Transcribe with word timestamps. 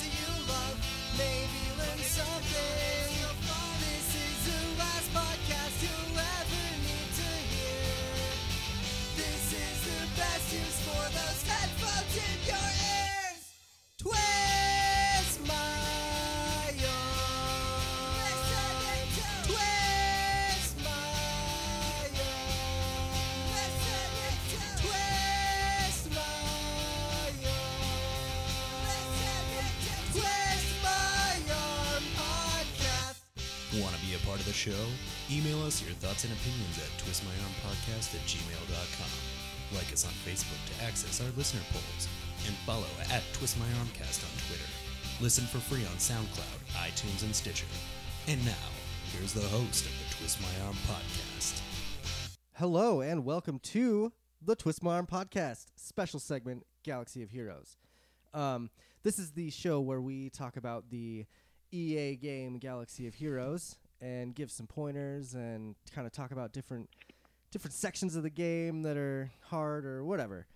heroes 0.00 0.21
show? 34.62 34.86
Email 35.28 35.60
us 35.66 35.82
your 35.82 35.90
thoughts 35.94 36.22
and 36.22 36.32
opinions 36.32 36.78
at 36.78 36.86
twistmyarmpodcast 37.02 38.14
at 38.14 38.22
gmail.com. 38.30 39.10
Like 39.74 39.92
us 39.92 40.06
on 40.06 40.12
Facebook 40.22 40.62
to 40.70 40.84
access 40.84 41.20
our 41.20 41.30
listener 41.36 41.62
polls, 41.72 42.06
and 42.46 42.54
follow 42.58 42.86
at 43.10 43.22
twistmyarmcast 43.32 44.22
on 44.22 44.30
Twitter. 44.46 44.70
Listen 45.20 45.46
for 45.46 45.58
free 45.58 45.84
on 45.86 45.96
SoundCloud, 45.98 46.60
iTunes, 46.78 47.24
and 47.24 47.34
Stitcher. 47.34 47.66
And 48.28 48.44
now, 48.44 48.68
here's 49.10 49.32
the 49.32 49.40
host 49.48 49.84
of 49.84 49.92
the 49.98 50.14
Twist 50.14 50.40
My 50.40 50.64
Arm 50.64 50.76
podcast. 50.86 51.60
Hello 52.54 53.00
and 53.00 53.24
welcome 53.24 53.58
to 53.58 54.12
the 54.40 54.54
Twist 54.54 54.80
My 54.80 54.94
Arm 54.94 55.08
podcast 55.08 55.66
special 55.74 56.20
segment 56.20 56.64
Galaxy 56.84 57.24
of 57.24 57.30
Heroes. 57.30 57.78
Um, 58.32 58.70
this 59.02 59.18
is 59.18 59.32
the 59.32 59.50
show 59.50 59.80
where 59.80 60.00
we 60.00 60.30
talk 60.30 60.56
about 60.56 60.90
the 60.90 61.26
EA 61.72 62.14
game 62.14 62.58
Galaxy 62.58 63.08
of 63.08 63.14
Heroes 63.14 63.76
and 64.02 64.34
give 64.34 64.50
some 64.50 64.66
pointers 64.66 65.32
and 65.34 65.76
kind 65.94 66.06
of 66.06 66.12
talk 66.12 66.32
about 66.32 66.52
different 66.52 66.90
different 67.52 67.72
sections 67.72 68.16
of 68.16 68.22
the 68.22 68.30
game 68.30 68.82
that 68.82 68.96
are 68.96 69.30
hard 69.42 69.86
or 69.86 70.04
whatever. 70.04 70.46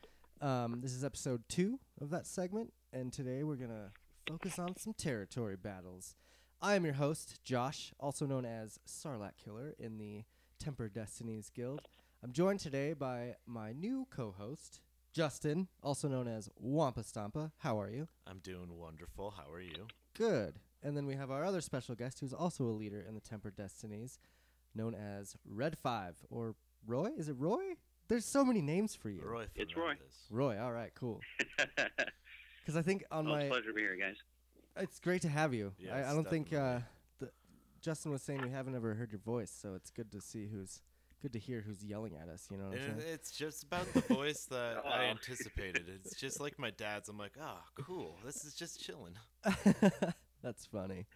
Um, 0.40 0.80
this 0.80 0.92
is 0.92 1.04
episode 1.04 1.42
two 1.48 1.78
of 2.00 2.10
that 2.10 2.26
segment, 2.26 2.72
and 2.92 3.12
today 3.12 3.42
we're 3.42 3.56
gonna 3.56 3.92
focus 4.28 4.58
on 4.58 4.76
some 4.76 4.92
territory 4.92 5.56
battles. 5.56 6.16
I 6.60 6.74
am 6.74 6.84
your 6.84 6.94
host, 6.94 7.40
Josh, 7.44 7.92
also 8.00 8.26
known 8.26 8.44
as 8.44 8.80
Sarlacc 8.86 9.36
Killer 9.42 9.74
in 9.78 9.98
the 9.98 10.24
Tempered 10.58 10.94
Destinies 10.94 11.50
Guild. 11.54 11.82
I'm 12.24 12.32
joined 12.32 12.60
today 12.60 12.94
by 12.94 13.36
my 13.46 13.72
new 13.72 14.06
co-host, 14.10 14.80
Justin, 15.12 15.68
also 15.82 16.08
known 16.08 16.26
as 16.26 16.48
Wampa 16.58 17.04
Stampa. 17.04 17.52
How 17.58 17.78
are 17.80 17.90
you? 17.90 18.08
I'm 18.26 18.38
doing 18.38 18.78
wonderful. 18.78 19.34
How 19.36 19.52
are 19.52 19.60
you? 19.60 19.86
Good. 20.14 20.58
And 20.86 20.96
then 20.96 21.04
we 21.04 21.16
have 21.16 21.32
our 21.32 21.44
other 21.44 21.60
special 21.60 21.96
guest 21.96 22.20
who's 22.20 22.32
also 22.32 22.62
a 22.64 22.70
leader 22.70 23.04
in 23.08 23.14
the 23.16 23.20
Tempered 23.20 23.56
Destinies, 23.56 24.20
known 24.72 24.94
as 24.94 25.34
Red 25.44 25.76
Five 25.76 26.14
or 26.30 26.54
Roy. 26.86 27.10
Is 27.18 27.28
it 27.28 27.34
Roy? 27.36 27.74
There's 28.06 28.24
so 28.24 28.44
many 28.44 28.62
names 28.62 28.94
for 28.94 29.10
you. 29.10 29.20
Roy 29.24 29.46
It's 29.56 29.76
Roy. 29.76 29.94
Roy. 30.30 30.60
All 30.62 30.72
right, 30.72 30.92
cool. 30.94 31.20
Because 32.64 32.76
I 32.76 32.82
think 32.82 33.04
on 33.12 33.26
well, 33.26 33.36
my 33.36 33.46
pleasure 33.46 33.68
to 33.68 33.72
be 33.72 33.80
here, 33.80 33.96
guys. 33.96 34.16
It's 34.76 34.98
great 34.98 35.22
to 35.22 35.28
have 35.28 35.54
you. 35.54 35.72
I, 35.92 36.02
I 36.02 36.12
don't 36.12 36.28
think 36.28 36.52
uh, 36.52 36.80
the, 37.20 37.30
Justin 37.80 38.10
was 38.10 38.22
saying 38.22 38.42
we 38.42 38.50
haven't 38.50 38.74
ever 38.74 38.92
heard 38.94 39.12
your 39.12 39.20
voice, 39.20 39.52
so 39.56 39.74
it's 39.74 39.90
good 39.90 40.10
to 40.10 40.20
see 40.20 40.48
who's 40.48 40.82
good 41.22 41.32
to 41.34 41.38
hear 41.38 41.60
who's 41.60 41.84
yelling 41.84 42.16
at 42.20 42.28
us. 42.28 42.48
You 42.50 42.56
know 42.56 42.64
what 42.70 42.78
I'm 42.80 42.98
saying? 42.98 43.12
it's 43.14 43.30
just 43.30 43.62
about 43.62 43.86
the 43.94 44.00
voice 44.00 44.46
that 44.50 44.78
I 44.84 45.04
Oh. 45.06 45.10
anticipated. 45.10 45.84
It's 45.88 46.16
just 46.16 46.40
like 46.40 46.58
my 46.58 46.70
dad's. 46.70 47.08
I'm 47.08 47.16
like, 47.18 47.34
ah, 47.40 47.62
cool. 47.76 48.16
This 48.24 48.44
is 48.44 48.54
just 48.54 48.80
chilling. 48.84 49.14
That's 50.46 50.64
funny. 50.64 51.06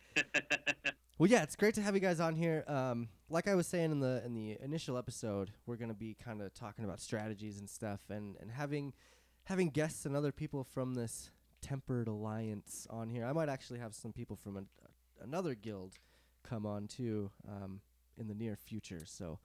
well, 1.17 1.31
yeah, 1.31 1.45
it's 1.45 1.55
great 1.55 1.77
to 1.77 1.83
have 1.83 1.95
you 1.95 2.01
guys 2.01 2.19
on 2.19 2.35
here. 2.35 2.65
Um, 2.67 3.11
like 3.29 3.47
I 3.47 3.55
was 3.55 3.69
saying 3.69 3.93
in 3.93 4.01
the 4.01 4.21
in 4.27 4.35
the 4.35 4.59
initial 4.61 4.99
episode, 4.99 5.53
we're 5.67 5.77
gonna 5.77 5.95
be 5.95 6.17
kind 6.21 6.43
of 6.43 6.53
talking 6.53 6.85
about 6.85 6.99
strategies 6.99 7.61
and 7.61 7.71
stuff, 7.71 8.01
and 8.11 8.35
and 8.41 8.51
having 8.51 8.93
having 9.45 9.69
guests 9.69 10.05
and 10.05 10.17
other 10.17 10.33
people 10.33 10.65
from 10.65 10.95
this 10.95 11.31
tempered 11.63 12.09
alliance 12.09 12.89
on 12.91 13.09
here. 13.09 13.25
I 13.25 13.33
might 13.33 13.49
actually 13.49 13.79
have 13.79 13.95
some 13.95 14.13
people 14.13 14.35
from 14.35 14.57
an, 14.57 14.67
another 15.23 15.55
guild 15.55 15.93
come 16.43 16.67
on 16.67 16.89
too 16.89 17.31
um, 17.49 17.83
in 18.19 18.27
the 18.27 18.35
near 18.35 18.57
future. 18.57 19.03
So 19.07 19.39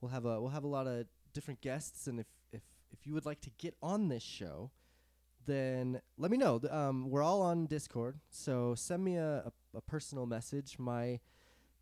we'll 0.00 0.10
have 0.10 0.24
a 0.24 0.40
we'll 0.40 0.50
have 0.50 0.64
a 0.64 0.66
lot 0.68 0.88
of 0.88 1.06
different 1.32 1.60
guests, 1.60 2.08
and 2.08 2.18
if 2.18 2.26
if 2.52 2.62
if 2.90 3.06
you 3.06 3.14
would 3.14 3.26
like 3.26 3.42
to 3.42 3.50
get 3.58 3.76
on 3.80 4.08
this 4.08 4.24
show, 4.24 4.72
then 5.46 6.00
let 6.18 6.30
me 6.30 6.36
know. 6.36 6.60
Um, 6.70 7.10
we're 7.10 7.22
all 7.22 7.42
on 7.42 7.66
Discord, 7.66 8.18
so 8.30 8.74
send 8.74 9.04
me 9.04 9.16
a, 9.16 9.44
a, 9.46 9.78
a 9.78 9.80
personal 9.80 10.26
message. 10.26 10.78
My 10.78 11.20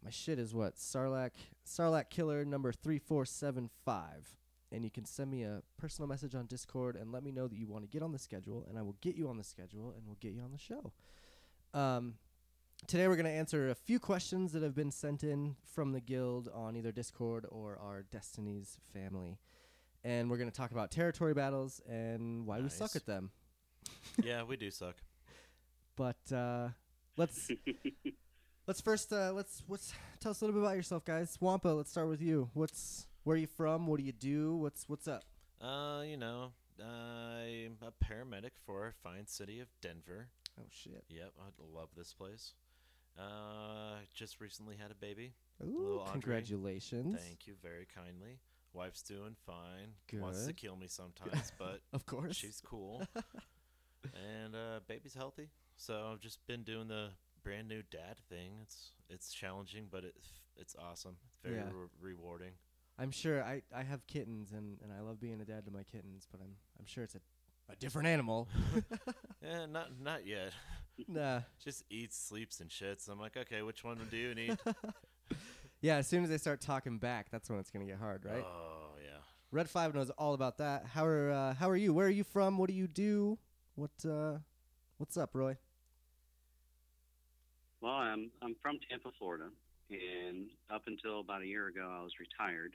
my 0.02 0.10
shit 0.10 0.38
is 0.38 0.54
what 0.54 0.76
Sarlacc 0.76 1.32
Sarlacc 1.66 2.08
Killer 2.10 2.44
number 2.44 2.72
three 2.72 2.98
four 2.98 3.24
seven 3.24 3.68
five, 3.84 4.36
and 4.70 4.84
you 4.84 4.90
can 4.90 5.04
send 5.04 5.30
me 5.30 5.42
a 5.42 5.62
personal 5.76 6.08
message 6.08 6.34
on 6.34 6.46
Discord 6.46 6.96
and 6.96 7.10
let 7.10 7.22
me 7.22 7.32
know 7.32 7.48
that 7.48 7.56
you 7.58 7.66
want 7.66 7.84
to 7.84 7.88
get 7.88 8.02
on 8.02 8.12
the 8.12 8.18
schedule, 8.18 8.64
and 8.68 8.78
I 8.78 8.82
will 8.82 8.96
get 9.00 9.16
you 9.16 9.28
on 9.28 9.36
the 9.36 9.44
schedule 9.44 9.92
and 9.96 10.06
we'll 10.06 10.18
get 10.20 10.32
you 10.32 10.42
on 10.42 10.52
the 10.52 10.58
show. 10.58 10.92
Um, 11.74 12.14
today 12.86 13.08
we're 13.08 13.16
gonna 13.16 13.28
answer 13.28 13.70
a 13.70 13.74
few 13.74 13.98
questions 13.98 14.52
that 14.52 14.62
have 14.62 14.74
been 14.74 14.92
sent 14.92 15.24
in 15.24 15.56
from 15.64 15.92
the 15.92 16.00
guild 16.00 16.48
on 16.54 16.76
either 16.76 16.92
Discord 16.92 17.44
or 17.50 17.76
our 17.78 18.04
Destinies 18.04 18.78
family, 18.94 19.38
and 20.04 20.30
we're 20.30 20.38
gonna 20.38 20.50
talk 20.52 20.70
about 20.70 20.90
territory 20.92 21.34
battles 21.34 21.82
and 21.88 22.46
why 22.46 22.60
we 22.60 22.68
suck 22.68 22.94
at 22.94 23.04
them. 23.04 23.32
Yeah, 24.22 24.42
we 24.44 24.56
do 24.56 24.70
suck. 24.70 24.96
But 25.96 26.16
uh, 26.32 26.68
let's 27.16 27.50
let's 28.66 28.80
first 28.80 29.12
uh, 29.12 29.32
let's 29.34 29.62
let's 29.68 29.92
tell 30.20 30.30
us 30.30 30.40
a 30.40 30.44
little 30.44 30.60
bit 30.60 30.64
about 30.66 30.76
yourself, 30.76 31.04
guys. 31.04 31.36
Wampa, 31.40 31.68
let's 31.68 31.90
start 31.90 32.08
with 32.08 32.22
you. 32.22 32.50
What's 32.54 33.06
where 33.24 33.34
are 33.34 33.38
you 33.38 33.46
from? 33.46 33.86
What 33.86 33.98
do 33.98 34.04
you 34.04 34.12
do? 34.12 34.56
What's 34.56 34.88
what's 34.88 35.08
up? 35.08 35.24
Uh, 35.60 36.02
you 36.06 36.16
know, 36.16 36.52
I'm 36.80 37.76
a 37.82 37.92
paramedic 38.04 38.52
for 38.64 38.84
our 38.84 38.94
fine 39.02 39.26
city 39.26 39.60
of 39.60 39.68
Denver. 39.82 40.28
Oh 40.60 40.66
shit! 40.70 41.04
Yep, 41.08 41.32
I 41.40 41.76
love 41.76 41.88
this 41.96 42.12
place. 42.12 42.52
Uh, 43.18 43.96
just 44.14 44.40
recently 44.40 44.76
had 44.80 44.92
a 44.92 44.94
baby. 44.94 45.32
Ooh, 45.64 46.02
congratulations! 46.12 47.18
Thank 47.20 47.46
you 47.48 47.54
very 47.62 47.86
kindly. 47.92 48.38
Wife's 48.72 49.02
doing 49.02 49.34
fine. 49.46 49.94
Good. 50.08 50.20
Wants 50.20 50.46
to 50.46 50.52
kill 50.52 50.76
me 50.76 50.86
sometimes, 50.88 51.52
but 51.58 51.80
Of 51.92 52.06
course. 52.06 52.36
she's 52.36 52.62
cool. 52.64 53.02
and 54.14 54.54
uh, 54.54 54.80
baby's 54.86 55.14
healthy. 55.14 55.48
So 55.76 56.10
I've 56.12 56.20
just 56.20 56.44
been 56.46 56.62
doing 56.62 56.88
the 56.88 57.10
brand 57.42 57.68
new 57.68 57.82
dad 57.90 58.16
thing. 58.28 58.52
It's 58.62 58.92
it's 59.08 59.32
challenging, 59.32 59.86
but 59.90 60.04
it 60.04 60.14
it's 60.56 60.74
awesome. 60.78 61.16
Very 61.42 61.56
Yeah. 61.56 61.70
re- 61.72 62.12
rewarding. 62.12 62.52
I'm 63.00 63.12
sure 63.12 63.44
I, 63.44 63.62
I 63.72 63.84
have 63.84 64.04
kittens 64.08 64.50
and, 64.50 64.78
and 64.82 64.92
I 64.92 65.00
love 65.02 65.20
being 65.20 65.40
a 65.40 65.44
dad 65.44 65.64
to 65.66 65.70
my 65.70 65.84
kittens, 65.84 66.26
but 66.30 66.40
I'm 66.40 66.56
I'm 66.80 66.86
sure 66.86 67.04
it's 67.04 67.14
a, 67.14 67.20
a 67.72 67.76
different 67.76 68.08
animal. 68.08 68.48
Yeah, 69.42 69.66
not 69.66 69.90
not 70.02 70.26
yet. 70.26 70.52
nah. 71.06 71.40
Just 71.64 71.84
eats, 71.90 72.18
sleeps, 72.18 72.58
and 72.58 72.68
shits. 72.68 73.08
I'm 73.08 73.20
like, 73.20 73.36
okay, 73.36 73.62
which 73.62 73.84
one 73.84 73.98
do 74.10 74.16
you 74.16 74.34
need? 74.34 74.58
Yeah, 75.80 75.98
as 75.98 76.08
soon 76.08 76.24
as 76.24 76.28
they 76.30 76.38
start 76.38 76.60
talking 76.60 76.98
back, 76.98 77.30
that's 77.30 77.48
when 77.48 77.60
it's 77.60 77.70
gonna 77.70 77.84
get 77.84 77.98
hard, 77.98 78.24
right? 78.24 78.44
Oh 78.44 78.96
yeah. 79.00 79.18
Red 79.52 79.70
Five 79.70 79.94
knows 79.94 80.10
all 80.10 80.34
about 80.34 80.58
that. 80.58 80.86
How 80.86 81.04
are 81.06 81.30
uh, 81.30 81.54
how 81.54 81.70
are 81.70 81.76
you? 81.76 81.94
Where 81.94 82.08
are 82.08 82.10
you 82.10 82.24
from? 82.24 82.58
What 82.58 82.68
do 82.68 82.74
you 82.74 82.88
do? 82.88 83.38
What 83.78 83.94
uh, 84.10 84.38
what's 84.96 85.16
up, 85.16 85.30
Roy? 85.34 85.56
Well, 87.80 87.92
I'm 87.94 88.32
I'm 88.42 88.56
from 88.60 88.80
Tampa, 88.90 89.10
Florida, 89.20 89.50
and 89.88 90.48
up 90.68 90.82
until 90.88 91.20
about 91.20 91.42
a 91.42 91.46
year 91.46 91.68
ago, 91.68 91.86
I 91.86 92.02
was 92.02 92.10
retired, 92.18 92.74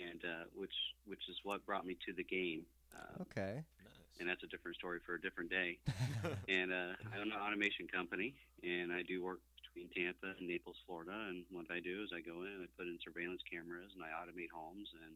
and 0.00 0.24
uh, 0.24 0.44
which 0.56 0.72
which 1.04 1.28
is 1.28 1.36
what 1.44 1.60
brought 1.66 1.84
me 1.84 1.98
to 2.08 2.14
the 2.14 2.24
game. 2.24 2.62
Uh, 2.96 3.20
Okay. 3.28 3.60
Nice. 3.84 4.16
and 4.18 4.26
that's 4.26 4.42
a 4.42 4.46
different 4.46 4.78
story 4.78 4.98
for 5.04 5.14
a 5.16 5.20
different 5.20 5.50
day. 5.50 5.76
and 6.48 6.72
uh, 6.72 6.96
I 7.12 7.20
own 7.20 7.28
an 7.30 7.36
automation 7.38 7.86
company, 7.86 8.32
and 8.62 8.92
I 8.94 9.02
do 9.02 9.22
work 9.22 9.40
between 9.60 9.92
Tampa 9.92 10.38
and 10.38 10.48
Naples, 10.48 10.76
Florida. 10.86 11.12
And 11.28 11.44
what 11.52 11.66
I 11.70 11.80
do 11.80 12.00
is 12.02 12.16
I 12.16 12.24
go 12.24 12.48
in, 12.48 12.52
and 12.56 12.62
I 12.64 12.68
put 12.78 12.86
in 12.86 12.96
surveillance 13.04 13.42
cameras, 13.44 13.92
and 13.92 14.00
I 14.00 14.08
automate 14.16 14.48
homes 14.56 14.88
and 15.04 15.14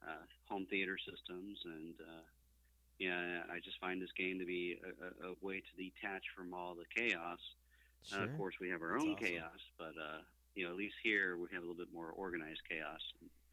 uh, 0.00 0.24
home 0.48 0.64
theater 0.70 0.96
systems. 0.96 1.60
And 1.66 1.92
uh, 2.00 2.24
yeah, 3.00 3.40
I 3.50 3.58
just 3.64 3.80
find 3.80 4.00
this 4.00 4.12
game 4.16 4.38
to 4.38 4.44
be 4.44 4.78
a, 4.84 5.26
a, 5.26 5.30
a 5.32 5.34
way 5.40 5.60
to 5.60 5.82
detach 5.82 6.22
from 6.36 6.52
all 6.54 6.76
the 6.76 6.84
chaos. 6.94 7.38
Sure. 8.04 8.20
Uh, 8.20 8.24
of 8.24 8.36
course, 8.36 8.54
we 8.60 8.68
have 8.68 8.82
our 8.82 8.92
That's 8.92 9.04
own 9.04 9.14
awesome. 9.14 9.26
chaos, 9.26 9.60
but 9.78 9.94
uh, 9.98 10.20
you 10.54 10.64
know, 10.64 10.70
at 10.70 10.76
least 10.76 10.94
here 11.02 11.36
we 11.36 11.46
have 11.52 11.62
a 11.62 11.66
little 11.66 11.74
bit 11.82 11.88
more 11.92 12.10
organized 12.10 12.60
chaos. 12.68 13.00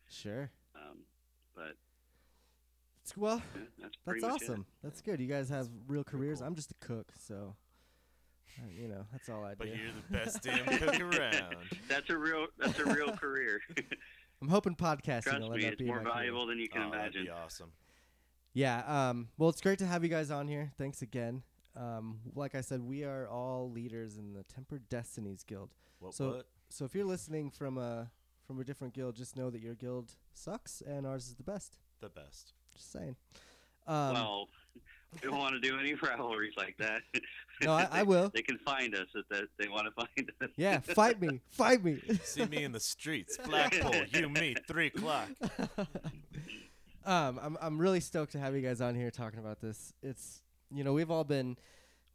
Sure. 0.09 0.51
Um, 0.75 0.97
but 1.55 1.75
well, 3.15 3.41
yeah, 3.55 3.61
that's 3.61 3.71
that's 3.79 3.95
pretty 4.05 4.21
much 4.21 4.41
awesome. 4.43 4.65
That's 4.83 5.01
good. 5.01 5.19
You 5.21 5.27
guys 5.27 5.49
have 5.49 5.69
real 5.87 6.03
careers. 6.03 6.39
cool. 6.39 6.47
I'm 6.47 6.55
just 6.55 6.71
a 6.71 6.85
cook, 6.85 7.13
so 7.17 7.55
uh, 8.59 8.67
you 8.69 8.89
know 8.89 9.05
that's 9.13 9.29
all 9.29 9.45
I 9.45 9.51
do. 9.51 9.55
But 9.59 9.67
you're 9.69 9.77
the 10.09 10.17
best 10.17 10.43
damn 10.43 10.65
cook 10.77 10.99
around. 10.99 11.55
That's 11.87 12.09
a 12.09 12.17
real 12.17 12.47
that's 12.59 12.79
a 12.79 12.85
real 12.85 13.11
career. 13.17 13.61
I'm 14.41 14.49
hoping 14.49 14.75
podcasting 14.75 15.23
Trust 15.23 15.41
will 15.41 15.51
me, 15.51 15.55
end 15.57 15.65
up 15.65 15.71
it's 15.73 15.79
being 15.79 15.87
more 15.87 15.97
my 15.97 16.03
career. 16.03 16.13
valuable 16.15 16.47
than 16.47 16.59
you 16.59 16.67
can 16.69 16.81
oh, 16.83 16.91
that'd 16.91 17.15
imagine. 17.15 17.23
be 17.25 17.29
awesome. 17.29 17.71
Yeah. 18.57 19.09
Um. 19.09 19.27
Well, 19.37 19.49
it's 19.49 19.61
great 19.61 19.77
to 19.79 19.85
have 19.85 20.03
you 20.03 20.09
guys 20.09 20.31
on 20.31 20.47
here. 20.47 20.71
Thanks 20.79 21.03
again. 21.03 21.43
Um, 21.75 22.19
like 22.33 22.55
I 22.55 22.61
said, 22.61 22.81
we 22.81 23.03
are 23.03 23.27
all 23.29 23.69
leaders 23.69 24.17
in 24.17 24.33
the 24.33 24.41
Tempered 24.43 24.89
Destinies 24.89 25.43
Guild. 25.43 25.69
What? 25.99 26.15
So- 26.15 26.31
what? 26.37 26.47
So 26.69 26.83
if 26.83 26.93
you're 26.95 27.05
listening 27.05 27.51
from 27.51 27.77
a 27.77 28.09
from 28.47 28.59
a 28.59 28.63
different 28.63 28.93
guild, 28.95 29.15
just 29.15 29.37
know 29.37 29.49
that 29.51 29.61
your 29.61 29.75
guild 29.75 30.15
sucks 30.33 30.81
and 30.81 31.05
ours 31.05 31.27
is 31.27 31.35
the 31.35 31.43
best. 31.43 31.77
The 32.01 32.09
best. 32.09 32.53
Just 32.75 32.91
saying. 32.91 33.15
Um, 33.85 34.13
well, 34.13 34.49
we 35.13 35.19
don't 35.29 35.37
want 35.37 35.53
to 35.53 35.59
do 35.61 35.77
any 35.79 35.93
rivalries 35.93 36.53
like 36.57 36.75
that. 36.79 37.01
No, 37.63 37.73
I- 37.73 37.87
I 37.91 38.03
will. 38.11 38.29
They 38.33 38.43
can 38.43 38.59
find 38.59 38.93
us 38.93 39.07
if 39.15 39.27
that 39.29 39.45
they 39.57 39.67
want 39.67 39.85
to 39.87 39.91
find 39.91 40.31
us. 40.41 40.49
yeah, 40.57 40.79
fight 40.79 41.19
me, 41.19 41.39
fight 41.49 41.83
me. 41.83 41.99
See 42.23 42.45
me 42.45 42.63
in 42.63 42.71
the 42.71 42.79
streets, 42.79 43.35
Blackpool. 43.45 43.95
You, 44.13 44.29
me, 44.29 44.53
three 44.67 44.87
o'clock. 44.87 45.29
Um, 47.07 47.39
I'm 47.41 47.57
I'm 47.61 47.77
really 47.79 47.99
stoked 47.99 48.33
to 48.33 48.39
have 48.39 48.53
you 48.55 48.61
guys 48.61 48.81
on 48.81 48.93
here 48.95 49.09
talking 49.09 49.39
about 49.39 49.59
this. 49.61 49.93
It's 50.03 50.41
you 50.69 50.83
know 50.83 50.93
we've 50.93 51.09
all 51.09 51.23
been 51.23 51.57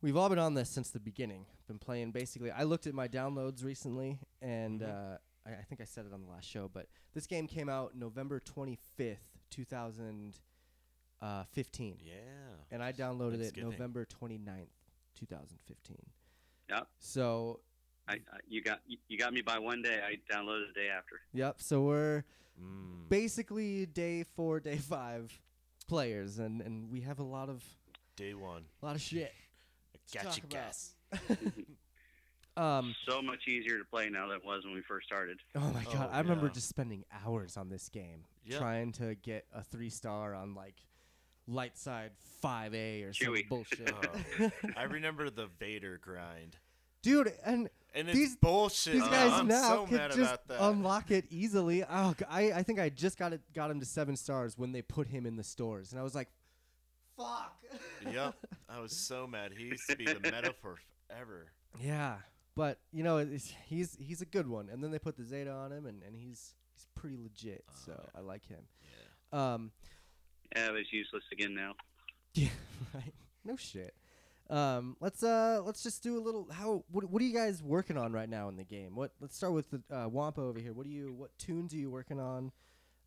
we've 0.02 0.16
all 0.16 0.28
been 0.28 0.38
on 0.38 0.54
this 0.54 0.68
since 0.70 0.90
the 0.90 1.00
beginning. 1.00 1.46
Been 1.66 1.78
playing 1.78 2.12
basically. 2.12 2.50
I 2.50 2.62
looked 2.64 2.86
at 2.86 2.94
my 2.94 3.08
downloads 3.08 3.64
recently, 3.64 4.20
and 4.40 4.80
Mhm. 4.80 5.14
uh, 5.14 5.18
I, 5.46 5.52
I 5.54 5.62
think 5.62 5.80
I 5.80 5.84
said 5.84 6.06
it 6.06 6.12
on 6.12 6.22
the 6.22 6.28
last 6.30 6.48
show, 6.48 6.68
but 6.72 6.86
this 7.14 7.26
game 7.26 7.46
came 7.48 7.68
out 7.68 7.94
November 7.96 8.38
25th, 8.40 9.38
2015, 9.50 11.98
Yeah. 12.00 12.14
and 12.70 12.82
I 12.82 12.92
downloaded 12.92 13.34
it 13.34 13.38
Thanksgiving. 13.40 13.70
November 13.70 14.04
29th, 14.04 14.70
2015. 15.14 16.06
Yep. 16.68 16.88
So 16.98 17.60
I, 18.12 18.36
I, 18.36 18.38
you 18.48 18.62
got 18.62 18.80
you 18.86 18.98
you 19.08 19.18
got 19.18 19.32
me 19.32 19.40
by 19.42 19.58
one 19.58 19.82
day. 19.82 20.00
I 20.04 20.16
downloaded 20.32 20.68
the 20.74 20.80
day 20.80 20.88
after. 20.88 21.20
yep. 21.32 21.60
So 21.60 21.82
we're 21.82 22.24
Mm. 22.62 23.08
basically 23.08 23.86
day 23.86 24.24
four, 24.36 24.60
day 24.60 24.76
five 24.76 25.32
players, 25.88 26.38
and 26.38 26.60
and 26.60 26.90
we 26.90 27.00
have 27.00 27.18
a 27.18 27.24
lot 27.24 27.48
of 27.48 27.64
Day 28.16 28.34
one. 28.34 28.64
a 28.82 28.86
lot 28.86 28.94
of 28.94 29.00
shit. 29.00 29.32
I 29.94 29.98
to 30.18 30.24
got 30.24 30.32
talk 30.34 30.44
about. 30.44 31.52
Um. 32.54 32.94
So 33.08 33.22
much 33.22 33.48
easier 33.48 33.78
to 33.78 33.84
play 33.86 34.10
now 34.10 34.26
than 34.28 34.36
it 34.36 34.44
was 34.44 34.62
when 34.64 34.74
we 34.74 34.82
first 34.82 35.06
started. 35.06 35.38
Oh 35.54 35.72
my 35.72 35.84
god! 35.84 36.10
Oh, 36.12 36.14
I 36.14 36.20
remember 36.20 36.46
yeah. 36.48 36.52
just 36.52 36.68
spending 36.68 37.04
hours 37.24 37.56
on 37.56 37.70
this 37.70 37.88
game 37.88 38.24
Yep. 38.44 38.58
trying 38.60 38.92
to 38.92 39.14
get 39.14 39.46
a 39.54 39.62
three 39.64 39.88
star 39.88 40.34
on 40.34 40.54
like 40.54 40.74
light 41.46 41.78
side 41.78 42.10
five 42.42 42.74
A 42.74 43.04
or 43.04 43.14
some 43.14 43.34
bullshit. 43.48 43.90
Oh. 44.40 44.50
I 44.76 44.82
remember 44.82 45.30
the 45.30 45.48
Vader 45.58 45.98
grind. 46.02 46.58
Dude, 47.00 47.32
and 47.42 47.70
And 47.94 48.08
it's 48.08 48.16
These- 48.18 48.36
bullshit. 48.36 48.94
these 48.94 49.02
Oh, 49.02 49.10
guys 49.10 49.32
I'm 49.32 49.46
now 49.48 49.68
so 49.68 49.86
can 49.86 50.10
just 50.12 50.40
unlock 50.48 51.10
it 51.10 51.26
easily. 51.30 51.84
Oh, 51.88 52.14
g- 52.18 52.24
I 52.28 52.52
I 52.52 52.62
think 52.62 52.78
I 52.80 52.88
just 52.88 53.18
got 53.18 53.32
it 53.34 53.42
got 53.52 53.70
him 53.70 53.80
to 53.80 53.86
seven 53.86 54.16
stars 54.16 54.56
when 54.56 54.72
they 54.72 54.80
put 54.82 55.08
him 55.08 55.26
in 55.26 55.36
the 55.36 55.44
stores, 55.44 55.92
and 55.92 56.00
I 56.00 56.02
was 56.02 56.14
like, 56.14 56.28
"Fuck." 57.16 57.54
yep. 58.10 58.34
I 58.68 58.80
was 58.80 58.96
so 58.96 59.26
mad. 59.26 59.52
He 59.56 59.64
used 59.64 59.88
to 59.90 59.96
be 59.96 60.06
the 60.06 60.20
meta 60.20 60.54
for 60.62 60.76
forever. 61.08 61.52
Yeah, 61.80 62.16
but 62.54 62.78
you 62.92 63.02
know 63.04 63.18
it's, 63.18 63.52
he's 63.66 63.96
he's 64.00 64.22
a 64.22 64.26
good 64.26 64.46
one, 64.48 64.68
and 64.70 64.82
then 64.82 64.90
they 64.90 64.98
put 64.98 65.16
the 65.16 65.24
Zeta 65.24 65.50
on 65.50 65.70
him, 65.72 65.84
and, 65.86 66.02
and 66.02 66.16
he's 66.16 66.54
he's 66.74 66.86
pretty 66.94 67.18
legit. 67.18 67.64
Oh, 67.68 67.72
so 67.86 67.92
yeah. 67.92 68.18
I 68.20 68.22
like 68.22 68.46
him. 68.46 68.62
Yeah. 69.34 69.54
Um, 69.54 69.70
Yeah, 70.56 70.68
but 70.70 70.76
it's 70.80 70.92
useless 70.92 71.24
again 71.30 71.54
now. 71.54 71.74
yeah, 72.34 72.48
right. 72.94 73.12
No 73.44 73.56
shit. 73.56 73.94
Um, 74.52 74.96
let's 75.00 75.22
uh 75.22 75.62
let's 75.64 75.82
just 75.82 76.02
do 76.02 76.18
a 76.18 76.20
little. 76.20 76.46
How 76.52 76.84
what 76.90 77.04
what 77.10 77.22
are 77.22 77.24
you 77.24 77.32
guys 77.34 77.62
working 77.62 77.96
on 77.96 78.12
right 78.12 78.28
now 78.28 78.48
in 78.48 78.56
the 78.56 78.64
game? 78.64 78.94
What 78.94 79.12
let's 79.20 79.34
start 79.36 79.54
with 79.54 79.70
the 79.70 79.82
uh, 79.90 80.08
Wampa 80.08 80.40
over 80.42 80.58
here. 80.58 80.72
What 80.74 80.84
do 80.84 80.92
you 80.92 81.12
what 81.12 81.36
toons 81.38 81.72
are 81.72 81.78
you 81.78 81.90
working 81.90 82.20
on? 82.20 82.52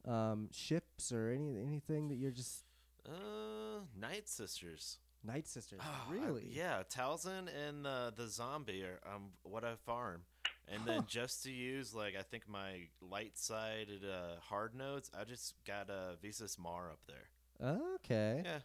Um, 0.07 0.49
ships 0.51 1.11
or 1.11 1.29
any 1.29 1.57
anything 1.59 2.09
that 2.09 2.15
you're 2.15 2.31
just 2.31 2.63
Uh, 3.07 3.81
Night 3.99 4.27
Sisters. 4.27 4.97
Night 5.23 5.47
Sisters. 5.47 5.81
Oh, 5.83 6.05
I- 6.09 6.13
really? 6.13 6.47
yeah, 6.51 6.83
Talzin 6.89 7.47
and 7.67 7.85
uh, 7.87 8.11
the 8.15 8.27
zombie 8.27 8.83
are 8.83 8.99
um, 9.11 9.29
what 9.43 9.63
I 9.63 9.75
farm. 9.85 10.21
And 10.67 10.81
Huh. 10.81 10.85
then 10.87 11.03
just 11.07 11.43
to 11.43 11.51
use, 11.51 11.93
like, 11.93 12.15
I 12.15 12.23
think 12.23 12.47
my 12.47 12.87
light 12.99 13.37
sided 13.37 14.03
uh, 14.03 14.39
hard 14.41 14.73
nodes, 14.73 15.11
I 15.15 15.23
just 15.23 15.53
got 15.65 15.91
a 15.91 16.15
Visas 16.23 16.57
Marr 16.57 16.89
up 16.91 16.99
there. 17.07 17.67
Okay. 17.95 18.41
Yeah. 18.43 18.59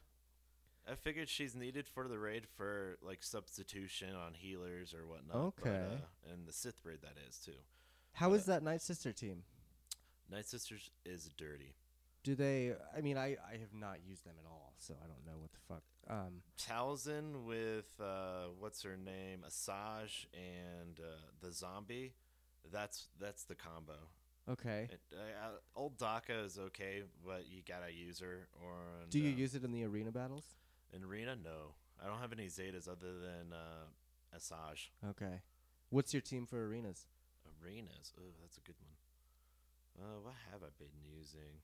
I 0.90 0.94
figured 0.94 1.28
she's 1.28 1.54
needed 1.54 1.86
for 1.86 2.08
the 2.08 2.18
raid 2.18 2.46
for, 2.56 2.98
like, 3.02 3.22
substitution 3.22 4.14
on 4.14 4.34
healers 4.34 4.92
or 4.94 5.06
whatnot. 5.06 5.54
but, 5.62 5.68
Okay. 5.68 5.84
uh, 5.94 6.32
and 6.32 6.46
the 6.46 6.52
Sith 6.52 6.84
raid, 6.84 7.00
that 7.02 7.16
is, 7.28 7.38
too. 7.38 7.54
How 8.14 8.32
is 8.32 8.48
Uh, 8.48 8.54
that 8.54 8.62
Night 8.62 8.82
Sister 8.82 9.12
team? 9.12 9.44
Night 10.28 10.46
Sisters 10.46 10.90
is 11.04 11.28
dirty. 11.36 11.74
Do 12.22 12.34
they? 12.34 12.74
I 12.94 13.00
mean, 13.00 13.16
I 13.16 13.36
I 13.50 13.56
have 13.56 13.72
not 13.72 14.02
used 14.04 14.24
them 14.26 14.34
at 14.38 14.44
all, 14.46 14.74
so 14.78 14.94
I 15.02 15.06
don't 15.06 15.24
know 15.24 15.38
what 15.38 15.52
the 15.52 15.58
fuck. 15.60 15.82
Um. 16.06 16.42
Talzin 16.58 17.44
with 17.46 17.98
uh, 17.98 18.48
what's 18.58 18.82
her 18.82 18.96
name, 18.98 19.42
Asajj, 19.48 20.26
and 20.34 21.00
uh, 21.00 21.16
the 21.40 21.50
zombie. 21.50 22.12
That's 22.70 23.08
that's 23.18 23.44
the 23.44 23.54
combo. 23.54 23.96
Okay. 24.48 24.88
It, 24.92 25.00
uh, 25.14 25.18
uh, 25.46 25.50
old 25.74 25.96
Daka 25.96 26.40
is 26.40 26.58
okay, 26.58 27.04
but 27.24 27.46
you 27.48 27.62
gotta 27.66 27.90
use 27.90 28.18
her. 28.20 28.48
Or 28.62 29.06
Do 29.08 29.18
you 29.18 29.32
uh, 29.32 29.36
use 29.36 29.54
it 29.54 29.64
in 29.64 29.72
the 29.72 29.84
arena 29.84 30.12
battles? 30.12 30.44
In 30.92 31.04
arena? 31.04 31.36
No, 31.42 31.74
I 32.02 32.06
don't 32.06 32.20
have 32.20 32.32
any 32.32 32.46
Zetas 32.46 32.88
other 32.88 33.12
than 33.20 33.52
uh, 33.52 34.36
Asajj. 34.36 34.88
Okay. 35.10 35.40
What's 35.90 36.12
your 36.12 36.20
team 36.20 36.46
for 36.46 36.66
arenas? 36.66 37.06
Arenas. 37.62 38.12
Oh, 38.18 38.32
that's 38.42 38.56
a 38.56 38.60
good 38.60 38.76
one. 38.80 40.06
Uh, 40.06 40.20
what 40.22 40.34
have 40.50 40.62
I 40.62 40.70
been 40.78 40.94
using? 41.16 41.60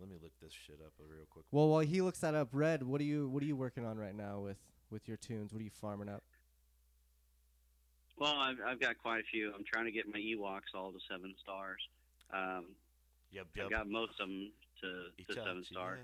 Let 0.00 0.08
me 0.08 0.16
look 0.20 0.32
this 0.40 0.52
shit 0.52 0.80
up 0.84 0.92
real 0.98 1.26
quick. 1.30 1.44
Well, 1.50 1.68
while 1.68 1.80
he 1.80 2.00
looks 2.00 2.18
that 2.20 2.34
up, 2.34 2.48
Red, 2.52 2.82
what 2.82 3.00
are 3.00 3.04
you 3.04 3.28
what 3.28 3.42
are 3.42 3.46
you 3.46 3.54
working 3.54 3.86
on 3.86 3.98
right 3.98 4.14
now 4.14 4.40
with 4.40 4.56
with 4.90 5.06
your 5.06 5.16
toons? 5.16 5.52
What 5.52 5.60
are 5.60 5.64
you 5.64 5.70
farming 5.70 6.08
up? 6.08 6.24
Well, 8.18 8.34
I've, 8.34 8.56
I've 8.66 8.80
got 8.80 8.98
quite 8.98 9.20
a 9.20 9.24
few. 9.24 9.52
I'm 9.54 9.64
trying 9.64 9.84
to 9.84 9.90
get 9.92 10.06
my 10.06 10.18
Ewoks 10.18 10.74
all 10.74 10.92
to 10.92 10.98
seven 11.08 11.34
stars. 11.40 11.80
Um, 12.32 12.66
Yep, 13.32 13.46
I've 13.64 13.70
got 13.70 13.88
most 13.88 14.20
of 14.20 14.28
them 14.28 14.52
to, 14.82 15.34
to 15.34 15.34
seven 15.34 15.64
star. 15.70 15.98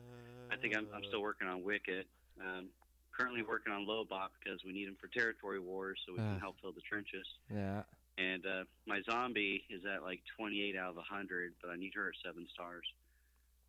I 0.50 0.56
think 0.56 0.76
I'm, 0.76 0.86
I'm 0.94 1.04
still 1.04 1.22
working 1.22 1.46
on 1.46 1.62
Wicket. 1.62 2.06
Um, 2.40 2.68
currently 3.16 3.42
working 3.42 3.72
on 3.72 3.84
Lobot 3.84 4.28
because 4.38 4.64
we 4.64 4.72
need 4.72 4.88
him 4.88 4.96
for 5.00 5.08
territory 5.08 5.58
wars 5.58 5.98
so 6.06 6.12
we 6.12 6.18
can 6.18 6.38
help 6.38 6.56
fill 6.62 6.72
the 6.72 6.80
trenches. 6.80 7.26
Yeah. 7.52 7.82
And 8.16 8.46
uh, 8.46 8.64
my 8.86 9.00
zombie 9.08 9.64
is 9.70 9.82
at 9.84 10.02
like 10.02 10.20
28 10.36 10.76
out 10.76 10.90
of 10.90 10.96
100, 10.96 11.54
but 11.60 11.70
I 11.70 11.76
need 11.76 11.92
her 11.94 12.08
at 12.08 12.14
seven 12.24 12.46
stars. 12.52 12.86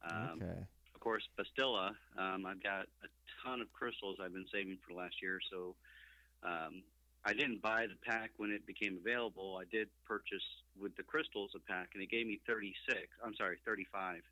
Um, 0.09 0.39
okay. 0.41 0.59
Of 0.93 0.99
course, 1.01 1.23
Bastila. 1.37 1.91
Um, 2.17 2.45
I've 2.45 2.61
got 2.61 2.85
a 3.03 3.09
ton 3.43 3.61
of 3.61 3.71
crystals 3.73 4.17
I've 4.21 4.33
been 4.33 4.47
saving 4.53 4.77
for 4.85 4.93
the 4.93 4.99
last 4.99 5.21
year 5.21 5.39
so. 5.51 5.75
Um, 6.41 6.83
I 7.25 7.33
didn't 7.33 7.61
buy 7.61 7.85
the 7.85 7.99
pack 8.09 8.31
when 8.37 8.49
it 8.49 8.65
became 8.65 8.97
available. 8.97 9.59
I 9.61 9.65
did 9.69 9.89
purchase 10.07 10.41
with 10.79 10.95
the 10.95 11.03
crystals 11.03 11.51
a 11.53 11.59
pack, 11.59 11.89
and 11.93 12.01
it 12.01 12.09
gave 12.09 12.25
me 12.25 12.39
36. 12.47 12.97
I'm 13.23 13.35
sorry, 13.35 13.57
35 13.65 14.23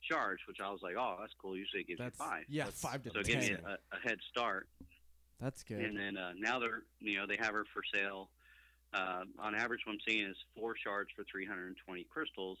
shards, 0.00 0.40
which 0.48 0.58
I 0.62 0.70
was 0.70 0.80
like, 0.82 0.94
oh, 0.98 1.16
that's 1.20 1.34
cool. 1.40 1.56
Usually 1.56 1.82
it 1.82 1.88
gives 1.88 1.98
That's 1.98 2.18
me 2.18 2.26
five. 2.26 2.44
yeah, 2.48 2.64
That's- 2.64 2.80
five 2.80 3.02
to 3.04 3.10
So 3.10 3.20
it 3.20 3.26
gave 3.26 3.38
me 3.40 3.50
a, 3.52 3.78
a 3.96 4.00
head 4.08 4.18
start. 4.30 4.68
That's 5.40 5.62
good. 5.62 5.80
And 5.80 5.98
then 5.98 6.16
uh, 6.16 6.32
now 6.38 6.58
they're, 6.58 6.82
you 7.00 7.18
know, 7.18 7.26
they 7.26 7.36
have 7.36 7.52
her 7.52 7.64
for 7.72 7.82
sale. 7.92 8.30
Uh, 8.94 9.24
on 9.38 9.54
average, 9.54 9.80
what 9.84 9.92
I'm 9.94 9.98
seeing 10.08 10.24
is 10.26 10.36
four 10.56 10.74
shards 10.82 11.10
for 11.14 11.24
320 11.30 12.04
crystals. 12.04 12.58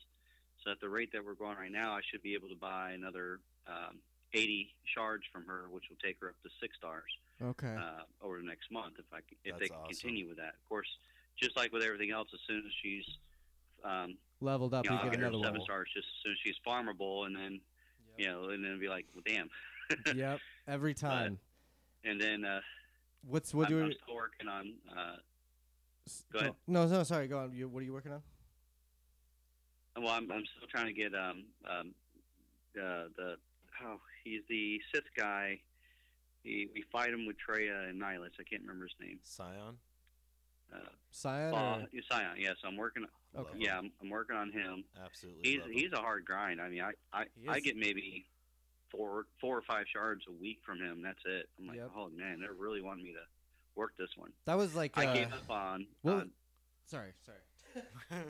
So 0.64 0.72
at 0.72 0.80
the 0.80 0.88
rate 0.88 1.10
that 1.12 1.24
we're 1.24 1.34
going 1.34 1.56
right 1.56 1.72
now, 1.72 1.92
I 1.92 2.00
should 2.10 2.22
be 2.22 2.34
able 2.34 2.48
to 2.48 2.56
buy 2.56 2.90
another 2.92 3.38
um, 3.66 3.96
80 4.34 4.68
shards 4.94 5.24
from 5.32 5.46
her, 5.46 5.66
which 5.70 5.84
will 5.88 5.96
take 6.04 6.20
her 6.20 6.28
up 6.28 6.34
to 6.42 6.50
six 6.60 6.76
stars 6.76 7.08
okay. 7.42 7.74
uh, 7.78 8.02
over 8.22 8.38
the 8.38 8.44
next 8.44 8.70
month 8.70 8.94
if 8.98 9.04
I 9.12 9.20
c- 9.20 9.36
if 9.44 9.52
That's 9.52 9.60
they 9.60 9.68
can 9.68 9.76
awesome. 9.78 9.88
continue 9.94 10.28
with 10.28 10.36
that. 10.36 10.54
Of 10.60 10.68
course, 10.68 10.88
just 11.40 11.56
like 11.56 11.72
with 11.72 11.82
everything 11.82 12.10
else, 12.10 12.28
as 12.34 12.40
soon 12.46 12.58
as 12.66 12.72
she's 12.82 13.04
um, 13.84 14.18
Leveled 14.40 14.74
up, 14.74 14.84
you 14.84 14.90
you, 14.90 14.96
know, 14.96 15.02
I'll 15.02 15.10
get 15.10 15.18
get 15.18 15.20
another 15.20 15.38
seven 15.38 15.52
level. 15.54 15.64
stars 15.64 15.88
just 15.94 16.06
as 16.06 16.22
soon 16.22 16.32
as 16.32 16.38
she's 16.44 16.56
farmable, 16.66 17.26
and 17.26 17.34
then 17.34 17.60
you 18.18 18.26
know, 18.28 18.48
and 18.50 18.64
then 18.64 18.78
be 18.78 18.88
like, 18.88 19.06
well, 19.14 19.22
damn. 19.24 19.48
yep. 20.16 20.40
Every 20.66 20.94
time. 20.94 21.38
and 22.04 22.20
then 22.20 22.44
uh, 22.44 22.60
What's 23.28 23.52
what 23.54 23.66
I'm, 23.68 23.72
do 23.72 23.84
I'm 23.84 23.92
still 23.92 24.14
working 24.14 24.48
on 24.48 24.74
uh, 24.96 25.16
s- 26.06 26.24
go 26.32 26.38
ahead. 26.38 26.52
No, 26.66 26.86
no, 26.86 27.02
sorry. 27.02 27.28
Go 27.28 27.38
on. 27.38 27.52
You, 27.52 27.68
what 27.68 27.80
are 27.80 27.84
you 27.84 27.92
working 27.92 28.12
on? 28.12 28.22
Well, 29.96 30.08
I'm, 30.12 30.30
I'm 30.30 30.44
still 30.56 30.68
trying 30.70 30.86
to 30.86 30.92
get 30.92 31.14
um 31.14 31.44
um 31.68 31.94
uh, 32.78 33.08
the 33.16 33.36
oh 33.84 34.00
he's 34.22 34.42
the 34.48 34.80
Sith 34.92 35.04
guy. 35.16 35.60
He, 36.42 36.68
we 36.74 36.84
fight 36.92 37.10
him 37.10 37.26
with 37.26 37.36
Traya 37.36 37.88
and 37.88 38.00
Nihilus. 38.00 38.30
I 38.38 38.44
can't 38.48 38.62
remember 38.62 38.84
his 38.84 38.94
name. 39.00 39.18
Sion. 39.24 39.78
Uh, 40.72 40.78
Sion. 41.12 41.54
uh, 41.54 41.78
or- 41.82 41.88
Sion. 41.92 42.36
Yes, 42.38 42.56
I'm 42.64 42.76
working. 42.76 43.06
Okay. 43.36 43.50
Yeah. 43.58 43.78
I'm, 43.78 43.92
I'm 44.02 44.10
working 44.10 44.36
on 44.36 44.50
him. 44.50 44.84
Absolutely. 45.02 45.42
He's 45.48 45.60
love 45.60 45.68
him. 45.70 45.76
he's 45.76 45.92
a 45.92 45.98
hard 45.98 46.24
grind. 46.24 46.60
I 46.60 46.68
mean, 46.68 46.82
I 46.82 46.92
I, 47.12 47.26
I 47.48 47.60
get 47.60 47.76
maybe 47.76 48.26
four 48.90 49.26
four 49.40 49.56
or 49.58 49.62
five 49.62 49.86
shards 49.92 50.24
a 50.28 50.32
week 50.32 50.58
from 50.64 50.78
him. 50.78 51.02
That's 51.02 51.20
it. 51.24 51.48
I'm 51.58 51.66
like, 51.66 51.76
Yep. 51.76 51.90
oh 51.96 52.08
man, 52.14 52.40
they're 52.40 52.54
really 52.54 52.80
wanting 52.80 53.04
me 53.04 53.12
to 53.12 53.24
work 53.74 53.92
this 53.98 54.10
one. 54.16 54.32
That 54.46 54.56
was 54.56 54.74
like. 54.74 54.96
I 54.96 55.06
uh, 55.06 55.14
gave 55.14 55.32
up 55.32 55.50
on. 55.50 55.86
what 56.02 56.14
on 56.14 56.30
Sorry, 56.86 57.12
sorry. 57.24 57.38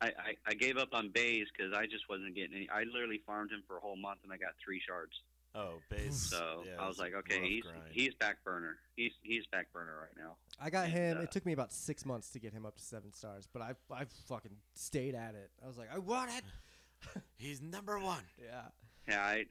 I, 0.00 0.06
I, 0.06 0.36
I 0.46 0.54
gave 0.54 0.76
up 0.76 0.88
on 0.92 1.08
Baze 1.08 1.46
because 1.56 1.72
I 1.72 1.86
just 1.86 2.08
wasn't 2.08 2.34
getting 2.34 2.54
any. 2.56 2.68
I 2.68 2.82
literally 2.82 3.22
farmed 3.24 3.50
him 3.52 3.62
for 3.66 3.76
a 3.78 3.80
whole 3.80 3.96
month 3.96 4.18
and 4.24 4.32
I 4.32 4.36
got 4.36 4.50
three 4.62 4.80
shards. 4.86 5.12
Oh, 5.54 5.74
Baze. 5.88 6.20
So 6.30 6.64
yeah, 6.66 6.82
I 6.82 6.88
was 6.88 6.98
like, 6.98 7.14
okay, 7.14 7.48
he's 7.48 7.62
grind. 7.62 7.78
he's 7.90 8.14
back 8.14 8.42
burner. 8.44 8.76
He's 8.96 9.12
he's 9.22 9.46
back 9.46 9.72
burner 9.72 9.94
right 10.00 10.16
now. 10.16 10.34
I 10.60 10.68
got 10.70 10.86
And, 10.86 10.92
him. 10.94 11.18
uh, 11.18 11.20
it 11.22 11.30
took 11.30 11.46
me 11.46 11.52
about 11.52 11.72
six 11.72 12.04
months 12.04 12.30
to 12.30 12.40
get 12.40 12.52
him 12.52 12.66
up 12.66 12.76
to 12.76 12.82
seven 12.82 13.12
stars, 13.12 13.46
but 13.52 13.62
I 13.62 13.74
I 13.92 14.04
fucking 14.28 14.56
stayed 14.74 15.14
at 15.14 15.34
it. 15.34 15.50
I 15.62 15.68
was 15.68 15.78
like, 15.78 15.88
I 15.94 15.98
want 15.98 16.30
it. 16.36 17.22
He's 17.36 17.60
number 17.62 17.98
one. 17.98 18.22
Yeah. 18.42 18.62
Yeah, 19.08 19.20
I, 19.22 19.44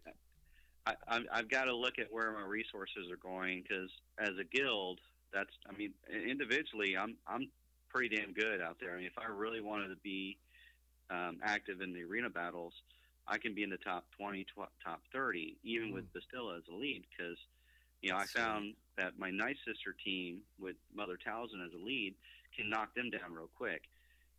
I, 0.85 0.95
I'm- 1.07 1.27
I've 1.31 1.47
got 1.49 1.65
to 1.65 1.75
look 1.75 1.99
at 1.99 2.11
where 2.11 2.31
my 2.33 2.41
resources 2.45 3.09
are 3.11 3.17
going 3.17 3.61
because 3.61 3.89
as 4.17 4.31
a 4.39 4.43
guild, 4.43 4.99
that's, 5.31 5.51
I 5.69 5.77
mean, 5.77 5.93
individually, 6.11 6.97
I'm, 6.97 7.15
I'm 7.27 7.47
pretty 7.89 8.15
damn 8.15 8.33
good 8.33 8.59
out 8.61 8.77
there. 8.81 8.93
I 8.93 8.97
mean, 8.97 9.05
if 9.05 9.17
I 9.17 9.27
really 9.27 9.61
wanted 9.61 9.89
to 9.89 9.95
be 10.03 10.37
um, 11.11 11.37
active 11.43 11.81
in 11.81 11.93
the 11.93 12.01
arena 12.03 12.29
battles, 12.31 12.73
I 13.27 13.37
can 13.37 13.53
be 13.55 13.63
in 13.63 13.69
the 13.69 13.77
top 13.77 14.05
20, 14.17 14.43
tw- 14.45 14.71
top 14.83 15.01
30, 15.13 15.57
even 15.63 15.93
with 15.93 16.05
Bastila 16.13 16.57
as 16.57 16.63
a 16.71 16.75
lead 16.75 17.05
because, 17.09 17.37
you 18.01 18.11
know, 18.11 18.17
I 18.17 18.25
Sweet. 18.25 18.41
found 18.41 18.73
that 18.97 19.17
my 19.17 19.31
Night 19.31 19.57
Sister 19.65 19.95
team 20.03 20.41
with 20.59 20.75
Mother 20.93 21.17
Talzin 21.17 21.65
as 21.65 21.73
a 21.73 21.77
lead 21.83 22.15
can 22.55 22.69
knock 22.69 22.93
them 22.95 23.09
down 23.09 23.33
real 23.33 23.49
quick. 23.57 23.83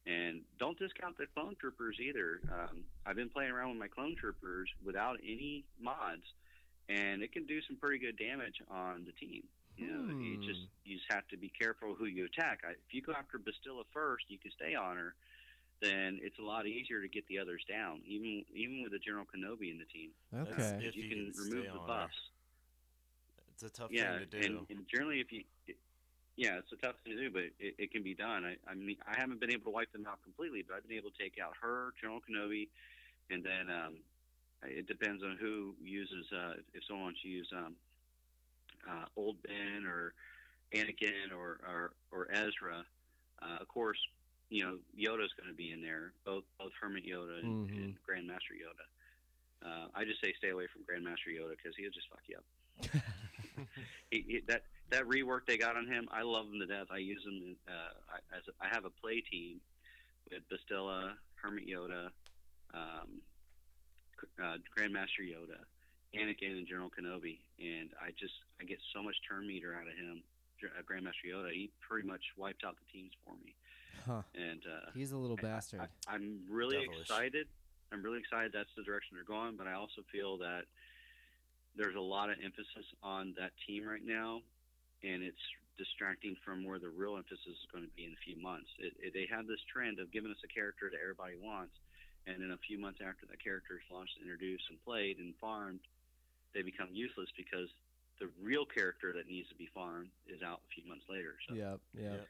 And 0.07 0.43
don't 0.59 0.79
discount 0.79 1.17
the 1.17 1.27
clone 1.35 1.57
troopers 1.59 1.97
either. 1.99 2.41
Um, 2.53 2.85
I've 3.07 3.17
been 3.17 3.31
playing 3.31 3.53
around 3.53 3.71
with 3.71 3.79
my 3.79 3.89
clone 3.89 4.15
troopers 4.21 4.69
without 4.85 5.19
any 5.25 5.65
mods, 5.81 6.25
and 6.91 7.23
it 7.23 7.33
can 7.33 7.47
do 7.47 7.63
some 7.63 7.77
pretty 7.79 7.99
good 7.99 8.19
damage 8.19 8.61
on 8.71 9.07
the 9.07 9.13
team. 9.13 9.45
You 9.79 9.89
know, 9.89 10.05
you 10.21 10.37
just 10.37 10.61
Hmm. 10.61 10.67
you 10.85 10.99
just 10.99 11.11
have 11.11 11.27
to 11.29 11.37
be 11.39 11.49
careful 11.49 11.95
who 11.95 12.05
you 12.05 12.27
attack. 12.27 12.61
I, 12.65 12.73
if 12.73 12.93
you 12.93 13.01
go 13.03 13.13
after 13.13 13.39
Bastila 13.39 13.85
first, 13.93 14.27
you 14.29 14.39
can 14.39 14.53
stay 14.53 14.75
on 14.75 14.97
her. 14.97 15.15
Then 15.85 16.19
it's 16.23 16.39
a 16.39 16.43
lot 16.43 16.67
easier 16.67 17.03
to 17.03 17.09
get 17.09 17.27
the 17.29 17.39
others 17.39 17.63
down, 17.69 18.01
even 18.07 18.45
even 18.55 18.83
with 18.83 18.95
a 18.95 18.99
General 18.99 19.27
Kenobi 19.27 19.71
in 19.71 19.79
the 19.79 19.85
team. 19.85 20.11
Okay. 20.33 20.79
If 20.81 20.97
you, 20.97 21.03
you 21.03 21.09
can 21.11 21.33
can 21.33 21.51
remove 21.51 21.65
the 21.65 21.73
on 21.73 21.81
her. 21.81 21.87
buffs. 21.87 22.21
It's 23.53 23.63
a 23.65 23.69
tough 23.69 23.91
yeah, 23.93 24.19
thing 24.19 24.21
to 24.21 24.27
do. 24.27 24.47
and, 24.47 24.67
and 24.71 24.87
generally, 24.89 25.21
if 25.21 25.31
you, 25.31 25.45
it, 25.69 25.77
yeah, 26.37 26.57
it's 26.57 26.73
a 26.73 26.77
tough 26.77 26.95
thing 27.05 27.17
to 27.17 27.23
do, 27.23 27.31
but 27.31 27.43
it, 27.61 27.75
it 27.79 27.93
can 27.93 28.03
be 28.03 28.15
done. 28.15 28.45
I, 28.47 28.57
I 28.69 28.75
mean, 28.75 28.97
I 29.07 29.21
haven't 29.21 29.41
been 29.41 29.53
able 29.53 29.65
to 29.65 29.71
wipe 29.71 29.93
them 29.93 30.07
out 30.09 30.23
completely, 30.25 30.65
but 30.67 30.75
I've 30.77 30.89
been 30.89 30.97
able 30.97 31.11
to 31.11 31.23
take 31.23 31.39
out 31.39 31.53
her, 31.61 31.93
General 32.01 32.21
Kenobi, 32.21 32.69
and 33.31 33.45
then 33.45 33.69
um, 33.69 33.97
it 34.65 34.89
depends 34.89 35.23
on 35.23 35.37
who 35.39 35.75
uses. 35.83 36.27
Uh, 36.33 36.55
if 36.73 36.83
someone 36.89 37.05
wants 37.05 37.21
to 37.23 37.29
use 37.29 37.49
um, 37.55 37.77
uh, 38.89 39.05
Old 39.17 39.37
Ben 39.43 39.85
or 39.87 40.15
Anakin 40.73 41.37
or 41.37 41.61
or, 41.69 41.93
or 42.11 42.29
Ezra, 42.33 42.85
uh, 43.43 43.59
of 43.61 43.69
course, 43.69 43.99
you 44.55 44.63
know 44.63 44.79
Yoda's 44.95 45.35
going 45.35 45.51
to 45.51 45.57
be 45.57 45.73
in 45.73 45.83
there, 45.83 46.13
both 46.25 46.45
both 46.61 46.71
Hermit 46.81 47.05
Yoda 47.05 47.41
and, 47.43 47.69
Mhm. 47.69 47.75
and 47.77 47.95
Grandmaster 48.07 48.55
Yoda. 48.55 48.87
Uh, 49.67 49.89
I 49.95 50.05
just 50.05 50.21
say 50.23 50.33
stay 50.39 50.51
away 50.51 50.67
from 50.73 50.83
Grandmaster 50.87 51.35
Yoda 51.35 51.57
because 51.57 51.75
he'll 51.77 51.91
just 51.91 52.07
fuck 52.09 52.21
you 52.29 52.37
up 52.39 52.45
he, 54.11 54.25
he, 54.29 54.41
that 54.47 54.63
that 54.91 55.05
rework 55.09 55.47
they 55.47 55.57
got 55.59 55.77
on 55.77 55.87
him, 55.87 56.07
I 56.13 56.23
love 56.23 56.47
him 56.47 56.61
to 56.61 56.67
death. 56.67 56.87
I 56.93 56.99
use 56.99 57.25
him 57.25 57.57
uh, 57.67 57.95
I, 58.15 58.37
as 58.37 58.43
a, 58.49 58.53
I 58.65 58.69
have 58.69 58.85
a 58.85 58.91
play 58.91 59.21
team 59.23 59.61
with 60.31 60.43
Bastila, 60.51 61.15
Hermit 61.37 61.67
Yoda, 61.67 62.11
um, 62.75 63.23
uh, 64.43 64.57
Grandmaster 64.77 65.23
Yoda, 65.25 65.59
Anakin, 66.15 66.59
and 66.59 66.67
General 66.69 66.91
Kenobi, 66.91 67.39
and 67.59 67.91
I 68.01 68.11
just 68.19 68.35
I 68.61 68.65
get 68.65 68.79
so 68.95 69.03
much 69.03 69.17
turn 69.29 69.47
meter 69.49 69.75
out 69.75 69.89
of 69.89 69.95
him. 69.97 70.23
Uh, 70.63 70.81
Grandmaster 70.83 71.27
Yoda, 71.29 71.51
he 71.53 71.71
pretty 71.87 72.07
much 72.07 72.23
wiped 72.37 72.65
out 72.65 72.77
the 72.77 72.87
teams 72.93 73.13
for 73.25 73.35
me, 73.45 73.55
Huh. 74.07 74.23
and 74.35 74.61
uh, 74.67 74.91
He's 74.95 75.13
a 75.13 75.17
little 75.17 75.37
bastard. 75.37 75.81
I, 75.81 76.15
I'm 76.15 76.41
really 76.51 76.77
Devilish. 76.77 77.01
excited. 77.03 77.47
I'm 77.93 78.03
really 78.03 78.19
excited 78.19 78.53
that's 78.53 78.73
the 78.77 78.83
direction 78.83 79.17
they're 79.17 79.25
going, 79.25 79.57
but 79.57 79.67
I 79.67 79.75
also 79.75 80.03
feel 80.11 80.39
that 80.39 80.65
there's 81.77 81.97
a 81.97 82.01
lot 82.01 82.31
of 82.31 82.37
emphasis 82.43 82.87
on 83.03 83.35
that 83.39 83.51
team 83.67 83.87
right 83.87 84.05
now, 84.05 84.41
and 85.03 85.23
it's 85.23 85.41
distracting 85.79 86.37
from 86.45 86.65
where 86.65 86.79
the 86.79 86.89
real 86.89 87.17
emphasis 87.17 87.51
is 87.51 87.67
going 87.73 87.83
to 87.85 87.91
be 87.97 88.05
in 88.07 88.13
a 88.13 88.23
few 88.23 88.41
months. 88.41 88.71
It, 88.79 88.95
it, 88.99 89.11
they 89.15 89.27
have 89.31 89.47
this 89.47 89.59
trend 89.67 89.99
of 89.99 90.13
giving 90.13 90.31
us 90.31 90.39
a 90.45 90.51
character 90.51 90.91
that 90.91 90.99
everybody 91.03 91.35
wants, 91.35 91.75
and 92.27 92.39
then 92.39 92.51
a 92.51 92.61
few 92.63 92.79
months 92.79 93.01
after 93.03 93.27
that 93.27 93.43
character 93.43 93.75
is 93.79 93.87
launched, 93.91 94.15
introduced, 94.23 94.65
and 94.71 94.79
played 94.85 95.19
and 95.19 95.35
farmed, 95.41 95.81
they 96.55 96.63
become 96.63 96.89
useless 96.93 97.29
because 97.37 97.69
the 98.21 98.31
real 98.41 98.65
character 98.65 99.13
that 99.13 99.27
needs 99.27 99.49
to 99.51 99.59
be 99.59 99.69
farmed 99.75 100.09
is 100.31 100.43
out 100.43 100.63
a 100.63 100.69
few 100.75 100.87
months 100.89 101.05
later. 101.11 101.35
So 101.49 101.55
Yep, 101.55 101.81
yep. 101.95 102.13
Yep. 102.23 102.29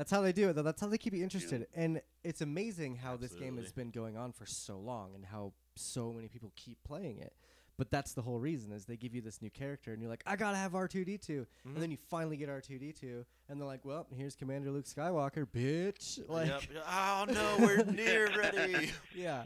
That's 0.00 0.10
how 0.10 0.22
they 0.22 0.32
do 0.32 0.48
it, 0.48 0.54
though. 0.54 0.62
That's 0.62 0.80
how 0.80 0.86
they 0.86 0.96
keep 0.96 1.12
you 1.12 1.22
interested. 1.22 1.66
And 1.74 2.00
it's 2.24 2.40
amazing 2.40 2.96
how 2.96 3.18
this 3.18 3.32
game 3.34 3.58
has 3.58 3.70
been 3.70 3.90
going 3.90 4.16
on 4.16 4.32
for 4.32 4.46
so 4.46 4.78
long 4.78 5.14
and 5.14 5.26
how 5.26 5.52
so 5.76 6.10
many 6.10 6.26
people 6.26 6.50
keep 6.56 6.78
playing 6.84 7.18
it. 7.18 7.34
But 7.76 7.90
that's 7.90 8.14
the 8.14 8.22
whole 8.22 8.38
reason 8.38 8.72
is 8.72 8.86
they 8.86 8.96
give 8.96 9.14
you 9.14 9.20
this 9.20 9.42
new 9.42 9.50
character 9.50 9.92
and 9.92 10.00
you're 10.00 10.08
like, 10.10 10.22
I 10.26 10.36
gotta 10.36 10.56
have 10.56 10.72
R2D2, 10.72 11.28
Mm-hmm. 11.28 11.68
and 11.74 11.76
then 11.82 11.90
you 11.90 11.98
finally 12.08 12.38
get 12.38 12.48
R2D2, 12.48 13.26
and 13.50 13.60
they're 13.60 13.66
like, 13.66 13.84
Well, 13.84 14.06
here's 14.16 14.34
Commander 14.36 14.70
Luke 14.70 14.86
Skywalker, 14.86 15.44
bitch. 15.46 16.18
Like, 16.30 16.48
Yep. 16.48 16.62
Oh 16.88 17.26
no, 17.28 17.56
we're 17.58 17.84
near 17.92 18.30
ready. 18.38 18.92
yeah. 19.14 19.44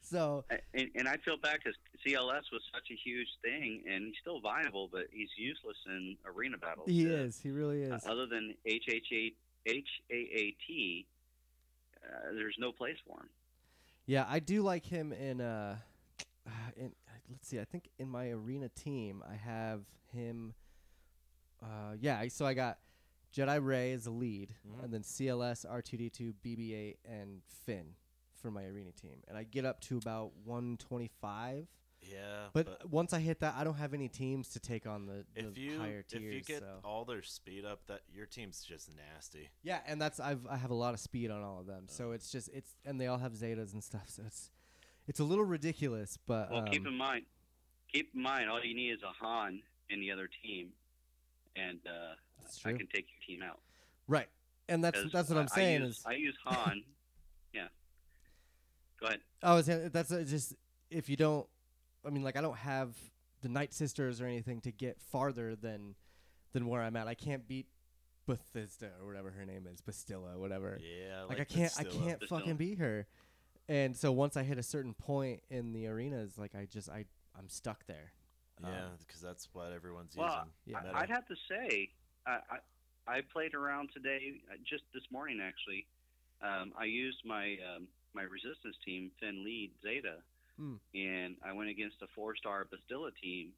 So 0.00 0.44
and, 0.74 0.90
and 0.96 1.06
I 1.08 1.16
feel 1.18 1.36
bad 1.36 1.58
because 1.62 1.78
CLS 2.04 2.50
was 2.52 2.62
such 2.74 2.88
a 2.90 2.94
huge 3.08 3.28
thing, 3.40 3.84
and 3.88 4.06
he's 4.06 4.14
still 4.20 4.40
viable, 4.40 4.88
but 4.90 5.04
he's 5.12 5.28
useless 5.36 5.76
in 5.86 6.16
arena 6.26 6.58
battles. 6.58 6.88
he 6.90 7.06
Uh, 7.06 7.18
is, 7.18 7.38
he 7.40 7.50
really 7.52 7.88
uh, 7.88 7.94
is. 7.94 8.04
other 8.06 8.26
than 8.26 8.54
HHA, 9.66 9.84
HAAT, 10.10 11.06
uh, 12.04 12.32
there's 12.34 12.56
no 12.58 12.72
place 12.72 12.96
for 13.06 13.20
him. 13.20 13.28
Yeah, 14.06 14.26
I 14.28 14.40
do 14.40 14.62
like 14.62 14.84
him 14.84 15.12
in 15.12 15.40
uh 15.40 15.76
uh, 16.46 16.50
in 16.76 16.92
let's 17.30 17.48
see, 17.48 17.60
I 17.60 17.64
think 17.64 17.88
in 17.98 18.08
my 18.08 18.30
arena 18.30 18.68
team 18.68 19.22
I 19.28 19.36
have 19.36 19.82
him 20.12 20.54
uh 21.62 21.94
yeah, 22.00 22.26
so 22.28 22.44
I 22.44 22.54
got 22.54 22.78
Jedi 23.34 23.64
Rey 23.64 23.92
as 23.92 24.06
a 24.06 24.10
lead 24.10 24.54
Mhm. 24.68 24.84
and 24.84 24.92
then 24.92 25.02
CLS, 25.02 25.64
R2D2, 25.64 26.34
BB8 26.44 26.96
and 27.04 27.42
Finn 27.64 27.94
for 28.34 28.50
my 28.50 28.64
arena 28.64 28.90
team. 28.92 29.22
And 29.28 29.38
I 29.38 29.44
get 29.44 29.64
up 29.64 29.80
to 29.82 29.96
about 29.96 30.32
125. 30.44 31.68
Yeah, 32.02 32.48
But, 32.52 32.88
once 32.90 33.12
I 33.12 33.20
hit 33.20 33.40
that, 33.40 33.54
I 33.56 33.62
don't 33.64 33.76
have 33.76 33.94
any 33.94 34.08
teams 34.08 34.48
to 34.50 34.60
take 34.60 34.86
on 34.86 35.06
the, 35.06 35.24
the 35.34 35.48
if 35.50 35.56
you 35.58 35.78
higher 35.78 36.04
if 36.12 36.20
you 36.20 36.40
get 36.42 36.58
so. 36.60 36.80
all 36.84 37.04
their 37.04 37.22
speed 37.22 37.64
up, 37.64 37.86
that 37.86 38.00
your 38.12 38.26
team's 38.26 38.62
just 38.62 38.90
nasty. 38.96 39.50
Yeah, 39.62 39.78
and 39.86 40.00
that's 40.02 40.18
I've 40.18 40.44
I 40.50 40.56
have 40.56 40.70
a 40.70 40.74
lot 40.74 40.94
of 40.94 41.00
speed 41.00 41.30
on 41.30 41.42
all 41.42 41.60
of 41.60 41.66
them. 41.66 41.84
So 41.86 42.08
Oh. 42.08 42.12
it's 42.12 42.30
just 42.32 42.48
it's 42.52 42.74
and 42.84 43.00
they 43.00 43.06
all 43.06 43.18
have 43.18 43.32
Zetas 43.34 43.72
and 43.72 43.84
stuff. 43.84 44.06
So 44.08 44.24
it's 44.26 44.50
it's 45.06 45.20
a 45.20 45.24
little 45.24 45.44
ridiculous, 45.44 46.18
but 46.26 46.50
Well, 46.50 46.64
keep 46.64 46.80
um, 46.82 46.88
in 46.88 46.94
mind, 46.98 47.24
keep 47.92 48.10
in 48.14 48.20
mind, 48.22 48.50
all 48.50 48.62
you 48.64 48.74
need 48.74 48.90
is 48.90 49.02
a 49.04 49.24
Han 49.24 49.62
in 49.88 50.00
the 50.00 50.10
other 50.10 50.28
team, 50.42 50.70
and 51.54 51.78
uh, 51.86 52.14
I 52.64 52.72
can 52.72 52.88
take 52.92 53.06
your 53.10 53.26
team 53.26 53.42
out. 53.42 53.60
right. 54.08 54.28
And 54.68 54.82
that's 54.82 55.00
'Cause 55.02 55.12
that's 55.12 55.28
what 55.28 55.38
I- 55.38 55.42
I'm 55.42 55.48
saying 55.48 55.82
I 55.82 55.84
use, 55.86 55.98
is 55.98 56.04
I 56.06 56.12
use 56.14 56.36
Han. 56.46 56.82
yeah. 57.52 57.68
Go 59.00 59.06
ahead. 59.06 59.20
I 59.42 59.54
was 59.54 59.66
saying 59.66 59.90
that's 59.92 60.10
uh, 60.10 60.24
just 60.26 60.54
if 60.90 61.08
you 61.08 61.16
don't. 61.16 61.46
I 62.06 62.10
mean, 62.10 62.22
like 62.22 62.36
I 62.36 62.40
don't 62.40 62.56
have 62.58 62.94
the 63.42 63.48
Night 63.48 63.72
Sisters 63.74 64.20
or 64.20 64.26
anything 64.26 64.60
to 64.62 64.72
get 64.72 65.00
farther 65.00 65.54
than 65.56 65.94
than 66.52 66.66
where 66.66 66.82
I'm 66.82 66.96
at. 66.96 67.08
I 67.08 67.14
can't 67.14 67.46
beat 67.46 67.66
Bethesda 68.26 68.90
or 69.00 69.06
whatever 69.06 69.30
her 69.30 69.44
name 69.44 69.66
is, 69.72 69.80
Bastila, 69.80 70.36
whatever. 70.36 70.78
Yeah, 70.80 71.24
like, 71.24 71.40
I 71.40 71.44
can't 71.44 71.72
I 71.78 71.84
can't 71.84 72.20
Bastila. 72.20 72.28
fucking 72.28 72.56
beat 72.56 72.78
her. 72.78 73.06
And 73.68 73.96
so 73.96 74.12
once 74.12 74.36
I 74.36 74.42
hit 74.42 74.58
a 74.58 74.62
certain 74.62 74.94
point 74.94 75.40
in 75.50 75.72
the 75.72 75.86
arenas, 75.86 76.38
like 76.38 76.54
I 76.54 76.66
just 76.66 76.88
I 76.88 77.04
I'm 77.38 77.48
stuck 77.48 77.86
there. 77.86 78.12
Yeah, 78.62 78.68
Um, 78.68 78.90
because 79.06 79.20
that's 79.20 79.48
what 79.54 79.72
everyone's 79.72 80.14
Well, 80.16 80.46
using. 80.66 80.82
Yeah. 80.84 80.92
I, 80.92 81.00
I'd 81.02 81.10
have 81.10 81.26
to 81.26 81.34
say, 81.48 81.90
I, 82.26 82.38
I 82.50 82.58
I 83.16 83.20
played 83.32 83.54
around 83.54 83.90
today, 83.92 84.40
uh, 84.50 84.56
just 84.68 84.84
this 84.94 85.02
morning 85.10 85.40
actually. 85.42 85.86
Um, 86.42 86.72
I 86.78 86.84
used 86.84 87.18
my 87.24 87.56
um, 87.74 87.88
my 88.14 88.22
resistance 88.22 88.76
team, 88.84 89.10
Finn 89.20 89.42
Lead 89.44 89.72
Zeta, 89.82 90.16
Mm. 90.60 90.78
and 90.94 91.36
I 91.44 91.52
went 91.52 91.70
against 91.70 91.96
a 92.02 92.06
four 92.14 92.36
star 92.36 92.66
Bastila 92.66 93.10
team 93.22 93.52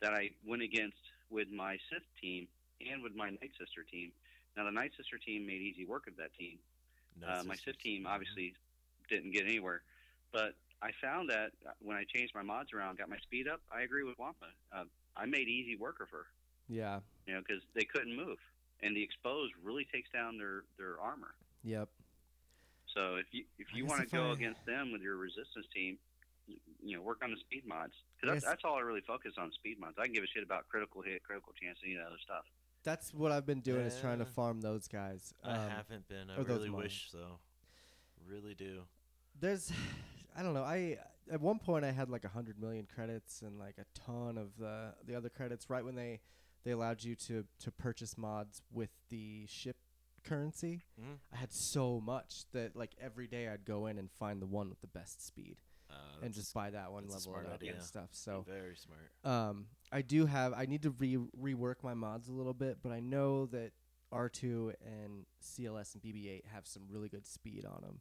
that 0.00 0.12
I 0.12 0.30
went 0.44 0.62
against 0.62 0.96
with 1.30 1.48
my 1.50 1.78
Sith 1.88 2.02
team 2.20 2.48
and 2.90 3.02
with 3.02 3.14
my 3.14 3.30
Night 3.30 3.52
Sister 3.58 3.84
team. 3.90 4.10
Now 4.56 4.64
the 4.64 4.72
Night 4.72 4.90
Sister 4.96 5.18
team 5.18 5.46
made 5.46 5.60
easy 5.62 5.84
work 5.86 6.08
of 6.08 6.16
that 6.16 6.34
team. 6.38 6.58
Uh, 7.26 7.42
my. 7.46 7.54
Sith 7.54 7.78
team 7.78 8.06
obviously 8.08 8.54
didn't 9.08 9.30
get 9.32 9.44
anywhere, 9.46 9.82
but 10.32 10.54
I 10.82 10.90
found 11.00 11.30
that 11.30 11.52
when 11.80 11.96
I 11.96 12.04
changed 12.04 12.34
my 12.34 12.42
mods 12.42 12.72
around, 12.72 12.98
got 12.98 13.08
my 13.08 13.18
speed 13.18 13.46
up. 13.46 13.60
I 13.72 13.82
agree 13.82 14.02
with 14.02 14.18
Wampa. 14.18 14.46
Uh, 14.74 14.84
I 15.16 15.26
made 15.26 15.46
easy 15.48 15.76
work 15.76 16.00
of 16.00 16.08
her 16.10 16.26
Yeah. 16.68 17.00
you 17.26 17.34
know, 17.34 17.40
because 17.46 17.62
they 17.74 17.84
couldn't 17.84 18.16
move, 18.16 18.38
and 18.82 18.96
the 18.96 19.02
exposed 19.02 19.52
really 19.62 19.86
takes 19.92 20.10
down 20.10 20.38
their 20.38 20.64
their 20.76 20.98
armor. 21.00 21.34
Yep. 21.62 21.88
So 22.94 23.16
if 23.16 23.26
you 23.30 23.44
if 23.58 23.68
you 23.74 23.86
want 23.86 24.00
to 24.00 24.06
go 24.16 24.30
I- 24.30 24.32
against 24.32 24.64
them 24.66 24.90
with 24.90 25.02
your 25.02 25.16
resistance 25.16 25.66
team, 25.72 25.98
you, 26.46 26.56
you 26.82 26.96
know, 26.96 27.02
work 27.02 27.18
on 27.22 27.30
the 27.30 27.36
speed 27.40 27.64
mods. 27.66 27.92
Because 28.20 28.34
that's, 28.34 28.44
guess- 28.44 28.50
that's 28.52 28.64
all 28.64 28.76
I 28.76 28.80
really 28.80 29.00
focus 29.06 29.32
on 29.38 29.50
speed 29.52 29.78
mods. 29.80 29.94
I 29.98 30.04
can 30.04 30.12
give 30.12 30.24
a 30.24 30.26
shit 30.26 30.42
about 30.42 30.68
critical 30.68 31.02
hit, 31.02 31.22
critical 31.22 31.52
chance, 31.60 31.78
and 31.82 31.92
any 31.94 32.00
other 32.04 32.16
stuff. 32.22 32.44
That's 32.84 33.14
what 33.14 33.30
I've 33.30 33.46
been 33.46 33.60
doing 33.60 33.82
is 33.86 33.98
trying 34.00 34.18
to 34.18 34.24
farm 34.24 34.60
those 34.60 34.88
guys. 34.88 35.32
I 35.44 35.52
Um, 35.54 35.70
haven't 35.70 36.08
been. 36.08 36.30
I 36.30 36.40
really 36.42 36.68
mines. 36.68 36.82
wish 36.84 37.08
so. 37.12 37.38
Really 38.26 38.54
do. 38.54 38.82
there's 39.40 39.72
I 40.36 40.42
don't 40.42 40.54
know. 40.54 40.64
I 40.64 40.98
at 41.30 41.40
one 41.40 41.58
point 41.58 41.84
I 41.84 41.90
had 41.92 42.08
like 42.10 42.24
a 42.24 42.28
hundred 42.28 42.58
million 42.60 42.86
credits 42.92 43.42
and 43.42 43.58
like 43.58 43.76
a 43.78 43.84
ton 43.98 44.36
of 44.38 44.56
the 44.58 44.94
the 45.06 45.14
other 45.14 45.28
credits. 45.28 45.68
Right 45.70 45.84
when 45.84 45.94
they 45.94 46.20
they 46.64 46.70
allowed 46.72 47.04
you 47.04 47.14
to 47.16 47.44
to 47.60 47.70
purchase 47.70 48.16
mods 48.18 48.62
with 48.72 48.90
the 49.10 49.46
ship 49.46 49.76
currency, 50.24 50.82
Mhm. 51.00 51.18
I 51.32 51.36
had 51.36 51.52
so 51.52 52.00
much 52.00 52.44
that 52.52 52.74
like 52.76 52.92
every 53.00 53.26
day 53.26 53.48
I'd 53.48 53.64
go 53.64 53.86
in 53.86 53.98
and 53.98 54.10
find 54.10 54.40
the 54.40 54.46
one 54.46 54.68
with 54.70 54.80
the 54.80 54.86
best 54.86 55.24
speed 55.26 55.56
Uh, 55.92 56.24
and 56.24 56.32
just 56.34 56.54
buy 56.54 56.70
that 56.70 56.90
one, 56.92 57.04
level 57.26 57.32
up 57.54 57.60
and 57.74 57.82
stuff. 57.82 58.08
So 58.12 58.44
very 58.48 58.76
smart. 58.76 59.10
um, 59.24 59.66
I 59.92 60.02
do 60.02 60.24
have. 60.26 60.52
I 60.56 60.64
need 60.66 60.82
to 60.82 60.90
re 60.90 61.18
rework 61.38 61.82
my 61.82 61.94
mods 61.94 62.28
a 62.28 62.32
little 62.32 62.54
bit, 62.54 62.78
but 62.82 62.92
I 62.92 63.00
know 63.00 63.46
that 63.46 63.72
R2 64.12 64.74
and 64.84 65.26
CLS 65.42 65.94
and 65.94 66.02
BB8 66.02 66.42
have 66.52 66.66
some 66.66 66.82
really 66.90 67.08
good 67.08 67.26
speed 67.26 67.64
on 67.64 67.82
them. 67.82 68.00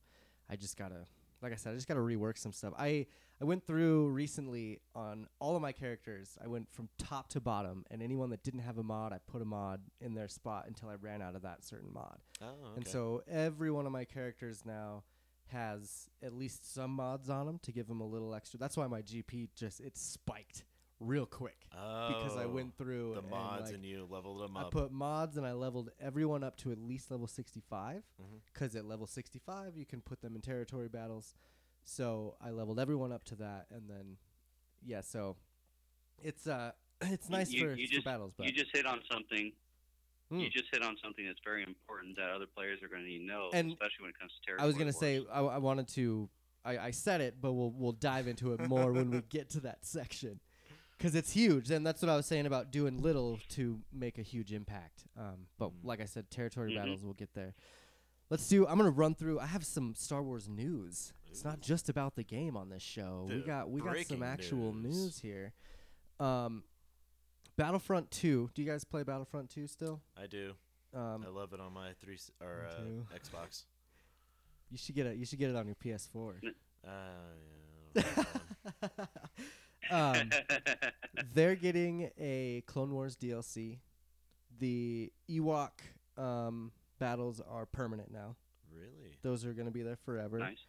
I 0.50 0.55
just 0.55 0.77
gotta, 0.77 1.05
like 1.41 1.53
I 1.53 1.55
said, 1.55 1.71
I 1.71 1.75
just 1.75 1.88
gotta 1.88 2.00
rework 2.01 2.38
some 2.38 2.51
stuff. 2.53 2.74
I 2.77 3.07
I 3.41 3.45
went 3.45 3.65
through 3.65 4.10
recently 4.10 4.81
on 4.93 5.27
all 5.39 5.55
of 5.55 5.62
my 5.62 5.71
characters. 5.71 6.38
I 6.43 6.48
went 6.48 6.69
from 6.71 6.89
top 6.98 7.29
to 7.29 7.39
bottom, 7.41 7.86
and 7.89 8.01
anyone 8.03 8.29
that 8.29 8.43
didn't 8.43 8.60
have 8.60 8.77
a 8.77 8.83
mod, 8.83 9.13
I 9.13 9.17
put 9.25 9.41
a 9.41 9.45
mod 9.45 9.81
in 10.00 10.13
their 10.13 10.27
spot 10.27 10.65
until 10.67 10.89
I 10.89 10.95
ran 10.95 11.21
out 11.21 11.36
of 11.36 11.41
that 11.41 11.63
certain 11.65 11.91
mod. 11.91 12.19
Oh, 12.41 12.45
okay. 12.45 12.55
And 12.77 12.88
so 12.88 13.24
every 13.27 13.71
one 13.71 13.86
of 13.86 13.91
my 13.91 14.05
characters 14.05 14.63
now 14.65 15.03
has 15.51 16.10
at 16.24 16.34
least 16.34 16.74
some 16.74 16.91
mods 16.91 17.29
on 17.29 17.46
them 17.46 17.60
to 17.63 17.72
give 17.72 17.88
them 17.88 18.01
a 18.01 18.05
little 18.05 18.34
extra. 18.34 18.60
That's 18.60 18.77
why 18.77 18.88
my 18.88 19.01
GP 19.01 19.50
just 19.55 19.79
it 19.79 19.98
spiked 19.98 20.63
real 21.00 21.25
quick 21.25 21.65
because 21.72 22.38
I 22.38 22.43
Oh, 22.46 22.50
went 22.50 22.77
through 22.77 23.13
the 23.15 23.22
and, 23.22 23.29
mods 23.29 23.65
like, 23.65 23.74
and 23.75 23.84
you 23.86 24.05
leveled 24.10 24.41
them 24.41 24.55
I 24.55 24.65
put 24.70 24.91
mods 24.91 25.36
and 25.36 25.46
I 25.48 25.53
leveled 25.53 25.89
everyone 26.00 26.43
up 26.43 26.58
to 26.58 26.72
at 26.72 26.77
least 26.77 27.10
level 27.10 27.25
65 27.27 28.03
Mhm. 28.22 28.41
because 28.46 28.75
at 28.75 28.86
level 28.86 29.08
65 29.08 29.75
you 29.75 29.86
can 29.86 30.01
put 30.01 30.22
them 30.22 30.36
in 30.36 30.41
territory 30.41 30.88
battles. 30.89 31.34
So 31.84 32.36
I 32.39 32.51
leveled 32.51 32.79
everyone 32.79 33.12
up 33.12 33.24
to 33.25 33.36
that 33.38 33.65
and 33.72 33.89
then 33.89 34.17
yeah, 34.84 35.01
so 35.01 35.38
it's 36.20 36.46
uh 36.48 36.72
it's 37.01 37.29
nice 37.29 37.51
you- 37.51 37.65
for, 37.67 37.74
you 37.74 37.88
for 37.88 38.03
battles, 38.03 38.34
but 38.38 38.46
You 38.46 38.51
just 38.51 38.72
hit 38.72 38.86
on 38.86 39.01
something. 39.12 39.51
Hmm. 40.31 40.39
You 40.39 40.50
just 40.50 40.65
hit 40.71 40.81
on 40.81 40.95
something 41.03 41.25
that's 41.25 41.39
very 41.43 41.61
important 41.63 42.15
that 42.15 42.29
other 42.29 42.45
players 42.45 42.81
are 42.81 42.88
going 42.88 43.03
to 43.03 43.07
need 43.07 43.19
to 43.19 43.25
know, 43.25 43.50
And 43.53 43.69
especially 43.71 44.01
when 44.03 44.09
it 44.11 44.19
comes 44.19 44.31
to 44.39 44.45
territory. 44.45 44.63
I 44.63 44.67
was 44.67 44.77
gonna 44.77 44.93
say 44.93 45.25
I, 45.31 45.41
I 45.41 45.57
wanted 45.57 45.88
to. 45.89 46.29
I, 46.63 46.77
I 46.77 46.91
said 46.91 47.21
it, 47.21 47.35
but 47.41 47.51
we'll 47.53 47.71
we'll 47.75 47.91
dive 47.91 48.27
into 48.27 48.53
it 48.53 48.61
more 48.69 48.91
when 48.93 49.11
we 49.11 49.21
get 49.29 49.50
to 49.51 49.59
that 49.61 49.79
section, 49.85 50.39
because 50.97 51.15
it's 51.15 51.31
huge, 51.33 51.69
and 51.71 51.85
that's 51.85 52.01
what 52.01 52.09
I 52.09 52.15
was 52.15 52.25
saying 52.27 52.45
about 52.45 52.71
doing 52.71 53.01
little 53.01 53.39
to 53.50 53.79
make 53.91 54.17
a 54.17 54.21
huge 54.21 54.53
impact. 54.53 55.03
Um, 55.17 55.47
but 55.59 55.71
Mm. 55.71 55.83
like 55.83 56.00
I 56.01 56.05
said, 56.05 56.29
territory 56.31 56.71
Mhm. 56.71 56.75
battles 56.77 57.03
we'll 57.03 57.13
get 57.13 57.33
there. 57.33 57.53
Let's 58.29 58.47
do. 58.47 58.65
I'm 58.67 58.77
gonna 58.77 58.89
run 58.91 59.15
through. 59.15 59.39
I 59.39 59.47
have 59.47 59.65
some 59.65 59.95
Star 59.95 60.23
Wars 60.23 60.47
news. 60.47 61.11
It's 61.29 61.43
not 61.43 61.59
just 61.61 61.89
about 61.89 62.15
the 62.15 62.23
game 62.23 62.55
on 62.55 62.69
this 62.69 62.83
show. 62.83 63.25
we 63.29 63.41
got 63.41 63.69
we 63.69 63.81
got 63.81 63.97
some 64.05 64.23
actual 64.23 64.73
news. 64.73 64.95
news 64.95 65.19
here. 65.19 65.53
Um, 66.19 66.63
Battlefront 67.58 68.12
2. 68.12 68.51
Do 68.53 68.62
you 68.62 68.67
guys 68.70 68.84
play 68.84 69.03
Battlefront 69.03 69.50
2 69.50 69.67
still? 69.67 70.01
I 70.22 70.27
do. 70.27 70.53
Um, 70.93 71.24
I 71.25 71.29
love 71.29 71.53
it 71.53 71.60
on 71.60 71.74
my 71.74 71.93
three 72.01 72.15
s- 72.15 72.31
or 72.41 72.67
uh, 72.70 72.75
too. 72.81 73.05
Xbox. 73.15 73.63
you 74.70 74.77
should 74.77 74.96
get 74.96 75.05
it. 75.08 75.17
You 75.17 75.25
should 75.25 75.39
get 75.39 75.50
it 75.50 75.55
on 75.55 75.65
your 75.65 75.75
PS4. 75.75 76.34
Uh, 76.86 76.89
yeah, 77.96 78.01
I 78.05 78.88
don't 78.88 78.98
know 78.98 79.08
um, 79.91 80.29
they're 81.34 81.55
getting 81.55 82.10
a 82.17 82.63
Clone 82.67 82.91
Wars 82.91 83.15
DLC. 83.15 83.77
The 84.60 85.12
Ewok 85.29 85.70
um, 86.17 86.72
battles 87.00 87.41
are 87.50 87.65
permanent 87.65 88.12
now. 88.12 88.36
really? 88.74 89.15
Those 89.22 89.46
are 89.46 89.53
going 89.53 89.65
to 89.67 89.72
be 89.72 89.81
there 89.81 89.98
forever. 90.05 90.39
nice. 90.39 90.65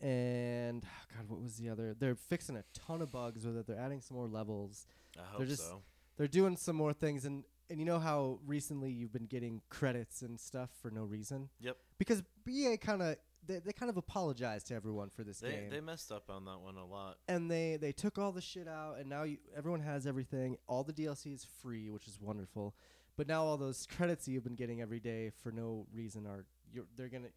And 0.00 0.82
God, 1.16 1.28
what 1.28 1.40
was 1.40 1.56
the 1.56 1.68
other? 1.68 1.94
They're 1.96 2.16
fixing 2.16 2.56
a 2.56 2.64
ton 2.74 3.00
of 3.02 3.12
bugs 3.12 3.46
with 3.46 3.56
it. 3.56 3.66
They're 3.68 3.78
adding 3.78 4.00
some 4.00 4.16
more 4.16 4.26
levels. 4.26 4.86
I 5.16 5.22
hope 5.36 5.46
just- 5.46 5.62
so. 5.68 5.82
They're 6.16 6.28
doing 6.28 6.56
some 6.56 6.76
more 6.76 6.92
things. 6.92 7.24
And 7.24 7.44
and 7.70 7.78
you 7.80 7.86
know 7.86 7.98
how 7.98 8.38
recently 8.46 8.90
you've 8.90 9.12
been 9.12 9.26
getting 9.26 9.62
credits 9.70 10.20
and 10.22 10.38
stuff 10.38 10.70
for 10.82 10.90
no 10.90 11.04
reason. 11.04 11.48
Yep. 11.60 11.76
Because 11.98 12.22
EA 12.48 12.76
kind 12.76 13.00
of 13.02 13.16
they, 13.46 13.58
they 13.58 13.72
kind 13.72 13.90
of 13.90 13.96
apologized 13.96 14.68
to 14.68 14.74
everyone 14.74 15.10
for 15.10 15.24
this 15.24 15.40
They 15.40 15.50
game. 15.52 15.70
they 15.70 15.80
messed 15.80 16.12
up 16.12 16.28
on 16.30 16.44
that 16.44 16.60
one 16.60 16.76
a 16.76 16.84
lot. 16.86 17.16
and 17.28 17.50
they 17.50 17.76
they 17.76 17.90
took 17.92 18.18
all 18.18 18.30
the 18.30 18.40
shit 18.42 18.68
out 18.68 18.98
and 19.00 19.08
now 19.08 19.22
you, 19.24 19.38
everyone 19.56 19.80
has 19.80 20.06
everything 20.06 20.56
all 20.68 20.84
the 20.84 20.92
dlc 20.92 21.26
is 21.34 21.44
free 21.60 21.90
which 21.90 22.06
is 22.06 22.20
wonderful 22.20 22.76
but 23.16 23.26
now 23.26 23.42
all 23.42 23.56
those 23.56 23.84
credits 23.96 24.26
that 24.26 24.30
you've 24.30 24.44
been 24.44 24.54
getting 24.54 24.80
every 24.80 25.00
day 25.00 25.30
for 25.42 25.50
no 25.50 25.86
reason 25.92 26.24
are 26.24 26.44
you're, 26.72 26.84
they're 26.96 27.08
gonna 27.08 27.30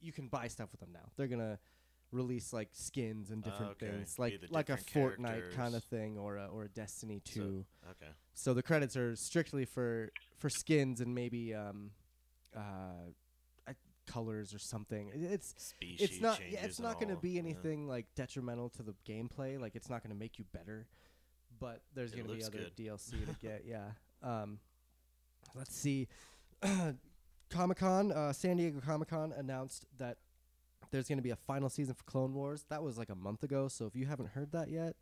you 0.00 0.10
can 0.10 0.26
buy 0.26 0.48
stuff 0.48 0.70
with 0.72 0.80
them 0.80 0.90
now 0.92 1.08
they're 1.16 1.28
gonna 1.28 1.56
release 2.14 2.52
like 2.52 2.68
skins 2.72 3.30
and 3.30 3.42
different 3.42 3.72
okay. 3.72 3.88
things 3.88 4.18
like 4.18 4.40
like 4.50 4.68
a 4.70 4.76
different 4.76 5.18
fortnite 5.20 5.54
kind 5.54 5.74
of 5.74 5.82
thing 5.84 6.16
or 6.16 6.36
a, 6.36 6.46
or 6.46 6.64
a 6.64 6.68
destiny 6.68 7.20
2 7.24 7.64
Okay. 7.90 8.12
so 8.32 8.54
the 8.54 8.62
credits 8.62 8.96
are 8.96 9.16
strictly 9.16 9.64
for 9.64 10.10
for 10.38 10.48
skins 10.48 11.00
and 11.00 11.14
maybe 11.14 11.52
um 11.54 11.90
uh 12.56 12.60
I- 13.68 13.74
colors 14.06 14.54
or 14.54 14.58
something 14.58 15.10
it's 15.14 15.54
Species 15.58 16.00
it's 16.00 16.20
not 16.20 16.40
yeah, 16.48 16.64
it's 16.64 16.78
not 16.78 17.00
going 17.00 17.14
to 17.14 17.20
be 17.20 17.30
yeah. 17.30 17.40
anything 17.40 17.88
like 17.88 18.06
detrimental 18.14 18.68
to 18.70 18.82
the 18.82 18.94
gameplay 19.08 19.60
like 19.60 19.74
it's 19.74 19.90
not 19.90 20.02
going 20.02 20.14
to 20.14 20.18
make 20.18 20.38
you 20.38 20.44
better 20.52 20.86
but 21.58 21.82
there's 21.94 22.12
going 22.12 22.26
to 22.26 22.34
be 22.34 22.44
other 22.44 22.58
good. 22.58 22.76
DLC 22.76 23.10
to 23.26 23.34
get 23.42 23.64
yeah 23.66 23.88
um 24.22 24.58
let's 25.54 25.74
see 25.76 26.06
Comic-Con 27.50 28.10
uh, 28.10 28.32
San 28.32 28.56
Diego 28.56 28.80
Comic-Con 28.80 29.32
announced 29.36 29.86
that 29.98 30.16
there's 30.94 31.08
going 31.08 31.18
to 31.18 31.22
be 31.22 31.30
a 31.30 31.36
final 31.36 31.68
season 31.68 31.92
for 31.94 32.04
Clone 32.04 32.32
Wars 32.34 32.64
that 32.70 32.82
was 32.82 32.96
like 32.96 33.10
a 33.10 33.16
month 33.16 33.42
ago 33.42 33.66
so 33.66 33.86
if 33.86 33.96
you 33.96 34.06
haven't 34.06 34.28
heard 34.30 34.52
that 34.52 34.70
yet 34.70 34.94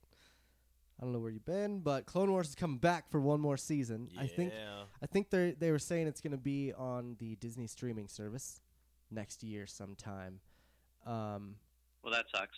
I 0.99 1.05
don't 1.05 1.13
know 1.13 1.19
where 1.19 1.31
you've 1.31 1.45
been 1.45 1.81
but 1.81 2.07
Clone 2.07 2.31
Wars 2.31 2.49
is 2.49 2.55
coming 2.55 2.79
back 2.79 3.11
for 3.11 3.21
one 3.21 3.41
more 3.41 3.59
season 3.59 4.09
I 4.19 4.27
think 4.27 4.53
I 5.03 5.07
think 5.07 5.29
they 5.29 5.55
they 5.59 5.71
were 5.71 5.79
saying 5.79 6.07
it's 6.07 6.23
going 6.23 6.33
to 6.33 6.39
be 6.39 6.73
on 6.73 7.17
the 7.19 7.37
Disney 7.37 7.67
streaming 7.67 8.09
service 8.09 8.61
next 9.11 9.43
year 9.43 9.67
sometime. 9.67 10.41
Um, 11.05 11.57
Well, 12.03 12.13
that 12.15 12.25
sucks. 12.35 12.57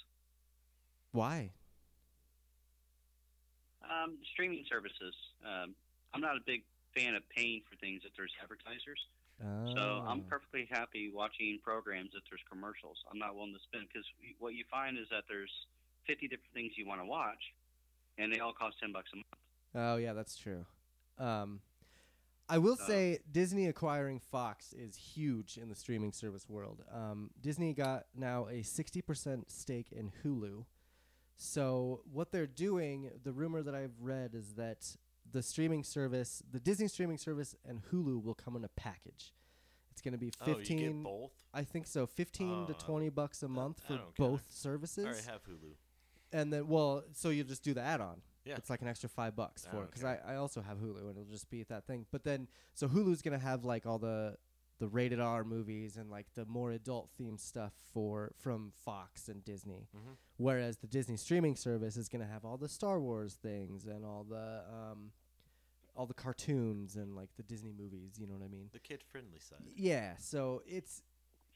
why? 1.10 1.50
Um, 3.82 4.18
streaming 4.32 4.64
services. 4.68 5.14
Um, 5.44 5.74
I'm 6.14 6.20
not 6.20 6.36
a 6.36 6.40
big 6.46 6.62
fan 6.96 7.14
of 7.16 7.28
paying 7.28 7.62
for 7.68 7.76
things 7.76 8.02
if 8.04 8.12
there's 8.16 8.32
advertisers. 8.40 9.00
So 9.40 10.04
I'm 10.06 10.20
Oh. 10.20 10.24
perfectly 10.28 10.66
happy 10.70 11.10
watching 11.10 11.58
programs 11.62 12.10
if 12.14 12.22
there's 12.30 12.42
commercials. 12.48 13.04
I'm 13.10 13.18
not 13.18 13.34
willing 13.34 13.52
to 13.52 13.60
spend 13.60 13.88
because 13.88 14.06
what 14.38 14.54
you 14.54 14.64
find 14.70 14.96
is 14.98 15.08
that 15.10 15.24
there's 15.28 15.50
50 16.06 16.28
different 16.28 16.52
things 16.54 16.72
you 16.76 16.86
want 16.86 17.00
to 17.00 17.04
watch, 17.06 17.54
and 18.18 18.32
they 18.32 18.38
all 18.40 18.52
cost 18.52 18.78
10 18.80 18.92
bucks 18.92 19.10
a 19.12 19.16
month. 19.16 19.26
Oh 19.74 19.96
yeah, 19.96 20.12
that's 20.12 20.36
true. 20.36 20.66
Um, 21.18 21.60
I 22.48 22.58
will 22.58 22.76
So- 22.76 22.84
say 22.86 23.18
Disney 23.30 23.66
acquiring 23.66 24.20
Fox 24.20 24.72
is 24.72 24.96
huge 24.96 25.56
in 25.58 25.68
the 25.68 25.74
streaming 25.74 26.12
service 26.12 26.48
world. 26.48 26.84
Um, 26.90 27.30
Disney 27.40 27.72
got 27.74 28.06
now 28.14 28.46
a 28.48 28.62
60% 28.62 29.50
stake 29.50 29.90
in 29.92 30.10
Hulu. 30.22 30.66
So 31.36 32.02
what 32.04 32.30
they're 32.30 32.46
doing, 32.46 33.10
the 33.24 33.32
rumor 33.32 33.62
that 33.62 33.74
I've 33.74 33.98
read 34.00 34.34
is 34.34 34.54
that 34.54 34.96
the 35.30 35.42
streaming 35.42 35.84
service, 35.84 36.42
the 36.50 36.60
Disney 36.60 36.88
streaming 36.88 37.18
service 37.18 37.54
and 37.66 37.82
Hulu 37.90 38.22
will 38.22 38.34
come 38.34 38.56
in 38.56 38.64
a 38.64 38.68
package. 38.68 39.32
It's 39.90 40.00
going 40.02 40.12
to 40.12 40.18
be 40.18 40.32
Oh, 40.40 40.48
you 40.48 40.54
15 40.56 40.78
get 40.78 41.02
both. 41.04 41.32
I 41.52 41.62
think 41.62 41.86
so, 41.86 42.06
15 42.06 42.66
to 42.66 42.72
Oh, 42.72 42.76
20 42.78 43.08
bucks 43.10 43.42
a 43.42 43.48
month 43.48 43.80
I 43.84 43.86
for 43.86 43.96
don't 43.98 44.16
care. 44.16 44.28
both 44.28 44.44
services. 44.50 45.04
I 45.04 45.08
already 45.08 45.24
have 45.26 45.42
Hulu. 45.44 45.72
And 46.32 46.52
then, 46.52 46.66
well, 46.66 47.04
so 47.12 47.28
you 47.30 47.44
just 47.44 47.62
do 47.62 47.74
the 47.74 47.80
add-on. 47.80 48.20
Yeah. 48.44 48.56
It's 48.56 48.68
like 48.68 48.82
an 48.82 48.88
extra 48.88 49.08
five 49.08 49.34
bucks 49.36 49.66
I 49.66 49.70
for 49.70 49.76
it 49.76 49.80
don't 49.80 49.90
because 49.90 50.04
I, 50.04 50.18
I 50.26 50.36
also 50.36 50.60
have 50.60 50.78
Hulu 50.78 51.00
and 51.08 51.10
it'll 51.18 51.30
just 51.30 51.48
be 51.48 51.62
that 51.64 51.86
thing. 51.86 52.06
But 52.10 52.24
then, 52.24 52.48
so 52.74 52.88
Hulu's 52.88 53.22
gonna 53.22 53.38
have 53.38 53.64
like 53.64 53.86
all 53.86 53.98
the 53.98 54.36
the 54.78 54.88
rated 54.88 55.20
R 55.20 55.44
movies 55.44 55.96
and 55.96 56.10
like 56.10 56.26
the 56.34 56.44
more 56.46 56.72
adult 56.72 57.08
themed 57.20 57.40
stuff 57.40 57.72
for 57.92 58.32
from 58.38 58.72
Fox 58.84 59.28
and 59.28 59.44
Disney. 59.44 59.88
Mhm. 59.96 60.16
Whereas 60.36 60.78
the 60.78 60.86
Disney 60.88 61.16
streaming 61.16 61.54
service 61.56 61.96
is 61.96 62.08
gonna 62.08 62.26
have 62.26 62.44
all 62.44 62.56
the 62.56 62.68
Star 62.68 63.00
Wars 63.00 63.34
things 63.34 63.86
and 63.86 64.04
all 64.04 64.24
the 64.24 64.64
um, 64.72 65.12
all 65.96 66.06
the 66.06 66.14
cartoons 66.14 66.96
and 66.96 67.14
like 67.14 67.30
the 67.36 67.42
Disney 67.44 67.72
movies. 67.72 68.18
You 68.18 68.26
know 68.26 68.34
what 68.34 68.42
I 68.44 68.48
mean? 68.48 68.68
The 68.72 68.80
kid-friendly 68.80 69.38
side. 69.38 69.58
Yeah. 69.76 70.16
So 70.16 70.62
it's 70.66 71.02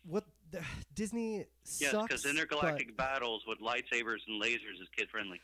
what 0.04 0.24
the, 0.52 0.62
Disney 0.94 1.38
Yes, 1.38 1.90
sucks. 1.90 2.06
because 2.06 2.24
intergalactic 2.24 2.96
battles 2.96 3.42
with 3.48 3.58
lightsabers 3.58 4.20
and 4.28 4.40
lasers 4.40 4.80
is 4.80 4.88
kid 4.96 5.10
friendly. 5.10 5.40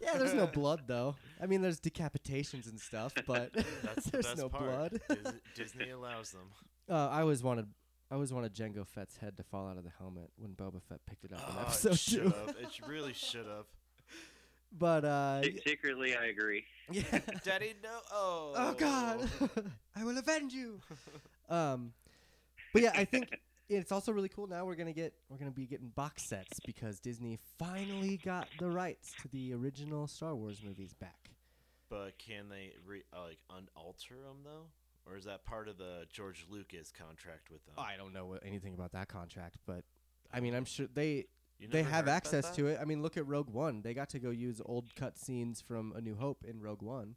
Yeah, 0.00 0.16
there's 0.16 0.32
no 0.32 0.46
blood 0.60 0.82
though. 0.86 1.16
I 1.42 1.46
mean, 1.46 1.60
there's 1.60 1.80
decapitations 1.80 2.70
and 2.70 2.80
stuff, 2.80 3.12
but 3.26 3.52
That's 3.82 4.04
the 4.04 4.10
there's 4.12 4.26
best 4.26 4.38
no 4.38 4.48
part. 4.48 4.64
blood. 4.64 5.00
Dis- 5.08 5.32
Disney 5.56 5.90
allows 5.90 6.30
them. 6.30 6.52
Uh, 6.88 7.08
I 7.10 7.20
always 7.22 7.42
wanted, 7.42 7.66
I 8.10 8.14
always 8.14 8.32
wanted 8.32 8.54
Jango 8.54 8.86
Fett's 8.86 9.16
head 9.16 9.36
to 9.38 9.42
fall 9.42 9.68
out 9.68 9.76
of 9.76 9.84
the 9.84 9.92
helmet 9.98 10.30
when 10.36 10.52
Boba 10.52 10.80
Fett 10.82 11.00
picked 11.06 11.24
it 11.24 11.32
up 11.32 11.40
in 11.40 11.54
Oh, 11.56 11.60
episode 11.62 11.92
it 11.92 11.98
should 11.98 12.22
two. 12.22 12.28
have. 12.30 12.56
It 12.60 12.80
really 12.88 13.12
should 13.12 13.46
have. 13.46 13.66
But 14.78 15.04
uh, 15.04 15.42
Secretly, 15.64 16.16
I 16.16 16.26
agree. 16.26 16.64
yeah. 16.90 17.02
Daddy, 17.44 17.74
no. 17.82 17.98
Oh. 18.12 18.52
oh 18.56 18.74
God, 18.76 19.28
I 19.96 20.04
will 20.04 20.18
avenge 20.18 20.52
you. 20.52 20.80
Um, 21.48 21.92
but 22.72 22.82
yeah, 22.82 22.92
I 22.94 23.04
think 23.04 23.30
it's 23.68 23.90
also 23.92 24.12
really 24.12 24.28
cool. 24.28 24.46
Now 24.48 24.64
we're 24.66 24.74
gonna 24.74 24.92
get 24.92 25.14
we're 25.30 25.38
gonna 25.38 25.50
be 25.52 25.66
getting 25.66 25.88
box 25.88 26.24
sets 26.24 26.58
because 26.66 26.98
Disney 27.00 27.38
finally 27.58 28.18
got 28.22 28.48
the 28.58 28.68
rights 28.68 29.12
to 29.22 29.28
the 29.28 29.54
original 29.54 30.06
Star 30.08 30.34
Wars 30.34 30.60
movies 30.62 30.92
back. 30.94 31.30
But 31.88 32.18
can 32.18 32.48
they 32.50 32.72
re- 32.84 33.04
uh, 33.16 33.22
like 33.22 33.38
unalter 33.50 34.10
them 34.10 34.38
though, 34.44 34.66
or 35.08 35.16
is 35.16 35.24
that 35.24 35.44
part 35.44 35.68
of 35.68 35.78
the 35.78 36.06
George 36.12 36.46
Lucas 36.48 36.92
contract 36.96 37.50
with 37.50 37.64
them? 37.66 37.74
I 37.78 37.96
don't 37.96 38.12
know 38.12 38.36
anything 38.44 38.74
about 38.74 38.92
that 38.92 39.08
contract, 39.08 39.56
but 39.66 39.84
I 40.32 40.40
mean, 40.40 40.54
I'm 40.54 40.64
sure 40.64 40.86
they 40.92 41.26
they 41.70 41.82
have 41.82 42.08
access 42.08 42.50
to 42.56 42.66
it. 42.66 42.78
I 42.80 42.84
mean, 42.84 43.02
look 43.02 43.16
at 43.16 43.26
Rogue 43.26 43.50
One. 43.50 43.82
They 43.82 43.94
got 43.94 44.10
to 44.10 44.18
go 44.18 44.30
use 44.30 44.60
old 44.64 44.94
cut 44.94 45.18
scenes 45.18 45.60
from 45.60 45.92
A 45.96 46.00
New 46.00 46.16
Hope 46.16 46.44
in 46.44 46.60
Rogue 46.60 46.82
One. 46.82 47.16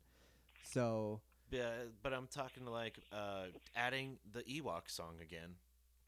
So, 0.64 1.22
Yeah, 1.52 1.72
but 2.04 2.14
I'm 2.14 2.28
talking 2.28 2.66
like 2.66 3.00
uh, 3.12 3.46
adding 3.76 4.18
the 4.32 4.42
Ewok 4.44 4.90
song 4.90 5.16
again. 5.22 5.56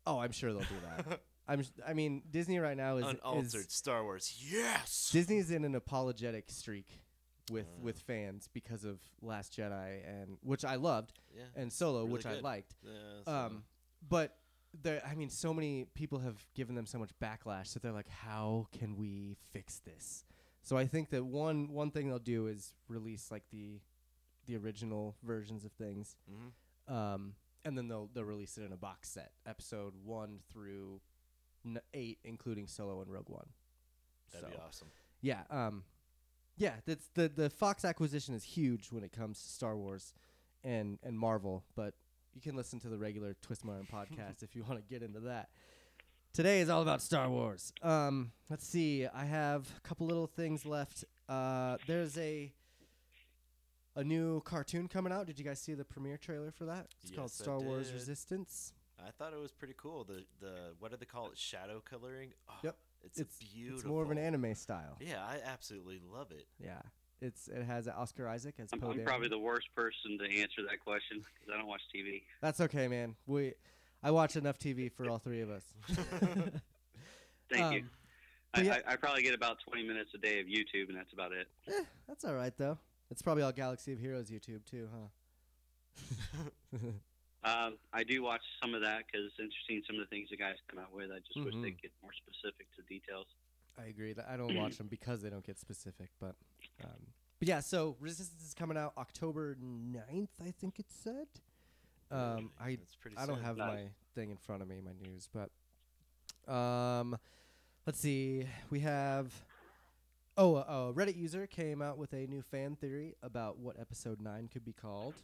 oh, 0.08 0.20
I'm 0.20 0.32
sure 0.32 0.54
they'll 0.54 0.62
do 0.62 0.76
that. 1.08 1.20
I'm. 1.48 1.64
I 1.86 1.94
mean, 1.94 2.24
Disney 2.30 2.60
right 2.60 2.78
now 2.78 2.98
is, 2.98 3.06
Unaltered 3.06 3.56
is 3.56 3.66
Star 3.70 4.04
Wars. 4.04 4.38
Yes. 4.40 5.10
Disney's 5.12 5.52
in 5.52 5.66
an 5.66 5.76
apologetic 5.76 6.46
streak 6.50 7.02
with 7.52 7.68
Uh. 7.68 7.82
with 7.82 8.00
fans 8.00 8.48
because 8.52 8.84
of 8.86 9.00
Last 9.22 9.54
Jedi 9.56 10.02
and 10.08 10.38
which 10.42 10.66
I 10.66 10.76
loved 10.76 11.20
yeah. 11.36 11.44
and 11.56 11.72
Solo, 11.72 12.00
really 12.02 12.12
which 12.14 12.26
I 12.26 12.40
liked. 12.40 12.76
yeah, 12.84 13.46
Um, 13.46 13.64
but 14.08 14.38
there, 14.74 15.02
I 15.06 15.16
mean, 15.16 15.30
so 15.30 15.54
many 15.54 15.86
people 15.94 16.20
have 16.20 16.46
given 16.54 16.76
them 16.76 16.86
so 16.86 16.98
much 16.98 17.12
backlash 17.22 17.74
that 17.74 17.82
they're 17.84 17.92
like, 17.92 18.08
"How 18.08 18.68
can 18.72 18.96
we 18.96 19.36
fix 19.52 19.80
this?" 19.80 20.26
So 20.64 20.78
I 20.78 20.88
think 20.88 21.10
that 21.10 21.26
one 21.26 21.72
one 21.74 21.92
thing 21.92 22.08
they'll 22.08 22.20
do 22.20 22.48
is 22.48 22.74
release 22.88 23.30
like 23.32 23.44
the 23.50 23.82
the 24.46 24.56
original 24.58 25.16
versions 25.24 25.66
of 25.66 25.72
things, 25.74 26.16
Mhm. 26.32 26.92
um, 26.94 27.36
and 27.66 27.78
then 27.78 27.88
they'll 27.90 28.08
they'll 28.14 28.24
release 28.24 28.58
it 28.58 28.64
in 28.64 28.72
a 28.72 28.78
box 28.78 29.10
set, 29.10 29.34
episode 29.46 29.94
one 30.04 30.40
through 30.50 31.02
n- 31.66 31.82
eight, 31.94 32.20
including 32.24 32.66
Solo 32.68 33.02
and 33.02 33.12
Rogue 33.12 33.30
One. 33.30 33.50
that'd 34.32 34.50
be 34.50 34.56
So, 34.56 34.62
awesome. 34.64 34.92
Yeah, 35.22 35.44
um, 35.50 35.84
yeah. 36.58 36.74
That's 36.86 37.08
the 37.16 37.28
the 37.30 37.50
Fox 37.50 37.84
acquisition 37.86 38.36
is 38.36 38.44
huge 38.44 38.88
when 38.92 39.04
it 39.04 39.12
comes 39.12 39.42
to 39.42 39.50
Star 39.50 39.76
Wars 39.76 40.14
and 40.64 41.00
and 41.04 41.18
Marvel, 41.18 41.64
but 41.76 41.94
you 42.34 42.42
can 42.42 42.56
listen 42.56 42.80
to 42.82 42.88
the 42.90 42.98
regular 42.98 43.36
Twist 43.42 43.66
My 43.66 43.74
Arm 43.74 43.88
podcast 43.94 44.44
if 44.44 44.56
you 44.56 44.64
want 44.64 44.80
to 44.80 44.94
get 44.94 45.04
into 45.04 45.20
that. 45.22 45.50
Today 46.34 46.62
is 46.62 46.70
all 46.70 46.82
about 46.82 47.02
Star 47.02 47.30
Wars. 47.30 47.74
Um, 47.84 48.32
let's 48.50 48.66
see. 48.66 49.06
I 49.06 49.26
have 49.26 49.68
a 49.78 49.82
couple 49.82 50.08
little 50.08 50.28
things 50.28 50.66
left. 50.66 51.04
Uh, 51.28 51.78
there's 51.88 52.18
a 52.18 52.54
a 53.96 54.04
new 54.04 54.40
cartoon 54.42 54.88
coming 54.88 55.12
out. 55.12 55.26
Did 55.28 55.38
you 55.38 55.44
guys 55.44 55.60
see 55.60 55.74
the 55.74 55.84
premiere 55.84 56.18
trailer 56.18 56.52
for 56.52 56.66
that? 56.66 56.88
It's 57.04 57.12
called 57.12 57.32
Yes, 57.32 57.42
I 57.42 57.44
Star 57.44 57.60
Wars. 57.60 57.92
Resistance. 57.92 58.72
I 59.06 59.12
thought 59.12 59.34
it 59.34 59.40
was 59.40 59.52
pretty 59.52 59.74
cool. 59.76 60.04
The 60.06 60.24
the 60.40 60.54
what 60.80 60.92
do 60.92 60.98
they 60.98 61.06
call 61.06 61.30
it? 61.32 61.38
Shadow 61.38 61.82
coloring. 61.84 62.32
Oh, 62.50 62.54
Yep. 62.64 62.76
It's, 63.04 63.20
It's 63.20 63.38
beautiful. 63.38 63.78
it's 63.80 63.86
more 63.86 64.04
of 64.04 64.12
an 64.12 64.18
anime 64.18 64.56
style. 64.56 64.98
Yeah, 65.00 65.22
I 65.22 65.38
absolutely 65.46 66.00
love 66.14 66.32
it. 66.32 66.46
Yeah. 66.64 66.82
It's 67.22 67.48
it 67.48 67.64
has 67.64 67.88
Oscar 67.88 68.28
Isaac 68.28 68.56
as 68.60 68.70
I'm, 68.74 68.80
Poe 68.80 68.92
I'm 68.92 69.04
probably 69.04 69.28
the 69.28 69.38
worst 69.38 69.68
person 69.76 70.18
to 70.18 70.24
answer 70.26 70.64
that 70.68 70.80
question 70.84 71.18
because 71.20 71.54
I 71.54 71.58
don't 71.58 71.68
watch 71.68 71.82
TV. 71.96 72.24
That's 72.42 72.60
okay, 72.62 72.88
man. 72.88 73.16
We 73.28 73.54
I 74.02 74.10
watch 74.12 74.36
enough 74.36 74.58
TV 74.58 74.92
for 74.92 75.08
all 75.10 75.20
three 75.20 75.42
of 75.42 75.52
us. 75.52 75.64
Thank 77.52 77.74
you. 77.74 77.80
Um, 77.82 77.90
I, 78.56 78.62
yeah- 78.62 78.80
I, 78.88 78.94
I 78.94 78.96
probably 78.96 79.22
get 79.24 79.36
about 79.36 79.58
20 79.68 79.84
minutes 79.88 80.12
a 80.16 80.18
day 80.18 80.40
of 80.40 80.48
YouTube, 80.48 80.90
and 80.90 80.98
that's 80.98 81.14
about 81.14 81.32
it. 81.32 81.48
Eh, 81.68 81.84
that's 82.08 82.26
all 82.26 82.34
right 82.34 82.54
though. 82.58 82.78
It's 83.12 83.22
probably 83.22 83.44
all 83.44 83.52
Galaxy 83.52 83.94
of 83.94 84.00
Heroes 84.00 84.32
YouTube 84.32 84.66
too, 84.66 84.88
huh? 84.92 86.78
Um, 87.44 87.78
I 87.92 88.04
do 88.04 88.22
watch 88.22 88.42
some 88.62 88.76
of 88.76 88.82
that 88.82 89.04
because 89.08 89.26
it's 89.26 89.40
interesting 89.40 89.82
some 89.88 89.96
of 90.00 90.08
the 90.08 90.16
things 90.16 90.30
the 90.30 90.38
guys 90.38 90.56
come 90.70 90.80
out 90.80 90.94
with. 90.94 91.10
I 91.12 91.20
just 91.20 91.44
wish 91.44 91.56
Mhm. 91.56 91.64
they'd 91.64 91.82
get 91.82 91.92
more 92.02 92.12
specific 92.14 92.68
to 92.76 92.84
details. 92.84 93.26
I 93.78 93.86
agree. 93.86 94.14
I 94.28 94.38
don't 94.38 94.56
watch 94.56 94.78
them 94.78 94.88
because 94.88 95.22
they 95.22 95.30
don't 95.30 95.44
get 95.46 95.58
specific, 95.58 96.10
but 96.20 96.36
um, 96.84 97.08
but 97.40 97.48
yeah. 97.48 97.60
So 97.62 97.96
Resistance 98.00 98.44
is 98.46 98.54
coming 98.54 98.78
out 98.78 98.94
October 98.98 99.56
9th, 99.56 100.30
I 100.44 100.52
think 100.52 100.78
it 100.80 100.86
said. 100.90 101.28
Um, 102.12 102.52
I 102.60 102.76
That's 102.76 102.96
pretty 102.96 103.18
I 103.18 103.26
don't 103.26 103.38
soon. 103.38 103.46
have 103.46 103.58
Nice. 103.58 103.68
my 103.86 103.90
thing 104.14 104.30
in 104.32 104.38
front 104.38 104.62
of 104.62 104.68
me, 104.68 104.82
my 104.82 104.92
news, 104.94 105.28
but 105.34 105.50
um, 106.54 107.18
let's 107.88 108.00
see. 108.00 108.46
We 108.70 108.82
have 108.82 109.34
oh, 110.38 110.58
a 110.58 110.90
a 110.90 110.94
Reddit 110.94 111.16
user 111.16 111.48
came 111.48 111.82
out 111.82 111.98
with 111.98 112.14
a 112.14 112.28
new 112.28 112.42
fan 112.42 112.76
theory 112.76 113.16
about 113.24 113.58
what 113.58 113.80
episode 113.80 114.22
nine 114.22 114.48
could 114.52 114.66
be 114.66 114.74
called, 114.74 115.16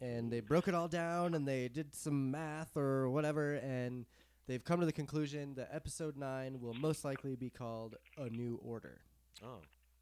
and 0.00 0.30
they 0.32 0.40
broke 0.40 0.68
it 0.68 0.74
all 0.74 0.88
down 0.88 1.34
and 1.34 1.46
they 1.46 1.68
did 1.68 1.94
some 1.94 2.30
math 2.30 2.76
or 2.76 3.08
whatever, 3.10 3.54
and 3.54 4.06
they've 4.46 4.64
come 4.64 4.80
to 4.80 4.86
the 4.86 4.92
conclusion 4.92 5.54
that 5.56 5.68
episode 5.72 6.16
nine 6.16 6.60
will 6.60 6.74
most 6.74 7.04
likely 7.04 7.34
be 7.36 7.50
called 7.50 7.96
a 8.16 8.28
new 8.30 8.58
order 8.62 9.00
Oh, 9.44 9.60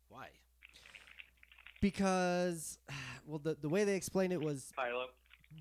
why? 0.08 0.28
because 1.80 2.78
well 3.26 3.38
the 3.38 3.56
the 3.60 3.68
way 3.68 3.84
they 3.84 3.96
explained 3.96 4.32
it 4.32 4.40
was 4.40 4.72
Kylo, 4.78 5.04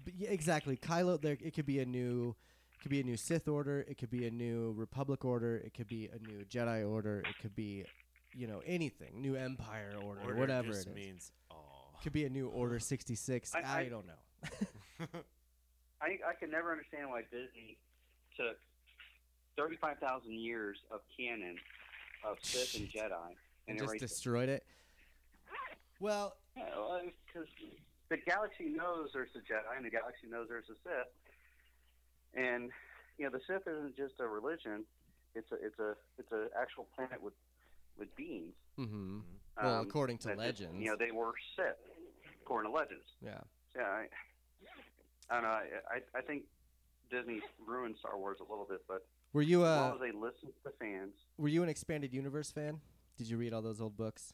B- 0.03 0.13
yeah, 0.17 0.29
exactly. 0.29 0.77
Kylo, 0.77 1.21
there 1.21 1.37
it 1.41 1.53
could 1.53 1.65
be 1.65 1.79
a 1.79 1.85
new, 1.85 2.35
it 2.73 2.81
could 2.81 2.91
be 2.91 2.99
a 2.99 3.03
new 3.03 3.17
Sith 3.17 3.47
order. 3.47 3.85
It 3.87 3.97
could 3.97 4.09
be 4.09 4.25
a 4.27 4.31
new 4.31 4.73
Republic 4.77 5.23
order. 5.25 5.57
It 5.57 5.73
could 5.73 5.87
be 5.87 6.09
a 6.13 6.19
new 6.27 6.43
Jedi 6.45 6.89
order. 6.89 7.19
It 7.27 7.35
could 7.41 7.55
be, 7.55 7.85
you 8.33 8.47
know, 8.47 8.61
anything. 8.65 9.21
New 9.21 9.35
Empire 9.35 9.93
order, 10.03 10.21
Order 10.21 10.35
whatever 10.35 10.67
just 10.69 10.87
it 10.87 10.89
is. 10.91 10.95
means. 10.95 11.31
Could 12.03 12.13
be 12.13 12.25
a 12.25 12.29
new 12.29 12.47
Order 12.49 12.79
sixty 12.79 13.15
six. 13.15 13.53
I, 13.55 13.59
I- 13.59 13.79
I- 13.81 13.89
don't 13.89 14.05
know. 14.07 14.13
I, 16.01 16.19
I 16.27 16.33
can 16.39 16.51
never 16.51 16.71
understand 16.71 17.09
why 17.09 17.21
Disney 17.31 17.77
took 18.37 18.57
35,000 19.57 20.31
years 20.33 20.77
of 20.91 20.99
canon 21.17 21.55
of 22.23 22.37
Sith 22.41 22.75
and 22.79 22.89
Jedi 22.89 23.11
and 23.13 23.35
and, 23.69 23.79
just 23.79 23.89
erased 23.89 24.03
it. 24.03 24.07
destroyed 24.07 24.49
it. 24.49 24.63
Well, 25.99 26.35
because 26.53 27.47
the 28.09 28.17
galaxy 28.17 28.65
knows 28.65 29.09
there's 29.13 29.29
a 29.35 29.39
Jedi 29.39 29.75
and 29.77 29.85
the 29.85 29.89
galaxy 29.89 30.27
knows 30.29 30.47
there's 30.49 30.69
a 30.69 30.75
Sith, 30.83 31.07
and 32.35 32.69
you 33.17 33.25
know 33.25 33.31
the 33.31 33.41
Sith 33.47 33.65
isn't 33.65 33.95
just 33.95 34.19
a 34.19 34.27
religion; 34.27 34.83
it's 35.33 35.49
a 35.51 35.55
it's 35.55 35.79
a 35.79 35.95
it's 36.19 36.31
a 36.33 36.47
actual 36.59 36.85
planet 36.95 37.23
with 37.23 37.33
with 37.97 38.13
beings. 38.15 38.53
hmm 38.75 39.19
well, 39.61 39.79
Um, 39.79 39.87
according 39.87 40.17
to 40.19 40.33
legends, 40.35 40.79
you 40.79 40.89
know 40.89 40.95
they 40.97 41.11
were 41.11 41.33
Sith, 41.55 41.75
according 42.41 42.71
to 42.71 42.75
legends. 42.77 43.05
yeah. 43.21 43.39
Yeah, 43.75 43.83
I, 43.83 44.05
I 45.29 45.33
don't 45.33 45.43
know. 45.43 45.49
I, 45.49 45.63
I 45.91 46.19
I 46.19 46.21
think 46.21 46.43
Disney 47.11 47.41
ruined 47.65 47.95
Star 47.99 48.17
Wars 48.17 48.37
a 48.39 48.49
little 48.49 48.65
bit, 48.69 48.81
but 48.87 49.05
Were 49.33 49.41
you 49.41 49.63
as 49.65 49.69
uh, 49.69 49.81
long 49.81 49.93
as 49.95 49.99
they 50.01 50.11
listen 50.11 50.49
to 50.63 50.71
fans, 50.79 51.11
were 51.37 51.47
you 51.49 51.61
an 51.63 51.69
expanded 51.69 52.13
universe 52.13 52.51
fan? 52.51 52.79
Did 53.17 53.29
you 53.29 53.37
read 53.37 53.53
all 53.53 53.61
those 53.61 53.79
old 53.81 53.95
books? 53.97 54.33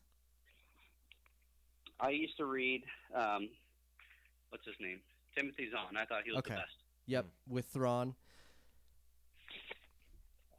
I 2.00 2.10
used 2.10 2.36
to 2.38 2.46
read. 2.46 2.84
Um, 3.16 3.50
what's 4.50 4.66
his 4.66 4.76
name? 4.80 5.00
Timothy 5.36 5.70
Zahn. 5.72 5.96
I 5.98 6.06
thought 6.06 6.24
he 6.26 6.32
was 6.32 6.40
Okay. 6.40 6.56
the 6.56 6.60
best. 6.62 6.72
Yep, 7.08 7.26
with 7.48 7.66
Thrawn. 7.68 8.16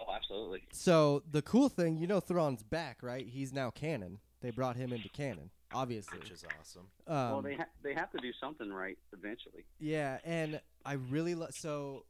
Oh, 0.00 0.12
absolutely. 0.14 0.62
So 0.72 1.22
the 1.30 1.42
cool 1.42 1.68
thing, 1.68 1.96
you 1.96 2.06
know, 2.06 2.20
Thrawn's 2.20 2.62
back, 2.62 3.02
right? 3.02 3.26
He's 3.26 3.52
now 3.52 3.70
canon. 3.70 4.18
They 4.42 4.50
brought 4.50 4.76
him 4.76 4.92
into 4.92 5.08
canon, 5.08 5.50
obviously. 5.72 6.18
which 6.18 6.30
is 6.30 6.44
awesome. 6.60 6.88
Um, 7.06 7.16
well, 7.32 7.42
they 7.42 7.54
ha- 7.54 7.66
they 7.82 7.94
have 7.94 8.10
to 8.10 8.18
do 8.18 8.32
something 8.40 8.70
right 8.72 8.98
eventually. 9.12 9.64
yeah, 9.78 10.18
and 10.24 10.60
I 10.84 10.94
really 10.94 11.34
lo- 11.34 11.46
so. 11.50 12.04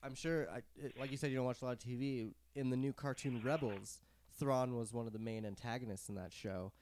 I'm 0.00 0.14
sure, 0.14 0.48
I, 0.48 0.58
it, 0.76 0.94
like 1.00 1.10
you 1.10 1.16
said, 1.16 1.30
you 1.30 1.36
don't 1.36 1.44
watch 1.46 1.60
a 1.60 1.64
lot 1.64 1.72
of 1.72 1.78
TV. 1.80 2.30
In 2.54 2.70
the 2.70 2.76
new 2.76 2.92
cartoon 2.92 3.40
Rebels, 3.44 3.98
Thrawn 4.38 4.76
was 4.76 4.92
one 4.92 5.08
of 5.08 5.12
the 5.12 5.18
main 5.18 5.44
antagonists 5.44 6.08
in 6.08 6.14
that 6.14 6.32
show, 6.32 6.72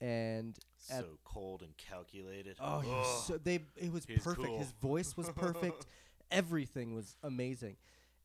and 0.00 0.56
So 0.78 0.94
At- 0.96 1.04
cold 1.24 1.62
and 1.62 1.76
calculated. 1.76 2.56
oh, 2.60 2.80
he 2.80 2.88
was 2.90 3.26
so 3.26 3.36
they 3.38 3.60
it 3.76 3.92
was 3.92 4.04
He's 4.06 4.22
perfect. 4.22 4.46
cool. 4.46 4.58
His 4.58 4.72
voice 4.72 5.16
was 5.16 5.28
perfect. 5.36 5.86
Everything 6.30 6.94
was 6.94 7.14
amazing, 7.22 7.76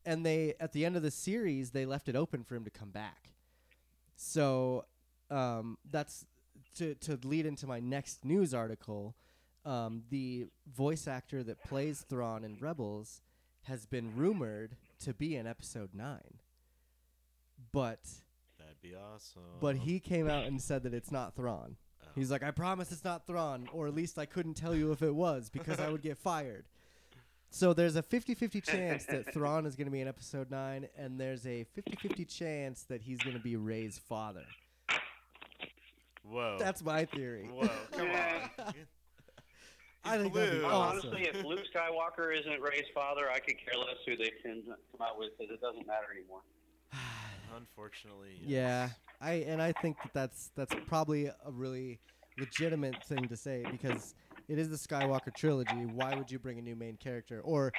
and 0.06 0.24
they 0.24 0.54
at 0.60 0.72
the 0.72 0.86
end 0.86 0.96
of 0.96 1.02
the 1.02 1.10
series 1.10 1.72
they 1.72 1.84
left 1.84 2.08
it 2.08 2.16
open 2.16 2.42
for 2.44 2.54
him 2.56 2.64
to 2.64 2.70
come 2.70 2.90
back. 2.90 3.34
So 4.16 4.84
um, 5.30 5.78
that's 5.90 6.24
to 6.76 6.94
to 6.96 7.18
lead 7.24 7.46
into 7.46 7.66
my 7.66 7.80
next 7.80 8.24
news 8.24 8.54
article. 8.54 9.14
Um, 9.64 10.04
the 10.10 10.46
voice 10.74 11.06
actor 11.06 11.42
that 11.42 11.62
plays 11.64 12.00
Thrawn 12.08 12.44
in 12.44 12.56
Rebels 12.58 13.20
has 13.64 13.84
been 13.84 14.16
rumored 14.16 14.76
to 15.00 15.12
be 15.12 15.36
in 15.36 15.46
Episode 15.46 15.90
Nine, 15.92 16.38
but 17.72 18.00
That'd 18.58 18.80
be 18.80 18.94
awesome. 18.94 19.42
but 19.60 19.76
he 19.76 20.00
came 20.00 20.28
out 20.28 20.44
and 20.46 20.60
said 20.60 20.84
that 20.84 20.94
it's 20.94 21.10
not 21.10 21.34
Thrawn. 21.36 21.76
Oh. 22.02 22.08
He's 22.14 22.30
like, 22.30 22.42
I 22.42 22.50
promise 22.50 22.92
it's 22.92 23.04
not 23.04 23.26
Thrawn, 23.26 23.68
or 23.72 23.86
at 23.88 23.94
least 23.94 24.18
I 24.18 24.24
couldn't 24.26 24.54
tell 24.54 24.74
you 24.74 24.92
if 24.92 25.02
it 25.02 25.14
was 25.14 25.50
because 25.50 25.80
I 25.80 25.90
would 25.90 26.02
get 26.02 26.16
fired. 26.16 26.64
So 27.50 27.72
there's 27.72 27.96
a 27.96 28.02
50-50 28.02 28.62
chance 28.62 29.04
that 29.06 29.32
Thrawn 29.32 29.64
is 29.66 29.74
going 29.74 29.86
to 29.86 29.90
be 29.90 30.00
in 30.00 30.08
episode 30.08 30.50
9 30.50 30.86
and 30.98 31.18
there's 31.18 31.46
a 31.46 31.66
50-50 31.76 32.28
chance 32.28 32.82
that 32.84 33.02
he's 33.02 33.18
going 33.18 33.36
to 33.36 33.42
be 33.42 33.56
Rey's 33.56 33.98
father. 33.98 34.44
Whoa. 36.28 36.56
That's 36.58 36.82
my 36.84 37.04
theory. 37.04 37.48
Whoa. 37.52 37.68
Come 37.92 38.10
on. 38.10 38.74
I 40.04 40.16
think 40.16 40.32
that'd 40.32 40.52
be 40.52 40.58
blue. 40.58 40.66
awesome. 40.66 41.10
Honestly, 41.10 41.28
if 41.28 41.44
Luke 41.44 41.64
Skywalker 41.74 42.38
isn't 42.38 42.60
Rey's 42.62 42.84
father, 42.94 43.30
I 43.30 43.38
could 43.40 43.56
care 43.58 43.78
less 43.78 43.96
who 44.06 44.16
they 44.16 44.32
can 44.42 44.62
come 44.64 45.06
out 45.06 45.18
with 45.18 45.30
because 45.38 45.52
it 45.52 45.60
doesn't 45.60 45.86
matter 45.86 46.06
anymore. 46.16 46.40
Unfortunately. 47.56 48.38
Yeah. 48.44 48.90
I 49.20 49.32
and 49.46 49.60
I 49.60 49.72
think 49.72 49.96
that 50.02 50.12
that's 50.14 50.50
that's 50.54 50.74
probably 50.86 51.26
a 51.26 51.34
really 51.50 51.98
legitimate 52.38 53.02
thing 53.04 53.26
to 53.28 53.36
say 53.36 53.64
because 53.70 54.14
it 54.48 54.58
is 54.58 54.68
the 54.68 54.76
Skywalker 54.76 55.34
trilogy. 55.34 55.86
Why 55.86 56.14
would 56.14 56.30
you 56.30 56.38
bring 56.38 56.58
a 56.58 56.62
new 56.62 56.76
main 56.76 56.96
character, 56.96 57.40
or 57.42 57.72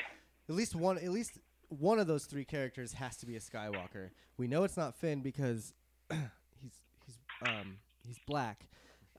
at 0.49 0.55
least 0.55 0.75
one? 0.75 0.97
At 0.97 1.09
least 1.09 1.39
one 1.69 1.99
of 1.99 2.07
those 2.07 2.25
three 2.25 2.45
characters 2.45 2.93
has 2.93 3.15
to 3.17 3.25
be 3.25 3.37
a 3.37 3.39
Skywalker. 3.39 4.09
We 4.37 4.47
know 4.47 4.63
it's 4.63 4.77
not 4.77 4.95
Finn 4.95 5.21
because 5.21 5.73
he's 6.11 6.81
he's 7.05 7.17
um 7.47 7.77
he's 8.05 8.19
black. 8.27 8.67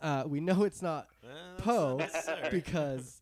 Uh, 0.00 0.24
we 0.26 0.40
know 0.40 0.64
it's 0.64 0.82
not 0.82 1.08
Poe 1.58 2.00
because 2.50 3.20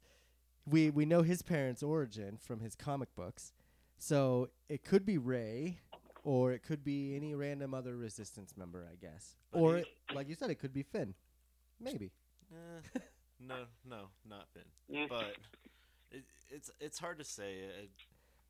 we 0.67 0.91
we 0.91 1.05
know 1.05 1.23
his 1.23 1.43
parents' 1.43 1.83
origin 1.83 2.39
from 2.41 2.61
his 2.61 2.75
comic 2.75 3.15
books. 3.15 3.53
So 3.99 4.51
it 4.69 4.85
could 4.85 5.05
be 5.05 5.19
Rey, 5.19 5.81
or 6.23 6.53
it 6.53 6.63
could 6.63 6.85
be 6.85 7.17
any 7.17 7.35
random 7.35 7.75
other 7.75 7.97
Resistance 7.97 8.55
member, 8.57 8.87
I 8.91 8.95
guess. 8.95 9.37
But 9.53 9.59
or 9.59 9.77
it, 9.79 9.87
like 10.15 10.29
you 10.29 10.35
said, 10.35 10.51
it 10.51 10.57
could 10.57 10.73
be 10.73 10.83
Finn. 10.83 11.15
Maybe. 11.81 12.13
Eh, 12.53 12.99
no, 13.41 13.65
no, 13.89 14.09
not 14.29 14.47
Finn. 14.55 15.07
But 15.09 15.37
it, 16.13 16.25
it's 16.49 16.71
it's 16.81 16.99
hard 16.99 17.19
to 17.19 17.25
say. 17.25 17.55
It, 17.55 17.91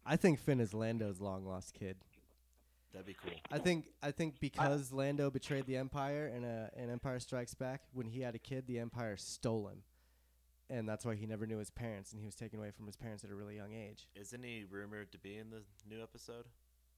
I 0.04 0.16
think 0.16 0.38
Finn 0.38 0.60
is 0.60 0.74
Lando's 0.74 1.20
long 1.20 1.44
lost 1.46 1.74
kid. 1.74 1.96
That'd 2.92 3.06
be 3.06 3.16
cool. 3.22 3.32
I 3.50 3.58
think 3.58 3.86
I 4.02 4.10
think 4.10 4.40
because 4.40 4.92
Lando 4.92 5.30
betrayed 5.30 5.66
the 5.66 5.76
Empire 5.76 6.32
in 6.34 6.44
a 6.44 6.70
in 6.76 6.90
Empire 6.90 7.18
Strikes 7.20 7.54
Back, 7.54 7.82
when 7.92 8.06
he 8.06 8.20
had 8.22 8.34
a 8.34 8.38
kid, 8.38 8.66
the 8.66 8.78
Empire 8.78 9.16
stole 9.16 9.68
him. 9.68 9.82
And 10.70 10.86
that's 10.88 11.04
why 11.04 11.14
he 11.14 11.24
never 11.26 11.46
knew 11.46 11.58
his 11.58 11.70
parents 11.70 12.12
and 12.12 12.20
he 12.20 12.26
was 12.26 12.34
taken 12.34 12.58
away 12.58 12.70
from 12.70 12.86
his 12.86 12.96
parents 12.96 13.24
at 13.24 13.30
a 13.30 13.34
really 13.34 13.56
young 13.56 13.72
age. 13.72 14.06
Isn't 14.14 14.42
he 14.42 14.64
rumored 14.70 15.12
to 15.12 15.18
be 15.18 15.36
in 15.38 15.50
the 15.50 15.62
new 15.88 16.02
episode? 16.02 16.44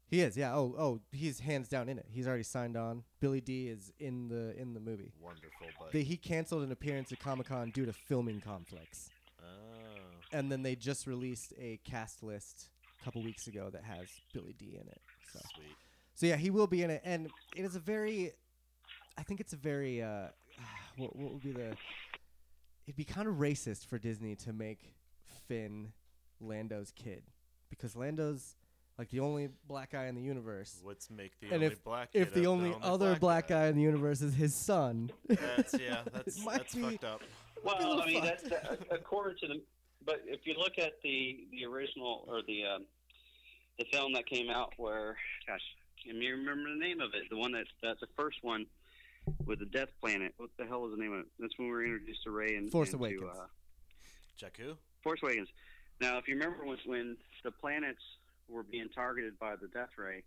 He 0.09 0.23
is, 0.23 0.37
yeah. 0.37 0.53
Oh, 0.57 0.75
oh, 0.77 1.01
he's 1.13 1.39
hands 1.39 1.69
down 1.69 1.89
in 1.89 1.97
it. 1.97 2.07
He's 2.11 2.27
already 2.27 2.43
signed 2.43 2.77
on. 2.77 3.05
Billy 3.21 3.41
Dee 3.41 3.69
is 3.69 3.93
in 4.01 4.29
the 4.29 4.61
in 4.61 4.75
the 4.75 4.81
movie. 4.81 5.13
Wonderful, 5.21 5.69
but 5.79 5.93
They, 5.93 6.03
he 6.03 6.17
canceled 6.17 6.65
an 6.65 6.73
appearance 6.73 7.13
at 7.13 7.21
Comic 7.21 7.47
Con 7.47 7.71
due 7.71 7.87
to 7.87 7.93
filming 7.93 8.41
conflicts, 8.41 9.09
oh, 9.41 9.45
and 10.33 10.51
then 10.51 10.65
they 10.65 10.75
just 10.75 11.07
released 11.07 11.53
a 11.61 11.79
cast 11.85 12.25
list 12.25 12.71
a 13.01 13.05
couple 13.05 13.23
weeks 13.23 13.47
ago 13.47 13.71
that 13.71 13.85
has 13.85 14.09
Billy 14.35 14.55
Dee 14.59 14.77
in 14.81 14.89
it. 14.89 15.01
So, 15.33 15.39
sweet. 15.55 15.77
so 16.15 16.27
yeah, 16.27 16.37
he 16.37 16.51
will 16.51 16.67
be 16.67 16.83
in 16.83 16.91
it, 16.91 17.03
and 17.05 17.29
it 17.57 17.65
is 17.65 17.77
a 17.77 17.81
very, 17.81 18.33
I 19.19 19.23
think 19.23 19.41
it's 19.41 19.53
a 19.53 19.57
very, 19.57 20.03
uh, 20.03 20.29
what, 20.97 21.15
what 21.17 21.33
would 21.33 21.43
be 21.43 21.53
the? 21.53 21.77
It'd 22.87 22.97
be 22.97 23.05
kind 23.05 23.29
of 23.29 23.35
racist 23.37 23.87
for 23.87 23.99
Disney 23.99 24.35
to 24.37 24.53
make 24.53 24.95
Finn 25.47 25.93
Lando's 26.41 26.91
kid, 26.91 27.23
because 27.69 27.95
Lando's 27.95 28.57
like 28.99 29.09
the 29.11 29.21
only 29.21 29.49
black 29.69 29.93
guy 29.93 30.07
in 30.07 30.15
the 30.15 30.21
universe. 30.23 30.81
What's 30.83 31.09
make 31.11 31.39
the 31.41 31.47
And 31.47 31.55
only 31.55 31.67
if- 31.67 31.85
black 31.85 32.09
if 32.13 32.35
kid 32.35 32.43
the 32.43 32.47
only, 32.49 32.75
other 32.83 33.17
black, 33.17 33.49
guy 33.49 33.67
in 33.69 33.77
the 33.77 33.83
universe 33.83 34.21
is 34.23 34.35
his 34.35 34.55
son. 34.55 35.11
That's 35.29 35.75
yeah. 35.79 36.03
That's 36.13 36.45
that's 36.45 36.75
be- 36.75 36.83
fucked 36.83 37.05
up. 37.05 37.23
Well, 37.63 38.01
I 38.03 38.07
mean, 38.07 38.25
that's 38.25 38.45
uh, 38.45 38.77
according 38.91 39.37
to 39.43 39.47
the. 39.49 39.63
But 40.05 40.23
if 40.27 40.47
you 40.47 40.55
look 40.59 40.79
at 40.79 40.95
the 41.03 41.47
the 41.53 41.67
original 41.67 42.25
or 42.27 42.41
the 42.47 42.65
um, 42.65 42.87
the 43.81 43.87
film 43.97 44.13
that 44.13 44.27
came 44.27 44.51
out, 44.51 44.73
where 44.77 45.17
gosh, 45.47 45.61
can 46.05 46.17
you 46.21 46.33
remember 46.37 46.69
the 46.71 46.79
name 46.79 47.01
of 47.01 47.11
it? 47.15 47.25
The 47.31 47.37
one 47.37 47.53
that 47.53 47.65
that's 47.83 48.01
the 48.01 48.07
first 48.17 48.39
one 48.43 48.67
with 49.47 49.59
the 49.59 49.67
Death 49.67 49.89
Planet. 50.01 50.33
What 50.37 50.51
the 50.59 50.67
hell 50.67 50.83
was 50.83 50.93
the 50.97 51.03
name 51.03 51.13
of 51.13 51.21
it? 51.21 51.27
That's 51.41 51.59
when 51.59 51.69
we 51.69 51.73
were 51.73 51.85
introduced 51.85 52.23
to 52.25 52.31
Rey 52.31 52.57
and 52.57 52.71
Force 52.71 52.93
and 52.93 53.01
to, 53.03 53.07
Awakens. 53.07 53.39
uh, 53.39 53.47
Jakku. 54.41 54.77
Force 55.03 55.21
Awakens. 55.23 55.49
Now, 56.01 56.19
if 56.19 56.29
you 56.29 56.35
remember 56.35 56.65
when, 56.65 56.79
when 56.87 57.17
the 57.43 57.51
planets 57.51 58.01
were 58.49 58.63
being 58.63 58.89
targeted 58.95 59.39
by 59.39 59.57
the 59.57 59.69
Death 59.69 59.91
Ray, 59.97 60.23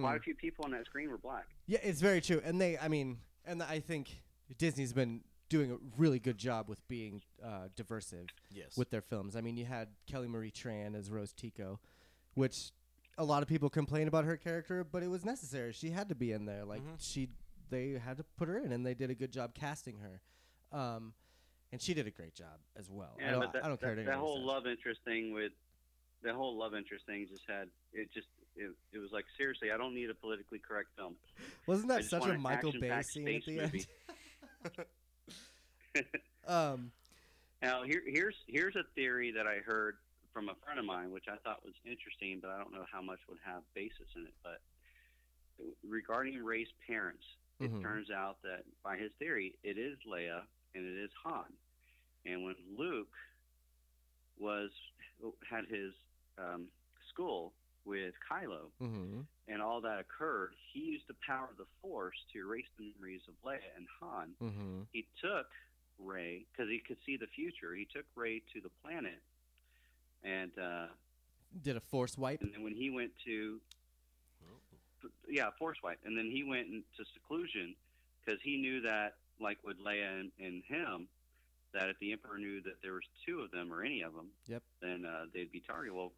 quite 0.00 0.16
a 0.16 0.18
Mm. 0.20 0.24
few 0.24 0.34
people 0.34 0.64
on 0.64 0.70
that 0.72 0.86
screen 0.86 1.10
were 1.10 1.18
black. 1.18 1.46
Yeah, 1.66 1.78
it's 1.82 2.00
very 2.00 2.20
true. 2.20 2.40
And 2.44 2.60
they, 2.60 2.78
I 2.78 2.88
mean, 2.88 3.18
and 3.44 3.62
I 3.62 3.80
think 3.80 4.22
Disney's 4.58 4.92
been 4.92 5.22
doing 5.48 5.70
a 5.72 5.76
really 5.98 6.18
good 6.18 6.38
job 6.38 6.68
with 6.68 6.86
being 6.88 7.20
uh, 7.44 7.68
diversive 7.76 8.28
Yes. 8.50 8.76
with 8.76 8.90
their 8.90 9.02
films. 9.02 9.36
I 9.36 9.40
mean, 9.40 9.56
you 9.56 9.64
had 9.66 9.88
Kelly 10.06 10.26
Marie 10.28 10.50
Tran 10.50 10.94
as 10.96 11.10
Rose 11.10 11.32
Tico, 11.32 11.78
which 12.34 12.72
a 13.16 13.24
lot 13.24 13.42
of 13.42 13.48
people 13.48 13.70
complain 13.70 14.08
about 14.08 14.24
her 14.24 14.36
character, 14.36 14.84
but 14.84 15.02
it 15.02 15.08
was 15.08 15.24
necessary. 15.24 15.72
She 15.72 15.90
had 15.90 16.08
to 16.08 16.14
be 16.14 16.32
in 16.32 16.46
there. 16.46 16.64
Like 16.64 16.82
Mhm. 16.82 16.96
she, 16.98 17.28
they 17.70 17.92
had 17.92 18.16
to 18.18 18.24
put 18.36 18.48
her 18.48 18.58
in, 18.58 18.72
and 18.72 18.84
they 18.84 18.94
did 18.94 19.10
a 19.10 19.14
good 19.14 19.32
job 19.32 19.54
casting 19.54 19.98
her. 19.98 20.20
Um, 20.76 21.14
and 21.72 21.80
she 21.80 21.94
did 21.94 22.06
a 22.06 22.10
great 22.10 22.34
job 22.34 22.60
as 22.76 22.90
well. 22.90 23.16
I 23.18 23.22
Yeah, 23.22 23.30
don't, 23.32 23.52
that, 23.52 23.64
I 23.64 23.68
don't 23.68 23.80
care. 23.80 23.94
that, 23.94 24.04
that 24.06 24.16
whole 24.18 24.36
says. 24.36 24.44
love 24.44 24.66
interest 24.66 25.00
thing 25.04 25.32
with 25.32 25.52
that 26.22 26.34
whole 26.34 26.56
love 26.56 26.74
interest 26.74 27.04
thing 27.06 27.26
just 27.28 27.42
had 27.46 27.68
it 27.92 28.10
just 28.14 28.28
it, 28.56 28.70
it 28.92 28.98
was 28.98 29.10
like 29.12 29.26
seriously 29.36 29.70
I 29.70 29.76
don't 29.76 29.94
need 29.94 30.08
a 30.08 30.14
politically 30.14 30.58
correct 30.58 30.88
film. 30.96 31.16
Wasn't 31.66 31.88
that 31.88 32.04
such 32.04 32.24
a 32.26 32.38
Michael 32.38 32.72
Bay 32.72 33.02
scene 33.02 33.28
at 33.28 33.44
the 33.44 33.56
movie. 33.56 33.84
end? 34.64 34.86
um, 36.46 36.92
Now 37.62 37.82
here 37.82 38.02
here's 38.06 38.36
here's 38.46 38.74
a 38.76 38.84
theory 38.94 39.32
that 39.32 39.46
I 39.46 39.58
heard 39.58 39.96
from 40.34 40.50
a 40.50 40.54
friend 40.66 40.78
of 40.80 40.84
mine, 40.84 41.12
which 41.14 41.26
I 41.30 41.36
thought 41.46 41.64
was 41.64 41.74
interesting, 41.86 42.40
but 42.42 42.50
I 42.50 42.58
don't 42.58 42.74
know 42.74 42.84
how 42.90 43.00
much 43.00 43.20
would 43.30 43.38
have 43.46 43.62
basis 43.72 44.10
in 44.16 44.26
it. 44.26 44.34
But 44.42 44.60
regarding 45.88 46.42
Rey's 46.42 46.68
parents, 46.86 47.24
it 47.60 47.70
Mhm. 47.70 47.80
turns 47.80 48.10
out 48.10 48.42
that 48.42 48.64
by 48.82 48.98
his 48.98 49.12
theory, 49.14 49.56
it 49.62 49.78
is 49.78 49.96
Leia 50.04 50.44
and 50.74 50.84
it 50.84 50.98
is 50.98 51.12
Han. 51.22 51.56
And 52.26 52.42
when 52.42 52.56
Luke 52.76 53.16
was 54.36 54.70
had 55.48 55.66
his 55.66 55.94
um, 56.36 56.68
school 57.08 57.54
with 57.84 58.14
Kylo, 58.28 58.72
hmm 58.78 59.22
and 59.46 59.60
all 59.60 59.80
that 59.82 60.00
occurred, 60.00 60.54
he 60.72 60.80
used 60.80 61.06
the 61.06 61.14
power 61.26 61.48
of 61.50 61.58
the 61.58 61.66
Force 61.82 62.16
to 62.32 62.38
erase 62.38 62.66
the 62.78 62.92
memories 62.94 63.20
of 63.28 63.34
Leia 63.44 63.60
and 63.76 63.86
Han. 64.00 64.34
hmm 64.40 64.82
He 64.90 65.06
took 65.20 65.46
Rey 65.98 66.44
because 66.50 66.68
he 66.68 66.80
could 66.80 66.96
see 67.06 67.16
the 67.16 67.28
future. 67.28 67.74
He 67.74 67.84
took 67.84 68.06
Rey 68.16 68.40
to 68.52 68.60
the 68.60 68.70
planet, 68.82 69.22
and 70.24 70.50
uh, 70.60 70.86
Did 71.62 71.76
a 71.76 71.80
force 71.80 72.16
wipe. 72.18 72.40
and 72.42 72.52
then 72.52 72.62
when 72.64 72.74
he 72.74 72.90
went 72.90 73.12
to 73.26 73.60
yeah 75.28 75.50
Force 75.58 75.78
wipe, 75.84 75.98
and 76.04 76.16
then 76.16 76.30
he 76.30 76.42
went 76.44 76.66
into 76.68 77.04
seclusion 77.12 77.74
because 78.24 78.40
he 78.42 78.56
knew 78.56 78.80
that 78.82 79.14
like 79.40 79.58
with 79.64 79.76
Leia 79.84 80.20
and, 80.20 80.30
and 80.40 80.62
him. 80.66 81.08
That 81.74 81.88
if 81.88 81.98
the 81.98 82.12
Emperor 82.12 82.38
knew 82.38 82.62
that 82.62 82.74
there 82.84 82.92
was 82.92 83.02
two 83.26 83.40
of 83.40 83.50
them 83.50 83.72
or 83.72 83.82
any 83.82 84.02
of 84.02 84.14
them, 84.14 84.28
Yep. 84.46 84.62
then 84.80 85.04
uh, 85.04 85.24
they'd 85.34 85.50
be 85.50 85.58
targeted. 85.60 85.92
Well, 85.96 86.12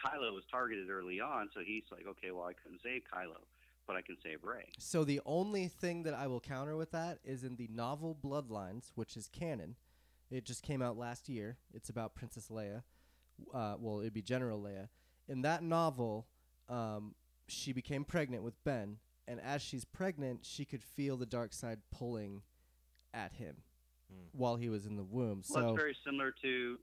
Kylo 0.00 0.32
was 0.32 0.44
targeted 0.48 0.88
early 0.88 1.20
on, 1.20 1.50
so 1.52 1.62
he's 1.66 1.82
like, 1.90 2.06
okay, 2.06 2.30
well, 2.30 2.44
I 2.44 2.52
couldn't 2.52 2.78
save 2.80 3.02
Kylo, 3.12 3.40
but 3.88 3.96
I 3.96 4.02
can 4.02 4.16
save 4.22 4.44
Rey. 4.44 4.66
So 4.78 5.02
the 5.02 5.20
only 5.26 5.66
thing 5.66 6.04
that 6.04 6.14
I 6.14 6.28
will 6.28 6.38
counter 6.38 6.76
with 6.76 6.92
that 6.92 7.18
is 7.24 7.42
in 7.42 7.56
the 7.56 7.68
novel 7.72 8.16
Bloodlines, 8.24 8.92
which 8.94 9.16
is 9.16 9.28
canon. 9.28 9.74
It 10.30 10.44
just 10.44 10.62
came 10.62 10.80
out 10.80 10.96
last 10.96 11.28
year. 11.28 11.56
It's 11.74 11.90
about 11.90 12.14
Princess 12.14 12.46
Leia. 12.48 12.84
Uh, 13.52 13.76
well, 13.78 14.00
it'd 14.00 14.12
be 14.12 14.22
General 14.22 14.60
Leia. 14.60 14.88
In 15.28 15.42
that 15.42 15.62
novel, 15.62 16.26
um, 16.68 17.14
she 17.48 17.72
became 17.72 18.04
pregnant 18.04 18.42
with 18.42 18.54
Ben, 18.64 18.98
and 19.28 19.40
as 19.40 19.62
she's 19.62 19.84
pregnant, 19.84 20.44
she 20.44 20.64
could 20.64 20.82
feel 20.82 21.16
the 21.16 21.26
dark 21.26 21.52
side 21.52 21.78
pulling 21.90 22.42
at 23.14 23.32
him 23.32 23.56
Hmm. 24.10 24.26
while 24.32 24.56
he 24.56 24.68
was 24.68 24.86
in 24.86 24.96
the 24.96 25.04
womb. 25.04 25.42
Well, 25.50 25.60
so 25.62 25.66
that's 25.66 25.76
very 25.76 25.96
similar 26.04 26.32
to 26.42 26.78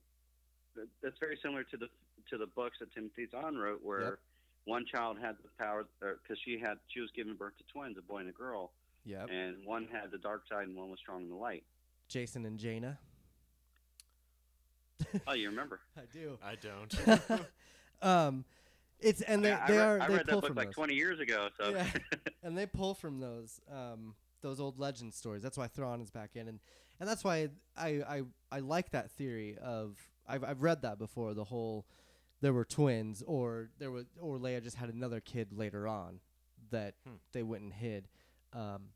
that's 1.02 1.18
very 1.20 1.38
similar 1.42 1.64
to 1.66 1.78
the 1.78 1.88
to 2.30 2.38
the 2.38 2.46
books 2.48 2.78
that 2.80 2.94
Timothy 2.94 3.28
Zahn 3.32 3.56
wrote, 3.58 3.82
where 3.84 4.02
Yep. 4.02 4.20
one 4.66 4.86
child 4.86 5.18
had 5.20 5.38
the 5.44 5.50
power 5.58 5.88
because 6.00 6.38
she 6.44 6.58
had 6.60 6.78
she 6.88 7.00
was 7.02 7.10
giving 7.12 7.36
birth 7.36 7.58
to 7.58 7.64
twins, 7.66 7.98
a 7.98 8.02
boy 8.02 8.18
and 8.20 8.30
a 8.30 8.34
girl, 8.34 8.72
yep, 9.06 9.30
and 9.30 9.66
one 9.66 9.88
had 9.88 10.12
the 10.12 10.18
dark 10.18 10.48
side 10.48 10.68
and 10.68 10.76
one 10.76 10.90
was 10.90 11.00
strong 11.00 11.24
in 11.24 11.30
the 11.30 11.36
light. 11.36 11.64
Jacen 12.10 12.46
and 12.46 12.58
Jaina. 12.60 13.00
Oh, 15.28 15.34
you 15.34 15.50
remember? 15.50 15.80
I 15.98 16.02
do. 16.12 16.38
I 16.44 16.56
don't. 16.56 17.42
um, 18.02 18.46
it's 19.00 19.22
and 19.22 19.44
they 19.46 19.52
I, 19.52 19.66
I 19.66 19.68
they 19.68 19.78
read, 19.78 19.88
are 19.88 20.00
I 20.02 20.08
they 20.08 20.14
read 20.16 20.28
pull 20.28 20.42
that 20.42 20.42
book 20.42 20.48
from 20.48 20.56
like 20.58 20.68
those. 20.68 20.76
20 20.76 20.94
years 20.96 21.20
ago, 21.20 21.50
so 21.58 21.72
Yeah. 21.72 21.86
and 22.44 22.58
they 22.58 22.66
pull 22.66 22.94
from 22.94 23.20
those 23.20 23.60
um, 23.72 24.16
those 24.42 24.60
old 24.60 24.80
legend 24.80 25.14
stories. 25.14 25.44
That's 25.44 25.58
why 25.58 25.68
Thrawn 25.68 26.02
is 26.02 26.10
back 26.10 26.32
in, 26.36 26.48
and 26.48 26.60
and 27.00 27.08
that's 27.08 27.24
why 27.24 27.50
I 27.78 27.86
I, 28.08 28.22
I 28.52 28.60
like 28.60 28.92
that 28.92 29.12
theory 29.12 29.58
of 29.62 29.98
I've 30.28 30.44
I've 30.44 30.62
read 30.62 30.82
that 30.82 30.98
before. 30.98 31.34
The 31.34 31.44
whole 31.44 31.86
there 32.42 32.54
were 32.54 32.66
twins, 32.66 33.24
or 33.26 33.70
there 33.80 33.92
was 33.92 34.06
or 34.20 34.38
Leia 34.38 34.64
just 34.64 34.78
had 34.78 34.90
another 34.90 35.20
kid 35.20 35.54
later 35.54 35.88
on 35.88 36.20
that 36.72 36.96
Hmm. 37.08 37.16
they 37.34 37.44
went 37.44 37.64
and 37.64 37.74
hid. 37.74 38.08
Um, 38.54 38.90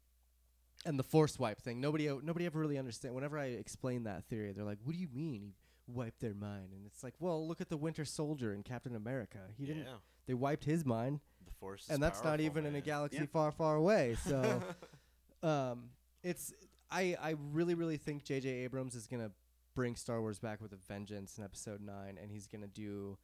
and 0.86 0.97
the 0.97 1.04
force 1.04 1.38
wipe 1.38 1.62
thing, 1.62 1.80
nobody 1.80 2.08
nobody 2.24 2.45
ever 2.47 2.60
really 2.60 2.78
understand. 2.80 3.13
Whenever 3.13 3.38
I 3.38 3.45
explain 3.47 4.04
that 4.06 4.26
theory, 4.26 4.52
they're 4.52 4.65
like, 4.65 4.80
"What 4.84 4.93
do 4.93 5.00
you 5.00 5.10
mean 5.13 5.41
he 5.41 5.54
wiped 5.95 6.19
their 6.19 6.34
mind?" 6.34 6.73
And 6.73 6.86
it's 6.86 7.04
like, 7.04 7.13
"Well, 7.19 7.47
look 7.47 7.62
at 7.62 7.69
the 7.69 7.77
Winter 7.77 8.06
Soldier 8.06 8.54
in 8.54 8.63
Captain 8.63 8.95
America. 8.95 9.39
He 9.58 9.65
didn't. 9.65 9.84
Yeah. 9.86 9.95
They 10.27 10.34
wiped 10.34 10.63
his 10.65 10.86
mind." 10.86 11.19
The 11.45 11.51
force. 11.54 11.88
and 11.89 12.01
that's 12.01 12.19
not 12.19 12.38
powerful, 12.38 12.45
even 12.45 12.65
in 12.65 12.75
a 12.75 12.82
galaxy 12.82 13.19
Yeah. 13.19 13.25
far, 13.25 13.51
far 13.51 13.75
away. 13.75 14.15
So, 14.23 14.62
um, 15.43 15.89
it's 16.23 16.54
I 16.89 17.15
I 17.21 17.36
really 17.51 17.73
really 17.75 17.97
think 17.97 18.23
J.J. 18.23 18.47
Abrams 18.49 18.95
is 18.95 19.08
gonna 19.08 19.32
bring 19.73 19.95
Star 19.95 20.19
Wars 20.21 20.39
back 20.39 20.62
with 20.62 20.73
a 20.73 20.77
vengeance 20.77 21.38
in 21.38 21.43
Episode 21.43 21.82
Nine, 21.82 22.17
and 22.21 22.32
he's 22.32 22.47
gonna 22.47 22.67
do 22.67 23.17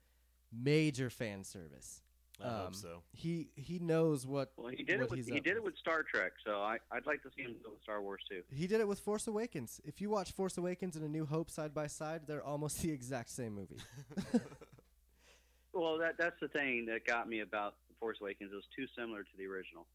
major 0.52 1.10
fan 1.10 1.44
service. 1.44 2.02
I 2.40 2.48
Um, 2.48 2.54
hope 2.66 2.76
so. 2.76 3.02
He 3.14 3.50
he 3.56 3.80
knows 3.80 4.28
what 4.28 4.52
Well, 4.58 4.68
he 4.68 4.84
did 4.84 5.02
it 5.02 5.10
with 5.10 5.26
he 5.28 5.38
up 5.38 5.44
did 5.44 5.56
it 5.58 5.64
with. 5.64 5.74
with 5.74 5.78
Star 5.78 6.04
Trek, 6.04 6.34
so 6.46 6.62
I 6.62 6.78
I'd 6.92 7.06
like 7.08 7.24
to 7.24 7.30
see 7.36 7.42
him 7.44 7.56
do 7.64 7.72
Star 7.84 8.02
Wars 8.02 8.22
too. 8.30 8.44
He 8.54 8.68
did 8.68 8.80
it 8.80 8.88
with 8.88 9.00
Force 9.00 9.28
Awakens. 9.28 9.82
If 9.84 10.02
you 10.02 10.10
watch 10.10 10.32
Force 10.34 10.58
Awakens 10.58 10.96
and 10.96 11.04
A 11.04 11.10
New 11.10 11.26
Hope 11.26 11.50
side 11.50 11.74
by 11.74 11.88
side, 11.88 12.28
they're 12.28 12.44
almost 12.46 12.82
the 12.84 12.92
exact 12.92 13.30
same 13.30 13.56
movie. 13.56 13.78
Well, 15.74 15.98
that 16.00 16.18
that's 16.18 16.40
the 16.42 16.48
thing 16.48 16.86
that 16.88 17.06
got 17.06 17.30
me 17.30 17.42
about 17.42 17.76
Force 18.00 18.18
Awakens. 18.20 18.52
It 18.52 18.56
was 18.56 18.66
too 18.76 18.88
similar 18.98 19.22
to 19.24 19.30
the 19.38 19.46
original. 19.46 19.86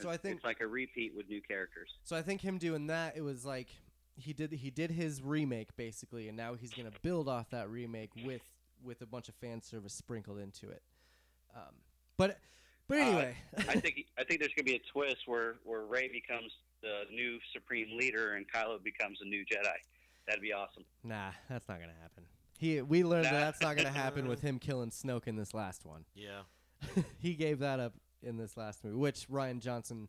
So 0.00 0.10
I 0.10 0.16
think 0.16 0.36
it's 0.36 0.44
like 0.44 0.60
a 0.60 0.66
repeat 0.66 1.12
with 1.16 1.28
new 1.28 1.40
characters. 1.40 1.88
so. 2.04 2.16
I 2.16 2.22
think 2.22 2.40
him 2.40 2.58
doing 2.58 2.88
that, 2.88 3.16
it 3.16 3.20
was 3.20 3.44
like 3.44 3.68
he 4.16 4.32
did 4.32 4.52
he 4.52 4.70
did 4.70 4.90
his 4.90 5.22
remake 5.22 5.76
basically, 5.76 6.28
and 6.28 6.36
now 6.36 6.54
he's 6.54 6.72
gonna 6.72 6.90
build 7.02 7.28
off 7.28 7.50
that 7.50 7.68
remake 7.70 8.10
with 8.24 8.42
with 8.82 9.02
a 9.02 9.06
bunch 9.06 9.28
of 9.28 9.34
fan 9.36 9.60
service 9.62 9.92
sprinkled 9.94 10.38
into 10.38 10.68
it. 10.70 10.82
Um, 11.54 11.74
but 12.16 12.38
but 12.88 12.98
Uh, 12.98 13.02
anyway, 13.02 13.36
I 13.56 13.80
think 13.80 14.06
I 14.18 14.24
think 14.24 14.40
there's 14.40 14.52
gonna 14.56 14.64
be 14.64 14.76
a 14.76 14.92
twist 14.92 15.26
where 15.26 15.56
where 15.64 15.82
Rey 15.84 16.08
becomes 16.08 16.52
the 16.82 17.02
new 17.12 17.38
supreme 17.52 17.96
leader 17.96 18.34
and 18.34 18.46
Kylo 18.50 18.82
becomes 18.82 19.18
a 19.20 19.24
new 19.24 19.44
Jedi. 19.44 19.74
That'd 20.26 20.42
be 20.42 20.52
awesome. 20.52 20.84
nah, 21.04 21.30
that's 21.48 21.68
not 21.68 21.80
gonna 21.80 21.92
happen. 22.00 22.24
He 22.58 22.82
we 22.82 23.04
learned 23.04 23.26
that 23.26 23.32
that's 23.32 23.60
not 23.60 23.76
gonna 23.76 23.90
happen 23.90 24.26
with 24.28 24.40
him 24.42 24.58
killing 24.58 24.90
Snoke 24.90 25.26
in 25.26 25.36
this 25.36 25.54
last 25.54 25.84
one. 25.84 26.04
Yeah. 26.14 26.40
he 27.18 27.34
gave 27.34 27.58
that 27.60 27.80
up 27.80 27.94
in 28.22 28.36
this 28.36 28.56
last 28.56 28.84
movie, 28.84 28.96
which 28.96 29.28
Rian 29.28 29.60
Johnson 29.60 30.08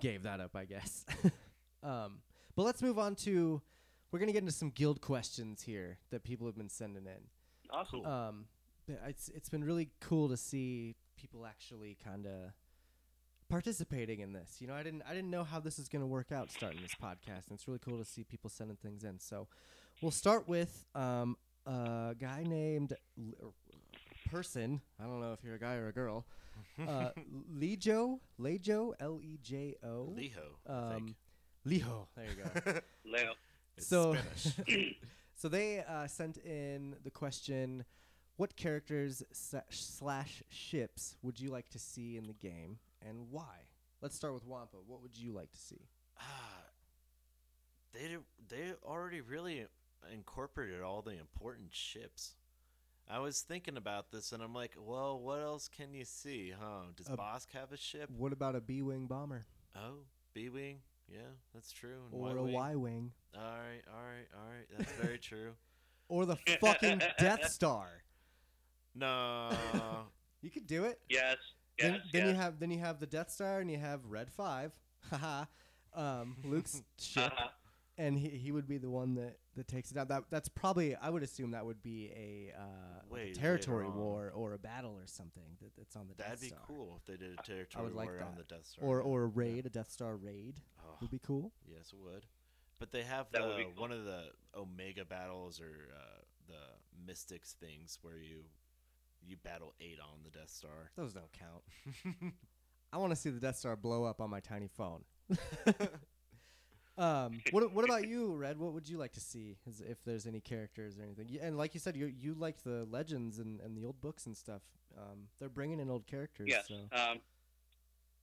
gave 0.00 0.22
that 0.22 0.40
up, 0.40 0.54
I 0.56 0.64
guess. 0.64 1.04
um, 1.82 2.18
but 2.56 2.62
let's 2.64 2.82
move 2.82 2.98
on 2.98 3.14
to. 3.16 3.60
We're 4.10 4.18
gonna 4.18 4.32
get 4.32 4.42
into 4.42 4.52
some 4.52 4.70
guild 4.70 5.00
questions 5.00 5.62
here 5.62 5.98
that 6.10 6.24
people 6.24 6.46
have 6.46 6.56
been 6.56 6.68
sending 6.68 7.06
in. 7.06 7.28
Awesome. 7.72 8.04
Um, 8.06 8.44
but 8.86 8.98
it's 9.06 9.28
it's 9.30 9.48
been 9.48 9.64
really 9.64 9.90
cool 10.00 10.28
to 10.28 10.36
see 10.36 10.96
people 11.16 11.46
actually 11.46 11.96
kind 12.02 12.26
of 12.26 12.52
participating 13.48 14.20
in 14.20 14.32
this. 14.32 14.56
You 14.60 14.66
know, 14.68 14.74
I 14.74 14.82
didn't 14.82 15.02
I 15.08 15.14
didn't 15.14 15.30
know 15.30 15.44
how 15.44 15.60
this 15.60 15.78
is 15.78 15.88
gonna 15.88 16.06
work 16.06 16.32
out 16.32 16.50
starting 16.50 16.80
this 16.82 16.94
podcast, 16.94 17.48
and 17.48 17.52
it's 17.52 17.66
really 17.66 17.80
cool 17.80 17.98
to 17.98 18.04
see 18.04 18.24
people 18.24 18.50
sending 18.50 18.76
things 18.76 19.04
in. 19.04 19.18
So, 19.18 19.48
we'll 20.00 20.10
start 20.10 20.48
with 20.48 20.84
um, 20.94 21.36
a 21.66 22.14
guy 22.18 22.44
named 22.46 22.94
L- 23.42 23.54
person. 24.30 24.80
I 25.00 25.04
don't 25.04 25.20
know 25.20 25.32
if 25.32 25.42
you're 25.44 25.54
a 25.56 25.60
guy 25.60 25.74
or 25.76 25.88
a 25.88 25.92
girl. 25.92 26.26
Uh, 26.86 27.10
Lejo, 27.54 28.20
Lejo, 28.38 28.92
L 29.00 29.18
E 29.22 29.38
J 29.42 29.74
O. 29.82 30.14
Leho. 30.16 30.28
I 30.68 30.92
think. 30.92 31.02
Um, 31.02 31.14
Liho. 31.66 32.06
There 32.16 32.26
you 32.26 32.42
go. 32.72 32.80
Leo. 33.04 33.32
It's 33.76 33.86
so- 33.86 34.14
Spanish. 34.36 34.96
So 35.40 35.48
they 35.48 35.82
uh, 35.88 36.06
sent 36.06 36.36
in 36.36 36.96
the 37.02 37.10
question: 37.10 37.86
What 38.36 38.56
characters 38.56 39.22
slash 39.32 40.42
ships 40.50 41.16
would 41.22 41.40
you 41.40 41.48
like 41.48 41.70
to 41.70 41.78
see 41.78 42.18
in 42.18 42.26
the 42.26 42.34
game, 42.34 42.78
and 43.00 43.30
why? 43.30 43.68
Let's 44.02 44.14
start 44.14 44.34
with 44.34 44.44
Wampa. 44.44 44.76
What 44.86 45.00
would 45.00 45.16
you 45.16 45.32
like 45.32 45.50
to 45.52 45.56
see? 45.58 45.88
Ah, 46.20 46.64
they 47.94 48.18
they 48.50 48.74
already 48.84 49.22
really 49.22 49.64
incorporated 50.12 50.82
all 50.82 51.00
the 51.00 51.18
important 51.18 51.72
ships. 51.72 52.34
I 53.08 53.20
was 53.20 53.40
thinking 53.40 53.78
about 53.78 54.10
this, 54.10 54.32
and 54.32 54.42
I'm 54.42 54.52
like, 54.52 54.72
well, 54.78 55.18
what 55.18 55.40
else 55.40 55.68
can 55.68 55.94
you 55.94 56.04
see, 56.04 56.52
huh? 56.52 56.82
Does 56.94 57.08
A- 57.08 57.16
Bossk 57.16 57.46
have 57.54 57.72
a 57.72 57.78
ship? 57.78 58.10
What 58.14 58.34
about 58.34 58.56
a 58.56 58.60
B-wing 58.60 59.06
bomber 59.06 59.46
Oh, 59.74 60.00
B 60.34 60.50
wing. 60.50 60.80
Yeah, 61.10 61.18
that's 61.52 61.72
true. 61.72 61.98
And 62.12 62.20
or 62.22 62.36
a 62.36 62.42
Y-wing. 62.42 62.52
Y-wing 62.54 63.10
All 63.36 63.42
right, 63.42 63.82
all 63.92 64.02
right, 64.02 64.26
all 64.34 64.48
right. 64.48 64.66
That's 64.78 64.92
very 64.92 65.18
true. 65.30 65.50
or 66.08 66.24
the 66.26 66.36
fucking 66.60 67.02
Death 67.18 67.50
Star? 67.50 67.88
No, 68.94 69.50
You 70.42 70.50
could 70.50 70.66
do 70.66 70.84
it. 70.84 71.00
Yes. 71.08 71.36
Yes. 71.78 71.90
then 71.90 72.00
then 72.12 72.26
yes. 72.26 72.34
you 72.34 72.40
have 72.40 72.58
then 72.60 72.70
you 72.70 72.78
have 72.78 72.98
the 73.00 73.06
Death 73.06 73.30
Star 73.30 73.60
and 73.60 73.70
you 73.70 73.78
have 73.78 74.00
Red 74.06 74.30
Five. 74.30 74.72
Haha. 75.10 75.44
um, 75.94 76.36
Luke's 76.44 76.82
ship. 76.98 77.24
Uh-huh. 77.32 77.48
And 78.00 78.18
he, 78.18 78.28
he 78.30 78.50
would 78.52 78.66
be 78.66 78.78
the 78.78 78.88
one 78.90 79.14
that, 79.16 79.36
that 79.56 79.68
takes 79.68 79.90
it 79.90 79.94
down. 79.94 80.08
That 80.08 80.24
that's 80.30 80.48
probably 80.48 80.96
I 80.96 81.10
would 81.10 81.22
assume 81.22 81.50
that 81.52 81.64
would 81.66 81.82
be 81.82 82.10
a, 82.16 82.52
uh, 82.58 82.64
like 83.10 83.22
a 83.22 83.32
territory 83.34 83.88
war 83.88 84.32
or 84.34 84.54
a 84.54 84.58
battle 84.58 84.92
or 84.92 85.06
something 85.06 85.42
that, 85.60 85.70
that's 85.76 85.96
on 85.96 86.08
the 86.08 86.14
death 86.14 86.26
star. 86.26 86.36
that'd 86.36 86.50
Death 86.50 86.68
be 86.68 86.74
cool 86.74 86.96
if 87.00 87.04
they 87.06 87.16
did 87.24 87.38
a 87.38 87.42
territory 87.42 87.84
would 87.84 87.94
like 87.94 88.08
war 88.08 88.20
on 88.22 88.34
that. 88.36 88.48
the 88.48 88.54
Death 88.54 88.66
Star. 88.66 88.84
Or 88.84 89.00
or 89.02 89.22
a 89.24 89.26
raid, 89.26 89.66
a 89.66 89.70
Death 89.70 89.90
Star 89.90 90.16
raid 90.16 90.60
Oh, 90.82 90.96
would 91.00 91.10
be 91.10 91.20
cool. 91.24 91.52
yes, 91.66 91.92
it 91.92 91.98
would. 92.02 92.24
But 92.78 92.92
they 92.92 93.02
have 93.02 93.26
That 93.32 93.42
the 93.42 93.48
would 93.48 93.56
be 93.58 93.64
cool. 93.64 93.72
one 93.82 93.92
of 93.92 94.04
the 94.04 94.24
Omega 94.56 95.04
battles 95.04 95.60
or 95.60 95.88
uh, 95.94 96.22
the 96.48 97.06
Mystics 97.06 97.52
things 97.60 97.98
where 98.02 98.18
you 98.18 98.44
you 99.22 99.36
battle 99.36 99.74
eight 99.80 99.98
on 100.00 100.20
the 100.24 100.30
Death 100.30 100.48
Star. 100.50 100.90
Those 100.96 101.12
don't 101.12 101.30
count. 101.32 102.32
I 102.92 102.96
want 102.96 103.10
to 103.10 103.16
see 103.16 103.28
the 103.30 103.38
Death 103.40 103.56
Star 103.56 103.76
blow 103.76 104.04
up 104.04 104.20
on 104.22 104.30
my 104.30 104.40
tiny 104.40 104.68
phone. 104.68 105.04
um, 107.00 107.40
what 107.50 107.72
what 107.72 107.84
about 107.84 108.06
you, 108.08 108.34
Red? 108.34 108.58
What 108.58 108.72
would 108.74 108.88
you 108.88 108.98
like 108.98 109.12
to 109.12 109.20
see? 109.20 109.56
If 109.66 110.04
there's 110.04 110.26
any 110.26 110.40
characters 110.40 110.98
or 110.98 111.02
anything? 111.02 111.28
And 111.40 111.56
like 111.56 111.74
you 111.74 111.80
said, 111.80 111.96
you 111.96 112.06
you 112.06 112.34
liked 112.34 112.64
the 112.64 112.86
legends 112.90 113.38
and, 113.38 113.60
and 113.60 113.76
the 113.76 113.84
old 113.84 114.00
books 114.00 114.26
and 114.26 114.36
stuff. 114.36 114.62
Um, 114.98 115.28
they're 115.38 115.48
bringing 115.48 115.80
in 115.80 115.88
old 115.90 116.06
characters. 116.06 116.48
Yes. 116.48 116.66
So. 116.68 116.74
Um, 116.92 117.20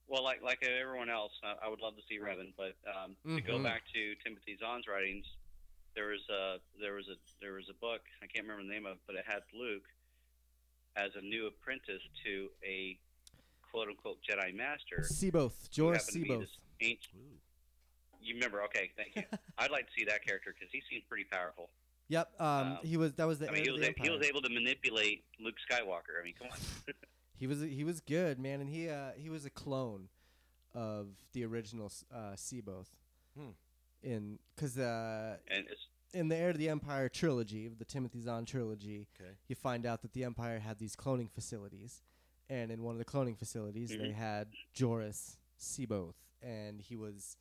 well, 0.06 0.22
like 0.24 0.42
like 0.42 0.62
everyone 0.62 1.10
else, 1.10 1.32
I, 1.42 1.66
I 1.66 1.68
would 1.68 1.80
love 1.80 1.96
to 1.96 2.02
see 2.08 2.18
Revan, 2.18 2.52
but 2.56 2.74
um, 2.88 3.16
to 3.36 3.42
go 3.42 3.58
Mhm. 3.58 3.64
back 3.64 3.82
to 3.94 4.14
Timothy 4.24 4.56
Zahn's 4.62 4.86
writings, 4.86 5.26
there 5.94 6.08
was 6.08 6.20
a 6.30 6.58
there 6.80 6.94
was 6.94 7.08
a 7.08 7.16
there 7.42 7.52
was 7.54 7.68
a 7.68 7.74
book 7.74 8.02
I 8.22 8.26
can't 8.26 8.46
remember 8.46 8.62
the 8.66 8.72
name 8.72 8.86
of, 8.86 8.92
it, 8.92 8.98
but 9.06 9.16
it 9.16 9.24
had 9.26 9.42
Luke 9.52 9.84
as 10.96 11.10
a 11.16 11.20
new 11.20 11.46
apprentice 11.46 12.02
to 12.24 12.48
a 12.64 12.98
quote 13.70 13.88
unquote 13.88 14.18
Jedi 14.28 14.54
Master. 14.54 15.00
C'baoth, 15.02 15.52
who 15.76 15.82
Joruus 15.82 15.96
happened 15.98 16.12
to 16.14 16.20
be 16.20 16.28
C'baoth. 16.30 16.48
ancient-. 16.80 17.40
You 18.22 18.34
remember? 18.34 18.62
Okay, 18.64 18.90
thank 18.96 19.16
you. 19.16 19.22
I'd 19.58 19.70
like 19.70 19.86
to 19.86 19.92
see 19.96 20.04
that 20.04 20.24
character 20.24 20.54
because 20.58 20.70
he 20.72 20.82
seems 20.90 21.04
pretty 21.08 21.24
powerful. 21.24 21.70
Yep. 22.08 22.32
Um, 22.40 22.46
Um, 22.48 22.78
he 22.82 22.96
was. 22.96 23.12
That 23.14 23.26
was 23.26 23.38
the 23.38 23.48
I 23.48 23.52
mean, 23.52 23.64
he 23.64 23.70
was 23.70 23.80
the 23.80 23.88
a, 23.90 24.02
he 24.02 24.10
was 24.10 24.22
able 24.26 24.40
to 24.42 24.48
manipulate 24.48 25.24
Luke 25.40 25.56
Skywalker. 25.70 26.20
I 26.20 26.24
mean, 26.24 26.34
come 26.38 26.48
on. 26.52 26.58
He 27.36 27.46
was 27.46 27.60
he 27.60 27.84
was 27.84 28.00
good, 28.00 28.40
man, 28.40 28.60
and 28.60 28.68
he 28.68 28.88
uh, 28.88 29.12
he 29.16 29.30
was 29.30 29.44
a 29.44 29.50
clone 29.50 30.08
of 30.74 31.06
the 31.34 31.44
original 31.44 31.86
s- 31.86 32.04
uh, 32.12 32.32
C'baoth. 32.34 32.88
Hmm. 33.38 33.50
In 34.02 34.40
because 34.56 34.76
uh, 34.76 35.36
and 35.48 35.64
it's 35.70 35.86
in 36.12 36.26
the 36.28 36.34
Heir 36.36 36.50
to 36.52 36.58
the 36.58 36.68
Empire 36.68 37.08
trilogy, 37.08 37.68
the 37.68 37.84
Timothy 37.84 38.20
Zahn 38.22 38.44
trilogy, 38.44 39.06
Okay. 39.20 39.30
you 39.46 39.54
find 39.54 39.86
out 39.86 40.02
that 40.02 40.14
the 40.14 40.24
Empire 40.24 40.58
had 40.58 40.80
these 40.80 40.96
cloning 40.96 41.30
facilities, 41.30 42.02
and 42.50 42.72
in 42.72 42.82
one 42.82 42.94
of 42.96 42.98
the 42.98 43.04
cloning 43.04 43.38
facilities, 43.38 43.90
they 43.90 43.96
Mhm. 44.08 44.14
had 44.14 44.48
Joruus 44.74 45.36
C'baoth, 45.60 46.16
and 46.42 46.80
he 46.80 46.96
was 46.96 47.36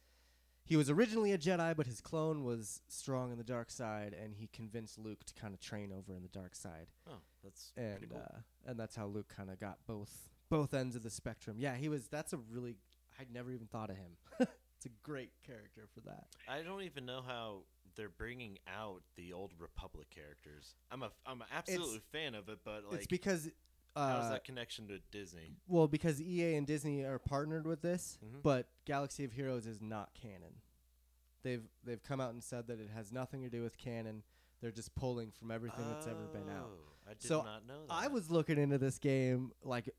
he 0.68 0.76
was 0.76 0.90
originally 0.90 1.32
a 1.32 1.38
Jedi, 1.38 1.76
but 1.76 1.88
his 1.88 2.02
clone 2.02 2.44
was 2.44 2.82
strong 2.90 3.32
in 3.32 3.38
the 3.38 3.44
dark 3.44 3.72
side, 3.72 4.14
and 4.22 4.36
he 4.36 4.48
convinced 4.48 5.00
Luke 5.00 5.24
to 5.26 5.34
kind 5.34 5.54
of 5.54 5.60
train 5.60 5.92
over 5.98 6.14
in 6.16 6.22
the 6.22 6.28
dark 6.30 6.54
side 6.56 6.88
Oh, 7.10 7.14
that's 7.44 7.72
pretty 7.76 7.90
and 7.90 8.10
cool. 8.10 8.20
uh, 8.20 8.38
and 8.70 8.80
that's 8.80 8.96
how 8.96 9.06
Luke 9.08 9.34
kind 9.36 9.50
of 9.50 9.60
got 9.60 9.78
both 9.88 10.30
both 10.50 10.74
ends 10.74 10.96
of 10.96 11.04
the 11.04 11.10
spectrum. 11.10 11.58
Yeah, 11.60 11.76
he 11.76 11.90
was. 11.90 12.08
That's 12.08 12.34
a 12.34 12.38
really. 12.52 12.76
I'd 13.20 13.32
never 13.34 13.52
even 13.52 13.68
thought 13.68 13.90
of 13.90 13.98
him. 13.98 14.12
it's 14.40 14.86
a 14.86 14.90
great 15.04 15.32
character 15.46 15.88
for 15.94 16.02
that. 16.02 16.26
I 16.48 16.62
don't 16.62 16.84
even 16.84 17.06
know 17.06 17.22
how 17.26 17.64
they're 17.96 18.10
bringing 18.10 18.60
out 18.68 19.02
the 19.16 19.34
old 19.34 19.54
Republic 19.58 20.10
characters. 20.10 20.76
I'm 20.92 21.02
a 21.04 21.12
I'm 21.26 21.42
an 21.42 21.48
absolute 21.52 22.04
fan 22.12 22.36
of 22.36 22.50
it, 22.50 22.60
but 22.64 22.84
like, 22.90 23.00
it's 23.00 23.08
because. 23.08 23.50
How's 23.96 24.26
Uh, 24.26 24.30
that 24.30 24.44
connection 24.44 24.88
to 24.90 25.00
Disney? 25.12 25.56
well, 25.68 25.88
because 25.88 26.22
EA 26.22 26.56
and 26.56 26.68
Disney 26.68 27.04
are 27.04 27.18
partnered 27.20 27.66
with 27.66 27.82
this, 27.82 28.20
Mhm. 28.24 28.42
but 28.44 28.70
Galaxy 28.86 29.24
of 29.24 29.32
Heroes 29.32 29.66
is 29.66 29.82
not 29.82 30.14
canon. 30.14 30.62
They've 31.44 31.68
they've 31.84 32.02
come 32.04 32.20
out 32.20 32.32
and 32.32 32.44
said 32.44 32.68
that 32.68 32.80
it 32.80 32.90
has 32.90 33.12
nothing 33.12 33.42
to 33.42 33.50
do 33.50 33.64
with 33.64 33.78
canon. 33.78 34.24
They're 34.60 34.72
just 34.72 34.94
pulling 34.96 35.32
from 35.32 35.52
everything 35.52 35.88
that's 35.88 36.08
ever 36.08 36.28
been 36.28 36.50
out. 36.50 36.70
Oh, 36.72 36.94
I 37.10 37.14
did 37.14 37.22
So, 37.24 37.44
not 37.44 37.66
know 37.66 37.86
that. 37.88 37.94
I 37.94 38.08
was 38.08 38.30
looking 38.30 38.58
into 38.58 38.78
this 38.78 39.00
game 39.00 39.52
like 39.64 39.90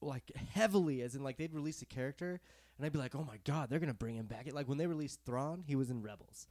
like 0.00 0.34
heavily 0.36 1.00
as 1.02 1.14
in 1.14 1.22
like 1.22 1.36
they'd 1.36 1.52
release 1.54 1.80
a 1.82 1.86
character 1.86 2.40
and 2.76 2.84
I'd 2.86 2.92
be 2.92 2.98
like, 2.98 3.14
"Oh 3.14 3.24
my 3.24 3.38
god, 3.38 3.68
they're 3.70 3.78
going 3.78 3.88
to 3.88 3.94
bring 3.94 4.16
him 4.16 4.26
back." 4.26 4.52
Like 4.52 4.68
when 4.68 4.78
they 4.78 4.86
released 4.86 5.20
Thrawn, 5.24 5.62
he 5.62 5.76
was 5.76 5.90
in 5.90 6.02
Rebels. 6.02 6.48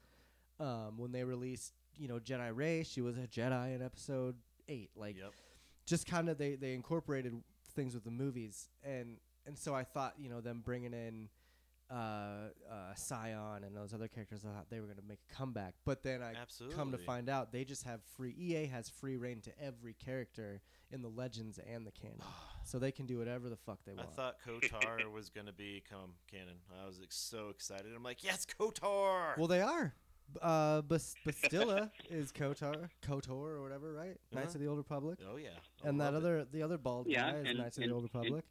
Um, 0.60 0.98
when 0.98 1.12
they 1.12 1.24
released, 1.24 1.74
you 1.98 2.08
know, 2.08 2.20
Jedi 2.20 2.56
Rey, 2.56 2.84
she 2.84 3.02
was 3.02 3.18
a 3.18 3.28
Jedi 3.28 3.76
in 3.76 3.82
episode 3.82 4.38
8. 4.68 4.92
Like 4.96 5.18
Yep. 5.18 5.34
Just 5.86 6.08
kind 6.08 6.30
of 6.30 6.38
they 6.38 6.56
they 6.56 6.74
incorporated 6.74 7.34
things 7.76 7.94
with 7.94 8.04
the 8.04 8.12
movies 8.12 8.70
and 8.84 9.18
and 9.46 9.58
so 9.58 9.74
I 9.76 9.84
thought, 9.84 10.14
you 10.18 10.30
know, 10.30 10.42
them 10.42 10.62
bringing 10.64 10.94
in 10.94 11.30
uh, 11.92 11.96
uh, 12.70 12.94
Sion 12.96 13.64
and 13.64 13.76
those 13.76 13.94
other 13.94 14.08
characters, 14.08 14.46
I 14.46 14.56
thought 14.56 14.70
they 14.70 14.80
were 14.80 14.86
going 14.86 14.98
to 14.98 15.08
make 15.08 15.20
a 15.30 15.36
comeback. 15.36 15.76
But 15.86 16.04
then 16.04 16.22
I 16.22 16.34
Absolutely. 16.34 16.78
come 16.78 16.92
to 16.92 16.98
find 16.98 17.30
out 17.30 17.52
they 17.52 17.66
just 17.66 17.84
have 17.84 18.02
free 18.16 18.34
EA 18.38 18.66
has 18.68 18.90
free 18.90 19.18
reign 19.18 19.42
to 19.42 19.52
every 19.62 19.94
character 19.94 20.62
in 20.92 21.02
the 21.02 21.10
legends 21.10 21.60
and 21.72 21.86
the 21.86 21.92
canon. 21.92 22.22
so 22.64 22.80
they 22.80 22.92
can 22.92 23.06
do 23.06 23.18
whatever 23.18 23.50
the 23.50 23.58
fuck 23.58 23.80
they 23.86 23.94
want. 23.94 24.08
I 24.12 24.16
thought 24.16 24.36
Kotor 24.48 25.12
was 25.14 25.30
gonna 25.30 25.54
become 25.54 26.14
canon. 26.32 26.56
I 26.82 26.88
was 26.88 27.00
like, 27.00 27.12
so 27.12 27.50
excited. 27.50 27.88
I'm 27.96 28.04
like, 28.04 28.24
yes, 28.24 28.48
Kotor. 28.60 29.38
well, 29.38 29.48
they 29.48 29.62
are. 29.62 29.94
Uh, 30.42 30.82
Bas- 30.82 31.16
Bastila 31.26 31.90
is 32.10 32.32
Kotor, 32.32 32.90
Kotor 33.02 33.30
or 33.30 33.62
whatever, 33.62 33.94
right? 33.94 34.18
Knights 34.32 34.48
Uh-huh. 34.48 34.56
of 34.56 34.60
the 34.62 34.68
Old 34.68 34.78
Republic. 34.78 35.20
Oh 35.32 35.38
yeah. 35.38 35.50
I 35.84 35.88
and 35.90 36.00
that 36.00 36.14
love 36.14 36.16
it. 36.16 36.18
other, 36.28 36.48
the 36.52 36.64
other 36.64 36.78
bald 36.78 37.08
Yeah, 37.08 37.32
guy 37.32 37.38
is 37.40 37.50
and- 37.50 37.58
Knights 37.60 37.78
of 37.78 37.84
the 37.84 37.92
Old 37.92 38.04
Republic. 38.04 38.44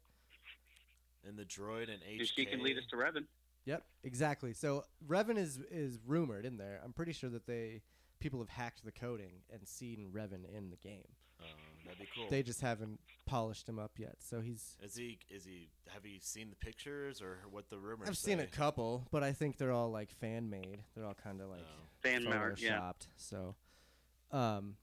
and 1.27 1.37
the 1.37 1.45
droid 1.45 1.89
and 1.91 2.01
HK. 2.03 2.25
She 2.35 2.45
can 2.45 2.61
lead 2.63 2.77
us 2.77 2.83
to 2.89 2.95
Revan. 2.95 3.25
Yep, 3.65 3.83
exactly. 4.03 4.53
So 4.53 4.83
Revan 5.07 5.37
is 5.37 5.59
is 5.71 5.97
rumored 6.05 6.45
in 6.45 6.57
there. 6.57 6.81
I'm 6.83 6.91
pretty 6.93 7.13
sure 7.13 7.29
that 7.29 7.45
they 7.47 7.81
people 8.19 8.39
have 8.39 8.49
hacked 8.49 8.83
the 8.83 8.91
coding 8.91 9.41
and 9.51 9.65
seen 9.67 10.09
Revan 10.13 10.43
in 10.53 10.69
the 10.69 10.75
game. 10.77 11.07
Oh, 11.41 11.45
that'd 11.85 11.99
be 11.99 12.07
cool. 12.15 12.27
They 12.29 12.43
just 12.43 12.61
haven't 12.61 12.99
polished 13.25 13.67
him 13.69 13.79
up 13.79 13.91
yet. 13.97 14.15
So 14.19 14.41
he's. 14.41 14.75
Is 14.81 14.95
he? 14.95 15.19
Is 15.29 15.45
he? 15.45 15.69
Have 15.89 16.05
you 16.05 16.19
seen 16.21 16.49
the 16.49 16.55
pictures 16.55 17.21
or 17.21 17.39
what 17.51 17.69
the 17.69 17.77
rumors? 17.77 18.09
I've 18.09 18.17
seen 18.17 18.39
a 18.39 18.47
couple, 18.47 19.05
but 19.11 19.23
I 19.23 19.31
think 19.33 19.57
they're 19.57 19.71
all 19.71 19.91
like 19.91 20.11
fan 20.11 20.49
made. 20.49 20.79
They're 20.95 21.05
all 21.05 21.15
kind 21.15 21.41
of 21.41 21.49
like 21.49 21.61
Oh. 21.61 21.83
Fan 22.01 22.27
art, 22.27 22.59
yeah. 22.61 22.79
photoshopped. 22.79 23.07
So, 23.15 23.55
um, 24.31 24.75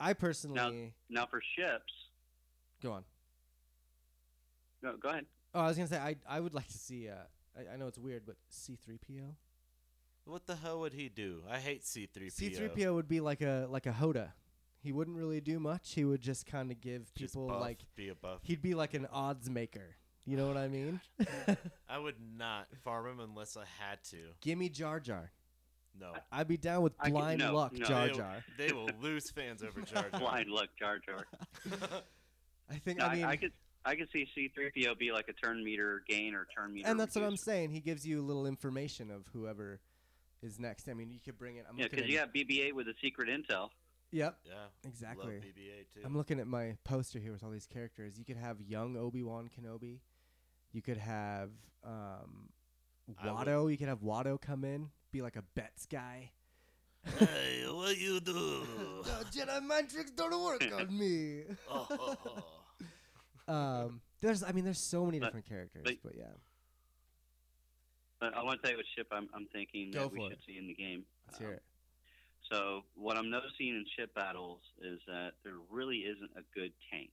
I 0.00 0.12
personally 0.14 0.94
Now 1.08 1.26
for 1.26 1.40
ships, 1.56 1.92
go 2.82 2.92
on. 2.92 3.04
no, 4.82 4.96
go 4.96 5.08
ahead. 5.10 5.26
Oh, 5.54 5.60
I 5.60 5.68
was 5.68 5.76
gonna 5.76 5.88
say 5.88 5.98
I 5.98 6.16
I 6.28 6.40
would 6.40 6.54
like 6.54 6.68
to 6.68 6.78
see. 6.78 7.08
Uh, 7.08 7.14
I, 7.56 7.74
I 7.74 7.76
know 7.76 7.86
it's 7.86 7.98
weird, 7.98 8.24
but 8.26 8.36
C3PO. 8.52 9.34
What 10.26 10.46
the 10.46 10.56
hell 10.56 10.80
would 10.80 10.92
he 10.92 11.08
do? 11.08 11.42
I 11.48 11.58
hate 11.58 11.84
C3PO. 11.84 12.32
C3PO 12.74 12.94
would 12.94 13.08
be 13.08 13.20
like 13.20 13.42
a 13.42 13.66
like 13.70 13.86
a 13.86 13.92
Hoda. 13.92 14.32
He 14.86 14.92
wouldn't 14.92 15.16
really 15.16 15.40
do 15.40 15.58
much. 15.58 15.94
He 15.94 16.04
would 16.04 16.20
just 16.20 16.46
kind 16.46 16.70
of 16.70 16.80
give 16.80 17.12
Just 17.14 17.34
people 17.34 17.48
buff, 17.48 17.60
like 17.60 17.80
be 17.96 18.08
a 18.08 18.14
buff. 18.14 18.38
he'd 18.44 18.62
be 18.62 18.74
like 18.76 18.94
an 18.94 19.08
odds 19.12 19.50
maker. 19.50 19.96
You 20.24 20.36
know 20.36 20.46
what 20.46 20.56
I 20.56 20.66
oh, 20.66 20.68
mean? 20.68 21.00
I 21.88 21.98
would 21.98 22.14
not 22.36 22.68
farm 22.84 23.06
him 23.08 23.18
unless 23.20 23.56
I 23.56 23.64
had 23.84 23.98
to. 24.10 24.18
Gimme 24.40 24.68
Jar 24.68 25.00
Jar. 25.00 25.32
No. 25.98 26.12
I'd 26.30 26.46
be 26.46 26.56
down 26.56 26.82
with 26.82 26.92
I 27.00 27.06
could- 27.06 27.14
blind 27.14 27.38
no, 27.40 27.52
luck 27.52 27.72
no. 27.72 27.84
Jar 27.84 28.06
they, 28.06 28.14
Jar. 28.14 28.44
they 28.58 28.72
will 28.72 28.88
lose 29.00 29.24
fans 29.34 29.64
over 29.64 29.80
Jar 29.80 30.08
Jar. 30.10 30.20
Blind 30.20 30.48
luck, 30.50 30.68
Jar 30.78 30.98
Jar. 31.04 31.26
I 32.70 32.74
think 32.76 32.98
No, 32.98 33.06
I 33.06 33.14
mean, 33.16 33.24
I, 33.24 33.34
could 33.36 33.52
I 33.84 33.96
could 33.96 34.08
see 34.12 34.26
C3PO 34.36 34.98
be 34.98 35.10
like 35.10 35.28
a 35.28 35.32
turn 35.32 35.64
meter 35.64 36.02
gain 36.08 36.34
or 36.34 36.46
turn 36.56 36.74
meter. 36.74 36.88
and 36.88 36.98
that's 37.00 37.14
what 37.16 37.22
I'm 37.24 37.30
reducer. 37.30 37.50
saying. 37.50 37.70
He 37.70 37.80
gives 37.80 38.06
you 38.06 38.20
a 38.20 38.24
little 38.24 38.46
information 38.46 39.10
of 39.10 39.26
whoever 39.32 39.80
is 40.42 40.58
next. 40.60 40.88
I 40.88 40.94
mean, 40.94 41.10
you 41.10 41.18
could 41.24 41.38
bring 41.38 41.56
it. 41.56 41.64
I'm 41.68 41.76
Yeah, 41.78 41.84
looking 41.84 41.98
because 42.00 42.10
at. 42.20 42.36
you 42.36 42.42
got 42.46 42.68
BB-8 42.68 42.72
with 42.74 42.86
the 42.86 42.94
secret 43.02 43.28
intel. 43.28 43.70
Yep, 44.16 44.38
Yeah. 44.44 44.54
exactly. 44.84 45.34
Love 45.34 45.42
BB-8 45.44 45.94
too. 45.94 46.00
I'm 46.04 46.16
looking 46.16 46.40
at 46.40 46.46
my 46.46 46.76
poster 46.84 47.18
here 47.18 47.32
with 47.32 47.42
all 47.44 47.50
these 47.50 47.66
characters. 47.66 48.18
You 48.18 48.24
could 48.24 48.36
have 48.36 48.60
young 48.60 48.96
Obi 48.96 49.22
Wan 49.22 49.48
Kenobi. 49.48 50.00
You 50.72 50.82
could 50.82 50.96
have 50.98 51.50
um, 51.84 52.50
I 53.22 53.30
would- 53.32 53.46
Watto. 53.46 53.70
You 53.70 53.78
could 53.78 53.88
have 53.88 54.00
Watto 54.00 54.40
come 54.40 54.64
in, 54.64 54.90
be 55.12 55.22
like 55.22 55.36
a 55.36 55.42
bets 55.54 55.86
guy. 55.86 56.30
hey, 57.18 57.64
what 57.70 57.96
you 57.98 58.18
do? 58.20 58.32
the 59.04 59.24
Jedi 59.30 59.62
mind 59.62 59.88
tricks 59.90 60.10
don't 60.10 60.42
work 60.42 60.62
on 60.80 60.98
me. 60.98 61.42
oh, 61.70 61.86
oh, 61.90 62.16
oh. 63.48 63.52
um, 63.54 64.00
there's, 64.20 64.42
I 64.42 64.50
mean, 64.52 64.64
there's 64.64 64.80
so 64.80 65.04
many 65.06 65.20
But- 65.20 65.26
different 65.26 65.46
characters, 65.48 65.82
but- 65.84 65.96
but 66.02 66.16
yeah, 66.16 66.32
But 68.20 68.34
I 68.34 68.42
want 68.42 68.60
to 68.60 68.62
tell 68.62 68.70
you 68.72 68.78
what 68.78 68.86
ship 68.96 69.06
I'm, 69.12 69.28
I'm 69.34 69.46
thinking 69.52 69.90
Go 69.92 70.00
that 70.00 70.12
we 70.12 70.18
for 70.18 70.24
should 70.30 70.38
it. 70.38 70.44
see 70.46 70.58
in 70.58 70.66
the 70.66 70.74
game. 70.74 71.04
let's 71.26 71.38
Um, 71.38 71.46
hear 71.46 71.54
it. 71.54 71.62
So 72.50 72.84
what 72.94 73.16
I'm 73.16 73.30
noticing 73.30 73.68
in 73.68 73.84
ship 73.98 74.14
battles 74.14 74.60
is 74.80 75.00
that 75.08 75.32
there 75.42 75.54
really 75.70 75.98
isn't 75.98 76.30
a 76.36 76.42
good 76.58 76.72
tank. 76.90 77.10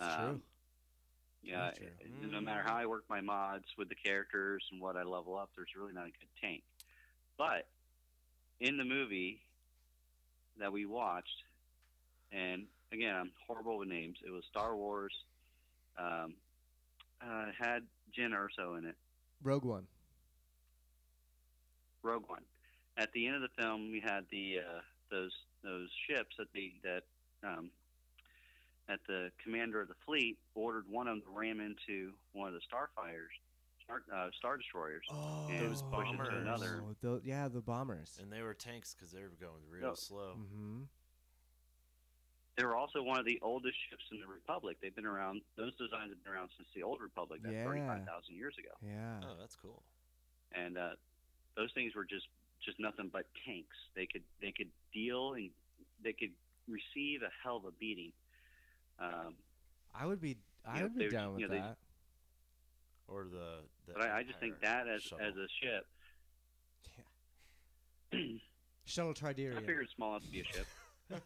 True. 0.00 0.08
um, 0.08 0.42
Yeah, 1.42 1.66
That's 1.66 1.78
true. 1.78 1.86
it- 2.00 2.10
no 2.32 2.40
matter 2.40 2.62
how 2.62 2.76
I 2.76 2.86
work 2.86 3.04
my 3.08 3.20
mods 3.22 3.64
with 3.78 3.88
the 3.88 3.94
characters 3.94 4.66
and 4.70 4.80
what 4.80 4.96
I 4.96 5.02
level 5.04 5.36
up, 5.36 5.50
there's 5.56 5.74
really 5.74 5.92
not 5.94 6.06
a 6.06 6.10
good 6.10 6.28
tank. 6.40 6.62
But 7.38 7.66
in 8.60 8.76
the 8.76 8.84
movie 8.84 9.42
that 10.58 10.70
we 10.72 10.84
watched, 10.84 11.44
and 12.30 12.66
again, 12.92 13.16
I'm 13.16 13.32
horrible 13.46 13.78
with 13.78 13.88
names. 13.88 14.18
It 14.24 14.30
was 14.30 14.44
Star 14.46 14.76
Wars. 14.76 15.14
Um, 15.96 16.34
uh, 17.22 17.50
had 17.58 17.86
Jyn 18.12 18.30
Erso 18.32 18.76
in 18.78 18.84
it. 18.86 18.96
Rogue 19.42 19.64
One. 19.64 19.86
Rogue 22.02 22.28
One. 22.28 22.44
At 23.00 23.10
the 23.14 23.26
end 23.26 23.34
of 23.36 23.40
the 23.40 23.48
film, 23.56 23.90
we 23.90 23.98
had 24.00 24.26
the 24.30 24.58
uh, 24.58 24.80
those 25.10 25.32
those 25.64 25.88
ships 26.06 26.36
that 26.38 26.52
the 26.52 26.70
that 26.84 27.02
um, 27.42 27.70
that 28.88 29.00
the 29.08 29.30
commander 29.42 29.80
of 29.80 29.88
the 29.88 29.94
fleet 30.04 30.36
ordered 30.54 30.84
one 30.86 31.08
of 31.08 31.14
them 31.14 31.22
to 31.22 31.30
ram 31.38 31.60
into 31.60 32.12
one 32.34 32.48
of 32.48 32.52
the 32.54 32.60
starfighters, 32.60 33.32
star, 33.82 34.02
uh, 34.14 34.28
star 34.38 34.58
destroyers. 34.58 35.06
Oh, 35.10 35.46
and 35.48 35.66
Those 35.70 35.82
push 35.82 36.08
it 36.08 36.12
to 36.12 36.18
bombers. 36.18 36.42
another. 36.42 36.82
tho- 37.00 37.22
yeah, 37.24 37.48
the 37.48 37.62
bombers. 37.62 38.18
And 38.20 38.30
they 38.30 38.42
were 38.42 38.52
tanks 38.52 38.94
because 38.94 39.12
they 39.12 39.22
were 39.22 39.32
going 39.40 39.62
real 39.70 39.88
No. 39.88 39.94
slow. 39.94 40.34
mm-hmm. 40.36 40.80
They 42.58 42.66
were 42.66 42.76
also 42.76 43.02
one 43.02 43.18
of 43.18 43.24
the 43.24 43.38
oldest 43.40 43.78
ships 43.88 44.04
in 44.12 44.20
the 44.20 44.26
Republic. 44.26 44.76
They've 44.82 44.94
been 44.94 45.06
around; 45.06 45.40
those 45.56 45.74
designs 45.76 46.10
have 46.10 46.22
been 46.22 46.34
around 46.34 46.50
since 46.58 46.68
the 46.74 46.82
old 46.82 47.00
Republic, 47.00 47.40
that's 47.42 47.54
Yeah. 47.54 47.64
thirty-five 47.64 48.04
thousand 48.04 48.34
years 48.36 48.54
ago. 48.58 48.74
Yeah. 48.84 49.20
Oh, 49.24 49.36
that's 49.40 49.56
cool. 49.56 49.82
And 50.52 50.76
uh, 50.76 50.90
those 51.56 51.72
things 51.72 51.94
were 51.94 52.04
just 52.04 52.26
just 52.64 52.78
nothing 52.80 53.10
but 53.12 53.24
tanks. 53.46 53.76
They 53.94 54.06
could 54.06 54.22
they 54.40 54.52
could 54.52 54.68
deal 54.92 55.34
and 55.34 55.50
they 56.02 56.12
could 56.12 56.30
receive 56.68 57.22
a 57.22 57.30
hell 57.42 57.56
of 57.58 57.64
a 57.64 57.72
beating. 57.72 58.12
Um, 58.98 59.34
I 59.94 60.06
would 60.06 60.20
be. 60.20 60.36
I 60.66 60.76
Yeah, 60.78 60.82
would 60.84 60.96
be 60.98 61.04
they- 61.04 61.10
down 61.10 61.32
with 61.32 61.40
you 61.40 61.48
know, 61.48 61.54
they- 61.54 61.60
that. 61.60 61.76
Or 63.08 63.24
the. 63.24 63.64
the 63.86 63.94
but 63.94 64.02
I, 64.02 64.18
I 64.18 64.22
just 64.22 64.38
think 64.38 64.60
that 64.60 64.86
as 64.86 65.02
shuttle. 65.02 65.26
as 65.26 65.34
a 65.36 65.48
ship, 65.60 65.86
Shuttle 68.84 69.14
I 69.22 69.32
Tydirium. 69.32 69.60
figured 69.60 69.88
small 69.94 70.10
enough 70.10 70.24
to 70.24 70.30
be 70.30 70.40
a 70.40 70.44
ship. 70.44 70.66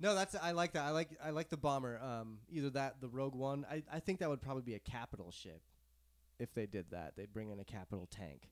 No, 0.00 0.14
that's 0.14 0.34
I 0.34 0.50
like 0.50 0.72
that. 0.72 0.82
I 0.82 0.90
like 0.90 1.08
I 1.24 1.30
like 1.30 1.48
the 1.48 1.56
bomber. 1.56 1.98
Um, 2.02 2.38
either 2.50 2.68
that, 2.70 3.00
the 3.00 3.08
Rogue 3.08 3.34
One. 3.36 3.64
I, 3.70 3.84
I 3.90 4.00
think 4.00 4.18
that 4.18 4.28
would 4.28 4.42
probably 4.42 4.62
be 4.64 4.74
a 4.74 4.78
capital 4.80 5.30
ship. 5.30 5.62
If 6.38 6.52
they 6.52 6.66
did 6.66 6.90
that, 6.90 7.14
they'd 7.16 7.32
bring 7.32 7.50
in 7.50 7.60
a 7.60 7.64
capital 7.64 8.06
tank. 8.10 8.50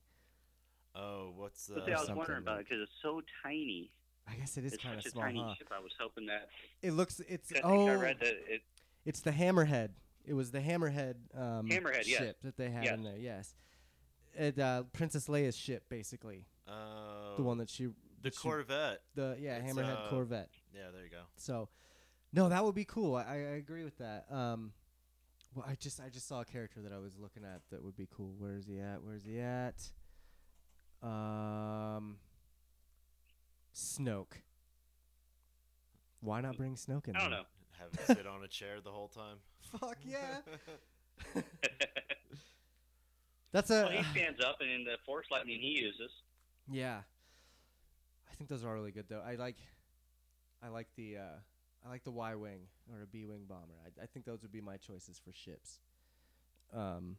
Oh, 0.95 1.31
what's 1.35 1.67
the? 1.67 1.75
But 1.75 1.85
see, 1.85 1.91
I 1.91 1.95
was 1.95 2.07
something 2.07 2.17
wondering 2.17 2.41
about 2.43 2.59
it 2.59 2.65
because 2.69 2.81
it's 2.83 2.91
so 3.01 3.21
tiny. 3.43 3.89
I 4.27 4.35
guess 4.35 4.57
it 4.57 4.65
is 4.65 4.73
it's 4.73 4.83
kind 4.83 4.95
of 4.97 5.03
such 5.03 5.13
a 5.13 5.15
tiny 5.15 5.41
huh? 5.41 5.55
ship. 5.55 5.69
I 5.75 5.79
was 5.81 5.91
hoping 5.99 6.27
that. 6.27 6.49
It 6.81 6.91
looks. 6.91 7.19
It's 7.27 7.51
I 7.51 7.55
think 7.55 7.65
oh, 7.65 7.87
I 7.87 7.95
read 7.95 8.19
that 8.19 8.33
it. 8.47 8.61
it's 9.05 9.21
the 9.21 9.31
Hammerhead. 9.31 9.89
It 10.25 10.33
was 10.33 10.51
the 10.51 10.59
Hammerhead. 10.59 11.15
Um, 11.35 11.67
Hammerhead, 11.67 12.05
yes. 12.05 12.19
ship 12.19 12.37
that 12.43 12.57
they 12.57 12.69
had 12.69 12.85
Yes. 12.85 12.93
in 12.93 13.03
there. 13.03 13.17
Yes. 13.17 13.55
It, 14.35 14.57
uh, 14.57 14.83
Princess 14.93 15.27
Leia's 15.27 15.55
ship, 15.55 15.83
basically, 15.89 16.45
Oh, 16.67 17.35
the 17.37 17.43
one 17.43 17.57
that 17.59 17.69
she, 17.69 17.89
the 18.21 18.31
she- 18.31 18.37
Corvette. 18.37 19.01
the 19.13 19.37
yeah, 19.39 19.57
It's, 19.57 19.73
Hammerhead 19.73 20.07
uh, 20.07 20.09
Corvette. 20.09 20.49
Yeah, 20.73 20.89
there 20.93 21.03
you 21.03 21.09
go. 21.09 21.21
So, 21.35 21.69
no, 22.31 22.49
that 22.49 22.63
would 22.63 22.73
be 22.73 22.85
cool. 22.85 23.15
I, 23.15 23.23
I 23.33 23.35
agree 23.35 23.83
with 23.83 23.97
that. 23.99 24.25
Um, 24.31 24.71
well, 25.53 25.65
I 25.69 25.75
just 25.75 25.99
I 25.99 26.09
just 26.09 26.27
saw 26.27 26.41
a 26.41 26.45
character 26.45 26.81
that 26.81 26.91
I 26.91 26.97
was 26.97 27.13
looking 27.19 27.43
at 27.43 27.61
that 27.69 27.83
would 27.83 27.95
be 27.95 28.07
cool. 28.15 28.33
Where's 28.39 28.65
he 28.65 28.79
at? 28.79 29.03
Where's 29.03 29.23
he 29.23 29.39
at? 29.39 29.75
Um, 31.03 32.17
Snoke. 33.75 34.41
Why 36.21 36.41
not 36.41 36.57
bring 36.57 36.75
Snoke 36.75 37.07
in? 37.09 37.15
I 37.15 37.19
don't 37.19 37.31
there? 37.31 37.39
know. 37.39 37.45
Have 37.79 37.91
him 38.07 38.15
sit 38.15 38.27
on 38.27 38.43
a 38.43 38.47
chair 38.47 38.77
the 38.83 38.91
whole 38.91 39.09
time. 39.09 39.37
Fuck 39.79 39.97
yeah. 40.05 40.39
That's 43.51 43.69
a 43.69 43.83
well, 43.83 43.89
he 43.89 44.03
stands 44.17 44.43
up, 44.43 44.57
and 44.61 44.69
in 44.69 44.83
the 44.83 44.97
force 45.05 45.27
lightning 45.29 45.59
he 45.59 45.79
uses, 45.79 46.11
yeah. 46.71 47.01
I 48.31 48.35
think 48.35 48.49
those 48.49 48.63
are 48.63 48.73
really 48.73 48.91
good 48.91 49.05
though. 49.09 49.21
I 49.25 49.35
like, 49.35 49.57
I 50.63 50.69
like 50.69 50.87
the 50.95 51.17
uh, 51.17 51.85
I 51.85 51.89
like 51.89 52.03
the 52.03 52.11
Y 52.11 52.35
wing 52.35 52.61
or 52.91 53.03
a 53.03 53.05
B 53.05 53.25
wing 53.25 53.43
bomber. 53.47 53.75
I, 53.85 54.03
I 54.03 54.05
think 54.07 54.25
those 54.25 54.41
would 54.41 54.51
be 54.51 54.61
my 54.61 54.77
choices 54.77 55.19
for 55.23 55.31
ships. 55.33 55.79
Um, 56.73 57.17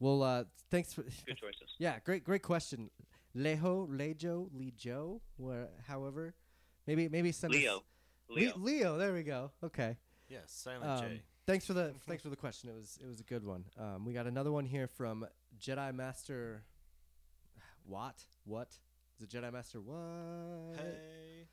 well, 0.00 0.22
uh, 0.22 0.44
thanks 0.70 0.92
for 0.92 1.02
good 1.26 1.36
choices. 1.36 1.74
yeah, 1.78 1.98
great 2.04 2.24
great 2.24 2.42
question, 2.42 2.90
Lejo 3.36 3.88
Lejo 3.88 4.48
Lejo, 4.50 5.20
where 5.36 5.68
however, 5.86 6.34
maybe 6.86 7.08
maybe 7.08 7.32
send 7.32 7.52
us- 7.54 7.60
Leo. 7.60 7.82
Le- 8.28 8.34
Leo. 8.40 8.52
Leo, 8.56 8.96
there 8.98 9.12
we 9.12 9.22
go. 9.22 9.50
Okay. 9.62 9.96
Yes, 10.28 10.44
Silent 10.50 10.84
Um, 10.90 11.00
J. 11.00 11.22
thanks 11.46 11.66
for 11.66 11.74
the 11.74 11.94
thanks 12.08 12.22
for 12.22 12.30
the 12.30 12.36
question. 12.36 12.70
It 12.70 12.74
was 12.74 12.98
it 13.02 13.06
was 13.06 13.20
a 13.20 13.24
good 13.24 13.44
one. 13.44 13.64
Um, 13.78 14.04
we 14.06 14.12
got 14.14 14.26
another 14.26 14.50
one 14.50 14.64
here 14.64 14.86
from 14.88 15.26
Jedi 15.60 15.94
Master. 15.94 16.62
What? 17.86 18.24
What? 18.44 18.68
Is 19.18 19.24
it 19.24 19.28
Jedi 19.30 19.52
Master? 19.52 19.78
What? 19.80 20.76
Hey. 20.76 21.46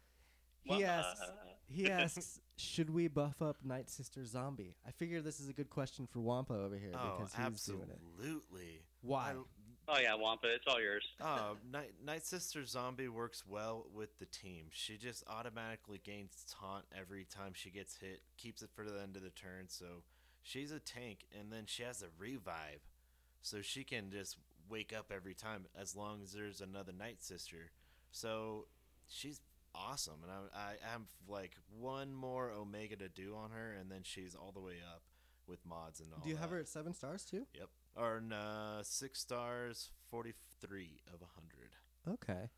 He 0.63 0.83
asks. 0.83 1.21
uh, 1.21 1.25
He 1.73 1.89
asks, 1.89 2.41
should 2.57 2.89
we 2.89 3.07
buff 3.07 3.41
up 3.41 3.63
Night 3.63 3.89
Sister 3.89 4.25
Zombie? 4.25 4.75
I 4.85 4.91
figure 4.91 5.21
this 5.21 5.39
is 5.39 5.47
a 5.47 5.53
good 5.53 5.69
question 5.69 6.05
for 6.05 6.19
Wampa 6.19 6.53
over 6.53 6.75
here 6.75 6.91
Oh, 6.93 7.15
because 7.17 7.33
he's 7.33 7.63
doing 7.63 7.83
it. 7.89 7.97
absolutely. 8.19 8.81
Why? 9.01 9.35
oh 9.87 9.97
yeah, 9.97 10.13
Wampa, 10.15 10.53
it's 10.53 10.65
all 10.67 10.81
yours. 10.81 11.05
Oh, 11.21 11.55
Night, 11.71 11.93
Night 12.05 12.25
Sister 12.25 12.65
Zombie 12.65 13.07
works 13.07 13.43
well 13.47 13.85
with 13.95 14.19
the 14.19 14.25
team. 14.25 14.65
She 14.71 14.97
just 14.97 15.23
automatically 15.29 16.01
gains 16.03 16.45
taunt 16.59 16.83
every 16.93 17.23
time 17.23 17.53
she 17.55 17.69
gets 17.69 17.95
hit, 17.95 18.19
keeps 18.35 18.61
it 18.61 18.69
for 18.75 18.83
the 18.83 19.01
end 19.01 19.15
of 19.15 19.23
the 19.23 19.29
turn. 19.29 19.67
So 19.69 19.85
she's 20.43 20.73
a 20.73 20.79
tank, 20.81 21.19
and 21.39 21.53
then 21.53 21.63
she 21.67 21.83
has 21.83 22.01
a 22.01 22.07
revive, 22.19 22.81
so 23.41 23.61
she 23.61 23.85
can 23.85 24.11
just 24.11 24.35
wake 24.69 24.91
up 24.93 25.05
every 25.09 25.35
time 25.35 25.67
as 25.79 25.95
long 25.95 26.19
as 26.21 26.33
there's 26.33 26.59
another 26.59 26.91
Night 26.91 27.23
Sister. 27.23 27.71
So 28.11 28.65
she's 29.07 29.39
awesome, 29.75 30.15
and 30.23 30.31
I, 30.31 30.57
I 30.57 30.91
have 30.91 31.01
like 31.27 31.55
one 31.79 32.13
more 32.13 32.51
Omega 32.51 32.95
to 32.97 33.09
do 33.09 33.35
on 33.35 33.51
her, 33.51 33.75
and 33.79 33.91
then 33.91 34.01
she's 34.03 34.35
all 34.35 34.51
the 34.51 34.59
way 34.61 34.75
up 34.93 35.01
with 35.47 35.65
mods 35.65 35.99
and 35.99 36.09
all. 36.13 36.19
Do 36.23 36.29
you 36.29 36.37
have 36.37 36.49
her 36.51 36.59
at 36.59 36.67
seven 36.67 36.93
stars 36.93 37.25
too? 37.25 37.45
Yep. 37.57 37.69
Or 37.95 38.21
uh, 38.33 38.83
six 38.83 39.19
stars, 39.19 39.89
forty-three 40.09 41.01
of 41.13 41.21
a 41.21 41.25
hundred. 41.35 41.71
Okay. 42.07 42.49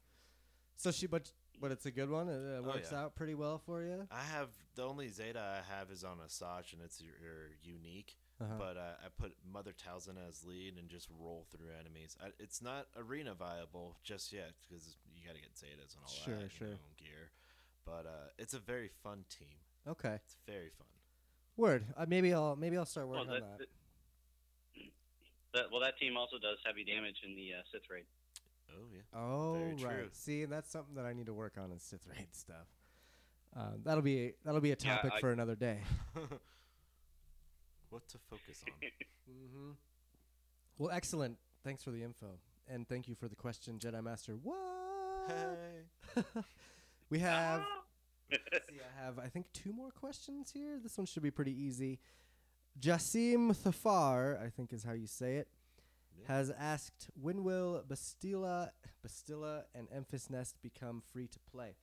So 0.78 0.92
she, 0.92 1.08
but 1.08 1.32
but 1.60 1.72
it's 1.72 1.86
a 1.86 1.92
good 1.92 2.10
one. 2.10 2.28
It 2.30 2.34
uh, 2.34 2.60
Oh, 2.60 2.68
works 2.68 2.90
yeah. 2.92 3.02
out 3.02 3.16
pretty 3.16 3.36
well 3.36 3.58
for 3.58 3.82
you. 3.84 4.08
I 4.12 4.24
have 4.36 4.50
the 4.76 4.84
only 4.84 5.08
Zeta 5.10 5.40
I 5.40 5.74
have 5.74 5.92
is 5.92 6.04
on 6.04 6.18
Asajj, 6.18 6.74
and 6.74 6.82
it's 6.84 7.02
your, 7.02 7.14
your 7.22 7.50
unique. 7.64 8.18
Uh-huh. 8.42 8.56
But 8.58 8.78
uh, 8.78 8.96
I 9.06 9.08
put 9.18 9.34
Mother 9.52 9.72
Talzin 9.74 10.16
as 10.28 10.44
lead 10.44 10.74
and 10.78 10.90
just 10.90 11.08
roll 11.20 11.46
through 11.52 11.68
enemies. 11.80 12.18
I, 12.22 12.30
it's 12.40 12.62
not 12.62 12.88
arena 12.98 13.36
viable 13.36 13.96
just 14.04 14.34
yet 14.34 14.54
because 14.68 14.98
you 15.24 15.30
got 15.30 15.36
to 15.36 15.42
get 15.42 15.54
Zetas 15.56 15.96
and 15.96 16.04
all 16.06 16.12
Sure, 16.12 16.40
that, 16.40 16.52
sure. 16.52 16.68
you 16.68 16.74
know, 16.74 16.80
gear. 16.98 17.32
But 17.86 18.06
uh, 18.06 18.30
it's 18.38 18.54
a 18.54 18.60
very 18.60 18.90
fun 19.04 19.24
team. 19.30 19.56
Okay. 19.88 20.16
It's 20.16 20.36
very 20.46 20.70
fun. 20.78 20.88
Word. 21.56 21.86
Uh, 21.96 22.06
maybe 22.08 22.34
I'll 22.34 22.56
maybe 22.56 22.78
I'll 22.78 22.86
start 22.86 23.08
Well, 23.08 23.20
working 23.20 23.36
on 23.36 23.40
that, 23.42 23.60
that. 23.60 23.68
that, 25.54 25.66
well, 25.72 25.82
that 25.82 25.98
team 26.00 26.18
also 26.18 26.38
does 26.40 26.58
heavy 26.66 26.84
damage 26.84 27.18
in 27.26 27.36
the 27.36 27.52
uh, 27.54 27.62
Sith 27.72 27.84
raid. 27.90 28.06
Oh 28.72 28.86
yeah. 28.92 29.20
Oh 29.20 29.54
Very 29.54 29.74
right. 29.76 30.00
true. 30.00 30.10
See, 30.14 30.42
and 30.44 30.52
that's 30.52 30.72
something 30.72 30.96
that 30.96 31.06
I 31.06 31.14
need 31.14 31.28
to 31.28 31.34
work 31.34 31.54
on 31.62 31.72
is 31.72 31.84
Sith 31.84 32.08
raid 32.10 32.28
stuff. 32.34 32.68
Uh, 33.56 33.74
that'll 33.84 34.02
be 34.02 34.34
that'll 34.44 34.62
be 34.62 34.72
a 34.72 34.78
Yeah, 34.84 34.96
topic 34.96 35.12
I- 35.16 35.20
for 35.20 35.30
another 35.32 35.56
day. 35.56 35.80
what 37.90 38.08
to 38.10 38.18
focus 38.30 38.64
on? 38.66 38.74
mm-hmm. 39.32 39.72
Well, 40.80 40.90
excellent. 40.92 41.38
Thanks 41.64 41.84
for 41.84 41.92
the 41.92 42.02
info, 42.04 42.40
and 42.68 42.88
thank 42.88 43.08
you 43.08 43.14
for 43.16 43.28
the 43.28 43.36
question, 43.36 43.78
Jedi 43.78 44.04
Master. 44.04 44.34
What? 44.42 44.58
Hey. 45.28 46.24
we 47.10 47.20
have. 47.20 47.62
see, 48.32 48.38
I 48.80 49.04
have 49.06 49.20
I 49.20 49.28
think 49.28 49.46
two 49.54 49.74
more 49.74 49.92
questions 49.92 50.52
here. 50.52 50.80
This 50.82 50.98
one 50.98 51.06
should 51.06 51.24
be 51.24 51.32
pretty 51.32 51.54
easy. 51.60 52.00
Jasim 52.80 53.56
Thafar, 53.56 54.42
I 54.44 54.50
think 54.50 54.74
is 54.74 54.84
how 54.84 54.94
you 54.94 55.08
say 55.08 55.36
it, 55.38 55.48
Yeah. 56.20 56.28
has 56.28 56.50
asked 56.52 57.10
when 57.20 57.44
will 57.44 57.84
Bastila, 57.88 58.72
Bastila 59.06 59.64
and 59.76 59.88
Enfys 59.90 60.30
Nest 60.30 60.62
become 60.62 61.02
free 61.02 61.28
to 61.28 61.40
play? 61.52 61.76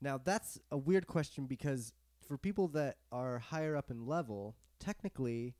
Now 0.00 0.18
that's 0.18 0.58
a 0.70 0.78
weird 0.78 1.06
question 1.06 1.46
because 1.46 1.92
for 2.26 2.38
people 2.38 2.68
that 2.68 2.96
are 3.12 3.38
higher 3.38 3.76
up 3.76 3.90
in 3.90 4.06
level, 4.06 4.56
technically 4.78 5.54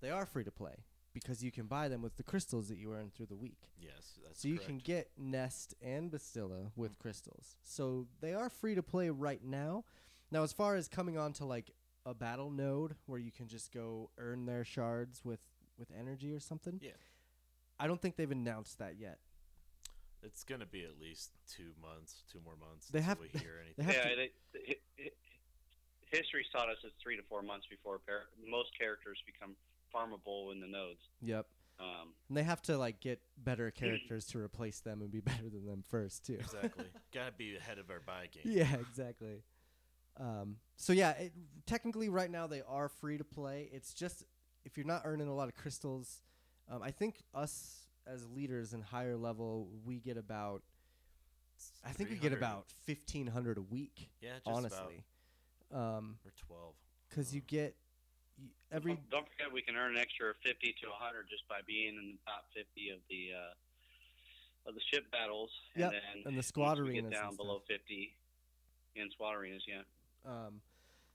they 0.00 0.10
are 0.10 0.26
free 0.26 0.44
to 0.44 0.50
play 0.50 0.84
because 1.12 1.42
you 1.42 1.50
can 1.50 1.66
buy 1.66 1.88
them 1.88 2.02
with 2.02 2.16
the 2.16 2.22
crystals 2.22 2.68
that 2.68 2.78
you 2.78 2.92
earn 2.92 3.10
through 3.14 3.26
the 3.26 3.36
week. 3.36 3.58
Yes, 3.80 4.18
that's 4.24 4.40
So 4.40 4.48
you 4.48 4.56
correct. 4.56 4.68
can 4.68 4.78
get 4.78 5.10
Nest 5.16 5.74
and 5.82 6.10
Bastila 6.10 6.70
with 6.76 6.92
mm. 6.98 6.98
crystals. 7.00 7.56
So 7.62 8.06
they 8.20 8.34
are 8.34 8.48
free 8.50 8.74
to 8.74 8.82
play 8.82 9.10
right 9.10 9.42
now. 9.44 9.84
Now, 10.30 10.42
as 10.42 10.52
far 10.52 10.76
as 10.76 10.88
coming 10.88 11.16
on 11.18 11.32
to 11.34 11.44
like 11.44 11.70
a 12.06 12.14
battle 12.14 12.50
node 12.50 12.94
where 13.06 13.18
you 13.18 13.30
can 13.32 13.48
just 13.48 13.72
go 13.72 14.10
earn 14.18 14.46
their 14.46 14.64
shards 14.64 15.24
with 15.24 15.40
with 15.78 15.88
energy 15.96 16.32
or 16.32 16.40
something, 16.40 16.80
Yeah. 16.82 16.90
I 17.78 17.86
don't 17.86 18.02
think 18.02 18.16
they've 18.16 18.30
announced 18.30 18.78
that 18.80 18.96
yet. 18.98 19.18
It's 20.24 20.42
gonna 20.42 20.66
be 20.66 20.82
at 20.84 20.98
least 21.00 21.30
two 21.46 21.70
months, 21.80 22.24
two 22.32 22.40
more 22.44 22.56
months. 22.56 22.88
They 22.88 22.98
until 22.98 23.08
have- 23.08 23.20
we 23.20 23.28
hear 23.38 23.60
anything. 23.64 23.86
They 23.86 23.92
have 23.92 23.94
yeah, 23.94 24.10
to, 24.10 24.16
they, 24.16 24.30
hi- 24.66 24.74
hi- 24.98 25.10
history 26.10 26.44
taught 26.50 26.68
us 26.68 26.78
it's 26.82 26.94
three 27.02 27.16
to 27.16 27.22
four 27.28 27.42
months 27.42 27.66
before 27.70 27.98
par- 28.04 28.26
most 28.48 28.70
characters 28.76 29.18
become 29.26 29.54
farmable 29.94 30.52
in 30.52 30.60
the 30.60 30.66
nodes. 30.66 31.08
yep. 31.20 31.46
Um, 31.80 32.12
And 32.28 32.36
they 32.36 32.42
have 32.42 32.60
to 32.62 32.76
like 32.76 32.98
get 33.00 33.20
better 33.36 33.70
characters 33.82 34.26
to 34.28 34.38
replace 34.38 34.80
them 34.80 35.00
and 35.00 35.10
be 35.10 35.20
better 35.32 35.48
than 35.48 35.64
them 35.66 35.84
first 35.88 36.26
too. 36.26 36.34
exactly. 36.40 36.86
Gotta 37.14 37.32
be 37.32 37.56
ahead 37.56 37.78
of 37.78 37.88
our 37.90 38.00
buy 38.00 38.26
game. 38.32 38.42
yeah, 38.44 38.74
exactly. 38.76 39.42
Um, 40.18 40.56
so 40.76 40.92
yeah, 40.92 41.10
it, 41.12 41.32
technically 41.66 42.08
right 42.08 42.30
now 42.30 42.46
they 42.48 42.62
are 42.68 42.88
free 42.88 43.18
to 43.18 43.24
play. 43.24 43.68
It's 43.72 43.94
just 43.94 44.24
if 44.64 44.76
you're 44.76 44.86
not 44.86 45.02
earning 45.04 45.28
a 45.28 45.34
lot 45.34 45.48
of 45.48 45.54
crystals, 45.54 46.22
um, 46.68 46.82
I 46.82 46.90
think 46.90 47.22
us 47.32 47.82
as 48.06 48.28
leaders 48.28 48.72
in 48.72 48.80
higher 48.82 49.16
level 49.16 49.68
we 49.84 50.00
get 50.00 50.16
about 50.16 50.62
I 51.84 51.90
think 51.90 52.10
we 52.10 52.16
get 52.16 52.32
about 52.32 52.66
fifteen 52.84 53.26
hundred 53.28 53.58
a 53.58 53.62
week. 53.62 54.10
Yeah, 54.20 54.34
just 54.44 54.46
honestly, 54.48 55.04
um, 55.72 56.18
or 56.24 56.32
twelve. 56.46 56.74
because 57.08 57.34
you 57.34 57.40
Uh, 57.40 57.44
get 57.48 57.76
y- 57.76 57.87
every 58.72 58.94
don't- 58.94 59.10
don't 59.10 59.28
forget 59.32 59.52
we 59.52 59.62
can 59.62 59.76
earn 59.76 59.92
an 59.96 59.98
extra 60.00 60.34
50 60.44 60.74
to 60.82 60.88
100 60.88 61.28
just 61.28 61.46
by 61.48 61.60
being 61.66 61.96
in 61.96 62.12
the 62.12 62.18
top 62.26 62.44
50 62.54 62.90
of 62.90 62.98
the 63.08 63.30
uh, 63.34 64.68
of 64.68 64.74
the 64.74 64.80
ship 64.92 65.10
battles. 65.10 65.50
Yep, 65.76 65.92
And 65.92 65.94
then 66.24 66.28
and 66.32 66.38
the 66.38 66.42
squad 66.42 66.78
arenas 66.78 66.94
get 66.94 67.04
and 67.04 67.12
down 67.12 67.32
stuff. 67.32 67.36
below 67.38 67.62
50 67.66 68.14
in 68.96 69.10
squad 69.10 69.34
arenas, 69.34 69.62
yeah. 69.66 69.82
Um, 70.26 70.60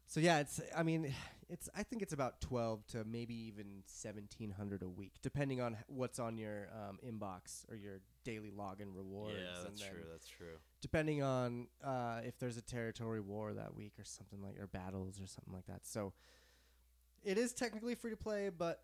so 0.07 0.19
yeah, 0.19 0.39
it's 0.39 0.59
I 0.75 0.83
mean, 0.83 1.13
it's 1.49 1.69
I 1.75 1.83
think 1.83 2.01
it's 2.01 2.13
about 2.13 2.39
twelve 2.41 2.85
to 2.87 3.03
maybe 3.03 3.33
even 3.47 3.83
seventeen 3.85 4.51
hundred 4.51 4.81
a 4.83 4.87
week, 4.89 5.13
depending 5.21 5.59
on 5.61 5.77
what's 5.87 6.19
on 6.19 6.37
your 6.37 6.69
um, 6.73 6.99
inbox 7.05 7.69
or 7.69 7.75
your 7.75 7.99
daily 8.23 8.51
login 8.51 8.95
rewards. 8.95 9.35
yeah, 9.41 9.57
and 9.57 9.65
that's 9.67 9.81
then 9.81 9.89
true. 9.91 10.03
That's 10.11 10.27
true. 10.27 10.57
Depending 10.81 11.23
on 11.23 11.67
uh, 11.83 12.21
if 12.23 12.37
there's 12.39 12.57
a 12.57 12.61
territory 12.61 13.21
war 13.21 13.53
that 13.53 13.75
week 13.75 13.93
or 13.99 14.03
something 14.03 14.41
like, 14.41 14.59
or 14.59 14.67
battles 14.67 15.19
or 15.21 15.27
something 15.27 15.53
like 15.53 15.65
that. 15.67 15.81
So 15.85 16.13
it 17.23 17.37
is 17.37 17.53
technically 17.53 17.95
free 17.95 18.11
to 18.11 18.17
play, 18.17 18.49
but 18.49 18.81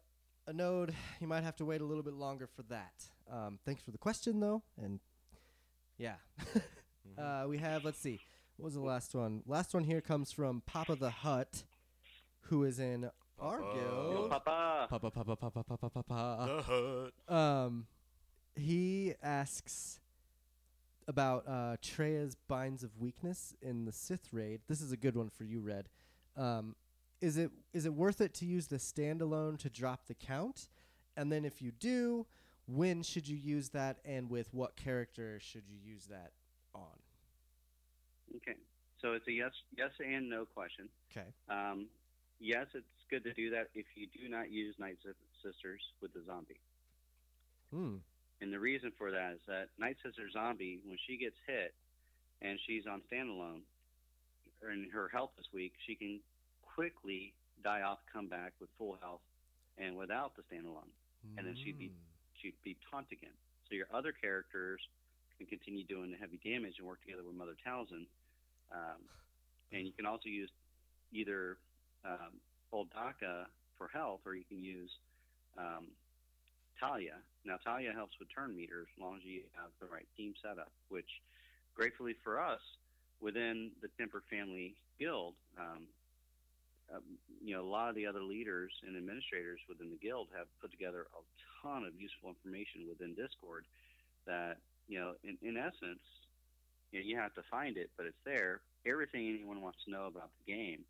a 0.48 0.54
node 0.54 0.94
you 1.20 1.28
might 1.28 1.44
have 1.44 1.56
to 1.58 1.66
wait 1.66 1.82
a 1.82 1.86
little 1.86 2.04
bit 2.04 2.14
longer 2.14 2.48
for 2.48 2.64
that. 2.64 2.94
Um, 3.32 3.60
thanks 3.66 3.82
for 3.84 3.92
the 3.92 3.98
question 3.98 4.40
though, 4.40 4.64
and 4.82 5.00
yeah. 5.98 6.16
Mhm. 7.18 7.44
Uh, 7.46 7.48
we 7.48 7.58
have, 7.58 7.86
let's 7.86 7.98
see, 8.00 8.20
what 8.58 8.66
was 8.66 8.74
the 8.76 8.82
last 8.82 9.16
one? 9.16 9.42
Last 9.48 9.74
one 9.74 9.84
here 9.84 10.02
comes 10.02 10.32
from 10.32 10.62
Papa 10.66 10.96
the 10.96 11.10
Hut, 11.10 11.64
who 12.42 12.64
is 12.66 12.78
in 12.80 13.10
our 13.40 13.60
Papa. 13.62 13.74
Guild. 13.74 14.30
Papa. 14.30 14.88
Papa, 14.90 15.10
Papa, 15.12 15.36
Papa, 15.36 15.64
Papa, 15.64 15.90
Papa. 15.90 16.46
the 16.46 16.62
hut. 16.62 17.36
Um, 17.36 17.88
he 18.56 19.14
asks 19.24 20.00
about 21.08 21.46
uh, 21.48 21.78
Traya's 21.82 22.36
binds 22.48 22.84
of 22.84 22.92
weakness 23.00 23.56
in 23.62 23.86
the 23.86 23.92
Sith 23.94 24.32
raid. 24.32 24.60
This 24.68 24.82
is 24.82 24.92
a 24.92 24.98
good 24.98 25.16
one 25.16 25.30
for 25.30 25.46
you, 25.46 25.62
Red. 25.62 25.88
Um, 26.38 26.76
is 27.22 27.38
it 27.38 27.52
is 27.74 27.86
it 27.86 27.94
worth 27.94 28.22
it 28.22 28.34
to 28.36 28.46
use 28.46 28.68
the 28.68 28.78
standalone 28.78 29.58
to 29.60 29.70
drop 29.70 30.08
the 30.08 30.14
count? 30.14 30.70
And 31.18 31.32
then 31.32 31.44
if 31.44 31.62
you 31.62 31.72
do, 31.72 32.26
when 32.68 33.04
should 33.04 33.28
you 33.28 33.36
use 33.36 33.70
that, 33.70 33.98
and 34.06 34.30
with 34.30 34.54
what 34.54 34.76
character 34.76 35.40
should 35.42 35.64
you 35.68 35.78
use 35.84 36.06
that 36.06 36.32
on? 36.74 36.98
Okay. 38.38 38.58
So 39.02 39.14
it's 39.14 39.28
a 39.28 39.32
yes, 39.32 39.52
yes 39.78 39.92
and 40.00 40.30
no 40.30 40.46
question. 40.46 40.88
Okay. 41.12 41.28
Um, 41.50 41.88
yes, 42.40 42.68
it's 42.74 42.86
good 43.10 43.24
to 43.24 43.34
do 43.34 43.50
that 43.52 43.70
if 43.74 43.86
you 43.96 44.08
do 44.08 44.30
not 44.30 44.52
use 44.52 44.76
Night 44.78 44.98
Sis- 45.04 45.16
Sisters 45.44 45.82
with 46.02 46.14
the 46.14 46.22
zombie. 46.26 46.60
Hmm. 47.74 47.96
And 48.42 48.54
the 48.54 48.60
reason 48.60 48.92
for 48.98 49.12
that 49.12 49.34
is 49.34 49.40
that 49.48 49.68
Night 49.78 49.98
Sister 50.04 50.30
Zombie, 50.32 50.80
when 50.86 50.98
she 51.08 51.18
gets 51.18 51.36
hit 51.48 51.74
and 52.42 52.60
she's 52.66 52.84
on 52.88 53.02
standalone, 53.12 53.62
and 54.62 54.92
her 54.92 55.10
health 55.10 55.32
is 55.40 55.46
weak, 55.54 55.74
she 55.86 55.96
can 55.96 56.20
quickly 56.76 57.34
die 57.64 57.82
off, 57.82 58.00
come 58.12 58.28
back 58.28 58.54
with 58.60 58.70
full 58.78 58.98
health, 59.02 59.22
and 59.78 59.96
without 59.98 60.36
the 60.36 60.44
standalone, 60.44 60.90
And 61.38 61.46
then 61.46 61.56
she'd 61.58 61.78
be- 61.78 61.90
Mm. 61.90 61.96
she'd 62.42 62.62
be 62.64 62.76
taunt 62.90 63.12
again. 63.12 63.34
So 63.68 63.76
your 63.76 63.88
other 63.92 64.14
characters 64.14 64.80
can 65.38 65.46
continue 65.48 65.84
doing 65.84 66.12
the 66.12 66.18
heavy 66.18 66.38
damage 66.38 66.78
and 66.80 66.88
work 66.88 67.02
together 67.02 67.24
with 67.24 67.36
Mother 67.36 67.56
Talzin. 67.66 68.08
Um, 68.72 69.10
and 69.72 69.86
you 69.86 69.92
can 69.94 70.06
also 70.06 70.30
use 70.30 70.50
either 71.12 71.58
um, 72.06 72.40
Old 72.72 72.90
Daka 72.92 73.48
for 73.78 73.90
health, 73.90 74.22
or 74.26 74.34
you 74.36 74.46
can 74.46 74.64
use 74.64 74.92
um, 75.58 75.88
Talia. 76.80 77.22
Now, 77.44 77.58
Talia 77.58 77.92
helps 77.92 78.18
with 78.20 78.30
turn 78.34 78.56
meters 78.56 78.88
as 78.96 79.00
long 79.02 79.18
as 79.18 79.24
you 79.26 79.44
have 79.56 79.72
the 79.80 79.88
right 79.88 80.08
team 80.16 80.34
setup, 80.42 80.72
which, 80.88 81.22
gratefully 81.76 82.14
for 82.24 82.40
us, 82.40 82.62
within 83.20 83.72
the 83.82 83.90
Tempered 83.98 84.24
Family 84.30 84.76
Guild, 84.98 85.36
um, 85.58 85.88
um, 86.94 87.04
you 87.44 87.56
know, 87.56 87.62
a 87.62 87.70
lot 87.70 87.90
of 87.90 87.96
the 87.96 88.06
other 88.06 88.22
leaders 88.22 88.72
and 88.86 88.98
administrators 88.98 89.60
within 89.68 89.90
the 89.90 89.98
guild 89.98 90.28
have 90.36 90.48
put 90.62 90.72
together 90.72 91.08
a 91.14 91.22
ton 91.62 91.84
of 91.84 91.94
useful 92.00 92.30
information 92.30 92.88
within 92.88 93.14
Discord 93.14 93.66
that, 94.26 94.58
you 94.88 95.00
know, 95.00 95.14
in, 95.24 95.38
in 95.42 95.58
essence, 95.58 96.02
you, 96.92 97.00
know, 97.00 97.06
you 97.06 97.18
have 97.18 97.34
to 97.36 97.44
find 97.50 97.78
it, 97.78 97.90
but 97.98 98.06
it's 98.06 98.24
there. 98.26 98.62
Everything 98.86 99.28
anyone 99.28 99.62
wants 99.62 99.80
to 99.86 99.92
know 99.92 100.08
about 100.08 100.30
the 100.40 100.54
game, 100.54 100.84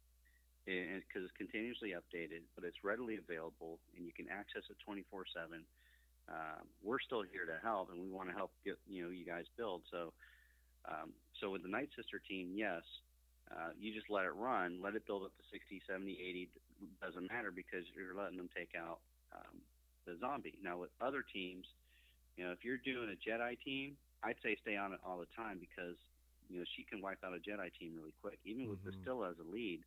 because 0.65 1.25
it's 1.25 1.37
continuously 1.37 1.95
updated, 1.97 2.45
but 2.55 2.63
it's 2.63 2.77
readily 2.83 3.17
available 3.17 3.79
and 3.95 4.05
you 4.05 4.13
can 4.13 4.27
access 4.29 4.63
it 4.69 4.77
24 4.85 5.25
7. 5.33 5.63
Um, 6.29 6.69
we're 6.83 6.99
still 6.99 7.23
here 7.23 7.45
to 7.45 7.57
help, 7.65 7.89
and 7.89 7.99
we 7.99 8.09
want 8.09 8.29
to 8.29 8.35
help 8.35 8.51
get 8.63 8.77
you 8.87 9.03
know 9.03 9.09
you 9.09 9.25
guys 9.25 9.45
build. 9.57 9.81
So, 9.89 10.13
um, 10.85 11.09
so 11.41 11.49
with 11.49 11.63
the 11.63 11.69
Night 11.69 11.89
Sister 11.95 12.21
team, 12.21 12.53
yes, 12.53 12.83
uh, 13.51 13.71
you 13.79 13.93
just 13.93 14.09
let 14.09 14.25
it 14.25 14.33
run, 14.35 14.81
let 14.81 14.95
it 14.95 15.05
build 15.05 15.23
up 15.23 15.35
to 15.37 15.43
60, 15.51 15.81
70, 15.87 16.13
80, 16.13 16.49
doesn't 17.01 17.27
matter 17.31 17.51
because 17.51 17.85
you're 17.95 18.15
letting 18.15 18.37
them 18.37 18.49
take 18.55 18.71
out 18.75 18.99
um, 19.35 19.61
the 20.05 20.17
zombie. 20.19 20.57
Now, 20.61 20.77
with 20.77 20.91
other 21.01 21.23
teams, 21.23 21.65
You 22.37 22.45
know, 22.45 22.51
if 22.51 22.63
you're 22.63 22.77
doing 22.77 23.09
a 23.11 23.17
Jedi 23.29 23.59
team, 23.59 23.97
I'd 24.23 24.37
say 24.43 24.57
stay 24.61 24.77
on 24.77 24.93
it 24.93 24.99
all 25.03 25.19
the 25.19 25.27
time 25.35 25.59
because 25.59 25.97
you 26.49 26.59
know 26.59 26.65
she 26.75 26.83
can 26.83 27.01
wipe 27.01 27.23
out 27.23 27.33
a 27.35 27.39
Jedi 27.39 27.69
team 27.79 27.95
really 27.95 28.13
quick. 28.21 28.39
Even 28.45 28.67
with 28.69 28.79
Mhm. 28.79 29.03
Bastila 29.03 29.31
as 29.31 29.39
a 29.39 29.43
lead, 29.43 29.83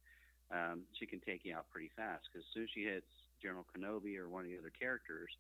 um, 0.51 0.87
she 0.93 1.07
can 1.07 1.21
take 1.21 1.45
you 1.45 1.55
out 1.57 1.69
pretty 1.71 1.89
fast 1.97 2.29
because 2.29 2.47
as 2.47 2.53
soon 2.53 2.65
as 2.65 2.71
she 2.71 2.85
hits 2.85 3.09
General 3.41 3.65
Kenobi 3.75 4.17
or 4.19 4.29
one 4.29 4.45
of 4.45 4.51
the 4.51 4.59
other 4.59 4.71
characters, 4.71 5.31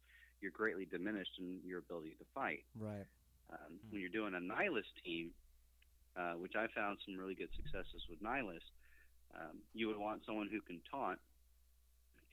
you're 0.40 0.52
greatly 0.52 0.86
diminished 0.86 1.38
in 1.38 1.60
your 1.64 1.78
ability 1.80 2.16
to 2.18 2.24
fight. 2.34 2.64
Right. 2.78 3.06
Um, 3.50 3.80
When 3.90 4.00
you're 4.00 4.10
doing 4.10 4.34
a 4.34 4.40
Nihilus 4.40 4.88
team, 5.04 5.34
uh, 6.16 6.34
which 6.34 6.54
I 6.56 6.66
found 6.74 6.98
some 7.04 7.16
really 7.16 7.34
good 7.34 7.50
successes 7.56 8.04
with 8.08 8.22
Nihilus, 8.22 8.64
um, 9.34 9.64
you 9.72 9.88
would 9.88 9.98
want 9.98 10.22
someone 10.26 10.48
who 10.50 10.60
can 10.60 10.80
taunt 10.90 11.18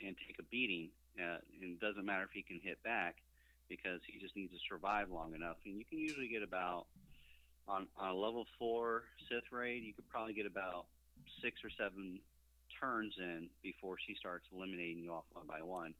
and 0.01 0.15
take 0.27 0.37
a 0.39 0.43
beating. 0.43 0.89
Uh, 1.19 1.39
and 1.61 1.75
it 1.75 1.79
doesn't 1.79 2.05
matter 2.05 2.23
if 2.23 2.31
he 2.31 2.43
can 2.43 2.59
hit 2.63 2.81
back 2.83 3.15
because 3.67 3.99
he 4.07 4.19
just 4.19 4.35
needs 4.35 4.51
to 4.51 4.59
survive 4.67 5.11
long 5.11 5.33
enough. 5.35 5.57
And 5.65 5.77
you 5.77 5.85
can 5.85 5.99
usually 5.99 6.27
get 6.27 6.43
about, 6.43 6.87
on, 7.67 7.87
on 7.97 8.09
a 8.09 8.15
level 8.15 8.45
four 8.57 9.03
Sith 9.29 9.51
raid, 9.51 9.83
you 9.83 9.93
could 9.93 10.07
probably 10.09 10.33
get 10.33 10.45
about 10.45 10.85
six 11.41 11.61
or 11.63 11.69
seven 11.77 12.19
turns 12.79 13.13
in 13.17 13.49
before 13.61 13.97
she 13.99 14.15
starts 14.15 14.45
eliminating 14.53 14.99
you 15.03 15.11
off 15.11 15.25
one 15.33 15.45
by 15.47 15.61
one. 15.61 15.93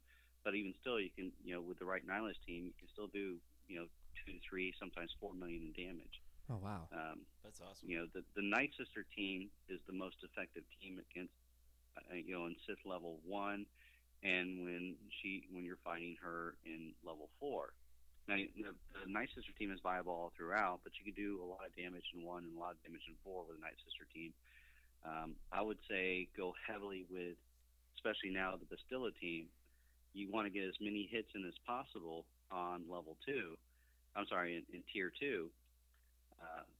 But 0.44 0.54
even 0.54 0.74
still, 0.80 0.98
you 0.98 1.10
can, 1.14 1.32
you 1.44 1.54
know, 1.54 1.60
with 1.60 1.78
the 1.78 1.84
right 1.84 2.06
Nihilus 2.06 2.40
team, 2.46 2.64
you 2.64 2.72
can 2.78 2.88
still 2.92 3.08
do, 3.08 3.36
you 3.68 3.76
know, 3.76 3.86
two 4.24 4.32
to 4.32 4.38
three, 4.48 4.72
sometimes 4.80 5.10
four 5.20 5.34
million 5.34 5.68
in 5.68 5.72
damage. 5.76 6.20
Oh 6.50 6.58
wow. 6.58 6.90
Um, 6.90 7.22
That's 7.44 7.60
awesome. 7.62 7.88
you 7.88 7.98
know, 7.98 8.06
the 8.12 8.24
the 8.34 8.42
Night 8.42 8.70
Sister 8.76 9.06
team 9.14 9.50
is 9.68 9.78
the 9.86 9.94
most 9.94 10.16
effective 10.26 10.64
team 10.82 10.98
against, 10.98 11.32
uh, 11.96 12.14
you 12.14 12.34
know, 12.34 12.46
in 12.46 12.56
Sith 12.66 12.82
level 12.84 13.18
one, 13.24 13.66
and 14.24 14.64
when 14.64 14.96
she 15.22 15.46
when 15.52 15.64
you're 15.64 15.80
fighting 15.84 16.16
her 16.22 16.54
in 16.66 16.92
level 17.06 17.30
four. 17.38 17.72
Now, 18.28 18.36
the, 18.36 18.74
the 19.06 19.10
Night 19.10 19.30
Sister 19.34 19.50
team 19.58 19.72
is 19.72 19.80
viable 19.82 20.12
all 20.12 20.32
throughout, 20.36 20.80
but 20.84 20.92
you 20.98 21.02
can 21.02 21.14
do 21.14 21.42
a 21.42 21.46
lot 21.46 21.66
of 21.66 21.74
damage 21.74 22.04
in 22.14 22.22
one 22.22 22.44
and 22.44 22.54
a 22.56 22.60
lot 22.60 22.78
of 22.78 22.82
damage 22.82 23.02
in 23.08 23.14
four 23.24 23.42
with 23.46 23.58
the 23.58 23.62
Night 23.62 23.78
Sister 23.82 24.06
team. 24.14 24.34
Um, 25.02 25.34
I 25.50 25.62
would 25.62 25.78
say 25.88 26.28
go 26.36 26.54
heavily 26.66 27.06
with, 27.10 27.38
especially 27.96 28.30
now 28.30 28.54
the 28.54 28.68
Bastila 28.70 29.10
team. 29.18 29.46
You 30.12 30.30
want 30.30 30.46
to 30.46 30.50
get 30.50 30.66
as 30.66 30.74
many 30.80 31.08
hits 31.10 31.30
in 31.34 31.46
as 31.46 31.54
possible 31.66 32.26
on 32.50 32.82
level 32.90 33.16
two. 33.24 33.56
I'm 34.14 34.26
sorry, 34.26 34.58
in, 34.58 34.62
in 34.74 34.82
tier 34.92 35.10
two, 35.18 35.50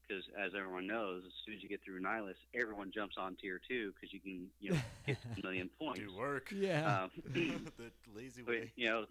because 0.07 0.25
as 0.39 0.53
everyone 0.57 0.87
knows, 0.87 1.23
as 1.27 1.33
soon 1.45 1.55
as 1.55 1.63
you 1.63 1.69
get 1.69 1.81
through 1.85 2.01
Nihilus, 2.01 2.35
everyone 2.55 2.91
jumps 2.93 3.17
on 3.19 3.37
tier 3.37 3.61
two 3.69 3.93
because 3.95 4.13
you 4.13 4.21
can 4.21 4.47
you 4.61 4.73
know 4.73 4.79
get 5.07 5.17
a 5.39 5.43
million 5.47 5.71
points. 5.79 6.01
Do 6.01 6.17
work. 6.17 6.53
Yeah. 6.53 7.05
Um, 7.05 7.11
the 7.77 7.91
lazy 8.15 8.43
but 8.43 8.55
way. 8.55 8.73
you 8.77 8.89
know, 8.89 9.05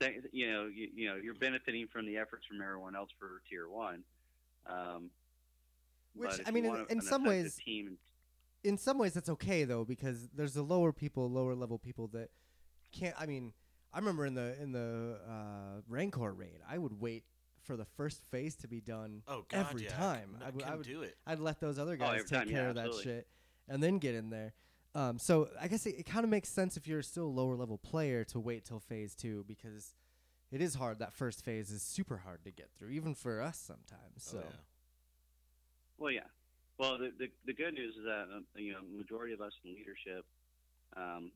th- 0.00 0.24
you 0.32 0.50
know, 0.50 0.66
you, 0.66 0.88
you 0.94 1.08
know, 1.08 1.16
you're 1.16 1.34
benefiting 1.34 1.86
from 1.92 2.06
the 2.06 2.16
efforts 2.16 2.46
from 2.46 2.60
everyone 2.60 2.96
else 2.96 3.10
for 3.18 3.40
tier 3.48 3.68
one. 3.68 4.02
Um, 4.66 5.10
Which, 6.14 6.40
I 6.46 6.50
mean, 6.50 6.64
in- 6.64 6.70
want 6.70 6.90
in 6.90 7.00
some 7.00 7.24
ways- 7.24 7.56
team, 7.64 7.98
in 8.64 8.78
some 8.78 8.98
ways 8.98 9.12
that's 9.14 9.28
okay 9.28 9.64
though 9.64 9.84
because 9.84 10.28
there's 10.34 10.54
the 10.54 10.62
lower 10.62 10.92
people, 10.92 11.28
lower 11.30 11.54
level 11.54 11.78
people 11.78 12.08
that 12.08 12.30
can't. 12.92 13.14
I 13.18 13.26
mean, 13.26 13.52
I 13.92 13.98
remember 13.98 14.26
in 14.26 14.34
the 14.34 14.60
in 14.60 14.72
the 14.72 15.18
uh, 15.28 15.80
Rancor 15.88 16.32
raid, 16.32 16.60
I 16.68 16.78
would 16.78 17.00
wait 17.00 17.24
for 17.62 17.76
the 17.76 17.84
first 17.84 18.24
phase 18.30 18.56
to 18.56 18.68
be 18.68 18.80
done 18.80 19.22
Oh 19.28 19.44
God, 19.48 19.66
every 19.70 19.84
yeah. 19.84 19.90
time. 19.96 20.36
I, 20.42 20.46
I 20.46 20.50
would- 20.50 20.64
I 20.64 20.74
would- 20.76 20.86
do 20.86 21.02
it. 21.02 21.16
I'd 21.26 21.38
let 21.40 21.60
those 21.60 21.78
other 21.78 21.94
Oh, 21.94 21.96
guys 21.96 22.20
every 22.20 22.28
take 22.28 22.38
time, 22.40 22.48
care 22.48 22.62
yeah, 22.64 22.68
of 22.70 22.74
that 22.76 22.86
absolutely. 22.86 23.12
shit 23.12 23.26
and 23.68 23.82
then 23.82 23.98
get 23.98 24.14
in 24.14 24.30
there. 24.30 24.54
Um, 24.94 25.18
so 25.18 25.48
I 25.60 25.68
guess 25.68 25.86
it, 25.86 25.94
it 26.00 26.06
kind 26.06 26.24
of 26.24 26.30
makes 26.30 26.48
sense 26.50 26.76
if 26.76 26.86
you're 26.86 27.02
still 27.02 27.24
a 27.26 27.34
lower 27.40 27.56
level 27.56 27.78
player 27.78 28.24
to 28.24 28.38
wait 28.40 28.64
till 28.66 28.78
phase 28.80 29.14
two 29.14 29.44
because 29.48 29.94
it 30.50 30.60
is 30.60 30.74
hard. 30.74 30.98
That 30.98 31.14
first 31.14 31.44
phase 31.44 31.70
is 31.70 31.82
super 31.82 32.18
hard 32.18 32.44
to 32.44 32.50
get 32.50 32.68
through, 32.78 32.90
even 32.90 33.14
for 33.14 33.40
us 33.40 33.56
sometimes. 33.58 34.18
So 34.18 34.38
oh, 34.38 34.44
yeah. 34.44 34.56
well, 35.98 36.10
yeah. 36.10 36.20
Well, 36.78 36.98
the, 36.98 37.12
the 37.18 37.28
the 37.46 37.54
good 37.54 37.74
news 37.74 37.94
is 37.96 38.04
that 38.04 38.26
um, 38.34 38.44
you 38.56 38.72
know 38.72 38.80
majority 38.96 39.32
of 39.32 39.40
us 39.40 39.52
in 39.64 39.74
leadership, 39.74 40.24
um, 40.96 41.30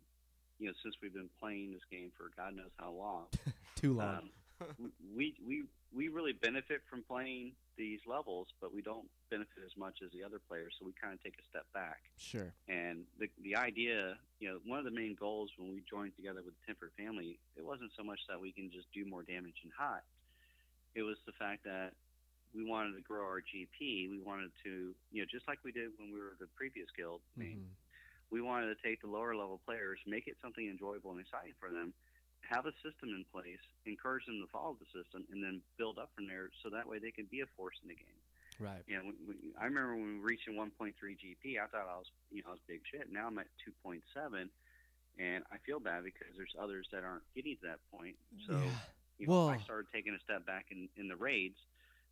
you 0.58 0.66
know, 0.66 0.72
since 0.82 0.96
we've 1.02 1.14
been 1.14 1.30
playing 1.40 1.72
this 1.72 1.82
game 1.90 2.10
for 2.16 2.30
God 2.36 2.56
knows 2.56 2.70
how 2.78 2.90
long, 2.90 3.24
too 3.76 3.94
long. 3.94 4.28
um, 4.60 4.92
we 5.16 5.34
we 5.46 5.64
we 5.92 6.08
really 6.08 6.32
benefit 6.32 6.82
from 6.90 7.02
playing 7.02 7.52
these 7.76 8.00
levels, 8.06 8.48
but 8.60 8.72
we 8.74 8.82
don't 8.82 9.08
benefit 9.30 9.62
as 9.64 9.76
much 9.76 9.98
as 10.04 10.10
the 10.12 10.22
other 10.24 10.40
players. 10.48 10.74
So 10.78 10.86
we 10.86 10.92
kind 11.00 11.12
of 11.14 11.22
take 11.22 11.34
a 11.38 11.44
step 11.48 11.66
back. 11.74 12.00
sure. 12.16 12.52
And 12.68 13.04
the 13.18 13.28
the 13.42 13.56
idea, 13.56 14.16
you 14.40 14.48
know, 14.48 14.58
one 14.64 14.78
of 14.78 14.84
the 14.84 14.90
main 14.90 15.14
goals 15.14 15.50
when 15.56 15.72
we 15.72 15.82
joined 15.88 16.16
together 16.16 16.42
with 16.44 16.54
the 16.60 16.66
Tempered 16.66 16.92
Family, 16.96 17.38
it 17.56 17.64
wasn't 17.64 17.92
so 17.96 18.02
much 18.02 18.20
that 18.28 18.40
we 18.40 18.52
can 18.52 18.70
just 18.70 18.90
do 18.92 19.04
more 19.04 19.22
damage 19.22 19.56
in 19.64 19.70
hot. 19.76 20.02
It 20.94 21.02
was 21.02 21.16
the 21.26 21.32
fact 21.32 21.64
that 21.64 21.92
we 22.54 22.64
wanted 22.64 22.96
to 22.96 23.02
grow 23.02 23.22
our 23.22 23.40
GP. 23.40 24.08
We 24.08 24.18
wanted 24.24 24.50
to, 24.64 24.94
you 25.12 25.22
know, 25.22 25.26
just 25.30 25.46
like 25.46 25.58
we 25.62 25.72
did 25.72 25.90
when 25.98 26.10
we 26.12 26.18
were 26.18 26.36
the 26.40 26.46
previous 26.56 26.88
guild. 26.96 27.20
Mhm. 27.38 27.68
we 28.28 28.40
wanted 28.40 28.74
to 28.74 28.82
take 28.82 29.00
the 29.02 29.06
lower 29.06 29.36
level 29.36 29.60
players, 29.64 30.00
make 30.04 30.26
it 30.26 30.36
something 30.42 30.66
enjoyable 30.68 31.12
and 31.12 31.20
exciting 31.20 31.54
for 31.60 31.70
them, 31.70 31.94
have 32.48 32.66
a 32.66 32.74
system 32.82 33.10
in 33.10 33.24
place, 33.32 33.60
encourage 33.86 34.24
them 34.26 34.40
to 34.40 34.48
follow 34.50 34.76
the 34.78 34.86
system, 34.94 35.24
and 35.30 35.42
then 35.42 35.60
build 35.78 35.98
up 35.98 36.10
from 36.14 36.26
there 36.26 36.50
so 36.62 36.70
that 36.70 36.86
way 36.86 36.98
they 36.98 37.10
can 37.10 37.26
be 37.30 37.40
a 37.40 37.48
force 37.56 37.76
in 37.82 37.88
the 37.88 37.94
game. 37.98 38.18
Right. 38.58 38.82
You 38.86 38.96
know, 38.96 39.04
when, 39.04 39.16
when, 39.26 39.36
I 39.60 39.64
remember 39.66 39.94
when 39.96 40.06
we 40.06 40.18
were 40.20 40.26
reaching 40.26 40.54
1.3 40.54 40.94
GP, 40.96 41.60
I 41.60 41.66
thought 41.68 41.90
I 41.90 41.98
was, 41.98 42.08
you 42.30 42.42
know, 42.42 42.50
I 42.50 42.52
was 42.56 42.64
big 42.66 42.80
shit. 42.90 43.12
Now 43.12 43.26
I'm 43.28 43.38
at 43.38 43.46
2.7, 43.84 44.00
and 45.18 45.44
I 45.52 45.56
feel 45.66 45.78
bad 45.78 46.04
because 46.04 46.32
there's 46.36 46.54
others 46.56 46.88
that 46.92 47.04
aren't 47.04 47.26
getting 47.34 47.56
to 47.60 47.66
that 47.68 47.80
point. 47.92 48.16
So, 48.48 48.56
yeah. 48.56 48.70
you 49.18 49.26
know, 49.26 49.48
I 49.48 49.58
started 49.60 49.86
taking 49.92 50.14
a 50.14 50.20
step 50.24 50.46
back 50.46 50.66
in, 50.70 50.88
in 50.96 51.08
the 51.08 51.16
raids, 51.16 51.58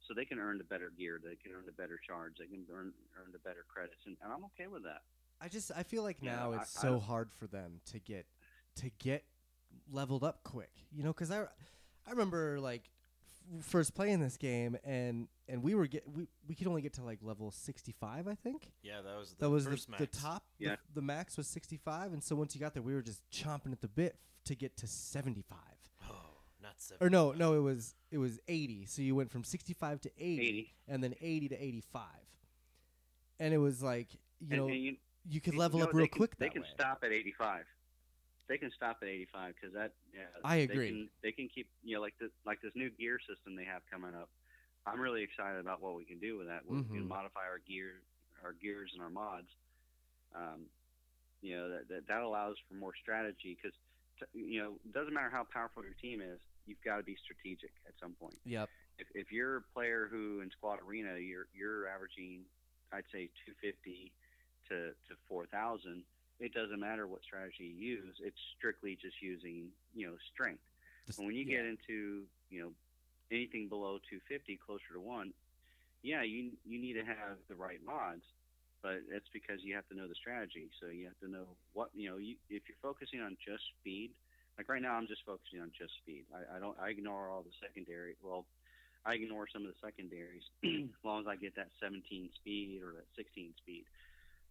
so 0.07 0.13
they 0.13 0.27
can 0.27 0.39
earn 0.39 0.59
the 0.59 0.65
better 0.69 0.93
gear, 0.99 1.19
they 1.23 1.37
can 1.37 1.57
earn 1.57 1.65
the 1.65 1.73
better 1.73 1.99
charge, 2.07 2.35
they 2.39 2.47
can 2.47 2.65
earn 2.71 2.93
earn 3.17 3.33
the 3.33 3.39
better 3.39 3.65
credits, 3.73 4.05
and, 4.05 4.17
and 4.23 4.31
I'm 4.33 4.45
okay 4.53 4.67
with 4.67 4.83
that. 4.85 5.01
I 5.41 5.49
just 5.49 5.73
I 5.75 5.83
feel 5.83 6.03
like 6.03 6.23
now 6.23 6.53
I- 6.53 6.57
it's 6.61 6.77
I 6.77 6.81
so 6.83 6.89
don't- 6.93 7.03
hard 7.03 7.33
for 7.33 7.47
them 7.47 7.81
to 7.93 7.99
get 7.99 8.27
to 8.77 8.91
get 8.99 9.25
leveled 9.91 10.25
up 10.25 10.43
quick. 10.45 10.71
You 10.93 11.03
know, 11.05 11.13
because 11.13 11.31
I 11.31 11.43
I 12.07 12.11
remember 12.11 12.61
like 12.61 12.83
f- 13.59 13.65
first 13.65 13.95
playing 13.95 14.21
this 14.21 14.37
game 14.37 14.77
and 14.85 15.29
and 15.49 15.63
we 15.63 15.75
were 15.75 15.87
get 15.87 16.05
we, 16.09 16.27
we 16.49 16.55
could 16.55 16.67
only 16.67 16.83
get 16.83 16.95
to 16.95 17.03
like 17.03 17.19
level 17.23 17.51
65 17.51 18.27
I 18.29 18.35
think. 18.35 18.71
Yeah, 18.83 19.03
that 19.03 19.17
was 19.19 19.31
the 19.31 19.37
That 19.45 19.51
was 19.51 19.65
the, 19.65 19.71
first 19.73 19.87
the 19.91 19.97
max. 20.01 20.23
top. 20.23 20.45
the- 20.59 20.65
Yeah. 20.67 20.77
The, 20.95 21.03
max 21.03 21.37
was 21.37 21.47
65 21.49 22.13
and 22.13 22.23
so 22.23 22.35
once 22.37 22.55
you 22.55 22.61
got 22.61 22.75
there 22.75 22.83
we 22.83 22.95
were 22.95 23.03
just 23.03 23.23
chomping 23.31 23.73
at 23.73 23.81
the 23.81 23.89
bit 23.89 24.17
f- 24.19 24.45
to 24.47 24.55
get 24.55 24.77
to 24.79 24.87
75. 24.87 25.59
Oh, 26.09 26.15
not 26.63 26.73
seven. 26.79 27.07
Or 27.07 27.11
no, 27.11 27.33
no, 27.33 27.55
it 27.55 27.61
was 27.61 27.95
it 28.11 28.19
was 28.19 28.39
80. 28.49 28.87
So 28.87 29.03
you 29.03 29.15
went 29.15 29.31
from 29.31 29.45
65 29.45 30.01
to 30.03 30.11
80, 30.19 30.49
80. 30.49 30.75
and 30.89 31.03
then 31.05 31.15
80 31.21 31.49
to 31.49 31.63
85. 31.63 32.03
And 33.41 33.53
it 33.53 33.59
was 33.59 33.83
like, 33.83 34.09
you 34.41 34.49
and, 34.51 34.59
know, 34.61 34.67
and 34.69 34.77
you, 34.77 34.97
you 35.29 35.41
could 35.41 35.55
you 35.55 35.59
level 35.61 35.81
know, 35.81 35.87
up 35.87 35.93
they 35.93 35.99
real 35.99 36.07
can- 36.07 36.19
quick 36.19 36.37
They 36.37 36.47
that 36.47 36.53
can 36.53 36.63
way. 36.63 36.69
stop 36.73 37.01
at 37.03 37.11
85. 37.13 37.65
They 38.49 38.59
can 38.59 38.71
stop 38.77 38.99
at 39.03 39.09
85 39.09 39.55
because 39.55 39.75
that. 39.75 39.93
Yeah, 40.13 40.27
I 40.45 40.57
they 40.57 40.75
agree. 40.75 40.89
can- 40.89 41.11
They 41.23 41.33
can, 41.33 41.49
keep 41.49 41.69
you 41.83 41.97
know 41.97 42.03
like 42.03 42.15
the 42.19 42.31
like 42.45 42.61
this 42.61 42.73
new 42.75 42.91
gear 42.91 43.19
system 43.21 43.57
they 43.57 43.65
have 43.65 43.83
coming 43.91 44.15
up. 44.15 44.29
I'm 44.87 45.01
really 45.01 45.23
excited 45.23 45.61
about 45.61 45.81
what 45.81 45.97
we 45.97 46.05
can 46.05 46.19
do 46.19 46.37
with 46.37 46.47
that. 46.49 46.67
We 46.67 46.77
Mhm. 46.77 46.91
can 46.93 47.09
modify 47.09 47.41
our 47.41 47.59
gear, 47.59 48.03
our 48.43 48.53
gears 48.53 48.93
and 48.93 49.03
our 49.03 49.09
mods. 49.11 49.49
Um, 50.35 50.67
you 51.41 51.57
know 51.57 51.69
that, 51.71 51.89
that 51.89 52.07
that 52.09 52.23
allows 52.23 52.57
for 52.69 52.75
more 52.75 52.95
strategy 53.01 53.57
because 53.61 53.77
you 54.33 54.61
know 54.63 54.79
it 54.85 54.93
doesn't 54.93 55.13
matter 55.15 55.31
how 55.31 55.45
powerful 55.45 55.83
your 55.83 55.95
team 55.95 56.21
is, 56.21 56.39
you've 56.67 56.81
got 56.85 56.97
to 56.99 57.03
be 57.03 57.17
strategic 57.25 57.71
at 57.87 57.95
some 58.01 58.13
point 58.15 58.39
Yep. 58.45 58.71
if, 58.99 59.07
if 59.15 59.33
you're 59.33 59.57
a 59.57 59.63
player 59.75 60.09
who 60.11 60.41
in 60.41 60.51
squad 60.51 60.79
arena 60.87 61.17
you're 61.19 61.47
you're 61.55 61.89
averaging 61.89 62.43
I'd 62.93 63.05
say 63.13 63.29
250 63.47 64.13
to 64.69 64.91
to 65.09 65.17
4000 65.29 66.05
it 66.41 66.53
doesn't 66.53 66.81
matter 66.81 67.07
what 67.07 67.23
strategy 67.23 67.65
you 67.65 67.97
use 67.97 68.17
it's 68.21 68.39
strictly 68.57 68.97
just 69.01 69.21
using 69.23 69.69
you 69.95 70.07
know 70.07 70.15
strength 70.33 70.63
Just- 71.07 71.19
and 71.19 71.27
when 71.27 71.37
you 71.37 71.45
yeah. 71.45 71.59
get 71.59 71.67
into 71.67 72.25
you 72.51 72.63
know 72.63 72.71
anything 73.31 73.69
below 73.69 73.99
250 74.11 74.59
closer 74.65 74.93
to 74.95 75.01
1 75.01 75.33
yeah 76.03 76.23
you 76.23 76.53
you 76.65 76.81
need 76.81 76.95
to 76.95 77.05
have 77.05 77.39
the 77.49 77.55
right 77.55 77.81
mods 77.85 78.25
but 78.83 79.01
that's 79.11 79.29
because 79.33 79.63
you 79.63 79.75
have 79.75 79.87
to 79.89 79.97
know 79.97 80.07
the 80.09 80.15
strategy 80.15 80.69
so 80.81 80.89
you 80.89 81.07
have 81.07 81.19
to 81.21 81.29
know 81.29 81.47
what 81.73 81.89
you 81.95 82.11
know 82.11 82.17
you, 82.17 82.37
if 82.51 82.63
you're 82.69 82.83
focusing 82.83 83.21
on 83.21 83.37
just 83.45 83.63
speed 83.81 84.11
like 84.59 84.69
right 84.69 84.83
now 84.83 84.95
i'm 84.95 85.07
just 85.07 85.25
focusing 85.25 85.61
on 85.61 85.71
just 85.77 85.95
speed 86.03 86.25
i, 86.35 86.57
I 86.57 86.61
don't 86.61 86.77
i 86.79 86.91
ignore 86.91 87.29
all 87.31 87.43
the 87.43 87.55
secondary 87.63 88.17
well 88.23 88.45
I 89.07 89.15
ignore 89.15 89.47
some 89.53 89.67
of 89.67 89.69
the 89.69 89.77
secondaries 89.85 90.43
as 90.65 91.05
long 91.05 91.21
as 91.21 91.27
I 91.27 91.37
get 91.37 91.55
that 91.57 91.69
17 91.81 92.31
speed 92.37 92.81
or 92.83 92.93
that 92.93 93.05
16 93.17 93.53
speed. 93.61 93.85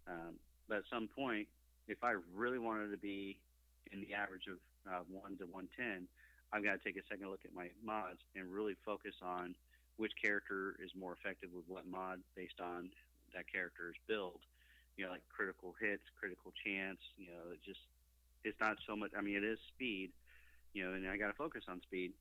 Um, 0.07 0.35
but 0.69 0.77
at 0.77 0.83
some 0.91 1.07
point, 1.07 1.47
if 1.87 2.03
I 2.03 2.15
really 2.33 2.59
wanted 2.59 2.91
to 2.91 2.97
be 2.97 3.37
in 3.91 4.01
the 4.01 4.13
average 4.13 4.47
of 4.47 4.57
uh, 4.87 5.03
1 5.09 5.37
to 5.37 5.45
110, 5.45 6.07
I've 6.51 6.63
got 6.63 6.77
to 6.77 6.81
take 6.83 6.97
a 6.97 7.05
second 7.09 7.29
look 7.29 7.41
at 7.45 7.53
my 7.53 7.69
mods 7.83 8.19
and 8.35 8.51
really 8.51 8.75
focus 8.85 9.15
on 9.21 9.55
which 9.97 10.11
character 10.21 10.75
is 10.83 10.91
more 10.97 11.13
effective 11.13 11.49
with 11.53 11.65
what 11.67 11.85
mod 11.87 12.19
based 12.35 12.59
on 12.61 12.89
that 13.33 13.45
character's 13.51 13.95
build. 14.07 14.39
You 14.97 15.05
know, 15.05 15.11
like 15.11 15.25
critical 15.29 15.73
hits, 15.81 16.03
critical 16.19 16.53
chance. 16.65 16.99
You 17.17 17.27
know, 17.27 17.53
it 17.53 17.59
just 17.65 17.81
it's 18.43 18.59
not 18.61 18.77
so 18.85 18.95
much. 18.95 19.11
I 19.17 19.21
mean, 19.21 19.37
it 19.37 19.43
is 19.43 19.57
speed. 19.73 20.11
You 20.73 20.85
know, 20.85 20.93
and 20.93 21.07
I 21.09 21.17
got 21.17 21.27
to 21.27 21.33
focus 21.33 21.63
on 21.67 21.81
speed 21.81 22.13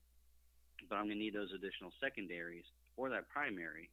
but 0.88 0.96
I'm 0.96 1.06
going 1.06 1.18
to 1.18 1.24
need 1.24 1.34
those 1.34 1.52
additional 1.52 1.92
secondaries 2.00 2.64
or 2.96 3.08
that 3.10 3.28
primary. 3.28 3.90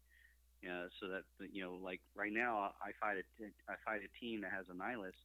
Uh, 0.59 0.91
so 0.99 1.07
that 1.07 1.23
you 1.53 1.63
know, 1.63 1.79
like 1.79 2.01
right 2.15 2.33
now, 2.33 2.75
I 2.83 2.91
fight 2.99 3.15
a 3.15 3.23
I 3.71 3.79
fight 3.87 4.01
a 4.03 4.11
team 4.19 4.41
that 4.41 4.51
has 4.51 4.67
a 4.67 4.75
Nihilus, 4.75 5.15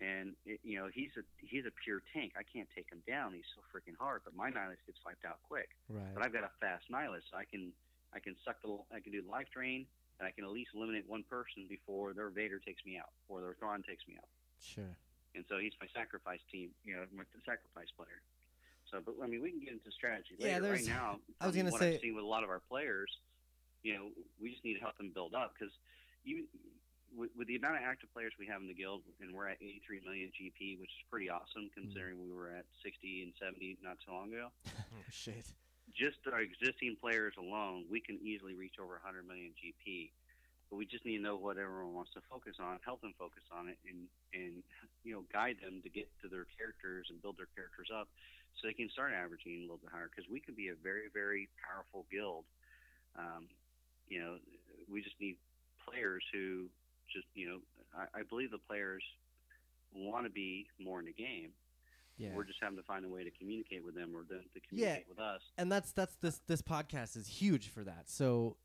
and 0.00 0.34
it, 0.46 0.60
you 0.62 0.78
know 0.78 0.88
he's 0.92 1.10
a 1.18 1.22
he's 1.38 1.66
a 1.66 1.74
pure 1.84 2.02
tank. 2.14 2.32
I 2.38 2.42
can't 2.46 2.68
take 2.74 2.90
him 2.90 3.02
down. 3.06 3.34
He's 3.34 3.48
so 3.54 3.62
freaking 3.74 3.96
hard. 3.98 4.22
But 4.24 4.34
my 4.34 4.50
Nihilus 4.50 4.78
gets 4.86 4.98
wiped 5.04 5.24
out 5.24 5.38
quick. 5.46 5.70
Right. 5.88 6.14
But 6.14 6.24
I've 6.24 6.32
got 6.32 6.44
a 6.44 6.50
fast 6.60 6.86
Nihilus. 6.90 7.26
So 7.30 7.36
I 7.38 7.44
can 7.44 7.72
I 8.14 8.20
can 8.20 8.36
suck 8.44 8.62
the 8.62 8.78
I 8.94 9.00
can 9.00 9.12
do 9.12 9.22
the 9.22 9.30
life 9.30 9.48
drain, 9.52 9.86
and 10.18 10.26
I 10.26 10.30
can 10.30 10.44
at 10.44 10.50
least 10.50 10.70
eliminate 10.74 11.04
one 11.08 11.24
person 11.28 11.66
before 11.68 12.14
their 12.14 12.30
Vader 12.30 12.58
takes 12.58 12.84
me 12.86 12.98
out 12.98 13.10
or 13.28 13.40
their 13.40 13.54
Thrawn 13.58 13.82
takes 13.82 14.06
me 14.06 14.14
out. 14.16 14.28
Sure. 14.62 14.96
And 15.34 15.44
so 15.48 15.58
he's 15.58 15.74
my 15.80 15.88
sacrifice 15.94 16.40
team. 16.50 16.70
You 16.84 16.96
know, 16.96 17.04
my 17.14 17.24
sacrifice 17.44 17.90
player. 17.96 18.22
So, 18.90 19.00
but 19.04 19.14
I 19.22 19.26
mean, 19.26 19.42
we 19.42 19.50
can 19.50 19.60
get 19.60 19.72
into 19.72 19.90
strategy 19.92 20.34
Yeah, 20.38 20.58
later. 20.58 20.72
Right 20.72 20.86
now, 20.86 21.18
I 21.40 21.46
was 21.46 21.54
gonna 21.56 21.70
say- 21.72 21.94
I've 21.96 22.00
seen 22.00 22.14
with 22.14 22.24
a 22.24 22.26
lot 22.26 22.42
of 22.42 22.48
our 22.48 22.60
players, 22.60 23.10
you 23.82 23.92
know, 23.94 24.08
we 24.40 24.50
just 24.50 24.64
need 24.64 24.74
to 24.74 24.80
help 24.80 24.96
them 24.96 25.10
build 25.10 25.34
up 25.34 25.52
because 25.52 25.74
you, 26.24 26.44
with, 27.16 27.30
with 27.36 27.48
the 27.48 27.56
amount 27.56 27.76
of 27.76 27.82
active 27.84 28.12
players 28.12 28.32
we 28.38 28.46
have 28.46 28.60
in 28.60 28.68
the 28.68 28.74
guild, 28.74 29.02
and 29.20 29.34
we're 29.34 29.48
at 29.48 29.58
83 29.60 30.00
million 30.04 30.28
GP, 30.34 30.80
which 30.80 30.90
is 30.90 31.02
pretty 31.10 31.30
awesome 31.30 31.70
considering 31.74 32.20
we 32.20 32.32
were 32.32 32.50
at 32.50 32.64
60 32.82 33.22
and 33.22 33.32
70 33.40 33.78
not 33.82 33.96
so 34.04 34.12
long 34.12 34.32
ago. 34.32 34.48
Shit. 35.10 35.46
Just 35.94 36.20
our 36.30 36.40
existing 36.40 36.96
players 37.00 37.34
alone, 37.38 37.84
we 37.90 38.00
can 38.00 38.18
easily 38.20 38.54
reach 38.54 38.76
over 38.76 39.00
100 39.00 39.26
million 39.26 39.52
GP. 39.56 40.10
But 40.68 40.76
we 40.76 40.84
just 40.84 41.06
need 41.08 41.16
to 41.16 41.24
know 41.24 41.36
what 41.36 41.56
everyone 41.56 41.96
wants 41.96 42.12
to 42.12 42.20
focus 42.28 42.60
on, 42.60 42.76
help 42.84 43.00
them 43.00 43.16
focus 43.16 43.40
on 43.48 43.72
it, 43.72 43.80
and 43.88 44.04
and 44.36 44.60
you 45.00 45.16
know 45.16 45.24
guide 45.32 45.56
them 45.64 45.80
to 45.80 45.88
get 45.88 46.12
to 46.20 46.28
their 46.28 46.44
characters 46.60 47.08
and 47.08 47.16
build 47.24 47.40
their 47.40 47.48
characters 47.56 47.88
up, 47.88 48.04
so 48.52 48.68
they 48.68 48.76
can 48.76 48.92
start 48.92 49.16
averaging 49.16 49.56
a 49.56 49.60
little 49.64 49.80
bit 49.80 49.88
higher. 49.88 50.12
Because 50.12 50.28
we 50.28 50.44
can 50.44 50.52
be 50.52 50.68
a 50.68 50.76
very 50.76 51.08
very 51.08 51.48
powerful 51.64 52.04
guild. 52.12 52.44
Um, 53.16 53.48
you 54.12 54.20
know, 54.20 54.36
we 54.92 55.00
just 55.00 55.16
need 55.24 55.40
players 55.88 56.22
who 56.36 56.68
just 57.12 57.26
you 57.34 57.48
know 57.48 57.58
I, 57.94 58.20
I 58.20 58.22
believe 58.28 58.50
the 58.50 58.58
players 58.58 59.02
want 59.92 60.24
to 60.26 60.30
be 60.30 60.66
more 60.78 61.00
in 61.00 61.06
the 61.06 61.12
game. 61.12 61.50
Yeah. 62.18 62.30
We're 62.34 62.44
just 62.44 62.58
having 62.60 62.76
to 62.76 62.82
find 62.82 63.04
a 63.04 63.08
way 63.08 63.22
to 63.24 63.30
communicate 63.30 63.84
with 63.84 63.94
them 63.94 64.10
or 64.14 64.24
them 64.24 64.42
to 64.54 64.60
Yeah. 64.60 64.68
communicate 64.68 65.08
with 65.08 65.18
us. 65.20 65.40
and 65.56 65.70
that's 65.70 65.92
that's 65.92 66.16
this 66.16 66.40
this 66.46 66.62
podcast 66.62 67.16
is 67.16 67.26
huge 67.28 67.68
for 67.68 67.84
that. 67.84 68.10
So, 68.10 68.56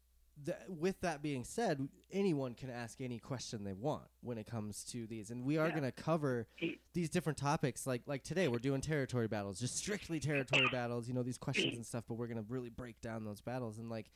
th- 0.44 0.58
with 0.68 1.00
that 1.02 1.22
being 1.22 1.44
said, 1.44 1.88
anyone 2.12 2.56
can 2.56 2.72
ask 2.72 3.00
any 3.00 3.20
question 3.20 3.64
they 3.64 3.74
want 3.74 4.06
when 4.22 4.40
it 4.40 4.48
comes 4.48 4.84
to 4.86 5.06
these, 5.06 5.30
and 5.30 5.46
we 5.46 5.58
are 5.60 5.68
Yeah. 5.68 5.72
going 5.80 5.84
to 5.84 5.92
cover 5.92 6.48
these 6.94 7.12
different 7.12 7.38
topics. 7.38 7.86
Like 7.86 8.02
like 8.08 8.24
today, 8.24 8.48
we're 8.48 8.58
doing 8.58 8.82
territory 8.82 9.28
battles, 9.28 9.60
just 9.60 9.78
strictly 9.78 10.20
territory 10.20 10.68
battles. 10.72 11.08
You 11.08 11.14
know 11.14 11.24
these 11.24 11.38
questions 11.38 11.76
and 11.76 11.86
stuff, 11.86 12.06
but 12.08 12.16
we're 12.16 12.28
going 12.28 12.44
to 12.44 12.52
really 12.52 12.70
break 12.72 13.00
down 13.02 13.24
those 13.24 13.40
battles 13.42 13.78
and 13.78 13.88
like. 13.90 14.10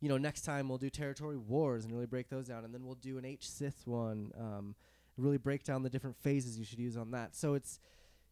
You 0.00 0.08
know, 0.08 0.16
next 0.16 0.42
time 0.42 0.68
we'll 0.68 0.78
do 0.78 0.90
territory 0.90 1.36
wars 1.36 1.84
and 1.84 1.92
really 1.92 2.06
break 2.06 2.28
those 2.28 2.46
down, 2.48 2.64
and 2.64 2.72
then 2.72 2.84
we'll 2.84 2.94
do 2.94 3.18
an 3.18 3.24
H 3.24 3.48
Sith 3.48 3.86
one, 3.86 4.32
um, 4.38 4.74
really 5.16 5.38
break 5.38 5.62
down 5.62 5.82
the 5.82 5.90
different 5.90 6.16
phases 6.16 6.58
you 6.58 6.64
should 6.64 6.78
use 6.78 6.96
on 6.96 7.10
that. 7.10 7.36
So 7.36 7.54
it's, 7.54 7.78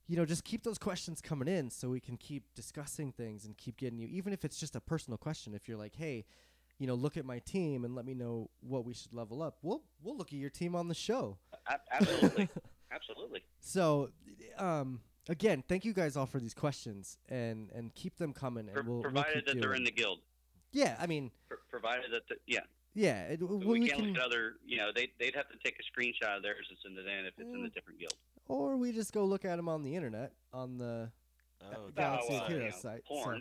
you 0.07 0.17
know, 0.17 0.25
just 0.25 0.45
keep 0.45 0.63
those 0.65 0.79
questions 0.79 1.21
coming 1.21 1.49
in 1.49 1.69
so 1.71 1.91
we 1.91 2.01
can 2.01 2.17
keep 2.17 2.45
discussing 2.55 3.13
things 3.13 3.45
and 3.45 3.57
keep 3.57 3.77
getting 3.77 3.99
you, 3.99 4.09
even 4.09 4.33
if 4.33 4.45
it's 4.45 4.59
just 4.59 4.77
a 4.77 4.81
personal 4.81 5.19
question. 5.19 5.55
If 5.55 5.69
you're 5.69 5.77
like, 5.77 5.95
hey, 5.95 6.25
you 6.79 6.87
know, 6.87 6.95
look 6.95 7.17
at 7.17 7.25
my 7.25 7.41
team 7.41 7.85
and 7.85 7.95
let 7.95 8.05
me 8.05 8.15
know 8.15 8.51
what 8.61 8.85
we 8.85 8.95
should 8.95 9.13
level 9.13 9.43
up. 9.43 9.59
We'll 9.63 9.83
we'll 10.03 10.17
look 10.17 10.33
at 10.33 10.39
your 10.39 10.51
team 10.51 10.75
on 10.75 10.89
the 10.89 10.95
show. 10.95 11.39
Absolutely, 11.93 12.49
absolutely. 12.93 13.43
So, 13.61 14.11
um, 14.59 15.01
again, 15.29 15.65
thank 15.69 15.85
you 15.85 15.93
guys 15.93 16.17
all 16.17 16.27
for 16.27 16.41
these 16.41 16.55
questions 16.55 17.19
and 17.29 17.71
and 17.75 17.95
keep 17.95 18.17
them 18.17 18.33
coming. 18.33 18.69
And 18.69 18.75
Pro- 18.75 18.85
we'll, 18.85 18.95
we'll 18.95 19.03
provided 19.03 19.45
keep 19.45 19.55
that 19.55 19.61
they're 19.61 19.75
in 19.75 19.85
the 19.85 19.91
guild. 19.91 20.21
Yeah, 20.73 20.97
I 21.01 21.07
mean, 21.07 21.31
Pro- 21.49 21.59
provided 21.71 22.13
that 22.13 22.29
the, 22.29 22.37
yeah. 22.47 22.61
yeah, 22.95 23.23
it, 23.25 23.41
But 23.41 23.49
we, 23.51 23.57
we, 23.57 23.81
we 23.81 23.89
can't 23.89 24.01
can, 24.01 24.09
look 24.11 24.19
at 24.19 24.25
other. 24.25 24.55
You 24.67 24.77
know, 24.79 24.91
they 24.95 25.11
they'd 25.19 25.35
have 25.35 25.49
to 25.51 25.57
take 25.65 25.79
a 25.79 25.83
screenshot 26.01 26.37
of 26.37 26.43
theirs 26.43 26.67
and 26.69 26.79
send 26.83 26.99
it 26.99 27.07
in 27.07 27.27
if 27.27 27.35
it's 27.39 27.49
in 27.55 27.65
a 27.65 27.69
Mm. 27.69 27.75
different 27.75 27.99
guild. 28.01 28.15
or 28.49 28.77
we 28.77 28.93
just 28.93 29.13
go 29.13 29.25
look 29.25 29.45
at 29.45 29.57
them 29.57 29.69
on 29.69 29.83
the 29.83 29.95
internet 29.97 30.33
on 30.53 30.79
the 30.79 31.11
Oh, 31.75 31.89
Galaxy 31.97 32.33
well, 32.35 32.45
of 32.45 32.51
you 32.51 32.57
Heroes 32.59 32.73
know, 32.85 32.91
site. 32.91 33.03
so- 33.09 33.41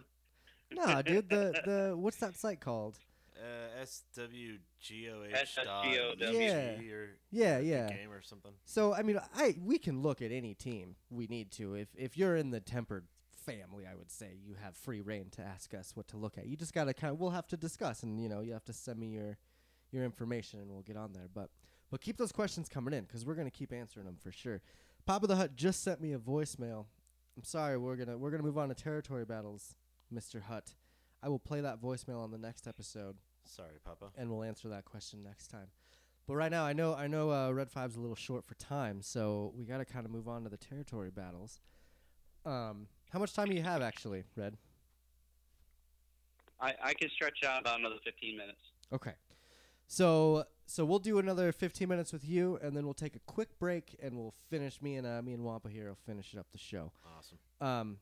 no, 0.71 1.01
dude, 1.01 1.30
the 1.30 1.61
the 1.65 1.93
what's 1.97 2.17
that 2.17 2.36
site 2.38 2.59
called? 2.59 2.97
Uh, 3.38 3.86
SWGOH 3.86 5.63
dot 5.63 5.86
SSGOW. 5.86 6.34
Yeah. 6.34 6.91
Or 6.91 7.09
Yeah, 7.32 7.59
yeah. 7.59 7.88
game 7.88 8.11
or 8.11 8.21
something. 8.23 8.51
So 8.65 8.95
I 8.95 9.03
mean, 9.03 9.19
I 9.36 9.55
we 9.63 9.78
can 9.78 10.01
look 10.01 10.23
at 10.23 10.32
any 10.32 10.55
team 10.55 10.95
we 11.11 11.28
need 11.28 11.51
to. 11.51 11.75
If 11.75 11.89
if 11.95 12.17
you're 12.17 12.36
in 12.36 12.49
the 12.49 12.59
tempered 12.59 13.05
family, 13.47 13.85
I 13.89 13.95
would 13.95 14.11
say 14.11 14.37
you 14.45 14.55
have 14.61 14.75
free 14.75 15.01
reign 15.01 15.29
to 15.31 15.41
ask 15.41 15.73
us 15.73 15.95
what 15.95 16.07
to 16.09 16.17
look 16.17 16.37
at. 16.37 16.47
You 16.47 16.55
just 16.57 16.73
gotta 16.73 16.93
kind 16.93 17.13
of 17.13 17.19
we'll 17.19 17.31
have 17.31 17.47
to 17.47 17.57
discuss, 17.57 18.03
and 18.03 18.21
you 18.21 18.29
know 18.29 18.41
you 18.41 18.53
have 18.53 18.65
to 18.65 18.73
send 18.73 18.99
me 18.99 19.07
your 19.07 19.37
your 19.91 20.03
information, 20.03 20.59
and 20.59 20.69
we'll 20.69 20.81
get 20.81 20.97
on 20.97 21.13
there. 21.13 21.27
But 21.33 21.49
but 21.89 22.01
keep 22.01 22.17
those 22.17 22.31
questions 22.31 22.67
coming 22.67 22.93
in 22.93 23.05
because 23.05 23.25
we're 23.25 23.35
gonna 23.35 23.49
keep 23.51 23.71
answering 23.71 24.05
them 24.05 24.17
for 24.17 24.31
sure. 24.31 24.61
Papa 25.05 25.27
the 25.27 25.35
Hut 25.37 25.55
just 25.55 25.81
sent 25.83 26.01
me 26.01 26.13
a 26.13 26.19
voicemail. 26.19 26.85
I'm 27.37 27.43
sorry, 27.43 27.77
we're 27.77 27.95
gonna 27.95 28.17
we're 28.17 28.31
gonna 28.31 28.43
move 28.43 28.57
on 28.57 28.69
to 28.69 28.75
territory 28.75 29.25
battles, 29.25 29.75
Mister 30.11 30.41
Hut. 30.41 30.73
I 31.23 31.29
will 31.29 31.39
play 31.39 31.61
that 31.61 31.81
voicemail 31.81 32.21
on 32.23 32.31
the 32.31 32.37
next 32.37 32.67
episode 32.67 33.15
Sorry, 33.45 33.79
Papa. 33.83 34.11
and 34.17 34.29
we'll 34.29 34.43
answer 34.43 34.69
that 34.69 34.85
question 34.85 35.23
next 35.23 35.47
time. 35.47 35.67
But 36.27 36.35
right 36.35 36.51
now, 36.51 36.65
I 36.65 36.73
know 36.73 36.93
I 36.93 37.07
know 37.07 37.31
uh, 37.31 37.51
Red 37.51 37.71
Five's 37.71 37.95
a 37.95 38.01
little 38.01 38.15
short 38.15 38.45
for 38.45 38.55
time, 38.55 39.01
so 39.01 39.53
we 39.55 39.63
got 39.63 39.77
to 39.77 39.85
kind 39.85 40.05
of 40.05 40.11
move 40.11 40.27
on 40.27 40.43
to 40.43 40.49
the 40.49 40.57
territory 40.57 41.09
battles. 41.09 41.61
Um, 42.45 42.87
how 43.11 43.19
much 43.19 43.33
time 43.33 43.47
do 43.47 43.55
you 43.55 43.63
have 43.63 43.81
actually, 43.81 44.23
Red? 44.35 44.57
I, 46.59 46.73
I 46.83 46.93
can 46.93 47.09
stretch 47.09 47.43
out 47.43 47.61
about 47.61 47.79
another 47.79 47.97
15 48.03 48.35
minutes. 48.37 48.59
Okay, 48.91 49.13
so 49.87 50.45
so 50.65 50.83
we'll 50.85 50.99
do 50.99 51.19
another 51.19 51.51
15 51.51 51.87
minutes 51.87 52.11
with 52.11 52.27
you, 52.27 52.57
and 52.61 52.75
then 52.75 52.85
we'll 52.85 52.93
take 52.93 53.15
a 53.15 53.19
quick 53.19 53.57
break, 53.59 53.95
and 54.01 54.17
we'll 54.17 54.33
finish. 54.49 54.81
Me 54.81 54.95
and 54.95 55.05
uh, 55.05 55.21
me 55.21 55.33
and 55.33 55.43
Wampa 55.43 55.69
here 55.69 55.87
will 55.89 55.97
finish 56.05 56.35
up 56.37 56.47
the 56.51 56.57
show. 56.57 56.91
Awesome. 57.17 57.37
Um, 57.61 57.97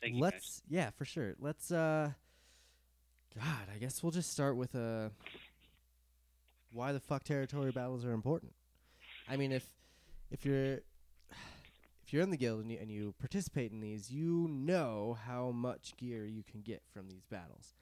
Thank 0.00 0.16
you, 0.16 0.20
let's 0.20 0.34
guys. 0.34 0.62
yeah 0.68 0.90
for 0.90 1.04
sure. 1.04 1.34
Let's 1.38 1.70
uh, 1.70 2.10
God, 3.36 3.68
I 3.74 3.78
guess 3.78 4.02
we'll 4.02 4.12
just 4.12 4.30
start 4.32 4.56
with 4.56 4.74
uh, 4.74 5.10
why 6.72 6.92
the 6.92 7.00
fuck 7.00 7.24
territory 7.24 7.70
battles 7.70 8.04
are 8.04 8.12
important. 8.12 8.52
I 9.28 9.36
mean, 9.36 9.52
if 9.52 9.66
if 10.30 10.44
you're 10.44 10.80
if 12.04 12.12
you're 12.12 12.22
in 12.22 12.30
the 12.30 12.36
guild 12.36 12.60
and 12.60 12.70
you, 12.70 12.78
and 12.80 12.90
you 12.90 13.14
participate 13.18 13.72
in 13.72 13.80
these, 13.80 14.10
you 14.10 14.46
know 14.50 15.16
how 15.26 15.50
much 15.50 15.96
gear 15.96 16.26
you 16.26 16.42
can 16.42 16.60
get 16.60 16.82
from 16.92 17.08
these 17.08 17.24
battles. 17.30 17.74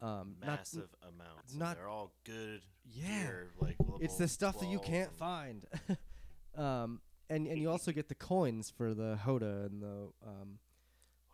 Um, 0.00 0.36
not- 0.40 0.58
Massive 0.58 0.88
amounts. 1.02 1.50
and 1.52 1.60
not- 1.60 1.76
They're 1.76 1.88
all 1.88 2.12
good. 2.24 2.62
Yeah. 2.84 3.06
gear, 3.24 3.48
like 3.60 3.76
it's 4.00 4.16
the 4.16 4.28
stuff 4.28 4.60
that 4.60 4.68
you 4.68 4.78
can't 4.78 5.12
find. 5.12 5.66
um, 6.56 7.00
and 7.28 7.46
and 7.48 7.58
you 7.60 7.68
also 7.70 7.90
get 7.92 8.08
the 8.08 8.14
coins 8.14 8.70
for 8.70 8.94
the 8.94 9.18
Hoda 9.24 9.66
and 9.66 9.82
the 9.82 10.08
um, 10.24 10.58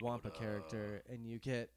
Wampa 0.01 0.31
Hoda. 0.31 0.35
character, 0.35 1.03
and 1.11 1.27
you 1.27 1.39
get 1.39 1.71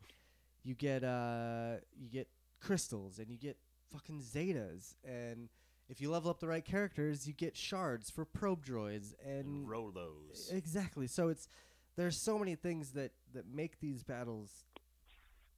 you 0.63 0.73
get 0.73 1.03
uh 1.03 1.75
you 1.99 2.09
get 2.09 2.29
crystals, 2.61 3.19
and 3.19 3.29
you 3.29 3.37
get 3.37 3.57
fucking 3.91 4.21
Zetas, 4.21 4.95
and 5.03 5.49
if 5.89 6.01
you 6.01 6.09
level 6.11 6.29
up 6.31 6.39
the 6.39 6.47
right 6.47 6.65
characters, 6.65 7.27
you 7.27 7.33
get 7.33 7.55
shards 7.55 8.09
for 8.09 8.25
probe 8.25 8.65
droids 8.65 9.13
and 9.25 9.45
and 9.45 9.67
Rolos. 9.67 10.51
Exactly. 10.53 11.07
So 11.07 11.29
it's 11.29 11.47
there's 11.95 12.19
so 12.19 12.37
many 12.39 12.55
things 12.55 12.91
that 12.91 13.11
that 13.33 13.45
make 13.47 13.79
these 13.79 14.03
battles 14.03 14.65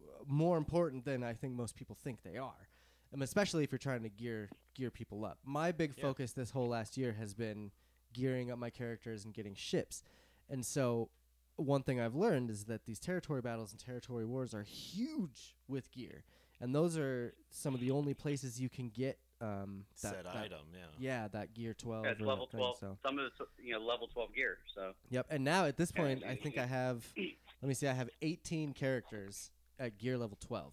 uh, 0.02 0.24
more 0.28 0.58
important 0.58 1.06
than 1.06 1.24
I 1.24 1.34
think 1.34 1.54
most 1.54 1.76
people 1.76 1.96
think 1.96 2.24
they 2.24 2.38
are. 2.38 2.68
Um, 3.14 3.22
especially 3.22 3.64
if 3.64 3.72
you're 3.72 3.80
trying 3.80 4.04
to 4.04 4.10
gear 4.10 4.50
gear 4.76 4.92
people 4.92 5.24
up. 5.26 5.40
My 5.46 5.72
big 5.72 5.94
Yeah. 5.98 6.04
focus 6.04 6.34
this 6.34 6.52
whole 6.52 6.68
last 6.68 6.98
year 6.98 7.14
has 7.14 7.34
been 7.34 7.72
gearing 8.14 8.52
up 8.52 8.60
my 8.60 8.70
characters 8.70 9.26
and 9.26 9.34
getting 9.34 9.56
ships. 9.56 10.04
And 10.50 10.66
so 10.66 11.10
one 11.56 11.84
thing 11.84 12.00
I've 12.00 12.16
learned 12.16 12.50
is 12.52 12.66
that 12.66 12.86
these 12.86 13.00
territory 13.00 13.42
battles 13.42 13.72
and 13.72 13.80
territory 13.80 14.26
wars 14.26 14.54
are 14.54 14.64
huge 14.64 15.56
with 15.68 15.92
gear. 15.92 16.24
And 16.60 16.74
those 16.76 16.98
are 16.98 17.34
some 17.50 17.74
of 17.74 17.80
the 17.80 17.92
only 17.92 18.14
places 18.14 18.60
you 18.60 18.70
can 18.70 18.90
get 18.90 19.20
um, 19.42 19.84
that, 20.02 20.14
Said 20.14 20.26
that- 20.26 20.36
item, 20.36 20.66
yeah. 20.74 20.80
Yeah, 21.00 21.28
that 21.30 21.54
gear 21.54 21.74
12 21.74 22.04
That's 22.04 22.20
or 22.22 22.26
level 22.26 22.46
that 22.46 22.52
thing, 22.52 22.60
12. 22.60 22.78
so. 22.80 22.98
Some 23.04 23.20
of 23.20 23.26
it's 23.26 23.42
you 23.64 23.74
know 23.74 23.80
level 23.80 24.08
12 24.08 24.34
gear. 24.34 24.58
So 24.74 24.94
Yep. 25.10 25.28
And 25.30 25.44
now 25.44 25.66
at 25.66 25.78
this 25.78 25.92
point, 25.92 26.24
I 26.24 26.36
think 26.36 26.58
I 26.58 26.66
have. 26.66 27.06
Let 27.62 27.68
me 27.70 27.74
see. 27.74 27.88
I 27.88 27.94
have 27.94 28.10
18 28.22 28.74
characters 28.74 29.52
at 29.80 29.98
gear 29.98 30.18
level 30.18 30.38
12, 30.42 30.72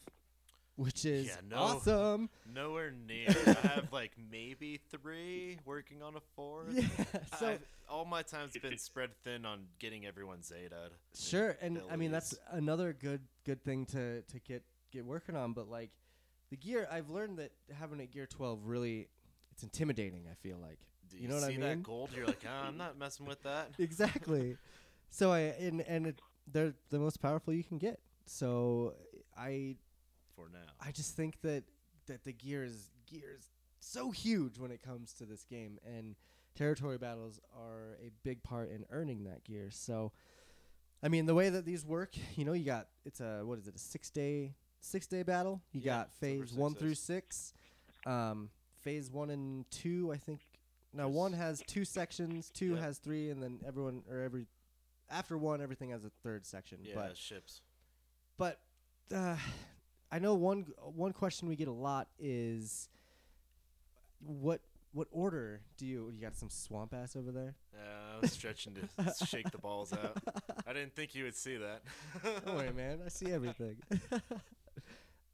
which 0.77 1.05
is 1.05 1.27
Yeah, 1.29 1.37
no. 1.49 1.57
awesome. 1.57 2.31
Nowhere 2.53 2.91
near. 3.07 3.29
I 3.29 3.67
have 3.69 3.93
like 3.93 4.13
maybe 4.31 4.81
three 4.91 5.59
working 5.65 6.03
on 6.03 6.17
a 6.17 6.21
fourth. 6.37 6.75
Yeah. 6.75 7.05
So 7.39 7.47
I've- 7.49 7.65
all 7.87 8.07
my 8.07 8.23
time's 8.23 8.57
been 8.57 8.79
spread 8.79 9.11
thin 9.25 9.45
on 9.45 9.67
getting 9.79 10.07
everyone 10.07 10.43
Zeta. 10.43 10.89
sure, 11.15 11.59
and 11.61 11.83
I 11.91 11.97
mean 11.97 12.11
that's 12.13 12.35
another 12.51 12.95
good 12.95 13.21
good 13.45 13.63
thing 13.63 13.85
to 13.87 14.23
to 14.23 14.39
get 14.41 14.63
get 14.91 15.05
working 15.05 15.37
on. 15.37 15.53
But 15.53 15.69
like 15.69 15.91
the 16.51 16.57
gear, 16.57 16.87
I've 16.91 17.11
learned 17.11 17.39
that 17.39 17.53
having 17.79 18.01
a 18.01 18.07
gear 18.07 18.27
12 18.27 18.61
really 18.65 19.09
it's 19.53 19.63
intimidating. 19.63 20.25
I 20.31 20.35
feel 20.35 20.59
like. 20.59 20.79
Do 21.09 21.19
you 21.19 21.29
know 21.29 21.35
what 21.35 21.45
I 21.45 21.49
see 21.49 21.53
mean? 21.53 21.61
that 21.61 21.83
gold? 21.83 22.11
You're 22.15 22.27
like, 22.27 22.45
ah, 22.49 22.67
I'm 22.67 22.77
not 22.77 22.99
messing 22.99 23.27
with 23.27 23.43
that. 23.43 23.71
exactly. 23.79 24.57
So 25.11 25.33
I 25.33 25.41
and 25.41 25.81
and 25.83 26.09
it, 26.09 26.21
they're 26.51 26.75
the 26.91 26.99
most 26.99 27.21
powerful 27.21 27.53
you 27.53 27.65
can 27.65 27.79
get. 27.79 28.01
So 28.27 28.95
I 29.37 29.77
for 30.35 30.49
now. 30.53 30.73
I 30.81 30.91
just 30.91 31.17
think 31.17 31.41
that 31.43 31.65
that 32.07 32.25
the 32.25 32.33
gear 32.33 32.65
is 32.65 32.91
gear 33.07 33.37
is 33.39 33.49
so 33.81 34.11
huge 34.11 34.59
when 34.59 34.71
it 34.71 34.83
comes 34.83 35.13
to 35.15 35.25
this 35.25 35.45
game, 35.45 35.79
and 35.87 36.17
territory 36.55 36.99
battles 36.99 37.39
are 37.57 37.97
a 38.05 38.11
big 38.23 38.43
part 38.43 38.71
in 38.71 38.85
earning 38.91 39.25
that 39.25 39.45
gear. 39.45 39.69
So, 39.71 40.13
I 41.03 41.09
mean, 41.09 41.27
the 41.27 41.35
way 41.35 41.51
that 41.51 41.65
these 41.65 41.85
work, 41.85 42.15
you 42.37 42.45
know, 42.45 42.53
you 42.53 42.65
got 42.65 42.89
it's 43.05 43.21
a 43.21 43.43
what 43.45 43.59
is 43.59 43.69
it 43.69 43.77
a 43.77 43.79
six 43.79 44.11
day 44.11 44.55
six 44.85 45.07
day 45.07 45.23
battle? 45.23 45.61
You 45.73 45.81
Yeah, 45.83 45.97
got 45.99 46.13
phase 46.15 46.53
one 46.53 46.75
through 46.75 46.95
six. 46.95 47.53
Um, 48.07 48.51
phase 48.83 49.11
one 49.11 49.31
and 49.31 49.69
two, 49.71 50.13
I 50.13 50.17
think. 50.19 50.41
Now 50.93 51.09
one 51.09 51.33
has 51.33 51.63
two 51.67 51.85
sections, 51.85 52.51
two 52.51 52.75
Yep. 52.75 52.79
has 52.83 52.99
three, 52.99 53.31
and 53.31 53.43
then 53.43 53.61
everyone 53.67 54.03
or 54.11 54.21
every 54.21 54.47
after 55.11 55.37
one, 55.37 55.61
everything 55.61 55.91
has 55.91 56.05
a 56.05 56.11
third 56.23 56.47
section. 56.47 56.79
Yeah, 56.83 56.95
but 56.95 57.17
ships. 57.17 57.61
but 58.39 58.61
uh, 59.15 59.37
I 60.13 60.19
know 60.19 60.35
one 60.35 60.67
one 60.79 61.13
question 61.13 61.49
we 61.49 61.57
get 61.57 61.69
a 61.69 61.73
lot 61.73 62.09
is 62.19 62.89
what 64.21 64.61
what 64.93 65.09
order 65.11 65.61
do 65.77 65.87
you 65.87 66.11
you 66.15 66.21
got 66.23 66.37
some 66.37 66.49
swamp 66.51 66.95
ass 66.95 67.17
over 67.17 67.33
there? 67.33 67.57
Yeah, 67.75 68.17
I 68.17 68.21
was 68.21 68.33
stretching 68.33 68.75
to 68.75 69.27
shake 69.27 69.51
the 69.51 69.59
balls 69.59 69.93
out. 69.93 70.19
I 70.67 70.73
didn't 70.73 70.95
think 70.95 71.15
you 71.17 71.25
would 71.25 71.35
see 71.37 71.57
that. 71.57 71.83
Don't 72.45 72.55
worry, 72.57 72.73
man. 72.73 73.01
I 73.05 73.09
see 73.09 73.33
everything. 73.33 73.77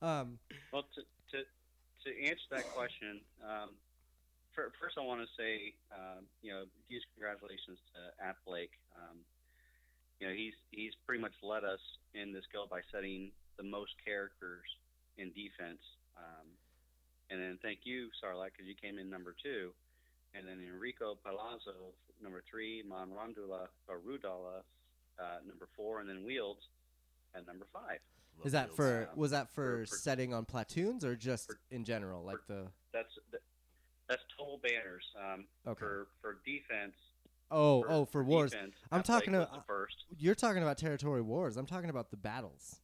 um, 0.03 0.39
Well, 0.73 0.85
to 0.95 1.03
to 1.33 1.45
to 2.05 2.25
answer 2.25 2.49
that 2.51 2.67
question, 2.75 3.21
um, 3.45 3.71
fir- 4.55 4.73
first 4.81 4.97
I 4.99 5.03
want 5.03 5.21
to 5.21 5.29
say, 5.37 5.75
um, 5.93 6.25
you 6.43 6.53
know, 6.53 6.65
huge 6.89 7.03
congratulations 7.15 7.79
to 7.95 8.25
App 8.25 8.37
Blake. 8.47 8.73
Um, 8.97 9.19
you 10.19 10.29
know, 10.29 10.35
he's 10.35 10.55
he's 10.71 10.93
pretty 11.07 11.21
much 11.21 11.35
led 11.43 11.65
us 11.65 11.81
in 12.15 12.33
this 12.33 12.45
guild 12.53 12.71
by 12.71 12.81
setting 12.93 13.31
the 13.57 13.65
most 13.65 13.93
characters 14.05 14.65
in 15.19 15.29
defense. 15.33 15.81
Um, 16.17 16.49
and 17.31 17.41
then 17.41 17.59
thank 17.63 17.81
you, 17.85 18.09
Sarlacc, 18.19 18.53
because 18.57 18.67
you 18.67 18.75
came 18.75 18.99
in 18.99 19.09
number 19.09 19.35
two. 19.43 19.73
And 20.35 20.47
then 20.47 20.63
Enrico 20.63 21.19
Palazzo, 21.25 21.91
number 22.23 22.43
three, 22.49 22.85
Mon 22.87 23.11
Rondula 23.11 23.67
or 23.89 23.99
Rudala, 23.99 24.63
uh, 25.19 25.39
number 25.47 25.67
four, 25.77 26.01
and 26.01 26.09
then 26.09 26.25
Wields 26.25 26.63
at 27.35 27.47
number 27.47 27.67
five. 27.73 27.99
Is 28.45 28.53
that 28.53 28.69
Love 28.69 28.77
for 28.77 29.09
Um, 29.13 29.19
was 29.19 29.31
that 29.33 29.49
for, 29.51 29.85
for- 29.85 29.87
for- 29.87 29.97
setting 29.97 30.33
on 30.35 30.45
platoons 30.45 31.05
or 31.05 31.17
just 31.17 31.47
for- 31.47 31.59
in 31.71 31.85
general, 31.85 32.23
like 32.25 32.39
the 32.47 32.71
That's 32.93 33.13
th- 33.31 33.43
that's 34.09 34.23
total 34.37 34.59
banners. 34.59 35.05
Um, 35.17 35.47
okay? 35.67 35.79
For 35.79 36.09
for 36.21 36.39
defense. 36.45 36.95
Oh, 37.53 37.85
oh, 37.89 38.05
for 38.05 38.23
wars. 38.23 38.53
defense, 38.53 38.75
I'm 38.93 39.03
talking 39.03 39.33
Blake 39.33 39.49
about- 39.49 39.67
first. 39.67 40.05
You're 40.17 40.35
talking 40.37 40.63
about 40.63 40.79
territory 40.79 41.21
wars. 41.23 41.57
I'm 41.57 41.67
talking 41.67 41.91
about 41.91 42.11
the 42.11 42.17
battles. 42.17 42.81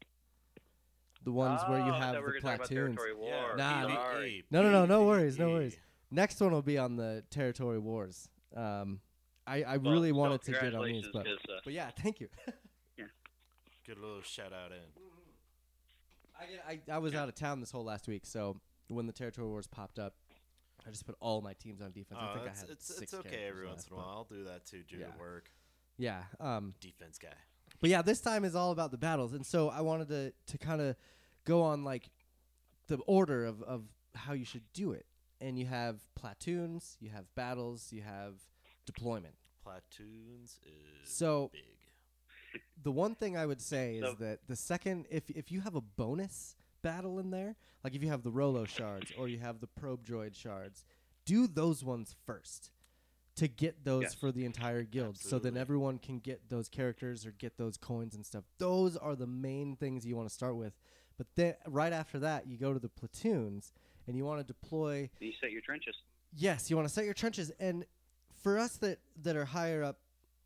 The 1.22 1.32
ones 1.32 1.60
where 1.68 1.78
you 1.78 1.90
Oh, 1.90 1.92
have 1.92 2.14
thought 2.14 2.14
we 2.16 2.20
were 2.20 2.32
the 2.34 2.40
gonna 2.40 2.58
talk 2.58 2.66
about 2.66 2.68
platoons. 2.68 2.98
Yeah. 3.20 3.54
Nah, 3.56 3.94
Sorry. 3.94 4.44
No, 4.50 4.62
no, 4.62 4.70
no, 4.70 4.86
no 4.86 5.06
worries, 5.06 5.38
no 5.38 5.50
worries. 5.50 5.76
Next 6.10 6.40
one 6.40 6.52
will 6.52 6.62
be 6.62 6.78
on 6.78 6.94
the 6.96 7.24
territory 7.30 7.78
wars. 7.80 8.28
Um, 8.54 9.00
I, 9.46 9.62
I 9.64 9.76
Well, 9.78 9.92
really 9.92 10.10
so 10.10 10.16
wanted 10.16 10.42
to 10.42 10.52
get 10.52 10.74
on 10.74 10.84
these, 10.84 11.04
congratulations, 11.04 11.08
but 11.12 11.24
'cause, 11.26 11.38
uh, 11.56 11.60
but 11.64 11.72
yeah, 11.72 11.90
thank 11.90 12.20
you. 12.20 12.28
Good 13.86 13.98
little 13.98 14.22
shout 14.22 14.52
out 14.52 14.72
in. 14.72 14.82
I, 16.40 16.44
get- 16.76 16.86
I 16.90 16.94
I 16.96 16.98
was 16.98 17.14
out 17.14 17.28
of 17.28 17.34
town 17.34 17.60
this 17.60 17.70
whole 17.70 17.84
last 17.84 18.08
week, 18.08 18.26
so 18.26 18.60
when 18.88 19.06
the 19.06 19.12
territory 19.12 19.46
wars 19.48 19.66
popped 19.66 19.98
up, 19.98 20.14
I 20.86 20.90
just 20.90 21.06
put 21.06 21.16
all 21.20 21.40
my 21.40 21.54
teams 21.54 21.80
on 21.80 21.90
defense. 21.92 22.20
I 22.22 22.30
Oh, 22.30 22.34
think 22.34 22.46
it's, 22.48 22.58
I 22.58 22.60
had 22.62 22.70
it's, 22.70 22.86
six 22.86 23.00
it's 23.02 23.14
okay 23.14 23.28
characters 23.30 23.48
every 23.50 23.66
once 23.66 23.78
left, 23.78 23.90
in 23.90 23.94
a 23.94 23.96
while. 24.00 24.08
I'll 24.08 24.24
do 24.24 24.44
that 24.44 24.66
too 24.66 24.82
due 24.88 24.98
Yeah. 24.98 25.06
to 25.12 25.18
work. 25.18 25.50
Yeah. 25.98 26.22
Um, 26.40 26.74
Defense 26.80 27.18
guy. 27.18 27.28
But 27.80 27.90
yeah, 27.90 28.02
this 28.02 28.20
time 28.20 28.44
is 28.44 28.54
all 28.54 28.70
about 28.70 28.90
the 28.90 28.98
battles, 28.98 29.32
and 29.32 29.44
so 29.44 29.68
I 29.70 29.80
wanted 29.80 30.08
to 30.08 30.32
to 30.52 30.58
kind 30.58 30.80
of 30.80 30.96
go 31.44 31.62
on 31.62 31.84
like 31.84 32.10
the 32.86 32.98
order 33.06 33.44
of 33.44 33.62
of 33.62 33.84
how 34.14 34.32
you 34.32 34.44
should 34.44 34.64
do 34.72 34.92
it. 34.92 35.06
And 35.40 35.58
you 35.58 35.66
have 35.66 36.00
platoons, 36.14 36.96
you 37.00 37.10
have 37.10 37.26
battles, 37.34 37.92
you 37.92 38.00
have 38.02 38.34
deployment. 38.86 39.34
Platoons 39.62 40.58
is 40.64 41.10
So 41.10 41.50
big. 41.52 41.62
The 42.82 42.92
one 42.92 43.14
thing 43.14 43.36
I 43.36 43.46
would 43.46 43.60
say 43.62 43.96
is 43.96 44.04
So- 44.04 44.14
that 44.14 44.46
the 44.46 44.56
second, 44.56 45.06
if 45.10 45.28
if 45.30 45.50
you 45.52 45.60
have 45.62 45.74
a 45.74 45.80
bonus 45.80 46.56
battle 46.82 47.18
in 47.18 47.30
there, 47.30 47.56
like 47.82 47.94
if 47.94 48.02
you 48.02 48.08
have 48.08 48.22
the 48.22 48.30
Rolo 48.30 48.64
shards 48.64 49.12
or 49.18 49.28
you 49.28 49.38
have 49.38 49.60
the 49.60 49.66
probe 49.66 50.04
droid 50.04 50.34
shards, 50.34 50.84
do 51.24 51.46
those 51.46 51.82
ones 51.84 52.14
first 52.24 52.70
to 53.34 53.48
get 53.48 53.84
those 53.84 54.02
Yes. 54.04 54.14
for 54.14 54.32
the 54.32 54.44
entire 54.46 54.82
guild, 54.82 55.18
so 55.18 55.38
then 55.38 55.56
everyone 55.56 55.98
can 55.98 56.20
get 56.20 56.48
those 56.48 56.68
characters 56.68 57.26
or 57.26 57.32
get 57.32 57.56
those 57.58 57.76
coins 57.76 58.14
and 58.14 58.24
stuff. 58.24 58.44
Those 58.58 58.96
are 58.96 59.14
the 59.14 59.26
main 59.26 59.76
things 59.76 60.06
you 60.06 60.16
want 60.16 60.28
to 60.28 60.34
start 60.34 60.56
with. 60.56 60.74
But 61.18 61.26
then 61.34 61.54
right 61.66 61.92
after 61.92 62.18
that, 62.20 62.46
you 62.46 62.56
go 62.56 62.72
to 62.72 62.78
the 62.78 62.88
platoons 62.88 63.72
and 64.06 64.16
you 64.16 64.24
want 64.24 64.40
to 64.40 64.44
deploy 64.44 65.10
you 65.20 65.32
set 65.40 65.50
your 65.50 65.60
trenches. 65.60 65.96
Yes, 66.32 66.70
you 66.70 66.76
want 66.76 66.88
to 66.88 66.94
set 66.94 67.04
your 67.04 67.14
trenches, 67.14 67.50
and 67.58 67.84
for 68.42 68.58
us 68.58 68.76
that 68.78 69.00
that 69.22 69.34
are 69.36 69.46
higher 69.46 69.82
up 69.82 69.98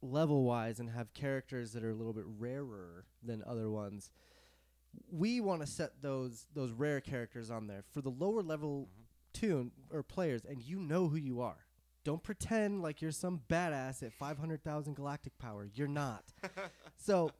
level 0.02 0.44
wise 0.44 0.80
and 0.80 0.90
have 0.90 1.12
characters 1.14 1.72
that 1.72 1.84
are 1.84 1.90
a 1.90 1.94
little 1.94 2.12
bit 2.12 2.24
rarer 2.38 3.04
than 3.22 3.42
other 3.46 3.70
ones, 3.70 4.10
we 5.10 5.40
want 5.40 5.60
to 5.60 5.66
set 5.66 6.02
those 6.02 6.46
those 6.54 6.72
rare 6.72 7.00
characters 7.00 7.50
on 7.50 7.66
there 7.66 7.84
for 7.92 8.00
the 8.00 8.10
lower 8.10 8.42
level 8.42 8.88
tune 9.32 9.70
or 9.92 10.02
players, 10.02 10.44
and 10.44 10.62
you 10.62 10.78
know 10.78 11.08
who 11.08 11.16
you 11.16 11.40
are. 11.40 11.66
Don't 12.02 12.22
pretend 12.22 12.82
like 12.82 13.02
you're 13.02 13.12
some 13.12 13.42
badass 13.48 14.02
at 14.02 14.12
500,000 14.14 14.94
galactic 14.96 15.36
power. 15.38 15.68
You're 15.74 15.86
not. 15.86 16.24
so, 16.96 17.30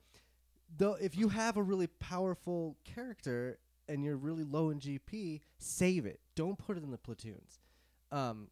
though, 0.77 0.95
if 1.01 1.17
you 1.17 1.31
have 1.31 1.57
a 1.57 1.63
really 1.63 1.87
powerful 1.87 2.77
character 2.85 3.59
and 3.89 4.05
you're 4.05 4.19
really 4.19 4.45
low 4.45 4.69
in 4.71 4.79
GP, 4.79 5.41
save 5.59 6.05
it. 6.05 6.21
Don't 6.35 6.59
put 6.59 6.77
it 6.77 6.83
in 6.83 6.91
the 6.91 6.99
platoons 6.99 7.59
um, 8.13 8.49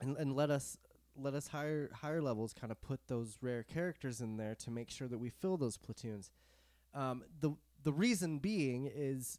and, 0.00 0.16
and 0.16 0.34
let 0.34 0.50
us 0.50 0.78
let 1.16 1.34
us 1.34 1.48
higher 1.48 1.90
higher 1.94 2.22
levels 2.22 2.52
kind 2.52 2.70
of 2.70 2.80
put 2.80 3.00
those 3.08 3.36
rare 3.40 3.62
characters 3.62 4.20
in 4.20 4.36
there 4.36 4.54
to 4.56 4.70
make 4.70 4.90
sure 4.90 5.08
that 5.08 5.18
we 5.18 5.30
fill 5.30 5.56
those 5.56 5.76
platoons. 5.76 6.30
Um, 6.94 7.24
the 7.40 7.54
the 7.82 7.92
reason 7.92 8.38
being 8.38 8.90
is 8.92 9.38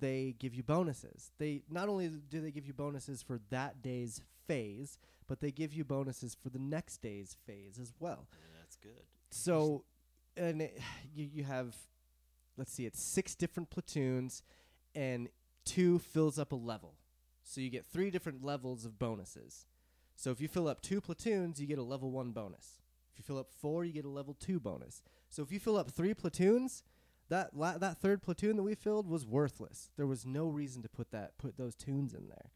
they 0.00 0.34
give 0.38 0.54
you 0.54 0.62
bonuses. 0.62 1.32
They 1.38 1.62
not 1.70 1.88
only 1.88 2.08
do 2.08 2.40
they 2.40 2.50
give 2.50 2.66
you 2.66 2.72
bonuses 2.72 3.22
for 3.22 3.40
that 3.50 3.82
day's 3.82 4.20
phase, 4.46 4.98
but 5.26 5.40
they 5.40 5.50
give 5.50 5.72
you 5.72 5.84
bonuses 5.84 6.36
for 6.40 6.50
the 6.50 6.58
next 6.58 6.98
day's 7.02 7.36
phase 7.46 7.78
as 7.80 7.92
well. 7.98 8.26
Yeah, 8.32 8.58
that's 8.60 8.76
good. 8.76 9.04
So, 9.30 9.84
and 10.36 10.62
it, 10.62 10.78
you 11.14 11.28
you 11.32 11.44
have, 11.44 11.74
let's 12.56 12.72
see, 12.72 12.86
it's 12.86 13.02
six 13.02 13.34
different 13.34 13.70
platoons, 13.70 14.42
and 14.94 15.28
two 15.64 15.98
fills 15.98 16.38
up 16.38 16.52
a 16.52 16.56
level. 16.56 16.94
So 17.42 17.60
you 17.60 17.70
get 17.70 17.86
three 17.86 18.10
different 18.10 18.44
levels 18.44 18.84
of 18.84 18.98
bonuses. 18.98 19.66
So 20.20 20.30
if 20.30 20.38
you 20.38 20.48
fill 20.48 20.68
up 20.68 20.82
two 20.82 21.00
platoons, 21.00 21.62
you 21.62 21.66
get 21.66 21.78
a 21.78 21.82
level 21.82 22.10
one 22.10 22.32
bonus. 22.32 22.82
If 23.10 23.18
you 23.18 23.24
fill 23.24 23.38
up 23.38 23.50
four, 23.50 23.86
you 23.86 23.92
get 23.94 24.04
a 24.04 24.10
level 24.10 24.36
two 24.38 24.60
bonus. 24.60 25.02
So 25.30 25.42
if 25.42 25.50
you 25.50 25.58
fill 25.58 25.78
up 25.78 25.90
three 25.90 26.12
platoons, 26.12 26.82
that 27.30 27.56
la- 27.56 27.78
that 27.78 28.02
third 28.02 28.20
platoon 28.22 28.56
that 28.56 28.62
we 28.62 28.74
filled 28.74 29.08
was 29.08 29.24
worthless. 29.24 29.88
There 29.96 30.06
was 30.06 30.26
no 30.26 30.46
reason 30.46 30.82
to 30.82 30.90
put 30.90 31.10
that 31.12 31.38
put 31.38 31.56
those 31.56 31.74
tunes 31.74 32.12
in 32.12 32.28
there. 32.28 32.50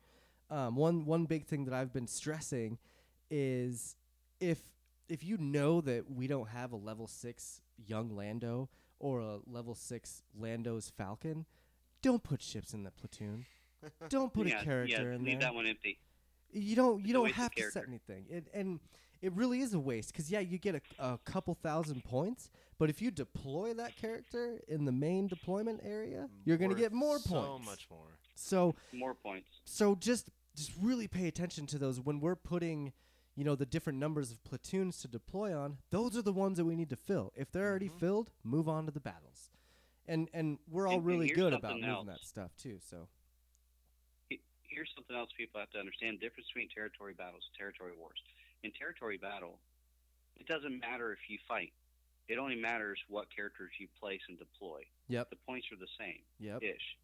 Um, 0.51 0.77
one 0.77 1.07
one 1.07 1.25
big 1.25 1.47
thing 1.47 1.65
that 1.65 1.73
I've 1.73 1.91
been 1.91 2.07
stressing 2.07 2.77
is 3.31 3.97
if 4.41 4.59
if 5.09 5.25
you 5.25 5.39
know 5.39 5.81
that 5.81 6.11
we 6.11 6.27
don't 6.27 6.51
have 6.51 6.71
a 6.71 6.77
level 6.77 7.07
six 7.07 7.63
young 7.79 8.15
Lando 8.15 8.69
or 8.99 9.21
a 9.21 9.39
level 9.47 9.75
six 9.75 10.23
Lando's 10.39 10.93
Falcon, 10.99 11.47
don't 12.03 12.23
put 12.23 12.43
ships 12.43 12.75
in 12.75 12.83
the 12.85 12.91
platoon. 12.91 13.47
Don't 14.09 14.33
put 14.33 14.47
yeah, 14.47 14.63
a 14.63 14.65
character 14.65 15.11
yeah, 15.11 15.15
in 15.15 15.25
leave 15.25 15.41
there. 15.41 15.49
that 15.51 15.55
one 15.55 15.67
empty. 15.67 15.99
You 16.55 16.77
don't. 16.77 17.05
You 17.05 17.13
don't 17.13 17.33
have 17.33 17.51
to 17.57 17.71
set 17.71 17.85
anything. 17.89 18.25
It, 18.31 18.47
and 18.55 18.81
it 19.21 19.33
really 19.33 19.61
is 19.61 19.75
a 19.75 19.79
waste 19.81 20.13
because 20.13 20.31
yeah, 20.31 20.41
you 20.41 20.59
get 20.59 20.75
a, 20.77 20.81
a 20.99 21.19
couple 21.25 21.55
thousand 21.55 22.05
points, 22.05 22.51
but 22.79 22.89
if 22.91 23.03
you 23.03 23.11
deploy 23.11 23.75
that 23.75 23.97
character 23.97 24.61
in 24.69 24.85
the 24.85 24.93
main 24.93 25.27
deployment 25.27 25.81
area, 25.85 26.29
you're 26.45 26.57
gonna 26.59 26.75
get 26.75 26.93
more 26.93 27.19
so 27.19 27.31
points. 27.31 27.65
So 27.65 27.71
much 27.71 27.87
more. 27.91 28.07
So 28.37 28.75
More 28.93 29.15
points. 29.15 29.49
so 29.65 29.95
just 29.95 30.31
just 30.57 30.73
really 30.81 31.09
pay 31.09 31.27
attention 31.29 31.67
to 31.67 31.79
those 31.79 32.01
when 32.01 32.21
we're 32.21 32.37
putting 32.37 32.93
you 33.37 33.43
know 33.45 33.55
the 33.57 33.67
different 33.67 33.99
numbers 33.99 34.31
of 34.31 34.43
platoons 34.45 34.99
to 35.03 35.09
deploy 35.09 35.57
on 35.57 35.79
those 35.91 36.17
are 36.17 36.23
the 36.23 36.33
ones 36.33 36.57
that 36.59 36.65
we 36.65 36.77
need 36.77 36.91
to 36.91 36.97
fill 36.97 37.33
if 37.35 37.51
they're 37.51 37.69
already 37.69 37.89
Mhm. 37.89 37.99
filled 37.99 38.31
move 38.45 38.69
on 38.69 38.87
to 38.87 38.93
the 38.93 39.01
battles 39.01 39.51
and 40.07 40.29
and 40.33 40.59
we're 40.69 40.87
all 40.87 40.95
And- 40.95 41.01
and 41.01 41.07
really 41.07 41.27
here's 41.27 41.37
good 41.39 41.53
about 41.53 41.71
something 41.73 41.81
moving 41.89 42.09
else. 42.09 42.21
that 42.21 42.27
stuff 42.27 42.57
too 42.57 42.79
so 42.81 42.97
He- 42.99 43.24
Here's 44.75 44.91
something 44.95 45.15
else 45.17 45.31
people 45.39 45.61
have 45.61 45.71
to 45.71 45.79
understand: 45.79 46.19
the 46.19 46.27
difference 46.27 46.49
between 46.51 46.69
territory 46.75 47.15
battles 47.15 47.43
and 47.49 47.55
territory 47.57 47.93
wars. 47.97 48.19
In 48.63 48.73
territory 48.73 49.19
battle, 49.19 49.59
it 50.37 50.47
doesn't 50.47 50.81
matter 50.81 51.13
if 51.13 51.19
you 51.29 51.39
fight. 51.47 51.73
It 52.29 52.39
only 52.39 52.57
matters 52.57 52.99
what 53.09 53.27
characters 53.35 53.71
you 53.79 53.87
place 54.01 54.21
and 54.29 54.39
deploy. 54.39 54.81
yep 55.09 55.31
The 55.31 55.37
points 55.47 55.67
are 55.73 55.77
the 55.77 55.91
same 55.99 56.21
yep 56.41 56.63
ish. 56.63 56.97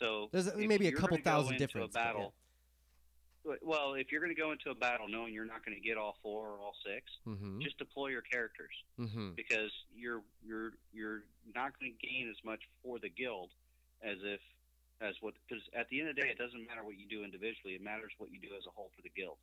So 0.00 0.28
There's 0.32 0.54
maybe 0.56 0.88
a 0.88 0.92
couple 0.92 1.18
thousand 1.18 1.58
difference, 1.58 1.94
A 1.94 1.98
yeah. 1.98 2.04
battle, 2.04 2.34
Well, 3.62 3.94
if 3.94 4.10
you're 4.12 4.20
going 4.20 4.34
to 4.34 4.40
go 4.40 4.52
into 4.52 4.70
a 4.70 4.74
battle 4.74 5.08
knowing 5.08 5.32
you're 5.34 5.44
not 5.46 5.64
going 5.64 5.76
to 5.76 5.80
get 5.86 5.96
all 5.96 6.16
four 6.22 6.48
or 6.48 6.58
all 6.58 6.74
6 6.84 7.04
Mm-hmm. 7.26 7.60
just 7.60 7.78
deploy 7.78 8.08
your 8.08 8.22
characters 8.22 8.74
Mm-hmm. 8.98 9.30
because 9.36 9.70
you're 9.94 10.22
you're 10.42 10.72
you're 10.92 11.22
not 11.54 11.78
going 11.78 11.92
to 11.92 12.06
gain 12.06 12.28
as 12.30 12.36
much 12.44 12.60
for 12.82 12.98
the 12.98 13.08
guild 13.08 13.50
as 14.02 14.16
if 14.22 14.40
as 15.00 15.14
what 15.20 15.34
because 15.46 15.62
at 15.78 15.88
the 15.90 16.00
end 16.00 16.08
of 16.10 16.16
the 16.16 16.22
day 16.22 16.28
it 16.28 16.38
doesn't 16.38 16.66
matter 16.66 16.82
what 16.82 16.98
you 16.98 17.06
do 17.06 17.22
individually 17.24 17.74
it 17.74 17.82
matters 17.82 18.10
what 18.18 18.30
you 18.30 18.40
do 18.40 18.48
as 18.58 18.66
a 18.66 18.70
whole 18.74 18.90
for 18.96 19.02
the 19.02 19.10
guild 19.14 19.38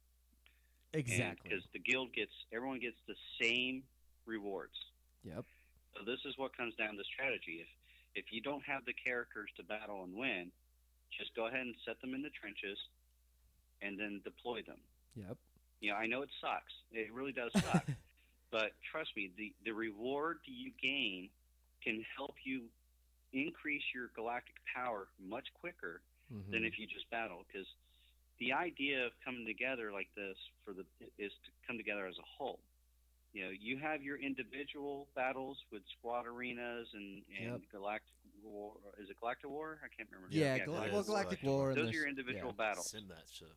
Exactly. 0.93 1.49
because 1.49 1.63
the 1.73 1.79
guild 1.79 2.13
gets 2.13 2.31
everyone 2.53 2.79
gets 2.79 2.97
the 3.07 3.15
same 3.41 3.83
rewards 4.25 4.75
Yep. 5.23 5.45
so 5.95 6.03
this 6.05 6.19
is 6.25 6.37
what 6.37 6.55
comes 6.55 6.75
down 6.75 6.95
to 6.97 7.03
strategy 7.03 7.63
if 7.63 7.67
if 8.15 8.25
you 8.31 8.41
don't 8.41 8.63
have 8.65 8.85
the 8.85 8.93
characters 8.93 9.49
to 9.57 9.63
battle 9.63 10.03
and 10.03 10.13
win 10.15 10.51
just 11.17 11.35
go 11.35 11.47
ahead 11.47 11.61
and 11.61 11.75
set 11.85 11.99
them 12.01 12.13
in 12.13 12.21
the 12.21 12.29
trenches 12.31 12.77
and 13.81 13.99
then 13.99 14.21
deploy 14.23 14.61
them 14.67 14.79
Yep. 15.15 15.37
you 15.79 15.91
know, 15.91 15.95
I 15.97 16.07
know 16.07 16.21
it 16.23 16.29
sucks. 16.41 16.73
It 16.91 17.13
really 17.13 17.31
does 17.31 17.51
suck. 17.63 17.85
but 18.51 18.71
trust 18.91 19.11
me, 19.15 19.31
the, 19.37 19.53
the 19.63 19.71
reward 19.71 20.39
you 20.45 20.71
gain 20.81 21.29
can 21.83 22.03
help 22.17 22.35
you 22.43 22.63
increase 23.33 23.83
your 23.93 24.07
galactic 24.15 24.55
power 24.73 25.07
much 25.19 25.47
quicker 25.53 26.01
Mhm. 26.31 26.51
than 26.51 26.65
if 26.65 26.79
you 26.79 26.87
just 26.87 27.09
battle. 27.09 27.45
Because 27.47 27.67
the 28.39 28.53
idea 28.53 29.05
of 29.05 29.11
coming 29.21 29.45
together 29.45 29.91
like 29.91 30.13
this 30.15 30.37
for 30.63 30.73
the 30.73 30.85
is 31.17 31.31
to 31.45 31.51
come 31.67 31.77
together 31.77 32.05
as 32.07 32.17
a 32.17 32.21
whole. 32.23 32.59
You 33.33 33.43
know, 33.43 33.49
you 33.49 33.77
have 33.79 34.01
your 34.01 34.17
individual 34.17 35.07
battles 35.13 35.61
with 35.69 35.83
squad 35.97 36.25
arenas 36.25 36.93
and, 36.93 37.23
and 37.37 37.51
Yep. 37.61 37.69
galactic 37.71 38.13
war. 38.41 38.77
Is 38.97 39.09
it 39.09 39.19
galactic 39.19 39.49
war? 39.49 39.79
I 39.83 39.89
can't 39.89 40.09
remember. 40.09 40.33
yeah, 40.33 40.55
Yeah, 40.55 40.65
Gal- 40.65 40.83
it 40.83 40.91
well, 40.93 41.03
Galactic 41.03 41.41
Galactic 41.41 41.43
War. 41.43 41.69
and 41.71 41.77
Those 41.77 41.89
are 41.89 41.93
your 41.93 42.07
individual 42.07 42.51
yeah. 42.51 42.57
battles. 42.57 42.89
Sim 42.91 43.07
that 43.09 43.27
shit. 43.29 43.51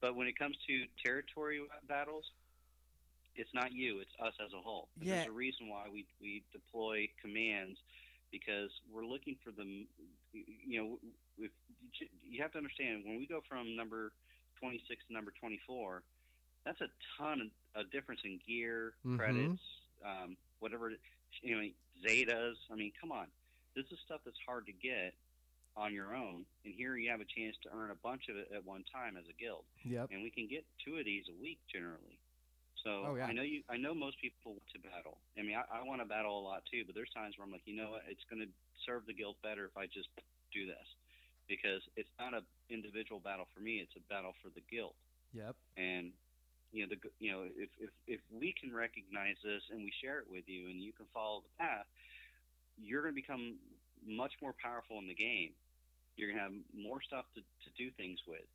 But 0.00 0.14
when 0.14 0.28
it 0.28 0.38
comes 0.38 0.56
to 0.66 0.86
territory 1.02 1.60
battles, 1.88 2.30
it's 3.34 3.52
not 3.52 3.72
you; 3.72 3.98
it's 4.00 4.14
us 4.20 4.34
as 4.40 4.52
a 4.52 4.60
whole. 4.60 4.88
Yeah. 5.00 5.16
There's 5.16 5.26
a 5.28 5.32
reason 5.32 5.68
why 5.68 5.88
we 5.88 6.06
we 6.20 6.42
deploy 6.52 7.08
commands 7.20 7.78
because 8.30 8.70
we're 8.92 9.04
looking 9.06 9.36
for 9.44 9.50
them. 9.50 9.86
You 10.32 10.80
know, 10.82 10.98
if, 11.38 11.50
you 12.28 12.42
have 12.42 12.52
to 12.52 12.58
understand 12.58 13.02
when 13.04 13.18
we 13.18 13.26
go 13.26 13.40
from 13.48 13.76
number 13.76 14.12
26 14.60 15.02
to 15.08 15.12
number 15.12 15.32
24, 15.40 16.02
that's 16.64 16.80
a 16.80 16.88
ton 17.18 17.40
of 17.74 17.86
a 17.86 17.88
difference 17.90 18.20
in 18.24 18.38
gear, 18.46 18.94
Mhm. 19.04 19.16
credits, 19.18 19.62
um, 20.04 20.36
whatever. 20.60 20.92
You 21.42 21.56
know, 21.56 21.70
zetas. 22.04 22.56
I 22.70 22.74
mean, 22.74 22.92
come 23.00 23.12
on, 23.12 23.26
this 23.74 23.86
is 23.92 23.98
stuff 24.04 24.20
that's 24.24 24.38
hard 24.46 24.66
to 24.66 24.72
get 24.72 25.14
on 25.76 25.94
your 25.94 26.14
own, 26.14 26.44
and 26.64 26.74
here 26.74 26.96
you 26.96 27.10
have 27.10 27.20
a 27.20 27.24
chance 27.24 27.56
to 27.62 27.70
earn 27.72 27.90
a 27.90 27.94
bunch 27.94 28.28
of 28.28 28.36
it 28.36 28.50
at 28.52 28.64
one 28.64 28.84
time 28.92 29.16
as 29.16 29.24
a 29.28 29.32
guild 29.32 29.64
Yep. 29.84 30.10
and 30.10 30.22
we 30.22 30.28
can 30.30 30.46
get 30.48 30.64
two 30.84 30.96
of 30.98 31.04
these 31.04 31.28
a 31.28 31.32
week 31.40 31.58
generally. 31.72 32.18
So 32.84 33.12
Oh, 33.12 33.14
yeah. 33.16 33.26
I 33.26 33.32
know 33.32 33.42
you. 33.42 33.62
I 33.68 33.76
know 33.76 33.94
most 33.94 34.20
people 34.20 34.56
want 34.56 34.68
to 34.72 34.80
battle. 34.80 35.18
I 35.38 35.42
mean, 35.42 35.56
I, 35.56 35.64
I 35.68 35.84
want 35.84 36.00
to 36.00 36.08
battle 36.08 36.38
a 36.38 36.44
lot 36.44 36.62
too, 36.70 36.84
but 36.86 36.94
there's 36.94 37.12
times 37.12 37.36
where 37.36 37.44
I'm 37.44 37.52
like, 37.52 37.64
you 37.64 37.76
know 37.76 37.92
what? 37.92 38.02
It's 38.08 38.24
going 38.30 38.40
to 38.40 38.50
serve 38.86 39.04
the 39.06 39.12
guild 39.12 39.36
better 39.42 39.64
if 39.68 39.76
I 39.76 39.84
just 39.86 40.08
do 40.52 40.64
this, 40.66 40.88
because 41.48 41.84
it's 41.96 42.10
not 42.18 42.32
a 42.32 42.42
individual 42.72 43.20
battle 43.20 43.46
for 43.54 43.60
me. 43.60 43.84
It's 43.84 43.92
a 43.96 44.04
battle 44.08 44.32
for 44.42 44.48
the 44.48 44.64
guild. 44.70 44.96
Yep. 45.36 45.54
And 45.76 46.12
you 46.72 46.86
know, 46.86 46.94
the 46.94 46.98
you 47.18 47.30
know, 47.32 47.44
if 47.44 47.70
if 47.78 47.90
if 48.06 48.20
we 48.32 48.54
can 48.56 48.72
recognize 48.72 49.36
this 49.44 49.62
and 49.70 49.84
we 49.84 49.92
share 50.00 50.18
it 50.20 50.28
with 50.30 50.48
you, 50.48 50.70
and 50.70 50.80
you 50.80 50.92
can 50.92 51.06
follow 51.12 51.42
the 51.44 51.54
path, 51.60 51.86
you're 52.80 53.02
going 53.02 53.14
to 53.14 53.20
become 53.20 53.60
much 54.06 54.32
more 54.40 54.54
powerful 54.56 54.98
in 54.98 55.06
the 55.06 55.14
game. 55.14 55.52
You're 56.16 56.32
going 56.32 56.40
to 56.40 56.46
have 56.48 56.56
more 56.72 57.02
stuff 57.02 57.26
to 57.36 57.40
to 57.40 57.68
do 57.76 57.90
things 57.96 58.18
with. 58.26 58.46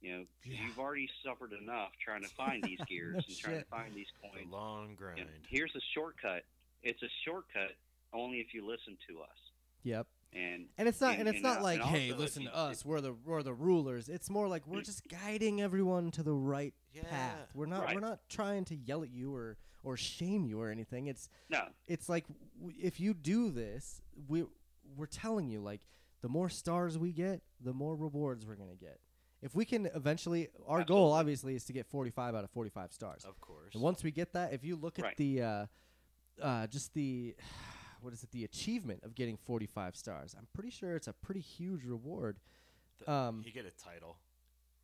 You 0.00 0.12
know, 0.12 0.24
'cause 0.42 0.52
Yeah. 0.52 0.62
you've 0.66 0.78
already 0.78 1.10
suffered 1.22 1.52
enough 1.52 1.92
trying 2.02 2.22
to 2.22 2.28
find 2.30 2.62
these 2.64 2.78
gears 2.88 3.14
No 3.16 3.22
and 3.28 3.36
trying 3.38 3.58
to 3.58 3.64
find 3.66 3.94
these 3.94 4.06
The 4.22 4.28
coins. 4.28 4.50
long 4.50 4.90
You 4.90 4.96
grind. 4.96 5.18
know, 5.18 5.26
here's 5.48 5.74
a 5.76 5.80
shortcut. 5.92 6.44
It's 6.82 7.02
a 7.02 7.08
shortcut 7.24 7.72
only 8.12 8.40
if 8.40 8.54
you 8.54 8.64
listen 8.66 8.96
to 9.08 9.20
us. 9.20 9.36
Yep. 9.82 10.06
And 10.32 10.68
And 10.78 10.88
it's 10.88 11.00
not, 11.00 11.12
and, 11.18 11.20
And- 11.20 11.28
it's 11.28 11.36
and, 11.36 11.42
not 11.42 11.58
uh, 11.58 11.62
like, 11.64 11.80
hey, 11.82 12.12
listen 12.12 12.44
to 12.44 12.54
us. 12.54 12.84
We're 12.84 13.00
the 13.00 13.12
we're 13.12 13.42
the 13.42 13.52
rulers. 13.52 14.08
It's 14.08 14.30
more 14.30 14.46
like 14.48 14.66
we're 14.66 14.80
just 14.82 15.06
guiding 15.08 15.60
everyone 15.60 16.10
to 16.12 16.22
the 16.22 16.32
right 16.34 16.72
Yeah. 16.94 17.02
path. 17.04 17.54
We're 17.54 17.66
not 17.66 17.84
Right. 17.84 17.94
we're 17.94 18.00
not 18.00 18.26
trying 18.28 18.64
to 18.66 18.76
yell 18.76 19.02
at 19.02 19.10
you 19.10 19.34
or 19.34 19.58
or 19.82 19.96
shame 19.96 20.44
you 20.46 20.60
or 20.60 20.70
anything. 20.70 21.08
It's 21.08 21.28
no, 21.48 21.68
it's 21.88 22.08
like 22.08 22.26
if 22.78 23.00
you 23.00 23.12
do 23.12 23.50
this, 23.50 24.00
we 24.28 24.46
we're 24.96 25.06
telling 25.06 25.48
you 25.48 25.60
like 25.60 25.80
the 26.20 26.28
more 26.28 26.48
stars 26.48 26.96
we 26.96 27.12
get, 27.12 27.42
the 27.60 27.72
more 27.74 27.96
rewards 27.96 28.46
we're 28.46 28.56
gonna 28.56 28.76
get. 28.76 29.00
If 29.42 29.54
we 29.54 29.64
can 29.64 29.86
eventually, 29.94 30.48
our 30.66 30.84
goal 30.84 31.12
obviously 31.12 31.54
is 31.54 31.64
to 31.64 31.72
get 31.72 31.86
45 31.86 32.34
out 32.34 32.44
of 32.44 32.50
45 32.50 32.92
stars. 32.92 33.24
Of 33.24 33.40
course. 33.40 33.72
And 33.74 33.82
once 33.82 34.02
we 34.04 34.10
get 34.10 34.32
that, 34.34 34.52
if 34.52 34.64
you 34.64 34.76
look 34.76 34.98
at 34.98 35.04
Right. 35.06 35.16
the, 35.16 35.42
uh, 35.42 35.66
uh, 36.42 36.66
just 36.66 36.92
the, 36.94 37.34
what 38.02 38.12
is 38.12 38.22
it, 38.22 38.30
the 38.32 38.44
achievement 38.44 39.02
of 39.02 39.14
getting 39.14 39.36
45 39.38 39.96
stars, 39.96 40.34
I'm 40.38 40.46
pretty 40.52 40.70
sure 40.70 40.94
it's 40.94 41.08
a 41.08 41.12
pretty 41.14 41.40
huge 41.40 41.84
reward. 41.84 42.38
The- 42.98 43.10
Um, 43.10 43.42
you 43.46 43.52
get 43.52 43.64
a 43.64 43.70
title. 43.70 44.16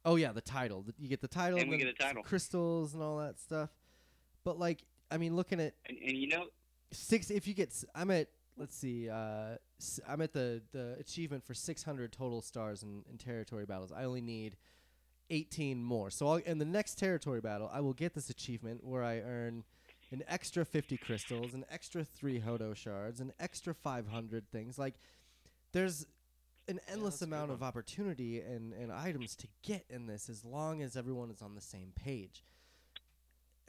oh 0.07 0.16
yeah, 0.16 0.32
the 0.32 0.40
title. 0.40 0.84
You 0.98 1.09
get 1.09 1.20
the 1.20 1.28
title, 1.28 1.59
And 1.59 1.68
we 1.70 1.76
get 1.76 1.88
a 1.88 1.92
title. 1.92 2.22
crystals 2.22 2.94
and 2.94 3.02
all 3.02 3.18
that 3.18 3.38
stuff. 3.38 3.70
But 4.42 4.59
like, 4.59 4.84
I 5.11 5.18
mean, 5.18 5.36
looking 5.36 5.61
at 5.61 5.74
and, 5.86 5.98
and 5.98 6.16
you 6.16 6.28
know, 6.28 6.46
six, 6.92 7.30
if 7.30 7.46
you 7.46 7.52
get, 7.54 7.74
I'm 7.94 8.11
at, 8.11 8.28
let's 8.57 8.74
see, 8.76 9.11
uh, 9.11 9.57
I'm 10.08 10.22
at 10.22 10.32
the 10.32 10.62
the 10.72 10.96
achievement 10.98 11.44
for 11.44 11.54
600 11.54 12.12
total 12.12 12.40
stars 12.42 12.82
in, 12.82 13.02
in 13.10 13.18
territory 13.18 13.66
battles. 13.66 13.92
I 13.92 14.04
only 14.04 14.22
need 14.22 14.56
18 15.30 15.82
more. 15.82 16.10
So 16.10 16.28
I'll, 16.28 16.36
in 16.36 16.58
the 16.58 16.64
next 16.64 16.98
territory 16.98 17.40
battle, 17.40 17.70
I 17.72 17.80
will 17.80 17.92
get 17.92 18.14
this 18.14 18.30
achievement 18.30 18.84
where 18.84 19.02
I 19.02 19.18
earn 19.20 19.64
an 20.12 20.22
extra 20.28 20.64
50 20.64 20.96
crystals, 20.98 21.54
an 21.54 21.64
extra 21.70 22.04
three 22.04 22.38
Hodo 22.38 22.74
shards, 22.74 23.20
an 23.20 23.32
extra 23.40 23.74
500 23.74 24.48
things. 24.50 24.78
Like, 24.78 24.94
there's 25.72 26.06
an 26.68 26.80
endless 26.88 27.18
good 27.18 27.28
amount 27.28 27.50
of 27.50 27.62
opportunity 27.62 28.40
and, 28.40 28.72
and 28.72 28.92
items 28.92 29.36
to 29.36 29.46
get 29.62 29.84
in 29.88 30.06
this 30.06 30.28
as 30.28 30.44
long 30.44 30.82
as 30.82 30.96
everyone 30.96 31.30
is 31.30 31.42
on 31.42 31.54
the 31.54 31.60
same 31.60 31.92
page. 31.94 32.44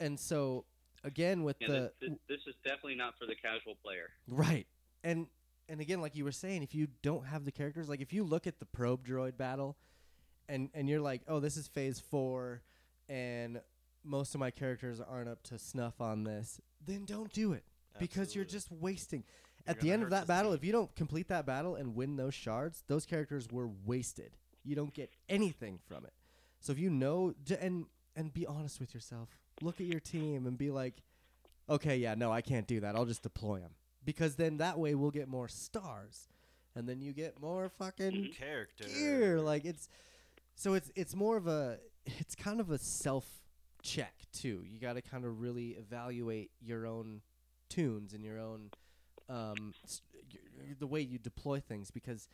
And 0.00 0.18
so, 0.18 0.64
again, 1.02 1.42
with 1.42 1.56
you 1.60 1.68
the. 1.68 1.92
this, 2.00 2.10
this 2.28 2.40
is 2.46 2.54
definitely 2.64 2.94
not 2.94 3.14
for 3.18 3.26
the 3.26 3.34
casual 3.34 3.74
player. 3.82 4.10
Right. 4.28 4.66
And 5.02 5.26
and 5.68 5.80
again, 5.80 6.00
like 6.00 6.14
you 6.16 6.24
were 6.24 6.32
saying, 6.32 6.62
if 6.62 6.74
you 6.74 6.88
don't 7.02 7.26
have 7.26 7.44
the 7.44 7.52
characters, 7.52 7.88
like 7.88 8.00
if 8.00 8.12
you 8.12 8.24
look 8.24 8.46
at 8.46 8.58
the 8.58 8.64
probe 8.66 9.06
droid 9.06 9.36
battle 9.36 9.76
and 10.48 10.70
and 10.74 10.88
you're 10.88 11.00
like, 11.00 11.22
"Oh, 11.28 11.40
this 11.40 11.56
is 11.56 11.68
phase 11.68 12.00
4 12.00 12.62
and 13.08 13.60
most 14.04 14.34
of 14.34 14.40
my 14.40 14.50
characters 14.50 15.00
aren't 15.00 15.28
up 15.28 15.42
to 15.44 15.58
snuff 15.58 16.00
on 16.00 16.24
this." 16.24 16.60
Then 16.84 17.04
don't 17.04 17.32
do 17.32 17.52
it 17.52 17.64
because 17.98 18.34
you're 18.34 18.44
just 18.44 18.70
wasting. 18.70 19.24
You're 19.66 19.72
At 19.76 19.80
the 19.80 19.92
end 19.92 20.02
of 20.02 20.10
that 20.10 20.26
battle, 20.26 20.52
team. 20.52 20.56
if 20.58 20.64
you 20.64 20.72
don't 20.72 20.94
complete 20.96 21.28
that 21.28 21.44
battle 21.44 21.74
and 21.74 21.94
win 21.94 22.16
those 22.16 22.34
shards, 22.34 22.82
those 22.86 23.04
characters 23.04 23.48
were 23.50 23.68
wasted. 23.68 24.36
You 24.64 24.74
don't 24.74 24.94
get 24.94 25.10
anything 25.28 25.78
from 25.86 26.04
it. 26.06 26.14
So 26.60 26.72
if 26.72 26.78
you 26.78 26.88
know 26.90 27.34
and 27.60 27.86
and 28.16 28.32
be 28.32 28.46
honest 28.46 28.80
with 28.80 28.94
yourself. 28.94 29.28
Look 29.60 29.80
at 29.80 29.86
your 29.86 30.00
team 30.00 30.46
and 30.46 30.56
be 30.56 30.70
like, 30.70 31.02
"Okay, 31.68 31.96
yeah, 31.98 32.14
no, 32.14 32.32
I 32.32 32.42
can't 32.42 32.66
do 32.66 32.80
that. 32.80 32.94
I'll 32.96 33.04
just 33.06 33.22
deploy 33.22 33.60
them." 33.60 33.74
Because 34.08 34.36
then 34.36 34.56
that 34.56 34.78
way 34.78 34.94
we'll 34.94 35.10
get 35.10 35.28
more 35.28 35.48
stars. 35.48 36.28
And 36.74 36.88
then 36.88 37.02
you 37.02 37.12
get 37.12 37.38
more 37.42 37.68
fucking 37.68 38.30
Character. 38.38 38.84
gear. 38.88 39.38
Like 39.38 39.66
it's 39.66 39.86
so 40.54 40.72
it's 40.72 40.90
it's 40.96 41.14
more 41.14 41.36
of 41.36 41.46
a 41.46 41.76
it's 42.06 42.34
kind 42.34 42.58
of 42.58 42.70
a 42.70 42.78
self 42.78 43.26
check 43.82 44.14
too. 44.32 44.64
You 44.66 44.80
got 44.80 44.94
to 44.94 45.02
kind 45.02 45.26
of 45.26 45.42
really 45.42 45.72
evaluate 45.72 46.50
your 46.62 46.86
own 46.86 47.20
toons 47.68 48.14
and 48.14 48.24
your 48.24 48.38
own 48.38 48.70
um 49.28 49.74
s- 49.84 50.00
y- 50.14 50.22
y- 50.58 50.74
the 50.78 50.86
way 50.86 51.02
you 51.02 51.18
deploy 51.18 51.60
things 51.60 51.90
because 51.90 52.28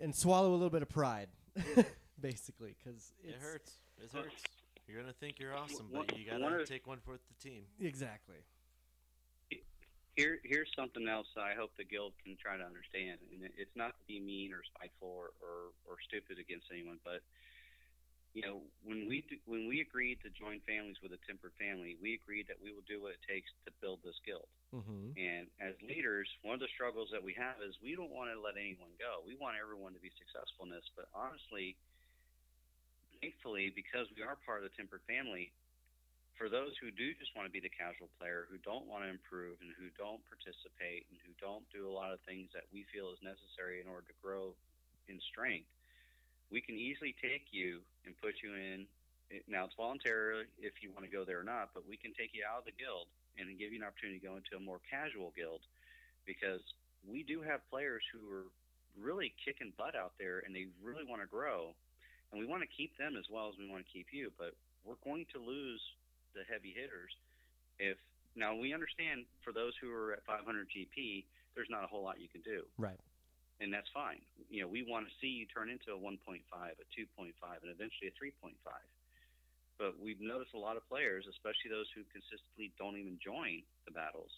and 0.00 0.12
swallow 0.16 0.50
a 0.50 0.56
little 0.56 0.68
bit 0.68 0.82
of 0.82 0.88
pride 0.88 1.28
basically 2.20 2.74
cuz 2.82 3.12
It 3.22 3.36
hurts. 3.40 3.74
It 4.02 4.10
hurts. 4.12 4.42
You're 4.88 5.00
gonna 5.00 5.12
think 5.12 5.38
you're 5.38 5.56
awesome, 5.56 5.86
but 5.92 6.18
you 6.18 6.24
gotta 6.28 6.66
take 6.66 6.88
one 6.88 6.98
for 6.98 7.12
the 7.16 7.34
team. 7.48 7.62
Exactly. 7.80 8.42
Here, 10.16 10.40
here's 10.44 10.72
something 10.72 11.06
else 11.06 11.28
I 11.36 11.52
hope 11.52 11.76
the 11.76 11.84
guild 11.84 12.16
can 12.24 12.40
try 12.40 12.56
to 12.56 12.64
understand, 12.64 13.20
and 13.30 13.44
it's 13.60 13.76
not 13.76 13.92
to 13.92 14.04
be 14.08 14.16
mean 14.18 14.56
or 14.56 14.64
spiteful 14.64 15.12
or, 15.12 15.36
or, 15.44 15.76
or 15.84 16.00
stupid 16.08 16.40
against 16.40 16.72
anyone, 16.72 16.96
but 17.04 17.20
you 18.32 18.44
know, 18.44 18.60
when 18.84 19.08
we 19.08 19.24
do, 19.28 19.36
when 19.48 19.64
we 19.64 19.80
agreed 19.80 20.20
to 20.20 20.28
join 20.28 20.60
families 20.68 21.00
with 21.00 21.12
a 21.16 21.20
tempered 21.24 21.56
family, 21.56 21.96
we 22.04 22.12
agreed 22.20 22.44
that 22.48 22.60
we 22.60 22.68
will 22.68 22.84
do 22.84 23.00
what 23.00 23.16
it 23.16 23.22
takes 23.24 23.48
to 23.64 23.72
build 23.80 24.00
this 24.04 24.16
guild. 24.28 24.48
Mhm. 24.76 25.16
And 25.16 25.48
as 25.60 25.72
leaders, 25.80 26.28
one 26.42 26.52
of 26.52 26.60
the 26.60 26.68
struggles 26.68 27.08
that 27.12 27.22
we 27.22 27.32
have 27.32 27.60
is 27.64 27.80
we 27.80 27.96
don't 27.96 28.12
want 28.12 28.28
to 28.28 28.36
let 28.40 28.56
anyone 28.56 28.92
go. 29.00 29.24
We 29.24 29.36
want 29.36 29.56
everyone 29.56 29.94
to 29.96 30.00
be 30.00 30.12
successful 30.20 30.68
in 30.68 30.70
this, 30.70 30.84
but 30.96 31.08
honestly, 31.14 31.76
thankfully, 33.20 33.70
because 33.70 34.06
we 34.16 34.22
are 34.22 34.36
part 34.44 34.62
of 34.62 34.68
the 34.68 34.76
tempered 34.76 35.00
family, 35.08 35.52
for 36.36 36.52
those 36.52 36.76
who 36.80 36.92
do 36.92 37.16
just 37.16 37.32
want 37.32 37.48
to 37.48 37.52
be 37.52 37.64
the 37.64 37.72
casual 37.72 38.12
player, 38.20 38.44
who 38.52 38.60
don't 38.60 38.84
want 38.84 39.04
to 39.04 39.10
improve 39.10 39.56
and 39.64 39.72
who 39.80 39.88
don't 39.96 40.20
participate 40.28 41.08
and 41.08 41.16
who 41.24 41.32
don't 41.40 41.64
do 41.72 41.88
a 41.88 41.92
lot 41.92 42.12
of 42.12 42.20
things 42.28 42.52
that 42.52 42.68
we 42.72 42.84
feel 42.92 43.08
is 43.08 43.20
necessary 43.24 43.80
in 43.80 43.88
order 43.88 44.04
to 44.04 44.16
grow 44.20 44.52
in 45.08 45.16
strength, 45.24 45.68
we 46.52 46.60
can 46.60 46.76
easily 46.76 47.16
take 47.18 47.48
you 47.50 47.80
and 48.04 48.12
put 48.20 48.36
you 48.44 48.52
in. 48.52 48.84
Eh, 49.32 49.42
now 49.48 49.64
it's 49.64 49.74
voluntary 49.74 50.44
if 50.60 50.84
you 50.84 50.92
want 50.92 51.08
to 51.08 51.10
go 51.10 51.24
there 51.24 51.40
or 51.40 51.48
not, 51.48 51.72
but 51.72 51.88
we 51.88 51.96
can 51.96 52.12
take 52.12 52.36
you 52.36 52.44
out 52.44 52.62
of 52.62 52.66
the 52.68 52.76
guild 52.76 53.08
and 53.40 53.48
give 53.58 53.72
you 53.72 53.80
an 53.80 53.86
opportunity 53.88 54.20
to 54.20 54.24
go 54.24 54.36
into 54.36 54.56
a 54.56 54.62
more 54.62 54.80
casual 54.86 55.32
guild 55.36 55.64
because 56.28 56.60
we 57.08 57.24
do 57.24 57.40
have 57.40 57.64
players 57.72 58.04
who 58.12 58.20
are 58.28 58.48
really 58.96 59.32
kicking 59.44 59.72
butt 59.76 59.96
out 59.96 60.12
there 60.18 60.40
and 60.44 60.56
they 60.56 60.68
really 60.80 61.04
want 61.04 61.20
to 61.20 61.28
grow 61.28 61.72
and 62.32 62.40
we 62.40 62.48
want 62.48 62.64
to 62.64 62.70
keep 62.72 62.96
them 62.96 63.12
as 63.16 63.28
well 63.28 63.48
as 63.48 63.54
we 63.60 63.68
want 63.68 63.84
to 63.84 63.90
keep 63.92 64.08
you 64.10 64.32
but 64.40 64.56
we're 64.88 64.98
going 65.04 65.26
to 65.28 65.38
lose 65.38 65.84
the 66.36 66.44
heavy 66.44 66.76
hitters 66.76 67.10
if 67.80 67.96
now 68.36 68.52
we 68.54 68.76
understand 68.76 69.24
for 69.40 69.52
those 69.52 69.72
who 69.80 69.88
are 69.90 70.12
at 70.12 70.20
500 70.28 70.44
gp 70.68 71.24
there's 71.56 71.72
not 71.72 71.82
a 71.82 71.88
whole 71.88 72.04
lot 72.04 72.20
you 72.20 72.28
can 72.28 72.44
do 72.44 72.62
Right. 72.76 73.00
and 73.60 73.72
that's 73.72 73.88
fine 73.96 74.20
you 74.52 74.60
know 74.60 74.68
we 74.68 74.84
want 74.84 75.08
to 75.08 75.12
see 75.20 75.32
you 75.32 75.48
turn 75.48 75.72
into 75.72 75.96
a 75.96 75.98
1.5 75.98 76.44
a 76.44 76.84
2.5 76.92 77.32
and 77.64 77.70
eventually 77.72 78.12
a 78.12 78.14
3.5 78.20 78.52
but 79.80 79.96
we've 80.00 80.20
noticed 80.20 80.52
a 80.54 80.60
lot 80.60 80.76
of 80.76 80.84
players 80.88 81.24
especially 81.28 81.72
those 81.72 81.88
who 81.96 82.04
consistently 82.12 82.72
don't 82.76 82.96
even 83.00 83.16
join 83.24 83.64
the 83.88 83.92
battles 83.92 84.30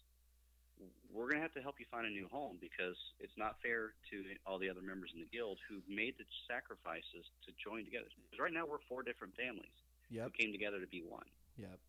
we're 1.10 1.26
going 1.26 1.42
to 1.42 1.42
have 1.42 1.54
to 1.58 1.62
help 1.62 1.74
you 1.82 1.86
find 1.90 2.06
a 2.06 2.10
new 2.10 2.28
home 2.30 2.54
because 2.62 2.94
it's 3.18 3.34
not 3.34 3.58
fair 3.58 3.98
to 4.14 4.22
all 4.46 4.62
the 4.62 4.70
other 4.70 4.78
members 4.82 5.10
in 5.10 5.18
the 5.18 5.26
guild 5.34 5.58
who've 5.66 5.82
made 5.90 6.14
the 6.22 6.26
sacrifices 6.46 7.26
to 7.42 7.50
join 7.58 7.82
together. 7.82 8.06
Because 8.14 8.38
right 8.38 8.54
now 8.54 8.62
we're 8.62 8.78
four 8.86 9.02
different 9.02 9.34
families 9.34 9.74
Yep. 10.14 10.30
who 10.30 10.30
came 10.38 10.52
together 10.54 10.78
to 10.78 10.86
be 10.86 11.02
one. 11.02 11.26
Yep. 11.58 11.80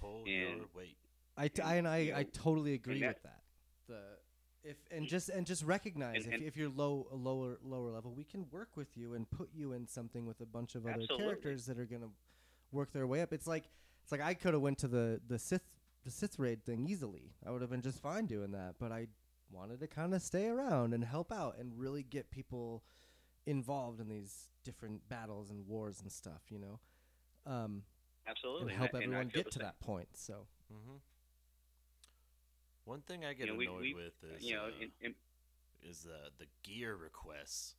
Pull 0.00 0.24
And- 0.26 0.58
your 0.58 0.66
weight. 0.74 0.96
I, 1.36 1.48
t- 1.48 1.60
And, 1.62 1.70
I 1.70 1.74
and 1.76 1.88
I, 1.88 1.96
you 1.98 2.14
I 2.14 2.22
totally 2.24 2.74
agree 2.74 3.00
that- 3.00 3.08
with 3.08 3.22
that. 3.24 3.42
The 3.88 4.00
if 4.64 4.76
and 4.90 5.06
just 5.06 5.28
and 5.28 5.46
just 5.46 5.62
recognize 5.62 6.24
And- 6.24 6.26
if, 6.26 6.32
and- 6.34 6.42
if 6.42 6.56
you're 6.56 6.68
low 6.70 7.06
a 7.12 7.14
lower 7.16 7.58
lower 7.62 7.90
level, 7.90 8.12
we 8.14 8.24
can 8.24 8.48
work 8.50 8.76
with 8.76 8.96
you 8.96 9.14
and 9.14 9.28
put 9.30 9.50
you 9.54 9.72
in 9.72 9.86
something 9.86 10.26
with 10.26 10.40
a 10.40 10.46
bunch 10.46 10.74
of 10.74 10.84
other 10.86 10.94
Absolutely. 10.94 11.24
characters 11.26 11.66
that 11.66 11.78
are 11.78 11.86
gonna 11.86 12.10
work 12.72 12.92
their 12.92 13.06
way 13.06 13.20
up. 13.22 13.32
It's 13.32 13.46
like 13.46 13.70
it's 14.02 14.10
like 14.12 14.20
I 14.20 14.34
could 14.34 14.54
have 14.54 14.62
went 14.62 14.78
to 14.78 14.88
the 14.88 15.20
the 15.28 15.38
Sith 15.38 15.62
the 16.04 16.10
Sith 16.10 16.38
raid 16.38 16.64
thing 16.64 16.86
easily. 16.88 17.32
I 17.44 17.50
would 17.50 17.60
have 17.62 17.70
been 17.70 17.82
just 17.82 18.00
fine 18.00 18.26
doing 18.26 18.52
that, 18.52 18.76
but 18.78 18.90
I 18.92 19.08
wanted 19.50 19.78
to 19.80 19.86
kind 19.86 20.14
of 20.14 20.22
stay 20.22 20.48
around 20.48 20.94
and 20.94 21.04
help 21.04 21.30
out 21.32 21.58
and 21.58 21.78
really 21.78 22.02
get 22.02 22.30
people 22.30 22.82
involved 23.46 24.00
in 24.00 24.08
these 24.08 24.48
different 24.64 25.08
battles 25.08 25.50
and 25.50 25.66
wars 25.68 26.00
and 26.00 26.10
stuff. 26.10 26.42
You 26.50 26.58
know. 26.58 26.80
Um, 27.46 27.84
Absolutely. 28.28 28.72
and 28.72 28.78
help 28.78 28.94
and 28.94 29.04
everyone 29.04 29.28
get 29.28 29.50
to 29.52 29.58
that 29.60 29.78
point. 29.80 30.08
So 30.14 30.46
hmm 30.70 30.96
One 32.84 33.00
thing 33.02 33.24
I 33.24 33.34
get 33.34 33.48
know, 33.48 33.54
annoyed 33.60 33.80
we- 33.80 33.94
with 33.94 34.12
is 34.36 34.44
You 34.44 34.54
know, 34.56 34.64
uh, 34.64 34.70
in, 34.80 34.90
in, 35.00 35.14
is 35.88 36.02
the 36.02 36.30
the 36.38 36.46
gear 36.62 36.96
requests. 36.96 37.74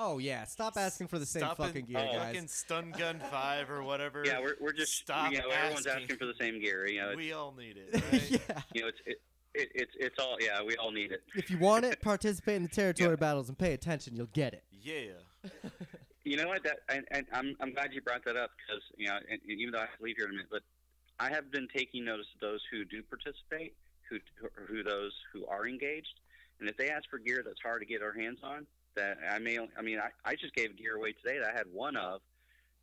Oh 0.00 0.18
yeah, 0.18 0.44
stop 0.44 0.76
asking 0.76 1.08
for 1.08 1.18
the 1.18 1.26
same 1.26 1.40
Stop 1.42 1.58
it- 1.58 1.62
fucking 1.64 1.84
gear, 1.86 1.98
Oh. 1.98 2.12
guys. 2.12 2.34
Fucking 2.34 2.48
stun 2.48 2.90
gun 2.92 3.20
five 3.30 3.68
or 3.70 3.82
whatever. 3.82 4.22
yeah, 4.24 4.40
we're, 4.40 4.54
we're 4.60 4.72
just 4.72 4.94
Stop 4.94 5.32
you 5.32 5.38
know 5.38 5.48
everyone's 5.48 5.86
asking. 5.86 6.02
asking 6.04 6.18
for 6.18 6.26
the 6.26 6.34
same 6.40 6.60
gear. 6.60 6.86
You 6.88 7.00
know, 7.00 7.14
we 7.16 7.32
all 7.32 7.52
need 7.52 7.76
it. 7.76 8.02
Right? 8.12 8.30
yeah. 8.30 8.62
you 8.74 8.82
know 8.82 8.88
it's 8.88 9.00
it, 9.06 9.20
it, 9.54 9.68
it's 9.74 9.92
it's 9.98 10.18
all 10.20 10.36
yeah 10.40 10.62
we 10.62 10.76
all 10.76 10.92
need 10.92 11.10
it. 11.12 11.22
If 11.34 11.50
you 11.50 11.58
want 11.58 11.84
it, 11.84 12.00
participate 12.02 12.56
in 12.56 12.62
the 12.62 12.68
territory 12.68 13.16
battles 13.16 13.48
and 13.48 13.58
pay 13.58 13.72
attention. 13.72 14.14
You'll 14.14 14.26
get 14.26 14.52
it. 14.54 14.62
yeah. 14.70 15.12
You 16.28 16.36
know 16.36 16.48
what? 16.48 16.62
That 16.64 16.80
and, 16.90 17.06
and 17.10 17.26
I'm 17.32 17.56
I'm 17.58 17.72
glad 17.72 17.94
you 17.94 18.02
brought 18.02 18.24
that 18.26 18.36
up 18.36 18.50
because 18.58 18.82
you 18.96 19.06
know, 19.08 19.16
and, 19.30 19.40
and 19.48 19.58
even 19.60 19.72
though 19.72 19.78
I 19.78 19.86
have 19.86 19.96
to 19.96 20.02
leave 20.02 20.16
here 20.18 20.26
in 20.26 20.32
a 20.32 20.34
minute, 20.34 20.48
but 20.50 20.62
I 21.18 21.30
have 21.30 21.50
been 21.50 21.68
taking 21.74 22.04
notice 22.04 22.26
of 22.34 22.40
those 22.40 22.60
who 22.70 22.84
do 22.84 23.02
participate, 23.02 23.74
who 24.10 24.18
who 24.66 24.82
those 24.82 25.12
who 25.32 25.46
are 25.46 25.66
engaged, 25.66 26.20
and 26.60 26.68
if 26.68 26.76
they 26.76 26.90
ask 26.90 27.08
for 27.08 27.18
gear 27.18 27.42
that's 27.44 27.62
hard 27.62 27.80
to 27.80 27.86
get 27.86 28.02
our 28.02 28.12
hands 28.12 28.40
on, 28.42 28.66
that 28.94 29.16
I 29.30 29.38
may 29.38 29.58
I 29.78 29.80
mean 29.82 29.98
I, 29.98 30.10
I 30.30 30.34
just 30.34 30.54
gave 30.54 30.76
gear 30.76 30.96
away 30.96 31.12
today 31.12 31.38
that 31.38 31.48
I 31.54 31.56
had 31.56 31.66
one 31.72 31.96
of 31.96 32.20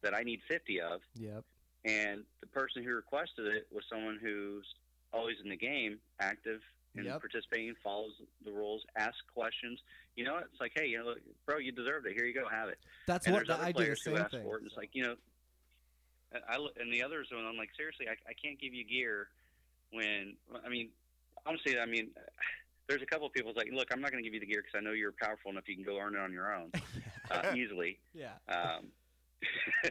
that 0.01 0.15
I 0.15 0.23
need 0.23 0.41
50 0.47 0.81
of, 0.81 1.01
Yep. 1.19 1.43
and 1.85 2.23
the 2.41 2.47
person 2.47 2.83
who 2.83 2.93
requested 2.95 3.45
it 3.47 3.67
was 3.71 3.83
someone 3.91 4.19
who's 4.21 4.65
always 5.13 5.37
in 5.43 5.49
the 5.49 5.55
game, 5.55 5.99
active 6.19 6.61
and 6.95 7.05
Yep. 7.05 7.19
participating, 7.21 7.75
follows 7.83 8.11
the 8.43 8.51
rules, 8.51 8.85
asks 8.95 9.21
questions. 9.33 9.79
You 10.15 10.25
know, 10.25 10.37
it's 10.37 10.59
like, 10.59 10.71
hey, 10.75 10.87
you 10.87 10.97
know, 10.97 11.15
bro, 11.45 11.57
you 11.57 11.71
deserved 11.71 12.07
it. 12.07 12.13
Here 12.15 12.25
you 12.25 12.33
go, 12.33 12.47
have 12.47 12.69
it 12.69 12.79
That's 13.05 13.25
and 13.27 13.35
what 13.35 13.49
other 13.49 13.61
I 13.63 13.71
do 13.71 13.85
the 13.85 13.95
same 13.95 14.15
thing. 14.15 14.23
it. 14.23 14.33
And 14.57 14.65
it's 14.65 14.77
like 14.77 14.89
you 14.93 15.03
know, 15.03 15.15
I- 16.33 16.53
I 16.55 16.57
look- 16.57 16.77
and 16.79 16.91
the 16.93 17.03
others 17.03 17.27
when 17.31 17.45
I'm 17.45 17.57
like 17.57 17.69
seriously, 17.75 18.07
I, 18.07 18.13
I 18.29 18.33
can't 18.33 18.59
give 18.59 18.73
you 18.73 18.83
gear 18.83 19.27
when 19.91 20.35
I 20.65 20.69
mean 20.69 20.89
honestly, 21.45 21.77
I 21.79 21.85
mean. 21.85 22.11
There's 22.87 23.01
a 23.01 23.05
couple 23.07 23.25
of 23.25 23.33
people 23.33 23.51
like, 23.55 23.71
look, 23.73 23.87
I'm 23.91 23.99
not 23.99 24.11
going 24.11 24.23
to 24.23 24.29
give 24.29 24.35
you 24.35 24.39
the 24.39 24.45
gear 24.45 24.61
because 24.61 24.77
I 24.77 24.79
know 24.79 24.91
you're 24.91 25.11
powerful 25.11 25.49
enough. 25.49 25.67
You 25.67 25.73
can 25.73 25.83
go 25.83 25.97
earn 25.97 26.13
it 26.13 26.19
on 26.19 26.31
your 26.31 26.53
own 26.53 26.71
uh, 27.31 27.53
easily. 27.55 27.97
yeah. 28.13 28.33
Um, 28.47 28.91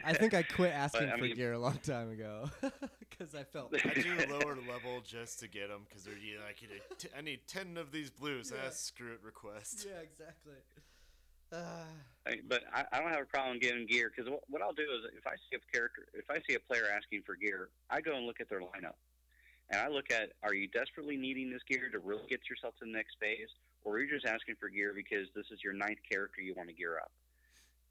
I 0.03 0.13
think 0.13 0.33
I 0.33 0.43
quit 0.43 0.71
asking 0.75 1.09
I 1.09 1.17
for 1.17 1.23
mean- 1.23 1.35
gear 1.35 1.53
a 1.53 1.59
long 1.59 1.77
time 1.77 2.11
ago 2.11 2.49
because 3.09 3.33
I 3.35 3.43
felt. 3.43 3.73
I 3.75 3.93
do 3.93 4.13
a 4.19 4.27
lower 4.31 4.55
level 4.69 5.01
just 5.05 5.39
to 5.39 5.47
get 5.47 5.69
them 5.69 5.81
because 5.87 6.03
they're 6.03 6.17
you 6.17 6.35
know, 6.35 6.41
I, 6.47 6.53
get 6.53 6.69
a 6.71 6.95
t- 6.95 7.09
I 7.17 7.21
need 7.21 7.41
ten 7.47 7.77
of 7.77 7.91
these 7.91 8.09
blues. 8.09 8.51
Yeah. 8.53 8.61
Ah, 8.67 8.71
screw 8.71 9.13
it, 9.13 9.19
request. 9.23 9.85
yeah, 9.89 10.01
exactly. 10.01 10.55
Uh, 11.51 11.85
I- 12.27 12.39
but 12.47 12.63
I, 12.73 12.85
I 12.91 12.99
don't 12.99 13.11
have 13.11 13.21
a 13.21 13.25
problem 13.25 13.59
getting 13.59 13.85
gear 13.85 14.11
because 14.13 14.29
what, 14.29 14.41
what 14.49 14.61
I'll 14.61 14.73
do 14.73 14.83
is 14.83 15.11
if 15.17 15.25
I 15.27 15.35
see 15.49 15.55
a 15.55 15.71
character, 15.71 16.05
if 16.13 16.29
I 16.29 16.41
see 16.47 16.55
a 16.55 16.59
player 16.59 16.85
asking 16.95 17.21
for 17.25 17.35
gear, 17.35 17.69
I 17.89 18.01
go 18.01 18.15
and 18.15 18.25
look 18.25 18.41
at 18.41 18.49
their 18.49 18.61
lineup, 18.61 18.97
and 19.69 19.79
I 19.79 19.87
look 19.87 20.11
at 20.11 20.31
are 20.43 20.53
you 20.53 20.67
desperately 20.67 21.17
needing 21.17 21.51
this 21.51 21.61
gear 21.69 21.89
to 21.91 21.99
really 21.99 22.23
get 22.29 22.49
yourself 22.49 22.73
to 22.79 22.85
the 22.85 22.91
next 22.91 23.17
phase, 23.21 23.49
or 23.83 23.95
are 23.95 23.99
you 24.01 24.09
just 24.09 24.25
asking 24.25 24.55
for 24.59 24.69
gear 24.69 24.91
because 24.95 25.27
this 25.35 25.45
is 25.51 25.59
your 25.63 25.73
ninth 25.73 25.99
character 26.09 26.41
you 26.41 26.53
want 26.55 26.67
to 26.69 26.75
gear 26.75 26.97
up? 26.97 27.11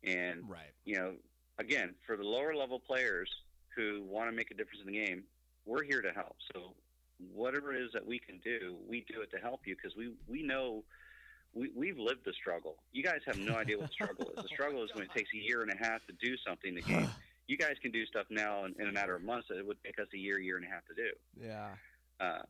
And 0.02 0.42
right. 0.50 0.72
you 0.84 0.96
know, 0.96 1.14
again, 1.58 1.94
for 2.06 2.16
the 2.16 2.24
lower 2.24 2.54
level 2.54 2.78
players 2.78 3.30
who 3.76 4.02
want 4.08 4.30
to 4.30 4.36
make 4.36 4.50
a 4.50 4.54
difference 4.54 4.80
in 4.80 4.92
the 4.92 5.04
game, 5.06 5.24
we're 5.66 5.82
here 5.82 6.02
to 6.02 6.10
help. 6.10 6.36
So 6.54 6.74
whatever 7.32 7.74
it 7.74 7.82
is 7.82 7.92
that 7.92 8.06
we 8.06 8.18
can 8.18 8.40
do, 8.44 8.76
we 8.88 9.04
do 9.08 9.22
it 9.22 9.30
to 9.32 9.38
help 9.38 9.62
you 9.64 9.76
because 9.76 9.96
we 9.96 10.12
we 10.28 10.42
know 10.42 10.84
we 11.54 11.70
we've 11.74 11.98
lived 11.98 12.24
the 12.24 12.32
struggle. 12.32 12.76
You 12.92 13.02
guys 13.02 13.20
have 13.26 13.38
no 13.38 13.54
idea 13.54 13.78
what 13.78 13.88
the 13.88 13.92
struggle 13.92 14.30
is. 14.36 14.42
The 14.42 14.48
struggle 14.48 14.82
is 14.84 14.90
when 14.94 15.04
it 15.04 15.10
takes 15.14 15.30
a 15.34 15.38
year 15.38 15.62
and 15.62 15.70
a 15.70 15.76
half 15.76 16.00
to 16.06 16.12
do 16.20 16.36
something 16.46 16.70
in 16.70 16.76
the 16.76 16.82
game. 16.82 17.08
You 17.46 17.58
guys 17.58 17.74
can 17.82 17.90
do 17.90 18.06
stuff 18.06 18.24
now 18.30 18.64
in, 18.64 18.74
in 18.80 18.88
a 18.88 18.92
matter 18.92 19.14
of 19.14 19.22
months 19.22 19.48
that 19.50 19.58
it 19.58 19.66
would 19.66 19.76
take 19.84 19.98
us 19.98 20.06
a 20.14 20.16
year, 20.16 20.40
year 20.40 20.56
and 20.56 20.64
a 20.64 20.68
half 20.70 20.80
to 20.86 20.94
do. 20.94 21.10
Yeah. 21.46 21.72
Um, 22.18 22.46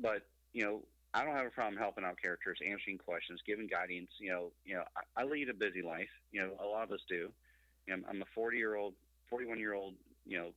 but 0.00 0.22
you 0.54 0.64
know, 0.64 0.80
I 1.12 1.26
don't 1.26 1.36
have 1.36 1.44
a 1.44 1.50
problem 1.50 1.76
helping 1.76 2.04
out 2.04 2.16
characters, 2.22 2.58
answering 2.66 2.96
questions, 2.96 3.40
giving 3.46 3.66
guidance. 3.66 4.08
You 4.18 4.30
know, 4.30 4.52
you 4.64 4.76
know, 4.76 4.84
I, 4.96 5.20
I 5.20 5.24
lead 5.24 5.50
a 5.50 5.54
busy 5.54 5.82
life. 5.82 6.08
You 6.32 6.40
know, 6.40 6.52
a 6.58 6.64
lot 6.64 6.84
of 6.84 6.92
us 6.92 7.00
do. 7.06 7.28
You 7.86 7.96
know, 7.96 8.02
I'm, 8.08 8.22
a 8.22 8.26
40 8.34 8.56
year 8.56 8.74
old, 8.74 8.94
41 9.30 9.58
year 9.58 9.74
old, 9.74 9.94
you 10.26 10.38
know, 10.38 10.50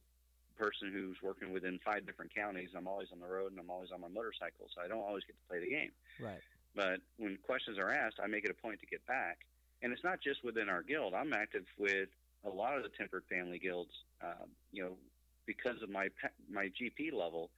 person 0.57 0.91
who's 0.91 1.17
working 1.21 1.53
within 1.53 1.79
five 1.85 2.05
different 2.05 2.33
counties. 2.33 2.69
I'm 2.75 2.87
always 2.87 3.09
on 3.11 3.19
the 3.19 3.27
road 3.27 3.51
and 3.51 3.59
I'm 3.59 3.69
always 3.69 3.91
on 3.91 4.01
my 4.01 4.07
motorcycle, 4.07 4.67
so 4.73 4.81
I 4.83 4.87
don't 4.87 5.03
always 5.03 5.23
get 5.23 5.35
to 5.37 5.47
play 5.47 5.59
the 5.59 5.69
game. 5.69 5.91
Right. 6.19 6.41
But 6.75 6.99
when 7.17 7.37
questions 7.45 7.77
are 7.77 7.91
asked, 7.91 8.17
I 8.23 8.27
make 8.27 8.43
it 8.43 8.51
a 8.51 8.53
point 8.55 8.79
to 8.79 8.85
get 8.85 9.05
back. 9.05 9.39
And 9.83 9.93
it's 9.93 10.03
not 10.03 10.19
just 10.21 10.43
within 10.43 10.69
our 10.69 10.81
guild. 10.81 11.13
I'm 11.13 11.33
active 11.33 11.65
with 11.77 12.09
a 12.43 12.49
lot 12.49 12.75
of 12.77 12.83
the 12.83 12.89
tempered 12.89 13.23
family 13.29 13.59
guilds. 13.59 13.91
Um, 14.23 14.49
you 14.71 14.83
know, 14.83 14.97
because 15.45 15.81
of 15.83 15.89
my 15.89 16.09
my 16.49 16.69
GP 16.69 17.13
level, 17.13 17.51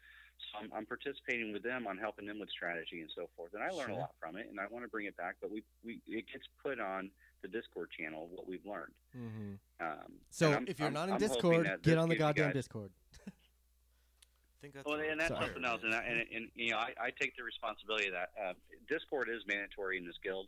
so 0.52 0.60
I'm, 0.64 0.72
I'm 0.74 0.86
participating 0.86 1.54
with 1.54 1.64
them 1.64 1.88
on 1.88 1.98
helping 1.98 2.26
them 2.26 2.40
with 2.40 2.50
strategy 2.50 3.02
and 3.02 3.10
so 3.16 3.30
forth. 3.38 3.54
And 3.54 3.64
I 3.64 3.70
learn 3.70 3.88
Sure. 3.88 3.96
a 3.96 4.00
lot 4.00 4.16
from 4.20 4.36
it, 4.36 4.48
and 4.50 4.60
I 4.60 4.68
want 4.70 4.84
to 4.84 4.90
bring 4.90 5.06
it 5.06 5.16
back. 5.16 5.36
But 5.41 5.52
we 5.52 5.64
we 5.86 6.02
it 6.08 6.26
gets 6.32 6.46
put 6.62 6.80
on 6.80 7.10
the 7.41 7.48
Discord 7.48 7.90
channel 7.98 8.28
what 8.32 8.48
we've 8.48 8.66
learned. 8.66 8.94
Mm-hmm. 9.18 9.86
Um, 9.86 10.14
So 10.30 10.52
if 10.68 10.80
you're 10.80 10.88
I'm- 10.88 10.94
not 10.94 11.07
in 11.10 11.14
I'm 11.16 11.20
Discord, 11.20 11.80
get 11.84 11.98
on 11.98 12.10
the 12.10 12.16
goddamn 12.16 12.48
guys- 12.48 12.53
Discord. 12.53 12.91
I 13.28 14.61
think 14.61 14.74
that's 14.74 14.86
Well, 14.86 14.99
and 14.99 15.20
that's 15.20 15.30
Sorry. 15.30 15.45
something 15.45 15.64
else, 15.64 15.82
and, 15.84 15.95
I, 15.95 16.03
and, 16.03 16.26
and 16.36 16.49
you 16.56 16.72
know, 16.72 16.78
I, 16.78 16.94
I 16.99 17.10
take 17.20 17.36
the 17.38 17.44
responsibility 17.44 18.07
of 18.07 18.14
that. 18.14 18.30
Uh, 18.41 18.53
Discord 18.90 19.30
is 19.30 19.41
mandatory 19.48 19.98
in 19.98 20.06
this 20.06 20.18
guild. 20.24 20.48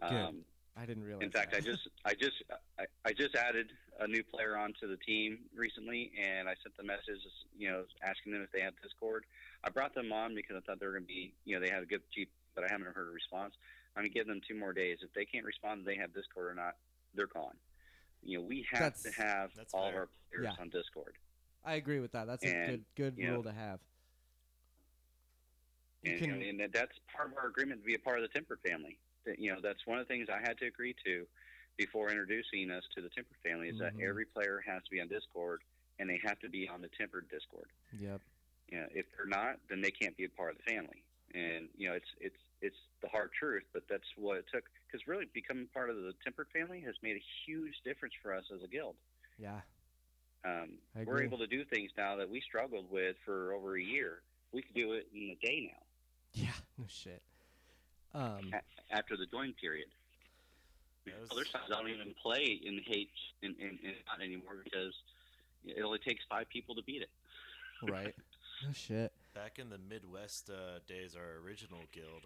Good. 0.00 0.10
Um, 0.12 0.36
I 0.78 0.84
didn't 0.86 1.04
realize. 1.04 1.22
in 1.24 1.30
fact, 1.30 1.52
that. 1.52 1.58
I 1.58 1.60
just, 1.60 1.88
I 2.06 2.14
just, 2.14 2.42
I, 2.78 2.84
I 3.04 3.12
just 3.12 3.34
added 3.34 3.72
a 4.00 4.06
new 4.06 4.22
player 4.22 4.56
onto 4.56 4.88
the 4.88 4.96
team 4.96 5.38
recently, 5.54 6.12
and 6.22 6.48
I 6.48 6.54
sent 6.62 6.76
the 6.78 6.82
message, 6.84 7.20
you 7.58 7.68
know, 7.70 7.84
asking 8.02 8.32
them 8.32 8.42
if 8.42 8.50
they 8.52 8.60
have 8.60 8.72
Discord. 8.82 9.24
I 9.64 9.70
brought 9.70 9.94
them 9.94 10.12
on 10.12 10.34
because 10.34 10.56
I 10.56 10.60
thought 10.60 10.80
they 10.80 10.86
were 10.86 10.92
going 10.92 11.04
to 11.04 11.08
be, 11.08 11.34
you 11.44 11.56
know, 11.58 11.64
they 11.64 11.70
had 11.72 11.82
a 11.82 11.86
good 11.86 12.02
GP, 12.16 12.28
but 12.54 12.64
I 12.64 12.68
haven't 12.70 12.88
heard 12.94 13.08
a 13.08 13.10
response. 13.12 13.54
I'm 13.96 14.02
going 14.02 14.12
to 14.12 14.14
give 14.14 14.26
them 14.26 14.40
two 14.46 14.54
more 14.54 14.72
days. 14.74 14.98
If 15.02 15.12
they 15.14 15.24
can't 15.24 15.44
respond, 15.46 15.84
they 15.86 15.96
have 15.96 16.12
Discord 16.12 16.48
or 16.50 16.54
not, 16.54 16.74
they're 17.14 17.26
gone. 17.26 17.56
You 18.22 18.38
know, 18.38 18.44
we 18.44 18.66
have 18.70 18.80
That's- 18.80 19.02
to 19.04 19.10
have 19.22 19.54
that's 19.56 19.72
all 19.72 19.88
of 19.88 19.94
our 19.94 20.08
players 20.30 20.44
Yeah. 20.44 20.60
on 20.62 20.68
Discord. 20.68 21.14
I 21.64 21.74
agree 21.74 22.00
with 22.00 22.12
that. 22.12 22.26
That's 22.26 22.44
a 22.44 22.66
good 22.66 22.84
good 22.94 23.14
you 23.18 23.26
know, 23.26 23.34
rule 23.34 23.42
to 23.44 23.52
have. 23.52 23.80
You 26.02 26.12
and, 26.12 26.20
can, 26.20 26.40
you 26.40 26.52
know, 26.52 26.64
and 26.64 26.72
that's 26.72 26.92
part 27.12 27.32
of 27.32 27.38
our 27.38 27.48
agreement 27.48 27.80
to 27.80 27.86
be 27.86 27.94
a 27.94 27.98
part 27.98 28.18
of 28.18 28.22
the 28.22 28.28
Temper 28.28 28.58
family. 28.66 28.98
That 29.24 29.38
you 29.38 29.52
know, 29.52 29.60
that's 29.60 29.84
one 29.86 29.98
of 29.98 30.06
the 30.06 30.12
things 30.12 30.28
I 30.30 30.38
had 30.40 30.58
to 30.58 30.66
agree 30.66 30.94
to 31.04 31.26
before 31.76 32.10
introducing 32.10 32.70
us 32.70 32.84
to 32.94 33.02
the 33.02 33.08
Temper 33.08 33.34
family 33.42 33.68
is 33.68 33.76
Mhm. 33.76 33.78
that 33.80 34.00
every 34.00 34.26
player 34.26 34.60
has 34.66 34.82
to 34.84 34.90
be 34.90 35.00
on 35.00 35.08
Discord 35.08 35.62
and 35.98 36.08
they 36.08 36.18
have 36.24 36.38
to 36.40 36.48
be 36.48 36.68
on 36.68 36.80
the 36.82 36.88
Tempered 36.88 37.28
Discord. 37.28 37.68
Yep. 37.98 38.20
You 38.68 38.80
know, 38.80 38.88
if 38.92 39.06
they're 39.16 39.26
not, 39.26 39.58
then 39.68 39.80
they 39.80 39.90
can't 39.90 40.16
be 40.16 40.24
a 40.24 40.28
part 40.30 40.52
of 40.52 40.58
the 40.58 40.62
family. 40.64 41.02
And 41.34 41.68
you 41.76 41.88
know, 41.88 41.94
it's 41.94 42.08
it's 42.20 42.36
it's 42.62 42.76
the 43.02 43.08
hard 43.08 43.30
truth, 43.38 43.64
but 43.72 43.82
that's 43.88 44.06
what 44.16 44.38
it 44.38 44.46
took. 44.52 44.64
because 44.86 45.06
really 45.06 45.26
becoming 45.34 45.66
part 45.74 45.90
of 45.90 45.96
the 45.96 46.12
Tempered 46.24 46.46
family 46.52 46.80
has 46.86 46.94
made 47.02 47.16
a 47.16 47.24
huge 47.46 47.74
difference 47.84 48.14
for 48.22 48.32
us 48.34 48.44
as 48.54 48.62
a 48.62 48.68
guild. 48.68 48.94
Yeah. 49.38 49.60
Um, 50.44 50.78
I 50.98 51.02
we're 51.04 51.22
able 51.22 51.38
to 51.38 51.46
do 51.46 51.64
things 51.64 51.90
now 51.98 52.16
that 52.16 52.30
we 52.30 52.40
struggled 52.40 52.90
with 52.90 53.16
for 53.24 53.52
over 53.52 53.76
a 53.76 53.82
year. 53.82 54.22
We 54.52 54.62
can 54.62 54.74
do 54.74 54.92
it 54.92 55.08
in 55.12 55.30
a 55.30 55.46
day 55.46 55.72
now 55.72 55.82
Yeah. 56.32 56.52
No 56.78 56.84
shit. 56.88 57.20
Um. 58.14 58.52
a- 58.54 58.94
after 58.94 59.16
the 59.16 59.26
join 59.26 59.52
period. 59.60 59.88
That 61.04 61.20
was- 61.20 61.30
Other 61.32 61.44
sides 61.44 61.64
don't 61.68 61.88
even 61.88 62.14
play 62.22 62.60
in 62.64 62.80
hate 62.86 63.10
in, 63.42 63.54
in, 63.58 63.78
in 63.82 63.94
not 64.06 64.20
anymore 64.22 64.56
because 64.64 64.94
it 65.64 65.82
only 65.82 65.98
takes 65.98 66.24
five 66.30 66.48
people 66.48 66.74
to 66.76 66.82
beat 66.82 67.02
it. 67.02 67.10
Right. 67.82 68.14
No 68.66 68.72
shit. 68.72 69.12
Back 69.36 69.58
in 69.58 69.68
the 69.68 69.76
Midwest 69.78 70.48
uh, 70.50 70.78
days, 70.88 71.14
our 71.14 71.44
original 71.46 71.80
guild. 71.92 72.24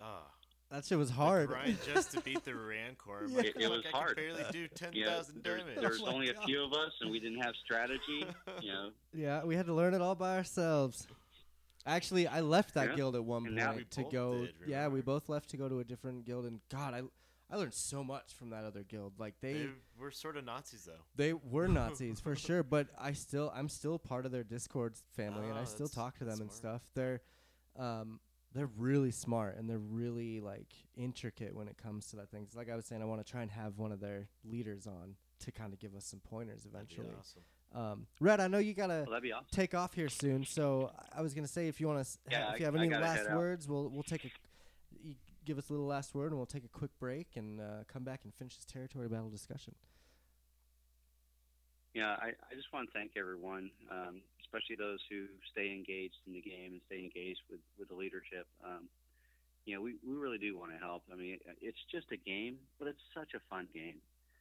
Ah, 0.00 0.22
That 0.70 0.84
shit 0.84 0.96
was 0.96 1.10
hard. 1.10 1.48
grind 1.48 1.76
just 1.92 2.12
to 2.12 2.20
beat 2.20 2.44
the 2.44 2.54
Rancor. 2.54 3.26
Yeah. 3.28 3.36
like, 3.36 3.46
It- 3.46 3.56
it 3.56 3.62
"Fuck, 3.62 3.70
was 3.72 3.84
I 3.86 3.90
hard. 3.90 4.16
Can 4.16 4.24
barely 4.36 4.44
do 4.52 4.68
ten 4.68 4.92
You 4.92 5.04
know, 5.06 5.10
thousand 5.10 5.42
there's, 5.42 5.60
damage. 5.62 5.80
there's 5.80 6.00
Oh 6.00 6.06
my 6.06 6.12
only 6.12 6.30
a 6.30 6.34
few 6.42 6.62
of 6.62 6.72
us, 6.72 6.92
and 7.00 7.10
we 7.10 7.18
didn't 7.18 7.40
have 7.40 7.54
strategy. 7.64 8.24
You 8.62 8.68
know, 8.72 8.90
Yeah, 9.12 9.42
we 9.44 9.56
had 9.56 9.66
to 9.66 9.74
learn 9.74 9.92
it 9.92 10.00
all 10.00 10.14
by 10.14 10.36
ourselves. 10.36 11.08
Actually, 11.84 12.28
I 12.28 12.40
left 12.42 12.74
that 12.74 12.90
Yeah. 12.90 12.96
guild 12.96 13.16
at 13.16 13.24
one 13.24 13.46
And 13.46 13.56
now 13.56 13.72
point 13.72 13.76
we 13.78 13.84
to 13.84 14.00
both 14.02 14.12
go. 14.12 14.40
did, 14.46 14.54
yeah, 14.68 14.86
we 14.86 15.00
both 15.00 15.28
left 15.28 15.50
to 15.50 15.56
go 15.56 15.68
to 15.68 15.80
a 15.80 15.84
different 15.84 16.24
guild, 16.26 16.44
and 16.46 16.60
God, 16.70 16.94
I 16.94 17.02
I 17.50 17.56
learned 17.56 17.74
so 17.74 18.04
much 18.04 18.32
from 18.34 18.50
that 18.50 18.64
other 18.64 18.82
guild. 18.82 19.14
Like 19.18 19.34
they 19.40 19.52
They 19.54 19.68
were 19.98 20.10
sort 20.10 20.36
of 20.36 20.44
Nazis 20.44 20.84
though. 20.84 21.02
they 21.16 21.32
were 21.32 21.66
Nazis 21.80 22.20
for 22.20 22.36
sure, 22.36 22.62
but 22.62 22.88
I 22.98 23.12
still 23.12 23.52
I'm 23.54 23.68
still 23.68 23.98
part 23.98 24.24
of 24.26 24.32
their 24.32 24.44
Discord 24.44 24.94
family, 25.16 25.48
and 25.48 25.58
I 25.58 25.62
Oh, 25.62 25.64
still 25.66 25.88
talk 25.88 26.14
to 26.18 26.24
them 26.24 26.28
that's 26.28 26.40
and 26.40 26.52
stuff. 26.52 26.82
They're 26.94 27.20
um 27.76 28.20
they're 28.52 28.70
really 28.78 29.10
smart 29.12 29.56
and 29.58 29.70
they're 29.70 29.78
really 29.78 30.40
like 30.40 30.72
intricate 30.96 31.54
when 31.54 31.68
it 31.68 31.76
comes 31.78 32.06
to 32.08 32.16
that 32.16 32.30
things. 32.30 32.54
Like 32.56 32.68
I 32.70 32.74
was 32.76 32.84
saying, 32.86 33.00
I 33.00 33.04
want 33.04 33.24
to 33.24 33.30
try 33.30 33.42
and 33.42 33.50
have 33.50 33.78
one 33.78 33.92
of 33.92 34.00
their 34.00 34.28
leaders 34.44 34.86
on 34.88 35.14
to 35.40 35.52
kind 35.52 35.72
of 35.72 35.78
give 35.78 35.94
us 35.94 36.04
some 36.04 36.18
pointers 36.20 36.64
That'd 36.64 36.88
be 36.88 36.94
eventually. 36.96 37.16
awesome. 37.18 37.42
Um, 37.72 38.06
Red, 38.18 38.40
I 38.40 38.48
know 38.48 38.58
you 38.58 38.74
gotta 38.74 39.04
well, 39.08 39.20
awesome. 39.32 39.46
take 39.52 39.74
off 39.76 39.94
here 39.94 40.08
soon, 40.08 40.44
so 40.44 40.90
I 41.16 41.22
was 41.22 41.32
gonna 41.34 41.46
say 41.46 41.68
if 41.68 41.80
you 41.80 41.86
want 41.86 42.04
to, 42.04 42.18
Yeah, 42.28 42.52
if 42.54 42.58
you 42.58 42.64
have 42.66 42.74
I 42.74 42.78
any 42.80 42.88
gotta 42.88 43.04
last 43.04 43.30
words, 43.30 43.68
we'll 43.68 43.88
we'll 43.88 44.02
take 44.02 44.24
a, 44.24 44.26
you 44.26 44.32
give 45.50 45.58
us 45.58 45.68
a 45.68 45.72
little 45.72 45.86
last 45.88 46.14
word, 46.14 46.30
and 46.30 46.36
we'll 46.36 46.46
take 46.46 46.64
a 46.64 46.68
quick 46.68 46.92
break 47.00 47.34
and 47.34 47.60
uh, 47.60 47.82
come 47.92 48.04
back 48.04 48.20
and 48.22 48.32
finish 48.32 48.54
this 48.54 48.64
territory 48.64 49.08
battle 49.08 49.28
discussion. 49.28 49.74
Yeah, 51.92 52.14
I, 52.22 52.28
I 52.46 52.54
just 52.54 52.72
want 52.72 52.86
to 52.86 52.92
thank 52.94 53.18
everyone, 53.18 53.68
um, 53.90 54.22
especially 54.46 54.76
those 54.78 55.00
who 55.10 55.26
stay 55.50 55.74
engaged 55.74 56.22
in 56.28 56.34
the 56.34 56.40
game 56.40 56.78
and 56.78 56.80
stay 56.86 57.00
engaged 57.02 57.40
with, 57.50 57.58
with 57.80 57.88
the 57.88 57.96
leadership. 57.96 58.46
Um, 58.64 58.86
you 59.66 59.74
know, 59.74 59.82
we, 59.82 59.96
we 60.06 60.14
really 60.14 60.38
do 60.38 60.56
want 60.56 60.70
to 60.70 60.78
help. 60.78 61.02
I 61.12 61.16
mean, 61.16 61.38
it's 61.60 61.82
just 61.90 62.06
a 62.12 62.16
game, 62.16 62.58
but 62.78 62.86
it's 62.86 63.02
such 63.12 63.34
a 63.34 63.40
fun 63.50 63.66
game. 63.74 63.96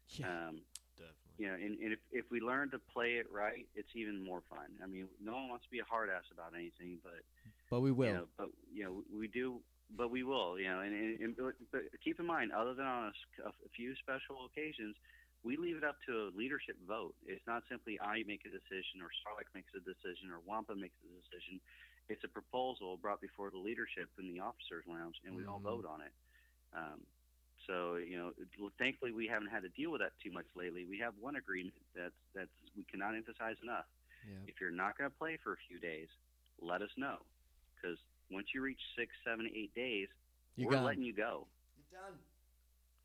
Yeah, 0.09 0.27
Um, 0.29 0.61
Definitely. 0.93 1.33
you 1.41 1.47
know, 1.49 1.55
and, 1.55 1.73
and 1.81 1.93
if, 1.93 1.99
if 2.11 2.25
we 2.29 2.39
learn 2.39 2.69
to 2.69 2.77
play 2.93 3.17
it 3.17 3.25
right, 3.33 3.65
it's 3.73 3.89
even 3.95 4.23
more 4.23 4.43
fun. 4.47 4.69
I 4.83 4.85
mean, 4.85 5.07
no 5.23 5.33
one 5.33 5.49
wants 5.49 5.65
to 5.65 5.71
be 5.71 5.79
a 5.79 5.89
hard 5.89 6.09
ass 6.13 6.29
about 6.31 6.53
anything, 6.53 6.99
but 7.03 7.25
but 7.71 7.81
we 7.81 7.91
will. 7.91 8.07
you 8.07 8.13
know, 8.13 8.25
but 8.37 8.49
you 8.71 8.83
know, 8.83 9.03
we 9.17 9.27
do, 9.27 9.57
but 9.95 10.11
we 10.11 10.23
will, 10.23 10.59
you 10.59 10.67
know, 10.67 10.81
and, 10.81 10.93
and, 10.93 11.19
and 11.19 11.35
but, 11.71 11.81
keep 12.03 12.19
in 12.19 12.25
mind, 12.25 12.51
other 12.51 12.73
than 12.73 12.85
on 12.85 13.13
a 13.45 13.69
few 13.75 13.95
special 13.97 14.45
occasions, 14.45 14.95
we 15.43 15.57
leave 15.57 15.77
it 15.77 15.83
up 15.83 15.97
to 16.07 16.29
a 16.29 16.31
leadership 16.35 16.77
vote. 16.87 17.15
It's 17.25 17.45
not 17.47 17.63
simply 17.69 17.99
I 18.01 18.23
make 18.27 18.45
a 18.45 18.51
decision 18.51 19.01
or 19.01 19.09
Starlight 19.21 19.47
makes 19.55 19.71
a 19.75 19.79
decision 19.81 20.31
or 20.31 20.39
Wampa 20.45 20.75
makes 20.75 20.95
a 21.03 21.09
decision. 21.09 21.61
It's 22.09 22.23
a 22.25 22.29
proposal 22.29 22.97
brought 22.97 23.21
before 23.21 23.51
the 23.51 23.57
leadership 23.57 24.09
in 24.19 24.33
the 24.33 24.39
officers' 24.41 24.85
lounge, 24.87 25.15
and 25.25 25.35
we 25.35 25.45
all 25.45 25.59
Mhm. 25.59 25.63
vote 25.63 25.85
on 25.85 26.01
it. 26.01 26.13
Um, 26.73 27.07
so 27.67 27.97
you 27.97 28.17
know, 28.17 28.31
thankfully 28.79 29.11
we 29.13 29.27
haven't 29.27 29.49
had 29.49 29.63
to 29.63 29.69
deal 29.69 29.91
with 29.91 30.01
that 30.01 30.13
too 30.23 30.31
much 30.31 30.47
lately. 30.55 30.85
We 30.85 30.99
have 30.99 31.15
one 31.19 31.35
agreement 31.37 31.81
that 31.95 32.11
that's 32.35 32.51
we 32.75 32.83
cannot 32.85 33.15
emphasize 33.15 33.57
enough 33.63 33.85
yeah, 34.27 34.47
if 34.47 34.55
you're 34.61 34.71
not 34.71 34.97
going 34.97 35.09
to 35.09 35.17
play 35.17 35.37
for 35.43 35.53
a 35.53 35.57
few 35.69 35.79
days, 35.79 36.09
let 36.61 36.81
us 36.81 36.89
know. 36.97 37.17
Because 37.75 37.99
once 38.31 38.47
you 38.53 38.61
reach 38.61 38.79
six, 38.97 39.11
seven, 39.25 39.49
eight 39.55 39.73
days, 39.75 40.07
you 40.55 40.65
we're 40.67 40.73
got 40.73 40.83
letting 40.85 41.03
you 41.03 41.13
go. 41.13 41.47
You're 41.77 42.01
done. 42.01 42.19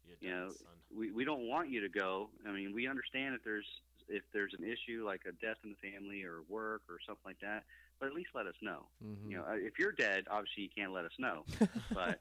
You 0.08 0.14
You 0.20 0.30
done, 0.30 0.40
know, 0.46 0.52
son. 0.52 0.66
We, 0.96 1.10
we 1.10 1.24
don't 1.24 1.48
want 1.48 1.70
you 1.70 1.80
to 1.80 1.88
go. 1.88 2.30
I 2.46 2.52
mean, 2.52 2.72
we 2.74 2.86
understand 2.88 3.34
if 3.34 3.42
there's 3.44 3.66
if 4.08 4.22
there's 4.34 4.52
an 4.58 4.64
issue 4.64 5.02
like 5.06 5.22
a 5.26 5.32
death 5.44 5.56
in 5.64 5.74
the 5.80 5.90
family 5.90 6.24
or 6.24 6.42
work 6.48 6.82
or 6.90 6.98
something 7.06 7.22
like 7.24 7.40
that, 7.40 7.64
but 7.98 8.06
at 8.06 8.14
least 8.14 8.28
let 8.34 8.46
us 8.46 8.54
know. 8.60 8.84
Mm-hmm. 9.02 9.30
You 9.30 9.36
know, 9.38 9.44
uh, 9.44 9.54
if 9.54 9.78
you're 9.78 9.92
dead, 9.92 10.24
obviously 10.30 10.64
you 10.64 10.68
can't 10.76 10.92
let 10.92 11.04
us 11.06 11.12
know. 11.18 11.44
But 11.94 12.20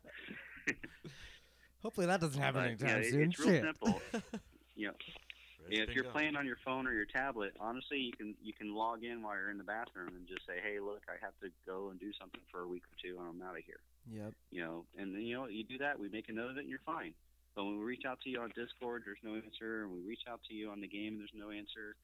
Hopefully 1.82 2.08
that 2.08 2.22
doesn't 2.22 2.42
happen 2.42 2.62
but, 2.62 2.68
anytime 2.68 2.88
yeah, 3.02 3.08
it- 3.08 3.12
soon. 3.12 3.22
it's 3.24 3.40
real 3.40 3.50
Shit. 3.50 3.64
simple. 3.66 4.02
you 4.76 4.88
know, 4.88 4.94
Rest 4.94 5.20
if 5.70 5.96
you're 5.96 6.06
playing 6.06 6.36
on 6.36 6.46
your 6.46 6.58
phone 6.66 6.88
or 6.88 6.94
your 6.94 7.06
tablet, 7.06 7.54
honestly, 7.60 7.98
you 7.98 8.12
can 8.12 8.36
you 8.44 8.54
can 8.54 8.76
log 8.76 9.04
in 9.04 9.22
while 9.22 9.36
you're 9.36 9.52
in 9.52 9.58
the 9.58 9.64
bathroom 9.64 10.10
and 10.16 10.28
just 10.28 10.46
say, 10.46 10.60
"Hey, 10.64 10.80
look, 10.80 11.02
I 11.08 11.24
have 11.24 11.34
to 11.42 11.50
go 11.66 11.90
and 11.90 12.00
do 12.00 12.12
something 12.20 12.42
for 12.52 12.62
a 12.62 12.68
week 12.68 12.84
or 12.84 12.96
two, 13.02 13.18
and 13.20 13.28
I'm 13.28 13.48
out 13.48 13.58
of 13.58 13.64
here." 13.66 13.80
yep. 14.12 14.34
you 14.52 14.62
know, 14.62 14.86
and 14.98 15.14
then 15.14 15.22
you 15.22 15.36
know 15.36 15.48
you 15.48 15.64
do 15.64 15.78
that, 15.80 16.00
we 16.00 16.10
make 16.10 16.30
a 16.30 16.34
note 16.34 16.52
of 16.52 16.58
it, 16.58 16.62
and 16.62 16.70
you're 16.70 16.80
fine. 16.86 17.14
But 17.56 17.66
when 17.66 17.78
we 17.78 17.86
reach 17.86 18.04
out 18.06 18.20
to 18.22 18.30
you 18.30 18.42
on 18.42 18.52
Discord, 18.56 19.04
there's 19.06 19.22
no 19.24 19.36
answer, 19.36 19.84
and 19.84 19.92
we 19.92 20.00
reach 20.00 20.24
out 20.28 20.42
to 20.50 20.56
you 20.56 20.72
on 20.72 20.82
the 20.82 20.88
game, 20.88 21.14
and 21.14 21.20
there's 21.20 21.38
no 21.38 21.52
answer. 21.52 21.96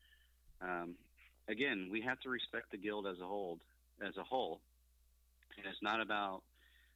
Um, 0.62 0.96
again, 1.48 1.90
we 1.92 2.02
have 2.02 2.20
to 2.22 2.30
respect 2.30 2.72
the 2.72 2.78
guild 2.78 3.08
as 3.08 3.20
a 3.20 3.26
whole, 3.26 3.58
as 4.06 4.16
a 4.18 4.24
whole, 4.24 4.60
and 5.58 5.66
it's 5.66 5.82
not 5.82 6.02
about, 6.02 6.44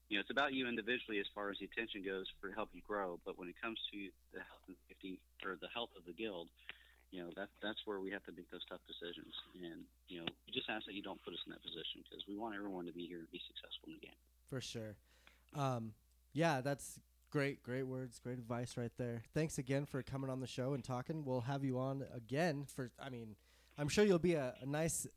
you 0.10 0.18
know, 0.18 0.22
it's 0.22 0.30
about 0.32 0.54
you 0.54 0.68
individually 0.68 1.20
as 1.20 1.26
far 1.34 1.50
as 1.50 1.58
the 1.60 1.66
attention 1.66 2.04
goes 2.04 2.26
for 2.42 2.52
help 2.52 2.70
you 2.74 2.82
grow. 2.86 3.20
But 3.26 3.40
when 3.40 3.50
it 3.50 3.56
comes 3.62 3.80
to 3.92 3.98
the 4.34 4.40
health 4.40 4.62
and 4.68 4.76
safety 4.88 5.20
or 5.46 5.58
the 5.60 5.70
health 5.74 5.90
of 5.98 6.06
the 6.06 6.14
guild, 6.14 6.48
you 7.12 7.24
know, 7.24 7.30
that 7.36 7.50
that's 7.62 7.80
where 7.86 8.00
we 8.00 8.10
have 8.12 8.24
to 8.26 8.32
make 8.32 8.50
those 8.52 8.66
tough 8.70 8.82
decisions. 8.88 9.34
And 9.62 9.84
you 10.08 10.20
know, 10.20 10.26
we 10.48 10.54
just 10.54 10.70
ask 10.70 10.86
that 10.86 10.94
you 10.94 11.02
don't 11.04 11.22
put 11.24 11.34
us 11.34 11.40
in 11.46 11.52
that 11.52 11.62
position 11.62 12.04
because 12.04 12.26
we 12.28 12.38
want 12.38 12.56
everyone 12.56 12.86
to 12.86 12.94
be 12.94 13.06
here 13.06 13.20
and 13.20 13.32
be 13.32 13.42
successful 13.48 13.88
in 13.90 13.94
the 13.94 14.06
game. 14.08 14.20
For 14.50 14.62
sure. 14.62 14.96
Um, 15.56 15.94
yeah, 16.34 16.62
that's 16.62 17.00
great, 17.30 17.62
great 17.64 17.84
words, 17.84 18.20
great 18.20 18.38
advice 18.40 18.78
right 18.78 18.92
there. 18.98 19.22
Thanks 19.34 19.58
again 19.58 19.86
for 19.86 20.02
coming 20.04 20.30
on 20.30 20.40
the 20.40 20.48
show 20.48 20.74
and 20.74 20.84
talking. 20.84 21.24
We'll 21.26 21.42
have 21.42 21.64
you 21.64 21.80
on 21.80 22.04
again 22.16 22.66
for. 22.66 22.92
I 23.00 23.10
mean, 23.10 23.36
I'm 23.78 23.90
sure 23.90 24.04
you'll 24.06 24.20
be 24.20 24.34
a, 24.34 24.54
a 24.62 24.66
nice 24.66 25.08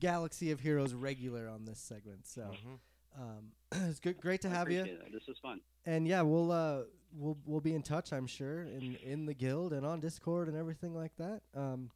Galaxy 0.00 0.50
of 0.52 0.60
Heroes 0.60 0.94
regular 0.94 1.48
on 1.48 1.64
this 1.64 1.78
segment. 1.80 2.26
So 2.26 2.42
Mhm. 2.42 2.78
Um, 3.18 3.52
it's 3.88 4.00
good, 4.00 4.20
great 4.20 4.40
to 4.42 4.48
I 4.48 4.52
have 4.52 4.70
you. 4.70 4.82
it. 4.82 5.12
This 5.12 5.28
is 5.28 5.36
fun. 5.42 5.60
And 5.86 6.06
yeah, 6.06 6.22
we'll 6.22 6.52
uh, 6.52 6.82
we'll 7.14 7.38
we'll 7.44 7.60
be 7.60 7.74
in 7.74 7.82
touch. 7.82 8.12
I'm 8.12 8.26
sure 8.26 8.62
in 8.62 8.96
in 9.04 9.26
the 9.26 9.34
guild 9.34 9.72
and 9.72 9.84
on 9.86 10.00
Discord 10.00 10.48
and 10.48 10.56
everything 10.56 10.94
like 10.94 11.12
that. 11.16 11.42
Um, 11.54 11.90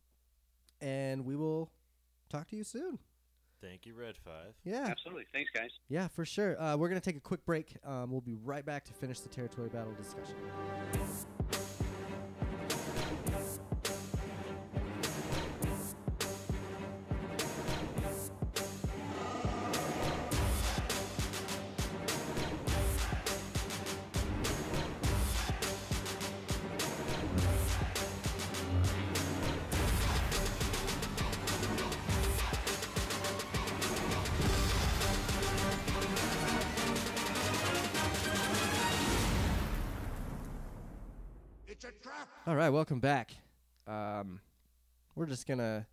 and 0.81 1.25
we 1.25 1.37
will 1.37 1.71
talk 2.29 2.49
to 2.49 2.57
you 2.57 2.65
soon. 2.65 2.99
Thank 3.63 3.87
you, 3.87 3.95
Red 3.95 4.17
Five. 4.19 4.55
Yeah. 4.65 4.87
Absolutely. 4.89 5.25
Thanks, 5.33 5.51
guys. 5.55 5.71
Yeah, 5.89 6.09
for 6.09 6.25
sure. 6.25 6.61
Uh, 6.61 6.77
we're 6.77 6.89
going 6.89 7.01
to 7.01 7.05
take 7.05 7.17
a 7.17 7.21
quick 7.21 7.45
break. 7.47 7.77
Um, 7.85 8.11
we'll 8.11 8.21
be 8.21 8.35
right 8.35 8.65
back 8.65 8.85
to 8.85 8.93
finish 8.93 9.21
the 9.21 9.29
territory 9.31 9.71
battle 9.71 9.95
discussion. 9.95 10.37
All 42.49 42.55
right, 42.55 42.71
welcome 42.71 43.01
back. 43.01 43.33
Um, 43.89 44.39
we're 45.17 45.27
just 45.27 45.49
gonna 45.49 45.85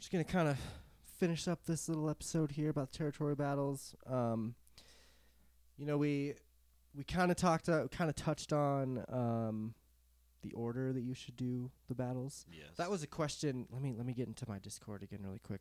just 0.00 0.10
gonna 0.10 0.24
kind 0.24 0.48
of 0.48 0.58
finish 1.20 1.46
up 1.46 1.64
this 1.66 1.88
little 1.88 2.10
episode 2.10 2.50
here 2.50 2.68
about 2.68 2.90
territory 2.90 3.36
battles. 3.36 3.94
Um, 4.08 4.56
you 5.76 5.86
know, 5.86 5.96
we 5.96 6.34
we 6.96 7.04
kind 7.04 7.30
of 7.30 7.36
talked, 7.36 7.68
uh, 7.68 7.86
kind 7.92 8.10
of 8.10 8.16
touched 8.16 8.52
on 8.52 9.04
um, 9.08 9.74
the 10.42 10.50
order 10.50 10.92
that 10.92 11.02
you 11.02 11.14
should 11.14 11.36
do 11.36 11.70
the 11.86 11.94
battles. 11.94 12.44
Yes. 12.50 12.70
That 12.76 12.90
was 12.90 13.04
a 13.04 13.06
question. 13.06 13.68
Let 13.70 13.82
me 13.82 13.94
let 13.96 14.06
me 14.06 14.14
get 14.14 14.26
into 14.26 14.48
my 14.48 14.58
Discord 14.58 15.04
again 15.04 15.20
really 15.22 15.38
quick. 15.38 15.60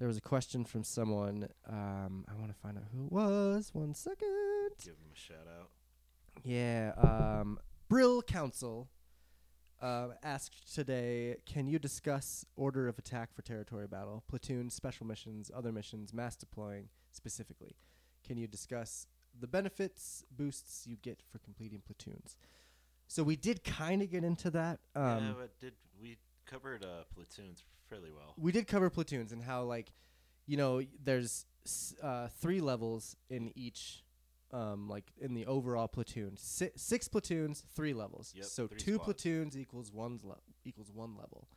There 0.00 0.08
was 0.08 0.16
a 0.16 0.20
question 0.20 0.64
from 0.64 0.82
someone. 0.82 1.48
Um, 1.68 2.24
I 2.28 2.34
want 2.34 2.48
to 2.48 2.58
find 2.60 2.76
out 2.76 2.86
who 2.92 3.06
it 3.06 3.12
was. 3.12 3.70
One 3.72 3.94
second. 3.94 4.70
Give 4.84 4.94
him 4.94 5.12
a 5.14 5.16
shout 5.16 5.46
out. 5.60 5.70
Yeah. 6.42 6.90
Um, 6.98 7.60
Brill 7.88 8.20
Council 8.20 8.88
uh, 9.80 10.08
asked 10.22 10.74
today 10.74 11.36
Can 11.46 11.66
you 11.66 11.78
discuss 11.78 12.44
order 12.56 12.88
of 12.88 12.98
attack 12.98 13.34
for 13.34 13.42
territory 13.42 13.86
battle, 13.86 14.24
platoon, 14.28 14.70
special 14.70 15.06
missions, 15.06 15.50
other 15.54 15.72
missions, 15.72 16.12
mass 16.12 16.36
deploying 16.36 16.88
specifically? 17.12 17.76
Can 18.26 18.36
you 18.36 18.46
discuss 18.46 19.06
the 19.40 19.46
benefits 19.46 20.24
boosts 20.36 20.86
you 20.86 20.96
get 20.96 21.20
for 21.30 21.38
completing 21.38 21.80
platoons. 21.84 22.36
So 23.08 23.22
we 23.22 23.36
did 23.36 23.64
kind 23.64 24.02
of 24.02 24.10
get 24.10 24.24
into 24.24 24.50
that. 24.50 24.80
Um, 24.94 25.04
yeah, 25.04 25.32
but 25.38 25.58
did 25.60 25.74
we 26.00 26.16
covered 26.46 26.84
uh, 26.84 27.04
platoons 27.14 27.62
fairly 27.88 28.10
well? 28.10 28.34
we 28.36 28.52
did 28.52 28.66
cover 28.66 28.90
platoons 28.90 29.32
and 29.32 29.42
how 29.42 29.62
like 29.62 29.92
you 30.46 30.56
know 30.56 30.82
there's 31.04 31.46
uh, 32.02 32.28
three 32.40 32.60
levels 32.60 33.16
in 33.30 33.52
each 33.54 34.02
um, 34.52 34.88
like 34.88 35.04
in 35.20 35.34
the 35.34 35.46
overall 35.46 35.88
platoon 35.88 36.36
si- 36.36 36.70
six 36.76 37.08
platoons 37.08 37.64
three 37.74 37.92
levels 37.94 38.32
Yep, 38.36 38.44
so 38.46 38.66
three 38.68 38.78
two 38.78 38.94
squads. 38.94 39.04
platoons 39.04 39.58
equals 39.58 39.90
one 39.92 40.20
le- 40.22 40.36
equals 40.64 40.90
one 40.92 41.16
level 41.16 41.48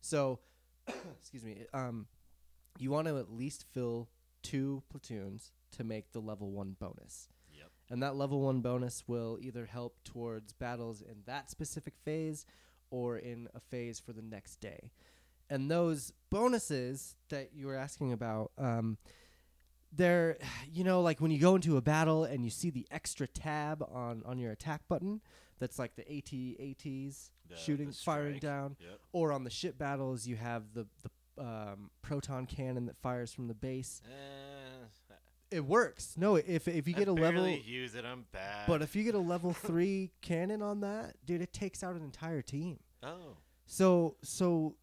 so 0.00 0.40
excuse 1.20 1.44
me 1.44 1.64
um, 1.72 2.06
you 2.78 2.90
want 2.90 3.06
to 3.06 3.18
at 3.18 3.32
least 3.32 3.64
fill 3.72 4.08
two 4.42 4.82
platoons 4.90 5.52
to 5.70 5.84
make 5.84 6.10
the 6.12 6.20
level 6.20 6.50
one 6.50 6.74
bonus 6.80 7.28
Yep. 7.54 7.70
and 7.90 8.02
that 8.02 8.16
level 8.16 8.40
one 8.40 8.60
bonus 8.60 9.04
will 9.06 9.38
either 9.40 9.66
help 9.66 10.02
towards 10.04 10.52
battles 10.52 11.00
in 11.00 11.22
that 11.26 11.48
specific 11.50 11.94
phase 12.04 12.44
or 12.90 13.16
in 13.18 13.48
a 13.54 13.60
phase 13.60 13.98
for 14.00 14.12
the 14.12 14.20
next 14.20 14.56
day. 14.60 14.90
And 15.48 15.70
those 15.70 16.12
bonuses 16.30 17.16
that 17.30 17.50
you 17.54 17.66
were 17.66 17.76
asking 17.76 18.12
about, 18.12 18.52
um, 18.58 18.98
they're, 19.94 20.38
you 20.72 20.84
know, 20.84 21.00
like 21.02 21.20
when 21.20 21.30
you 21.30 21.38
go 21.38 21.54
into 21.54 21.76
a 21.76 21.80
battle 21.80 22.24
and 22.24 22.44
you 22.44 22.50
see 22.50 22.70
the 22.70 22.86
extra 22.90 23.26
tab 23.26 23.82
on, 23.92 24.22
on 24.26 24.38
your 24.38 24.52
attack 24.52 24.82
button, 24.88 25.20
that's 25.58 25.78
like 25.78 25.94
the 25.96 26.02
AT 26.02 26.32
ATs 26.60 27.30
The- 27.48 27.56
shooting, 27.56 27.88
the 27.88 27.94
firing 27.94 28.38
down, 28.38 28.76
Yep. 28.80 28.98
or 29.12 29.32
on 29.32 29.44
the 29.44 29.50
ship 29.50 29.78
battles 29.78 30.26
you 30.26 30.36
have 30.36 30.72
the 30.74 30.86
the 31.02 31.10
um, 31.38 31.90
proton 32.02 32.44
cannon 32.46 32.84
that 32.86 32.96
fires 32.98 33.32
from 33.32 33.48
the 33.48 33.54
base. 33.54 34.02
Eh, 34.04 35.16
It 35.50 35.64
works. 35.64 36.14
No, 36.16 36.36
if 36.36 36.68
if 36.68 36.86
you 36.88 36.94
I 36.94 36.98
get 36.98 37.08
a 37.08 37.12
level, 37.12 37.46
use 37.48 37.94
it. 37.94 38.04
I'm 38.04 38.26
bad. 38.32 38.66
but 38.66 38.82
if 38.82 38.94
you 38.96 39.02
get 39.04 39.14
a 39.14 39.18
level 39.18 39.52
three 39.68 40.10
cannon 40.20 40.62
on 40.62 40.80
that, 40.80 41.16
dude, 41.24 41.40
it 41.42 41.52
takes 41.52 41.82
out 41.82 41.94
an 41.94 42.02
entire 42.02 42.42
team. 42.42 42.80
oh, 43.02 43.36
So 43.66 44.16
so 44.22 44.76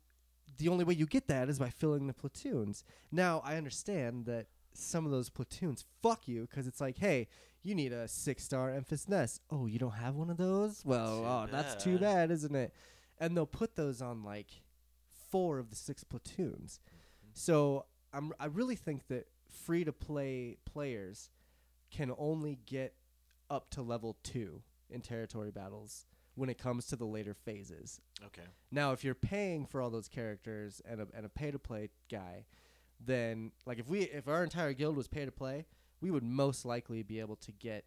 the 0.57 0.69
only 0.69 0.83
way 0.85 0.93
you 0.93 1.05
get 1.05 1.27
that 1.27 1.49
is 1.49 1.59
by 1.59 1.69
filling 1.69 2.07
the 2.07 2.13
platoons. 2.13 2.83
Now 3.11 3.41
I 3.45 3.55
understand 3.55 4.25
that 4.25 4.47
some 4.79 5.05
of 5.05 5.11
those 5.11 5.29
platoons 5.29 5.85
fuck 6.01 6.27
you 6.27 6.47
because 6.49 6.67
it's 6.67 6.81
like, 6.81 6.97
hey, 6.97 7.27
you 7.63 7.75
need 7.75 7.91
a 7.91 8.07
six 8.07 8.43
star 8.43 8.69
Enfys 8.69 9.07
Nest. 9.07 9.41
Oh, 9.49 9.65
you 9.65 9.79
don't 9.79 9.91
have 9.91 10.15
one 10.15 10.29
of 10.29 10.37
those? 10.37 10.81
Well, 10.85 11.23
oh, 11.25 11.47
that's 11.51 11.83
too 11.83 11.97
bad. 11.97 12.31
isn't 12.31 12.55
it? 12.55 12.73
And 13.19 13.35
they'll 13.35 13.45
put 13.45 13.75
those 13.75 14.01
on 14.01 14.23
like 14.23 14.61
four 15.29 15.59
of 15.59 15.69
the 15.69 15.75
six 15.75 16.03
platoons. 16.03 16.79
Mm-hmm. 16.87 17.31
So 17.33 17.85
I'm 18.13 18.33
I 18.39 18.45
really 18.45 18.75
think 18.75 19.07
that 19.07 19.27
free 19.65 19.83
to 19.83 19.91
play 19.91 20.57
players 20.65 21.29
can 21.91 22.13
only 22.17 22.59
get 22.65 22.93
up 23.49 23.69
to 23.71 23.81
level 23.81 24.17
two 24.23 24.61
in 24.89 25.01
territory 25.01 25.51
battles 25.51 26.05
when 26.35 26.49
it 26.49 26.57
comes 26.57 26.85
to 26.87 26.95
the 26.95 27.05
later 27.05 27.33
phases. 27.33 27.99
okay. 28.25 28.47
Now, 28.71 28.93
if 28.93 29.03
you're 29.03 29.15
paying 29.15 29.65
for 29.65 29.81
all 29.81 29.89
those 29.89 30.07
characters 30.07 30.81
and 30.89 31.01
a, 31.01 31.07
and 31.13 31.25
a 31.25 31.29
pay 31.29 31.51
to 31.51 31.59
play 31.59 31.89
guy, 32.09 32.45
then 33.03 33.51
like 33.65 33.79
if 33.79 33.87
we 33.87 34.01
if 34.01 34.27
our 34.27 34.43
entire 34.43 34.73
guild 34.73 34.95
was 34.95 35.07
pay 35.07 35.25
to 35.25 35.31
play, 35.31 35.65
we 36.01 36.11
would 36.11 36.23
most 36.23 36.65
likely 36.65 37.03
be 37.03 37.19
able 37.19 37.35
to 37.37 37.51
get 37.51 37.85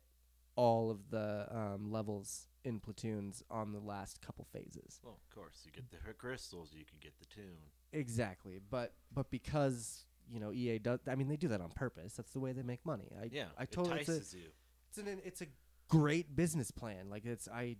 all 0.57 0.91
of 0.91 1.11
the 1.11 1.47
um, 1.51 1.91
levels 1.91 2.49
in 2.65 2.79
platoons 2.79 3.43
on 3.51 3.73
the 3.73 3.81
last 3.81 4.21
couple 4.21 4.47
phases. 4.53 5.01
Well, 5.03 5.19
of 5.23 5.35
course, 5.35 5.63
you 5.65 5.73
get 5.73 5.91
the 5.91 6.13
crystals, 6.15 6.71
you 6.73 6.85
can 6.85 6.99
get 7.01 7.19
the 7.19 7.27
toon. 7.27 7.57
Exactly, 7.93 8.59
but 8.71 8.95
but 9.15 9.31
because 9.31 10.05
you 10.31 10.41
know 10.41 10.53
EA 10.53 10.79
does, 10.79 11.01
I 11.07 11.15
mean 11.15 11.29
they 11.29 11.37
do 11.37 11.49
that 11.49 11.61
on 11.61 11.71
purpose. 11.71 12.15
That's 12.15 12.33
the 12.33 12.41
way 12.41 12.53
they 12.53 12.63
make 12.63 12.85
money. 12.87 13.11
I 13.21 13.29
Yeah, 13.33 13.47
I 13.59 13.65
it 13.65 13.73
totally 13.73 14.01
it's 14.01 14.09
a, 14.09 14.37
you. 14.37 14.45
it's 14.89 14.99
an 14.99 15.21
it's 15.25 15.43
a 15.43 15.47
great 15.89 16.35
business 16.35 16.71
plan. 16.71 17.11
Like 17.11 17.25
it's 17.27 17.49
I 17.49 17.77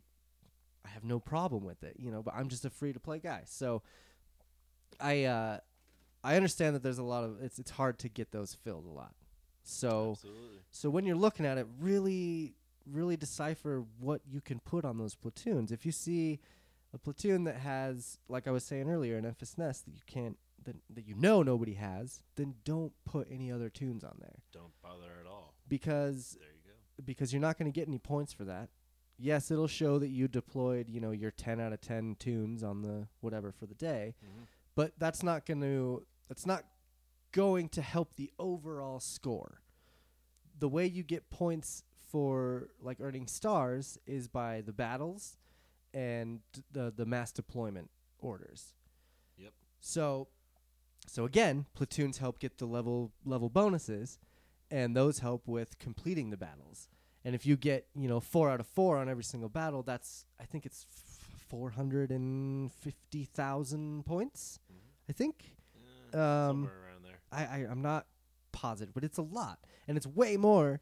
I 0.85 0.89
have 0.89 1.05
no 1.05 1.21
problem 1.21 1.65
with 1.65 1.83
it, 1.83 1.97
you 1.99 2.11
know, 2.11 2.23
but 2.23 2.35
I'm 2.35 2.49
just 2.49 2.65
a 2.65 2.71
free 2.71 2.93
to 2.93 3.01
play 3.01 3.19
guy. 3.21 3.43
So 3.47 3.83
I 5.01 5.25
uh 5.25 5.59
I 6.25 6.37
understand 6.37 6.75
that 6.77 6.83
there's 6.83 6.99
a 6.99 7.03
lot 7.03 7.25
of 7.25 7.43
it's 7.43 7.59
it's 7.59 7.71
hard 7.73 7.99
to 8.01 8.09
get 8.09 8.31
those 8.33 8.55
filled 8.55 8.87
a 8.87 8.91
lot. 8.91 9.15
So 9.65 10.13
Absolutely. 10.13 10.59
so 10.71 10.91
when 10.91 11.05
you're 11.05 11.17
looking 11.17 11.47
at 11.47 11.59
it, 11.59 11.67
really 11.81 12.55
really 12.91 13.17
decipher 13.17 13.85
what 14.01 14.21
you 14.29 14.41
can 14.41 14.59
put 14.61 14.85
on 14.85 14.99
those 14.99 15.15
platoons. 15.15 15.71
If 15.71 15.87
you 15.87 15.93
see 15.93 16.41
a 16.95 16.99
platoon 16.99 17.45
that 17.45 17.57
has 17.57 18.19
like 18.29 18.47
I 18.49 18.51
was 18.51 18.65
saying 18.65 18.89
earlier 18.91 19.17
an 19.17 19.25
Enfys 19.25 19.57
Nest 19.59 19.85
that 19.87 19.93
you 19.93 20.01
can't 20.07 20.37
that, 20.65 20.77
that 20.91 21.07
you 21.07 21.15
know 21.17 21.43
nobody 21.43 21.75
has, 21.75 22.23
then 22.37 22.55
don't 22.65 22.93
put 23.05 23.27
any 23.31 23.51
other 23.51 23.69
toons 23.69 24.05
on 24.05 24.17
there 24.21 24.39
Don't 24.53 24.73
bother 24.83 25.11
at 25.21 25.27
all. 25.27 25.55
because 25.69 26.37
There 26.39 26.49
you 26.49 26.61
go. 26.99 27.03
because 27.05 27.33
you're 27.33 27.43
not 27.43 27.59
going 27.59 27.71
to 27.71 27.75
get 27.75 27.89
any 27.89 27.99
points 27.99 28.33
for 28.33 28.45
that. 28.45 28.69
Yes, 29.19 29.51
it'll 29.51 29.67
show 29.69 29.99
that 29.99 30.09
you 30.09 30.27
deployed, 30.29 30.89
you 30.89 31.01
know, 31.01 31.11
your 31.11 31.31
10 31.33 31.61
out 31.61 31.73
of 31.73 31.81
10 31.81 32.17
toons 32.19 32.63
on 32.63 32.83
the 32.83 33.07
whatever 33.21 33.51
for 33.53 33.67
the 33.67 33.75
day, 33.75 34.15
Mhm. 34.25 34.47
but 34.77 34.93
that's 34.99 35.23
not 35.25 35.47
going 35.47 35.61
to 35.63 36.05
that's 36.33 36.47
not 36.47 36.65
going 37.33 37.69
to 37.69 37.83
help 37.83 38.17
the 38.17 38.33
overall 38.39 39.01
score. 39.01 39.61
The 40.59 40.67
way 40.67 40.87
you 40.87 41.03
get 41.03 41.29
points 41.29 41.85
for 42.11 42.71
like 42.81 42.97
earning 43.03 43.27
stars 43.27 43.99
is 44.07 44.29
by 44.29 44.63
the 44.63 44.73
battles 44.73 45.37
and 45.93 46.41
the 46.71 46.91
the 46.97 47.05
mass 47.05 47.33
deployment 47.33 47.91
orders. 48.19 48.73
Yep. 49.37 49.53
So 49.81 50.29
so 51.07 51.27
again, 51.27 51.67
platoons 51.75 52.17
help 52.17 52.39
get 52.39 52.57
the 52.57 52.65
level 52.65 53.13
level 53.27 53.51
bonuses 53.51 54.19
and 54.71 54.97
those 54.97 55.19
help 55.19 55.47
with 55.47 55.79
completing 55.79 56.31
the 56.31 56.39
battles. 56.39 56.89
And 57.27 57.35
if 57.35 57.45
you 57.45 57.59
get, 57.59 57.89
you 57.95 58.09
know, 58.09 58.21
4 58.21 58.49
out 58.49 58.59
of 58.59 58.67
4 58.69 58.97
on 58.97 59.11
every 59.11 59.25
single 59.25 59.51
battle, 59.51 59.83
that's 59.83 60.25
I 60.41 60.45
think 60.45 60.65
it's 60.65 60.87
f- 60.91 61.29
450,000 61.51 64.07
points. 64.07 64.61
Mm-hmm. 64.73 65.11
I 65.11 65.13
think 65.13 65.57
Um, 66.15 66.21
somewhere 66.21 66.73
around 66.87 67.05
there. 67.05 67.21
I, 67.31 67.43
I 67.45 67.71
I'm 67.71 67.83
not 67.83 68.07
positive, 68.53 68.95
but 68.95 69.05
it's 69.05 69.19
a 69.19 69.23
lot, 69.23 69.59
and 69.89 69.97
it's 69.97 70.07
way 70.07 70.37
more 70.37 70.81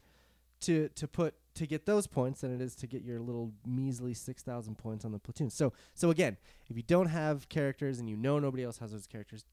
to 0.61 0.89
to 0.89 1.07
put 1.07 1.35
to 1.55 1.67
get 1.67 1.85
those 1.85 2.07
points 2.07 2.41
than 2.41 2.53
it 2.53 2.61
is 2.61 2.75
to 2.75 2.87
get 2.87 3.03
your 3.03 3.19
little 3.19 3.51
measly 3.65 4.13
six 4.13 4.43
thousand 4.43 4.77
points 4.77 5.03
on 5.03 5.11
the 5.11 5.19
platoon. 5.19 5.49
So 5.49 5.73
so 5.93 6.09
again, 6.09 6.37
if 6.69 6.77
you 6.77 6.83
don't 6.83 7.07
have 7.07 7.49
characters 7.49 7.99
and 7.99 8.09
you 8.09 8.15
know 8.15 8.39
nobody 8.39 8.63
else 8.63 8.77
has 8.77 8.91
those 8.91 9.07
characters, 9.07 9.43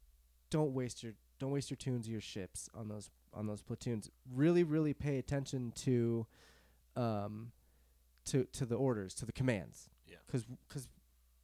don't 0.51 0.73
waste 0.73 1.03
your 1.03 1.15
don't 1.39 1.51
waste 1.51 1.71
your 1.71 1.77
toons 1.77 2.09
or 2.09 2.13
your 2.13 2.21
ships 2.21 2.69
on 2.75 2.89
those 2.89 3.11
on 3.33 3.47
those 3.47 3.63
platoons. 3.63 4.11
Really 4.33 4.63
really 4.63 4.95
pay 4.95 5.19
attention 5.19 5.73
to 5.77 6.27
um 6.97 7.53
to 8.27 8.45
to 8.53 8.67
the 8.67 8.77
orders 8.77 9.15
to 9.15 9.27
the 9.27 9.33
commands. 9.33 9.89
Yeah. 10.07 10.17
Because 10.27 10.45
because 10.69 10.89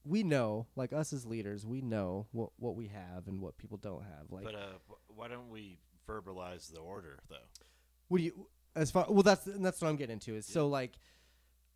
we 0.05 0.22
know 0.22 0.66
like 0.76 0.93
us 0.93 1.12
as 1.12 1.24
leaders 1.24 1.64
we 1.66 1.81
know 1.81 2.26
what 2.32 2.51
what 2.59 2.74
we 2.76 2.89
have 2.89 3.26
and 3.26 3.40
what 3.40 3.56
people 3.56 3.76
don't 3.78 4.02
have 4.02 4.31
like 4.31 4.44
but 4.44 4.55
uh, 4.55 4.74
why 5.09 5.28
don't 5.28 5.48
we 5.51 5.78
verbalize 6.09 6.70
the 6.72 6.78
order 6.81 7.18
though? 7.31 7.36
What 8.09 8.18
do 8.18 8.24
you 8.24 8.47
as 8.76 8.90
far 8.90 9.06
well 9.09 9.22
that's 9.22 9.44
that's 9.44 9.81
what 9.81 9.89
I'm 9.89 9.97
getting 9.97 10.14
into 10.14 10.35
is 10.35 10.47
so 10.47 10.66
like 10.68 10.93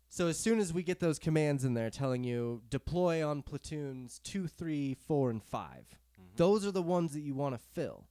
so 0.09 0.27
as 0.27 0.37
soon 0.39 0.59
as 0.59 0.71
we 0.73 0.83
get 0.83 0.99
those 0.99 1.17
commands 1.19 1.63
in 1.65 1.73
there 1.73 1.89
telling 1.89 2.23
you 2.23 2.61
deploy 2.69 3.27
on 3.27 3.41
platoons 3.41 4.19
two, 4.23 4.47
three, 4.47 4.93
four, 4.93 5.29
and 5.29 5.43
5 5.43 5.69
Mhm. 6.19 6.35
those 6.35 6.65
are 6.65 6.71
the 6.71 6.81
ones 6.83 7.13
that 7.13 7.21
you 7.21 7.33
want 7.33 7.55
to 7.55 7.59
fill. 7.59 8.07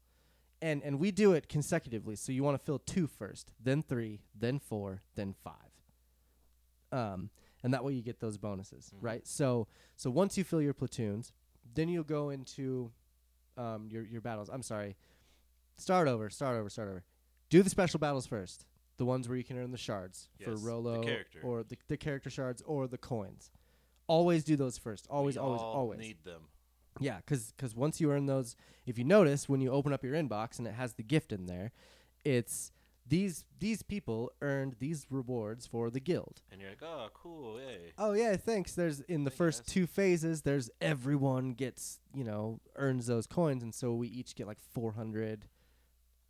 And 0.60 0.82
and 0.82 0.98
we 0.98 1.12
do 1.12 1.34
it 1.34 1.48
consecutively. 1.48 2.16
So 2.16 2.32
you 2.32 2.42
want 2.42 2.58
to 2.58 2.64
fill 2.64 2.80
two 2.80 3.06
first, 3.06 3.52
then 3.62 3.80
three, 3.82 4.22
then 4.34 4.58
four, 4.58 5.02
then 5.14 5.32
five. 5.44 5.54
Um 6.90 7.30
and 7.62 7.72
that 7.74 7.84
way 7.84 7.92
you 7.92 8.02
get 8.02 8.20
those 8.20 8.38
bonuses, 8.38 8.90
Mhm. 8.94 8.98
right? 9.02 9.26
So 9.26 9.66
so 9.96 10.10
once 10.10 10.36
you 10.38 10.44
fill 10.44 10.62
your 10.62 10.74
platoons, 10.74 11.32
then 11.74 11.88
you'll 11.88 12.04
go 12.04 12.30
into 12.30 12.92
um 13.56 13.88
your 13.90 14.02
your 14.04 14.20
battles. 14.20 14.48
I'm 14.48 14.62
sorry. 14.62 14.96
Start 15.76 16.08
over, 16.08 16.28
start 16.30 16.56
over, 16.58 16.68
start 16.68 16.88
over. 16.88 17.04
Do 17.50 17.62
the 17.62 17.70
special 17.70 17.98
battles 18.00 18.26
first. 18.26 18.66
The 18.96 19.04
ones 19.04 19.28
where 19.28 19.38
you 19.38 19.44
can 19.44 19.56
earn 19.58 19.70
the 19.70 19.78
shards 19.78 20.28
for 20.42 20.50
Yes, 20.50 20.60
the 20.60 20.66
Rolo 20.66 21.02
character. 21.02 21.40
or 21.42 21.62
the, 21.62 21.76
the 21.86 21.96
character 21.96 22.30
shards 22.30 22.62
or 22.62 22.88
the 22.88 22.98
coins. 22.98 23.50
Always 24.08 24.42
do 24.42 24.56
those 24.56 24.76
first. 24.76 25.06
Always, 25.08 25.36
We 25.36 25.40
always, 25.42 25.60
always. 25.60 26.00
need 26.00 26.24
them. 26.24 26.48
Yeah, 26.98 27.18
because 27.18 27.52
because 27.52 27.76
once 27.76 28.00
you 28.00 28.10
earn 28.10 28.26
those, 28.26 28.56
if 28.86 28.98
you 28.98 29.04
notice 29.04 29.48
when 29.48 29.60
you 29.60 29.70
open 29.70 29.92
up 29.92 30.02
your 30.02 30.14
inbox 30.14 30.58
and 30.58 30.66
it 30.66 30.74
has 30.74 30.94
the 30.94 31.04
gift 31.04 31.30
in 31.32 31.46
there, 31.46 31.70
it's 32.24 32.72
these 33.08 33.44
these 33.58 33.82
people 33.82 34.30
earned 34.42 34.76
these 34.78 35.06
rewards 35.10 35.66
for 35.66 35.90
the 35.90 36.00
guild. 36.00 36.42
And 36.52 36.60
you're 36.60 36.70
like, 36.70 36.82
oh, 36.82 37.08
cool, 37.14 37.58
yay. 37.58 37.92
Oh 37.96 38.12
yeah, 38.12 38.36
thanks. 38.36 38.74
There's 38.74 39.00
in 39.00 39.24
the 39.24 39.30
I 39.30 39.34
first 39.34 39.64
guess. 39.64 39.72
two 39.74 39.86
phases. 39.86 40.42
There's 40.42 40.70
everyone 40.80 41.52
gets 41.54 42.00
you 42.14 42.24
know 42.24 42.60
earns 42.76 43.06
those 43.06 43.26
coins, 43.26 43.62
and 43.62 43.74
so 43.74 43.94
we 43.94 44.08
each 44.08 44.34
get 44.34 44.46
like 44.46 44.60
400 44.74 45.46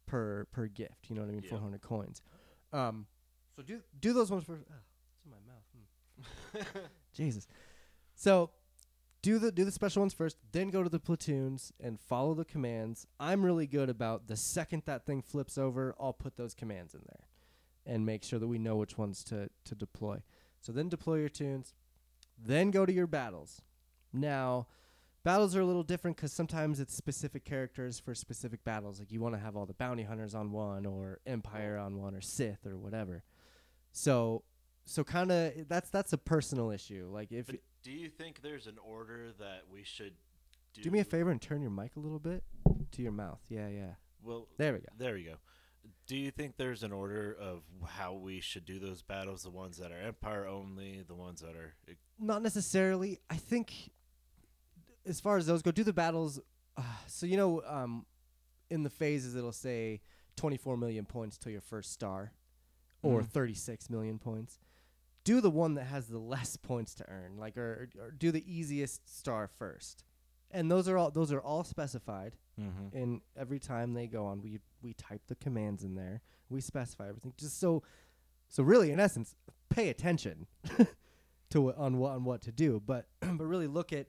per 0.07 0.47
per 0.53 0.67
gift. 0.67 1.09
You 1.09 1.17
know 1.17 1.23
what 1.23 1.29
I 1.29 1.33
mean? 1.33 1.43
Yeah. 1.45 1.51
400 1.51 1.81
coins. 1.83 2.23
Um, 2.73 3.07
so 3.57 3.63
do 3.63 3.81
do 4.01 4.13
those 4.13 4.31
ones 4.31 4.45
first. 4.45 4.65
Oh, 4.71 4.75
it's 5.15 5.25
in 5.25 5.31
my 5.31 5.37
mouth. 5.47 6.73
Hmm. 6.75 6.87
Jesus. 7.15 7.47
So 8.15 8.51
do 9.23 9.39
the 9.39 9.51
do 9.53 9.65
the 9.65 9.73
special 9.73 10.03
ones 10.03 10.15
first, 10.15 10.37
then 10.53 10.71
go 10.71 10.83
to 10.83 10.89
the 10.89 11.01
platoons 11.01 11.73
and 11.81 11.99
follow 12.01 12.35
the 12.35 12.45
commands. 12.45 13.07
I'm 13.19 13.45
really 13.45 13.67
good 13.67 13.89
about 13.91 14.27
the 14.29 14.37
second 14.37 14.85
that 14.87 15.07
thing 15.07 15.23
flips 15.23 15.59
over, 15.59 15.95
I'll 16.01 16.13
put 16.13 16.37
those 16.37 16.55
commands 16.55 16.95
in 16.95 17.01
there. 17.07 17.27
and 17.87 18.05
make 18.05 18.23
sure 18.23 18.39
that 18.39 18.47
we 18.47 18.59
know 18.59 18.77
which 18.77 18.99
ones 18.99 19.25
to 19.25 19.49
to 19.65 19.75
deploy. 19.75 20.23
So 20.61 20.73
then 20.73 20.89
deploy 20.89 21.17
your 21.21 21.29
toons, 21.29 21.75
then 22.39 22.71
go 22.71 22.85
to 22.87 22.93
your 22.93 23.07
battles. 23.07 23.63
Now, 24.13 24.67
battles 25.25 25.57
are 25.57 25.61
a 25.61 25.67
little 25.67 25.83
different 25.83 26.17
because 26.17 26.33
sometimes 26.33 26.81
it's 26.81 26.95
specific 26.95 27.45
characters 27.45 27.99
for 27.99 28.15
specific 28.15 28.65
battles. 28.65 28.99
Like 28.99 29.11
you 29.13 29.21
want 29.21 29.35
to 29.35 29.41
have 29.41 29.57
all 29.57 29.67
the 29.67 29.75
bounty 29.75 30.03
hunters 30.05 30.35
on 30.35 30.53
one, 30.53 30.87
or 30.87 31.21
Empire 31.27 31.79
on 31.79 31.97
one, 32.01 32.15
or 32.15 32.21
Sith, 32.21 32.67
or 32.67 32.77
whatever. 32.77 33.25
So, 33.93 34.43
so 34.85 35.05
kind 35.05 35.33
of 35.33 35.69
that's 35.69 35.91
that's 35.91 36.13
a 36.13 36.19
personal 36.19 36.71
issue. 36.71 37.09
Like 37.13 37.33
if 37.33 37.47
But 37.47 37.57
do 37.83 37.91
you 37.93 38.09
think 38.09 38.43
there's 38.43 38.67
an 38.67 38.79
order 38.83 39.33
that 39.39 39.63
we 39.71 39.83
should 39.85 40.15
do? 40.75 40.83
do 40.83 40.91
me 40.91 40.99
a 41.01 41.05
favor 41.05 41.31
and 41.31 41.41
turn 41.41 41.61
your 41.63 41.71
mic 41.71 41.97
a 41.97 42.01
little 42.01 42.19
bit 42.19 42.43
to 42.93 43.03
your 43.03 43.13
mouth. 43.13 43.41
Yeah, 43.49 43.69
yeah. 43.69 43.93
Well, 44.23 44.49
There 44.57 44.73
we 44.73 44.81
go. 44.81 44.87
There 44.99 45.17
you 45.17 45.31
go. 45.31 45.37
Do 46.07 46.17
you 46.17 46.31
think 46.31 46.57
there's 46.57 46.83
an 46.83 46.93
order 46.93 47.37
of 47.39 47.63
how 47.87 48.15
we 48.15 48.41
should 48.41 48.65
do 48.65 48.79
those 48.79 49.03
battles? 49.03 49.43
The 49.43 49.51
ones 49.51 49.79
that 49.79 49.93
are 49.93 49.99
Empire 50.01 50.47
only, 50.47 51.03
the 51.07 51.15
ones 51.15 51.41
that 51.41 51.55
are 51.55 51.75
Not 52.19 52.43
necessarily. 52.43 53.21
I 53.31 53.37
think, 53.37 53.91
as 55.07 55.21
far 55.21 55.37
as 55.37 55.47
those 55.47 55.63
go, 55.63 55.71
do 55.71 55.85
the 55.85 55.93
battles. 55.93 56.41
Uh, 56.77 56.83
so 57.07 57.27
you 57.27 57.37
know, 57.37 57.63
um, 57.67 58.07
in 58.71 58.83
the 58.83 58.91
phases, 58.91 59.35
it'll 59.37 59.53
say 59.53 60.01
24 60.37 60.77
million 60.77 61.05
points 61.05 61.39
till 61.39 61.53
your 61.53 61.61
first 61.61 61.93
star, 61.93 62.33
or 63.03 63.23
Mhm. 63.23 63.27
36 63.29 63.89
million 63.91 64.19
points. 64.19 64.59
Do 65.29 65.41
the 65.41 65.51
one 65.51 65.75
that 65.75 65.85
has 65.85 66.07
the 66.07 66.19
less 66.35 66.57
points 66.57 66.95
to 66.97 67.05
earn, 67.09 67.37
like, 67.39 67.57
or, 67.57 67.89
or 68.01 68.11
do 68.11 68.31
the 68.33 68.45
easiest 68.47 69.19
star 69.19 69.49
first. 69.59 70.05
And 70.51 70.71
those 70.71 70.89
are 70.89 70.97
all 70.97 71.11
those 71.11 71.31
are 71.33 71.41
all 71.41 71.65
specified. 71.65 72.37
mm-hmm. 72.59 72.97
and 72.97 73.21
every 73.37 73.59
time 73.59 73.93
they 73.95 74.07
go 74.07 74.25
on 74.27 74.41
we 74.43 74.59
we 74.83 74.95
type 74.95 75.23
the 75.29 75.35
commands 75.37 75.85
in 75.85 75.95
there 75.95 76.23
we 76.49 76.61
specify 76.61 77.07
everything 77.09 77.33
just 77.37 77.61
so 77.61 77.83
so 78.49 78.63
really 78.63 78.91
in 78.91 78.99
essence 78.99 79.35
pay 79.69 79.91
attention 79.91 80.47
to 81.51 81.61
what, 81.61 81.77
on 81.77 81.99
what 81.99 82.13
on 82.17 82.25
what 82.25 82.41
to 82.43 82.51
do 82.53 82.81
but 82.85 83.07
but 83.21 83.45
really 83.45 83.67
look 83.67 83.93
at 83.93 84.07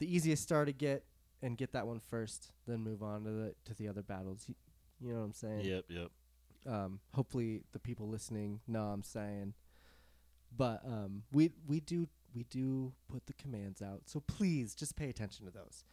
the 0.00 0.06
easiest 0.16 0.42
star 0.42 0.64
to 0.64 0.72
get 0.72 1.04
and 1.42 1.56
get 1.56 1.72
that 1.72 1.86
one 1.86 2.00
first 2.00 2.50
then 2.66 2.80
move 2.80 3.02
on 3.02 3.22
to 3.24 3.30
the 3.30 3.54
to 3.64 3.72
the 3.74 3.86
other 3.88 4.02
battles 4.02 4.44
you, 4.48 4.54
you 5.00 5.12
know 5.12 5.20
what 5.20 5.26
i'm 5.26 5.32
saying 5.32 5.60
Yep, 5.64 5.84
yep. 5.88 6.10
um 6.66 6.98
hopefully 7.14 7.62
the 7.72 7.78
people 7.78 8.08
listening 8.08 8.60
know 8.66 8.86
i'm 8.94 9.04
saying 9.04 9.54
but 10.58 10.82
um 10.84 11.22
we 11.32 11.50
we 11.66 11.80
do 11.80 12.06
we 12.34 12.44
do 12.50 12.92
put 13.10 13.24
the 13.26 13.32
commands 13.32 13.80
out 13.80 14.02
so 14.04 14.20
please 14.20 14.74
just 14.74 14.94
pay 14.96 15.08
attention 15.08 15.46
to 15.46 15.50
those 15.52 15.84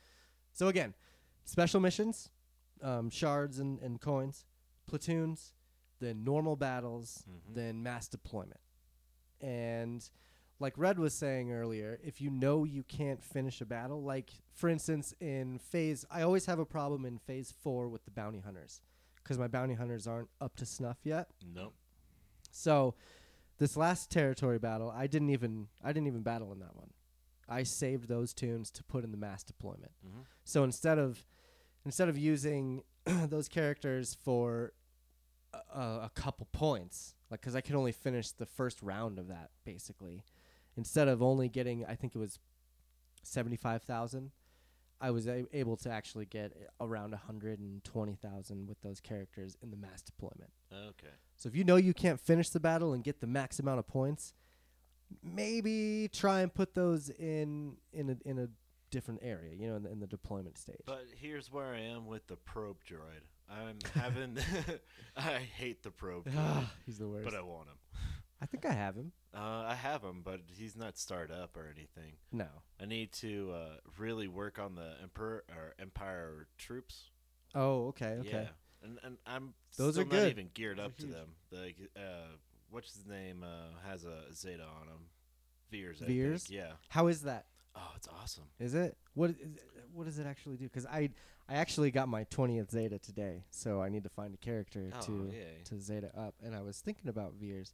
so 0.52 0.68
again 0.68 0.94
special 1.46 1.80
missions 1.80 2.30
um 2.82 3.10
shards 3.10 3.60
and, 3.60 3.80
and 3.80 4.02
coins 4.02 4.44
platoons 4.88 5.54
then 6.02 6.24
normal 6.26 6.56
battles 6.58 7.24
Mhm. 7.30 7.56
then 7.56 7.84
mass 7.84 8.08
deployment 8.10 8.60
and 9.42 10.10
like 10.60 10.74
red 10.78 10.98
was 11.00 11.14
saying 11.14 11.52
earlier 11.52 12.00
if 12.04 12.20
you 12.22 12.30
know 12.30 12.64
you 12.64 12.84
can't 12.84 13.24
finish 13.24 13.62
a 13.62 13.66
battle 13.66 14.04
like 14.04 14.30
for 14.54 14.70
instance 14.70 15.14
in 15.20 15.58
phase 15.60 16.06
i 16.12 16.22
always 16.22 16.46
have 16.46 16.60
a 16.60 16.66
problem 16.66 17.06
in 17.06 17.18
phase 17.18 17.54
four 17.64 17.88
with 17.88 18.04
the 18.06 18.12
bounty 18.12 18.40
hunters 18.40 18.82
because 19.24 19.38
my 19.38 19.48
bounty 19.48 19.74
hunters 19.74 20.08
aren't 20.08 20.30
up 20.42 20.56
to 20.56 20.66
snuff 20.66 20.98
yet 21.04 21.28
Nope. 21.54 21.74
so 22.52 22.96
this 23.58 23.78
last 23.78 24.10
territory 24.12 24.60
battle, 24.60 24.90
I 24.96 25.08
didn't 25.08 25.30
even 25.30 25.68
I 25.84 25.94
didn't 25.94 26.08
even 26.08 26.22
battle 26.22 26.52
in 26.52 26.60
that 26.60 26.76
one. 26.76 26.92
I 27.48 27.64
saved 27.64 28.08
those 28.08 28.34
toons 28.34 28.72
to 28.72 28.84
put 28.84 29.04
in 29.04 29.12
the 29.12 29.18
mass 29.18 29.44
deployment. 29.44 29.92
Mhm. 30.06 30.26
So 30.44 30.64
instead 30.64 30.98
of 31.00 31.26
instead 31.86 32.10
of 32.10 32.18
using 32.18 32.84
those 33.06 33.48
characters 33.48 34.16
for 34.24 34.74
a, 35.74 35.80
a 35.80 36.12
couple 36.16 36.48
points, 36.52 37.14
like 37.30 37.42
because 37.42 37.56
I 37.56 37.62
could 37.62 37.76
only 37.76 37.92
finish 37.92 38.32
the 38.32 38.46
first 38.46 38.82
round 38.82 39.20
of 39.20 39.28
that 39.28 39.52
basically, 39.64 40.24
instead 40.76 41.08
of 41.08 41.22
only 41.22 41.48
getting 41.50 41.86
I 41.86 41.96
think 41.96 42.16
it 42.16 42.20
was 42.20 42.40
seventy 43.24 43.58
five 43.58 43.84
thousand, 43.84 44.32
I 45.02 45.12
was 45.12 45.28
a- 45.28 45.46
able 45.54 45.76
to 45.78 45.90
actually 45.90 46.26
get 46.26 46.54
around 46.80 47.14
hundred 47.14 47.60
and 47.60 47.84
twenty 47.84 48.16
thousand 48.16 48.68
with 48.68 48.82
those 48.82 49.00
characters 49.00 49.58
in 49.62 49.70
the 49.72 49.78
mass 49.78 50.02
deployment. 50.02 50.52
Okay. 50.74 51.14
So 51.36 51.48
if 51.50 51.56
you 51.56 51.64
know 51.64 51.76
you 51.76 51.94
can't 51.94 52.20
finish 52.20 52.50
the 52.50 52.60
battle 52.60 52.94
and 52.94 53.04
get 53.04 53.20
the 53.20 53.28
max 53.28 53.60
amount 53.60 53.80
of 53.80 53.88
points, 53.88 54.34
maybe 55.24 56.10
try 56.12 56.42
and 56.42 56.54
put 56.54 56.74
those 56.74 57.10
in 57.10 57.78
in 57.94 58.10
a 58.10 58.18
in 58.30 58.40
a 58.40 58.48
different 58.92 59.20
area, 59.24 59.54
you 59.54 59.68
know, 59.68 59.76
in 59.76 59.84
the, 59.84 59.92
in 59.92 60.00
the 60.00 60.08
deployment 60.08 60.58
stage. 60.58 60.80
But 60.86 61.06
here's 61.20 61.52
where 61.52 61.74
I 61.74 61.80
am 61.80 62.06
with 62.08 62.28
the 62.28 62.38
probe 62.38 62.78
droid. 62.90 63.24
I'm 63.50 63.78
having. 63.94 64.38
I 65.18 65.40
hate 65.40 65.84
the 65.84 65.92
probe 65.92 66.26
droid, 66.26 66.34
Ah, 66.38 66.72
he's 66.86 66.98
the 66.98 67.08
worst. 67.08 67.26
but 67.26 67.36
I 67.36 67.42
want 67.42 67.68
him. 67.68 67.76
I 68.42 68.46
think 68.46 68.66
I 68.66 68.74
have 68.74 68.96
him. 68.96 69.12
Uh, 69.34 69.66
I 69.68 69.76
have 69.76 70.02
him, 70.04 70.22
but 70.24 70.42
he's 70.56 70.76
not 70.76 70.98
started 70.98 71.34
up 71.36 71.56
or 71.58 71.66
anything. 71.76 72.14
No. 72.32 72.48
I 72.82 72.86
need 72.86 73.12
to 73.14 73.52
uh, 73.54 73.76
really 73.98 74.28
work 74.28 74.60
on 74.60 74.76
the 74.76 74.94
emperor 75.02 75.44
or 75.50 75.74
empire 75.80 76.48
troops. 76.58 77.12
Oh, 77.54 77.88
okay, 77.88 78.18
okay. 78.20 78.30
Yeah, 78.32 78.48
and 78.84 79.00
and 79.04 79.18
I'm 79.26 79.54
Those 79.78 79.94
still 79.96 80.04
are 80.04 80.06
not 80.06 80.12
good. 80.12 80.30
even 80.32 80.50
geared 80.54 80.78
Those 80.78 80.86
up 80.88 80.98
to 80.98 81.04
huge. 81.06 81.16
them. 81.16 81.28
Like, 81.52 81.76
uh, 81.96 82.36
what's 82.70 82.94
his 82.96 83.06
name? 83.06 83.44
Uh, 83.44 83.80
has 83.90 84.04
a 84.04 84.34
Zeta 84.34 84.64
on 84.64 84.88
him. 84.88 85.08
Veers. 85.72 86.02
I 86.02 86.06
Veers? 86.06 86.44
think. 86.48 86.58
Yeah. 86.60 86.72
How 86.90 87.08
is 87.08 87.22
that? 87.22 87.46
Oh, 87.76 87.92
it's 87.96 88.08
awesome. 88.08 88.46
Is 88.60 88.74
it? 88.74 88.98
What 89.14 89.32
is 89.32 89.36
it, 89.38 89.48
what 89.94 90.06
does 90.06 90.20
it 90.20 90.26
actually 90.28 90.58
do? 90.58 90.68
Cuz 90.70 90.86
I 90.86 91.10
I 91.48 91.56
actually 91.56 91.92
got 91.92 92.08
my 92.10 92.26
20th 92.26 92.72
Zeta 92.72 93.00
today, 93.00 93.46
so 93.50 93.82
I 93.82 93.88
need 93.90 94.04
to 94.04 94.10
find 94.10 94.34
a 94.34 94.38
character 94.38 94.92
Oh, 94.94 95.02
to 95.06 95.30
yay. 95.32 95.62
to 95.66 95.80
Zeta 95.80 96.12
up 96.18 96.36
and 96.44 96.54
I 96.56 96.62
was 96.62 96.80
thinking 96.82 97.08
about 97.10 97.34
Veers. 97.36 97.74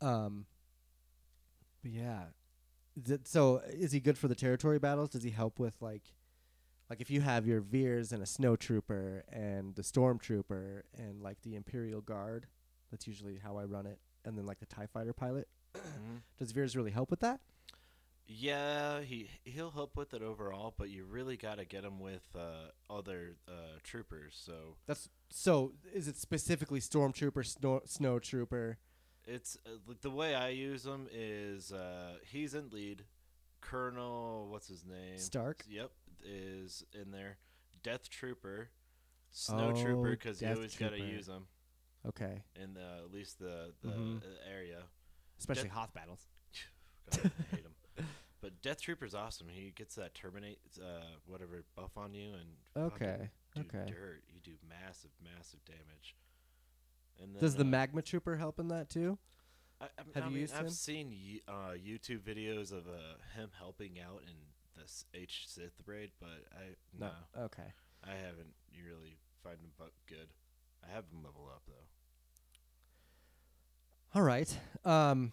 Um 0.00 0.46
but 1.82 1.92
yeah. 1.92 2.24
So 3.24 3.62
is 3.68 3.92
he 3.92 4.00
good 4.00 4.18
for 4.18 4.28
the 4.28 4.34
territory 4.34 4.78
battles? 4.78 5.10
Does 5.10 5.22
he 5.22 5.30
help 5.30 5.58
with 5.58 5.74
like 5.80 6.02
like 6.88 7.00
if 7.00 7.10
you 7.10 7.20
have 7.20 7.46
your 7.46 7.60
Veers 7.60 8.12
and 8.12 8.22
a 8.22 8.26
snow 8.26 8.56
trooper 8.56 9.24
and 9.32 9.74
the 9.76 9.82
stormtrooper 9.82 10.82
and 10.98 11.22
like 11.22 11.40
the 11.42 11.54
Imperial 11.54 12.00
Guard, 12.00 12.46
that's 12.90 13.06
usually 13.06 13.38
how 13.38 13.56
I 13.58 13.64
run 13.64 13.86
it, 13.86 14.00
and 14.24 14.36
then 14.36 14.44
like 14.44 14.58
the 14.58 14.66
TIE 14.66 14.86
fighter 14.92 15.12
pilot. 15.12 15.46
Mhm. 15.74 16.22
Does 16.38 16.50
Veers 16.50 16.76
really 16.76 16.90
help 16.90 17.10
with 17.10 17.20
that? 17.20 17.40
Yeah, 18.26 19.00
he 19.00 19.28
he'll 19.44 19.70
help 19.70 19.96
with 19.96 20.14
it 20.14 20.22
overall, 20.22 20.74
but 20.76 20.88
you 20.90 21.04
really 21.04 21.36
got 21.36 21.58
to 21.58 21.64
get 21.64 21.84
him 21.84 21.98
with 21.98 22.22
uh, 22.36 22.70
other 22.88 23.36
uh, 23.48 23.78
troopers. 23.82 24.40
So 24.44 24.76
That's 24.86 25.08
so. 25.30 25.72
Is 25.92 26.06
it 26.06 26.16
specifically 26.16 26.78
stormtrooper, 26.80 27.44
snow, 27.44 27.80
snow 27.86 28.18
trooper? 28.20 28.78
It's 29.26 29.56
uh, 29.66 29.70
like 29.86 30.00
the 30.00 30.10
way 30.10 30.34
I 30.34 30.48
use 30.48 30.84
him 30.86 31.06
is 31.12 31.72
uh, 31.72 32.14
he's 32.26 32.54
in 32.54 32.70
lead. 32.70 33.04
Colonel, 33.60 34.48
what's 34.50 34.68
his 34.68 34.84
name? 34.86 35.18
Starck? 35.18 35.64
Yep, 35.68 35.90
is 36.24 36.82
in 36.94 37.10
there. 37.10 37.36
Death 37.82 38.08
Trooper, 38.08 38.70
Snow 39.30 39.72
Oh, 39.76 39.82
Trooper, 39.82 40.10
because 40.12 40.40
you 40.40 40.48
always 40.48 40.74
got 40.76 40.90
to 40.92 40.98
use 40.98 41.26
them 41.26 41.46
Okay, 42.08 42.42
in 42.60 42.72
the, 42.74 42.80
at 43.04 43.12
least 43.12 43.38
the 43.38 43.72
the 43.82 43.88
Mhm. 43.90 44.22
uh, 44.22 44.50
area. 44.50 44.82
especially 45.38 45.64
Death- 45.64 45.72
Hoth 45.72 45.92
battles. 45.94 46.26
God, 47.10 47.30
I 47.52 47.54
hate 47.56 47.64
him. 47.64 47.74
But 48.42 48.62
Death 48.62 48.80
Trooper's 48.80 49.14
awesome. 49.14 49.48
He 49.50 49.70
gets 49.76 49.96
that 49.96 50.14
terminate 50.14 50.58
uh, 50.80 51.04
whatever 51.26 51.62
buff 51.76 51.98
on 51.98 52.14
you 52.14 52.30
and 52.32 52.84
Okay, 52.94 53.28
do 53.54 53.60
okay. 53.60 53.84
dirt. 53.86 54.22
You 54.32 54.40
do 54.42 54.52
massive, 54.66 55.10
massive 55.22 55.62
damage. 55.66 56.16
And 57.22 57.34
then, 57.34 57.40
Does 57.40 57.54
the 57.56 57.62
uh, 57.62 57.66
magma 57.66 58.02
trooper 58.02 58.36
help 58.36 58.58
in 58.58 58.68
that 58.68 58.88
too? 58.88 59.18
I, 59.80 59.84
I, 59.84 59.88
have 60.14 60.24
I 60.24 60.26
you 60.26 60.32
mean, 60.32 60.40
used 60.42 60.54
I've 60.54 60.66
him? 60.66 60.70
seen 60.70 61.10
y- 61.10 61.40
uh, 61.52 61.72
YouTube 61.72 62.20
videos 62.20 62.72
of 62.72 62.86
uh, 62.86 63.16
him 63.38 63.50
helping 63.58 63.98
out 64.00 64.22
in 64.26 64.34
this 64.80 65.04
H 65.14 65.44
Sith 65.46 65.72
raid, 65.86 66.10
but 66.20 66.44
I 66.52 66.74
no, 66.98 67.10
Okay. 67.44 67.72
I 68.04 68.12
haven't 68.12 68.54
really 68.84 69.16
find 69.42 69.58
him 69.58 69.70
good. 70.06 70.28
I 70.82 70.94
have 70.94 71.04
him 71.12 71.22
level 71.22 71.48
up 71.52 71.62
though. 71.66 71.74
All 74.14 74.22
right. 74.22 74.54
Um. 74.84 75.32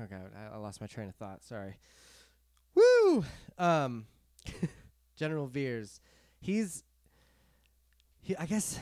Oh 0.00 0.06
god, 0.08 0.30
I, 0.36 0.54
I 0.54 0.58
lost 0.58 0.80
my 0.80 0.86
train 0.86 1.08
of 1.08 1.14
thought. 1.14 1.44
Sorry. 1.44 1.76
Woo. 2.74 3.24
Um. 3.58 4.06
General 5.16 5.46
Veers, 5.46 6.00
he's. 6.40 6.82
He. 8.22 8.36
I 8.36 8.46
guess. 8.46 8.78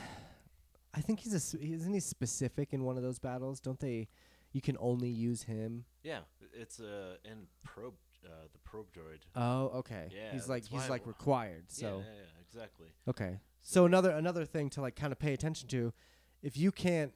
I 0.93 1.01
think 1.01 1.19
he's 1.19 1.33
a. 1.33 1.57
Isn't 1.61 1.93
he 1.93 1.99
specific 1.99 2.73
in 2.73 2.83
one 2.83 2.97
of 2.97 3.03
those 3.03 3.19
battles? 3.19 3.59
Don't 3.59 3.79
they? 3.79 4.07
You 4.51 4.61
can 4.61 4.75
only 4.79 5.09
use 5.09 5.43
him. 5.43 5.85
Yeah, 6.03 6.21
it's 6.53 6.79
uh, 6.79 7.17
in 7.23 7.45
probe 7.63 7.93
uh, 8.25 8.47
the 8.51 8.57
probe 8.59 8.87
droid. 8.91 9.19
Oh, 9.35 9.65
okay. 9.79 10.07
Yeah, 10.11 10.31
he's 10.31 10.49
like 10.49 10.65
he's 10.65 10.89
like 10.89 11.05
required. 11.05 11.65
yeah, 11.69 11.75
So 11.89 11.97
yeah, 11.99 12.13
yeah, 12.15 12.41
exactly. 12.47 12.87
okay. 13.07 13.39
So 13.61 13.85
another 13.85 14.09
another 14.11 14.45
thing 14.45 14.69
to 14.71 14.81
like 14.81 14.95
kind 14.95 15.11
of 15.11 15.19
pay 15.19 15.33
attention 15.33 15.67
to, 15.69 15.93
if 16.41 16.57
you 16.57 16.71
can't, 16.71 17.13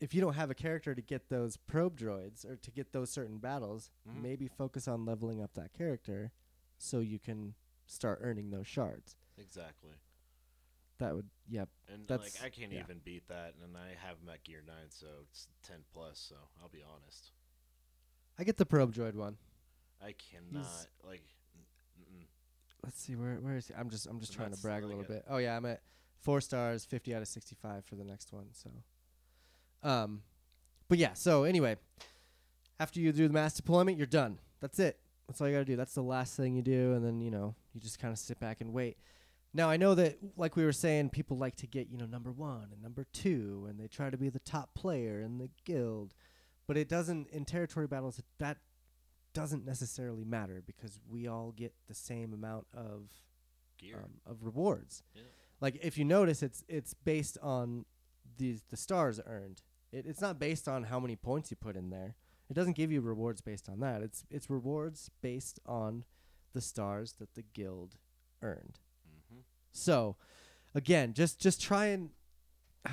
if 0.00 0.14
you 0.14 0.22
don't 0.22 0.32
have 0.34 0.50
a 0.50 0.54
character 0.54 0.94
to 0.94 1.02
get 1.02 1.28
those 1.28 1.58
probe 1.58 1.98
droids 1.98 2.46
or 2.48 2.56
to 2.56 2.70
get 2.70 2.92
those 2.92 3.10
certain 3.10 3.36
battles, 3.38 3.90
Mhm. 4.08 4.22
maybe 4.22 4.48
focus 4.48 4.88
on 4.88 5.04
leveling 5.04 5.42
up 5.42 5.52
that 5.54 5.74
character, 5.74 6.32
so 6.78 7.00
you 7.00 7.18
can 7.18 7.54
start 7.86 8.20
earning 8.22 8.50
those 8.50 8.66
shards. 8.66 9.16
Exactly. 9.36 9.90
That 11.02 11.14
would 11.14 11.28
yep. 11.48 11.68
And 11.92 12.06
That's- 12.06 12.40
like 12.40 12.44
I 12.44 12.50
can't 12.50 12.72
yeah. 12.72 12.80
even 12.80 13.00
beat 13.04 13.28
that, 13.28 13.54
and 13.62 13.76
I 13.76 13.94
have 14.06 14.16
at 14.32 14.44
Gear 14.44 14.62
Nine, 14.66 14.88
so 14.88 15.06
it's 15.30 15.48
ten 15.62 15.78
plus. 15.92 16.24
So 16.28 16.36
I'll 16.60 16.68
be 16.68 16.82
honest, 16.82 17.32
I 18.38 18.44
get 18.44 18.56
the 18.56 18.66
probe 18.66 18.94
droid 18.94 19.14
one. 19.14 19.36
I 20.00 20.12
cannot 20.12 20.86
like. 21.06 21.22
Mm-mm. 22.00 22.26
Let's 22.82 23.00
see 23.00 23.14
where 23.14 23.36
where 23.36 23.56
is 23.56 23.68
he? 23.68 23.74
I'm 23.74 23.90
just 23.90 24.06
I'm 24.06 24.18
just 24.18 24.32
And 24.32 24.38
trying 24.38 24.52
to 24.52 24.60
brag 24.60 24.82
a 24.82 24.86
little 24.86 25.04
bit. 25.04 25.24
Oh 25.28 25.38
yeah, 25.38 25.56
I'm 25.56 25.66
at 25.66 25.82
four 26.20 26.40
stars, 26.40 26.84
fifty 26.84 27.14
out 27.14 27.22
of 27.22 27.28
sixty 27.28 27.54
five 27.54 27.84
for 27.84 27.96
the 27.96 28.04
next 28.04 28.32
one. 28.32 28.46
So, 28.52 28.70
um, 29.82 30.22
but 30.88 30.98
yeah. 30.98 31.12
So 31.14 31.44
anyway, 31.44 31.76
after 32.80 33.00
you 33.00 33.12
do 33.12 33.28
the 33.28 33.34
mass 33.34 33.54
deployment, 33.54 33.98
you're 33.98 34.06
done. 34.06 34.38
That's 34.60 34.78
it. 34.78 34.98
That's 35.28 35.40
all 35.40 35.48
you 35.48 35.54
gotta 35.54 35.64
do. 35.64 35.76
That's 35.76 35.94
the 35.94 36.02
last 36.02 36.36
thing 36.36 36.54
you 36.56 36.62
do, 36.62 36.94
and 36.94 37.04
then 37.04 37.20
you 37.20 37.30
know 37.30 37.54
you 37.72 37.80
just 37.80 37.98
kind 37.98 38.12
of 38.12 38.18
sit 38.18 38.40
back 38.40 38.60
and 38.60 38.72
wait. 38.72 38.96
Now 39.54 39.68
I 39.68 39.76
know 39.76 39.94
that, 39.94 40.18
like 40.36 40.56
we 40.56 40.64
were 40.64 40.72
saying, 40.72 41.10
people 41.10 41.36
like 41.36 41.56
to 41.56 41.66
get 41.66 41.88
you 41.90 41.98
know 41.98 42.06
number 42.06 42.32
one 42.32 42.68
and 42.72 42.82
number 42.82 43.06
two, 43.12 43.66
and 43.68 43.78
they 43.78 43.86
try 43.86 44.10
to 44.10 44.16
be 44.16 44.28
the 44.28 44.38
top 44.40 44.74
player 44.74 45.20
in 45.20 45.38
the 45.38 45.50
guild, 45.64 46.14
but 46.66 46.76
it 46.76 46.88
doesn't 46.88 47.28
in 47.30 47.44
territory 47.44 47.86
battles. 47.86 48.22
That 48.38 48.58
doesn't 49.34 49.64
necessarily 49.64 50.24
matter 50.24 50.62
because 50.66 50.98
we 51.08 51.26
all 51.26 51.52
get 51.52 51.72
the 51.88 51.94
same 51.94 52.32
amount 52.32 52.66
of 52.74 53.08
Gear. 53.78 53.98
um, 54.04 54.10
of 54.26 54.44
rewards. 54.44 55.02
Yeah. 55.14 55.22
Like 55.60 55.78
if 55.82 55.98
you 55.98 56.04
notice, 56.04 56.42
it's 56.42 56.64
it's 56.68 56.94
based 56.94 57.38
on 57.42 57.84
these 58.38 58.62
the 58.70 58.76
stars 58.76 59.20
earned. 59.26 59.62
It, 59.92 60.06
it's 60.06 60.20
not 60.20 60.38
based 60.38 60.68
on 60.68 60.84
how 60.84 60.98
many 60.98 61.16
points 61.16 61.50
you 61.50 61.56
put 61.56 61.76
in 61.76 61.90
there. 61.90 62.14
It 62.48 62.54
doesn't 62.54 62.76
give 62.76 62.90
you 62.90 63.00
rewards 63.00 63.40
based 63.40 63.68
on 63.68 63.80
that. 63.80 64.02
It's 64.02 64.24
it's 64.30 64.50
rewards 64.50 65.10
based 65.20 65.60
on 65.66 66.04
the 66.52 66.60
stars 66.60 67.14
that 67.18 67.34
the 67.34 67.42
guild 67.42 67.96
earned. 68.42 68.78
So, 69.72 70.16
again, 70.74 71.14
just 71.14 71.40
just 71.40 71.60
try 71.60 71.86
and 71.86 72.10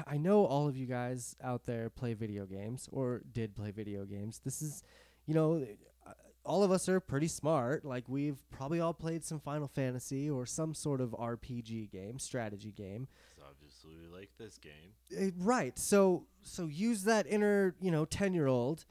I- 0.07 0.17
know 0.17 0.45
all 0.45 0.67
of 0.67 0.77
you 0.77 0.85
guys 0.85 1.35
out 1.43 1.65
there 1.65 1.89
play 1.89 2.13
video 2.13 2.45
games 2.45 2.87
or 2.91 3.21
did 3.31 3.55
play 3.55 3.71
video 3.71 4.05
games. 4.05 4.39
This 4.43 4.61
is, 4.61 4.83
you 5.25 5.33
know, 5.33 5.65
uh, 6.05 6.11
all 6.45 6.63
of 6.63 6.71
us 6.71 6.87
are 6.87 6.99
pretty 6.99 7.27
smart. 7.27 7.83
Like 7.85 8.07
we've 8.07 8.37
probably 8.51 8.79
all 8.79 8.93
played 8.93 9.23
some 9.25 9.39
Final 9.39 9.67
Fantasy 9.67 10.29
or 10.29 10.45
some 10.45 10.73
sort 10.75 11.01
of 11.01 11.11
RPG 11.11 11.91
game, 11.91 12.19
strategy 12.19 12.71
game. 12.71 13.07
So 13.35 13.43
obviously 13.49 13.95
we 13.99 14.07
like 14.15 14.29
this 14.37 14.57
game. 14.59 14.93
Uh, 15.17 15.31
right. 15.43 15.77
So 15.79 16.27
so 16.43 16.67
use 16.67 17.03
that 17.03 17.25
inner, 17.27 17.75
you 17.81 17.89
know, 17.91 18.05
10-year-old 18.05 18.85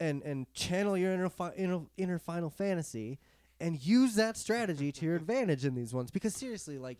and 0.00 0.22
and 0.22 0.52
channel 0.54 0.96
your 0.96 1.12
inner 1.12 1.28
fi- 1.28 1.54
inner, 1.56 1.80
inner 1.96 2.18
Final 2.18 2.50
Fantasy 2.50 3.18
and 3.60 3.80
use 3.84 4.14
that 4.16 4.36
strategy 4.36 4.90
to 4.92 5.04
your 5.06 5.16
advantage 5.16 5.64
in 5.64 5.74
these 5.74 5.92
ones 5.94 6.10
because 6.10 6.34
seriously 6.34 6.78
like 6.78 6.98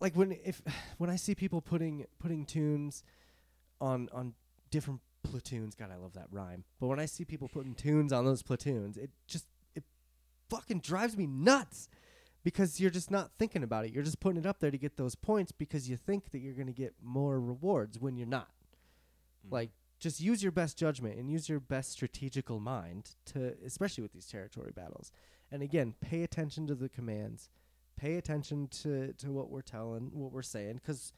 like 0.00 0.14
when 0.16 0.32
if 0.44 0.62
when 0.98 1.10
I 1.10 1.16
see 1.16 1.34
people 1.34 1.60
putting 1.60 2.06
putting 2.18 2.44
toons 2.44 3.02
on 3.80 4.08
on 4.12 4.34
different 4.70 5.00
platoons, 5.22 5.74
god 5.74 5.90
I 5.92 5.96
love 5.96 6.14
that 6.14 6.28
rhyme. 6.30 6.64
But 6.80 6.88
when 6.88 7.00
I 7.00 7.06
see 7.06 7.24
people 7.24 7.48
putting 7.48 7.74
toons 7.74 8.12
on 8.12 8.24
those 8.24 8.42
platoons, 8.42 8.96
it 8.96 9.10
just 9.26 9.46
it 9.74 9.84
fucking 10.48 10.80
drives 10.80 11.16
me 11.16 11.26
nuts 11.26 11.88
because 12.44 12.78
you're 12.78 12.90
just 12.90 13.10
not 13.10 13.32
thinking 13.38 13.62
about 13.62 13.84
it. 13.84 13.92
You're 13.92 14.04
just 14.04 14.20
putting 14.20 14.38
it 14.38 14.46
up 14.46 14.60
there 14.60 14.70
to 14.70 14.78
get 14.78 14.96
those 14.96 15.16
points 15.16 15.50
because 15.50 15.88
you 15.88 15.96
think 15.96 16.30
that 16.30 16.38
you're 16.38 16.54
going 16.54 16.68
to 16.68 16.72
get 16.72 16.94
more 17.02 17.40
rewards 17.40 17.98
when 17.98 18.16
you're 18.16 18.26
not. 18.26 18.50
Mm. 19.46 19.52
Like 19.52 19.70
just 19.98 20.20
use 20.20 20.42
your 20.42 20.52
best 20.52 20.78
judgment 20.78 21.18
and 21.18 21.30
use 21.30 21.48
your 21.48 21.58
best 21.58 21.90
strategical 21.90 22.60
mind 22.60 23.16
to 23.24 23.54
especially 23.64 24.02
with 24.02 24.12
these 24.12 24.26
territory 24.26 24.72
battles. 24.74 25.10
And 25.50 25.62
again, 25.62 25.94
pay 26.00 26.22
attention 26.22 26.66
to 26.66 26.74
the 26.74 26.88
commands. 26.88 27.50
Pay 27.96 28.16
attention 28.16 28.68
to 28.82 29.12
to 29.14 29.32
what 29.32 29.50
we're 29.50 29.62
telling, 29.62 30.10
what 30.12 30.32
we're 30.32 30.42
saying 30.42 30.80
cuz 30.84 31.12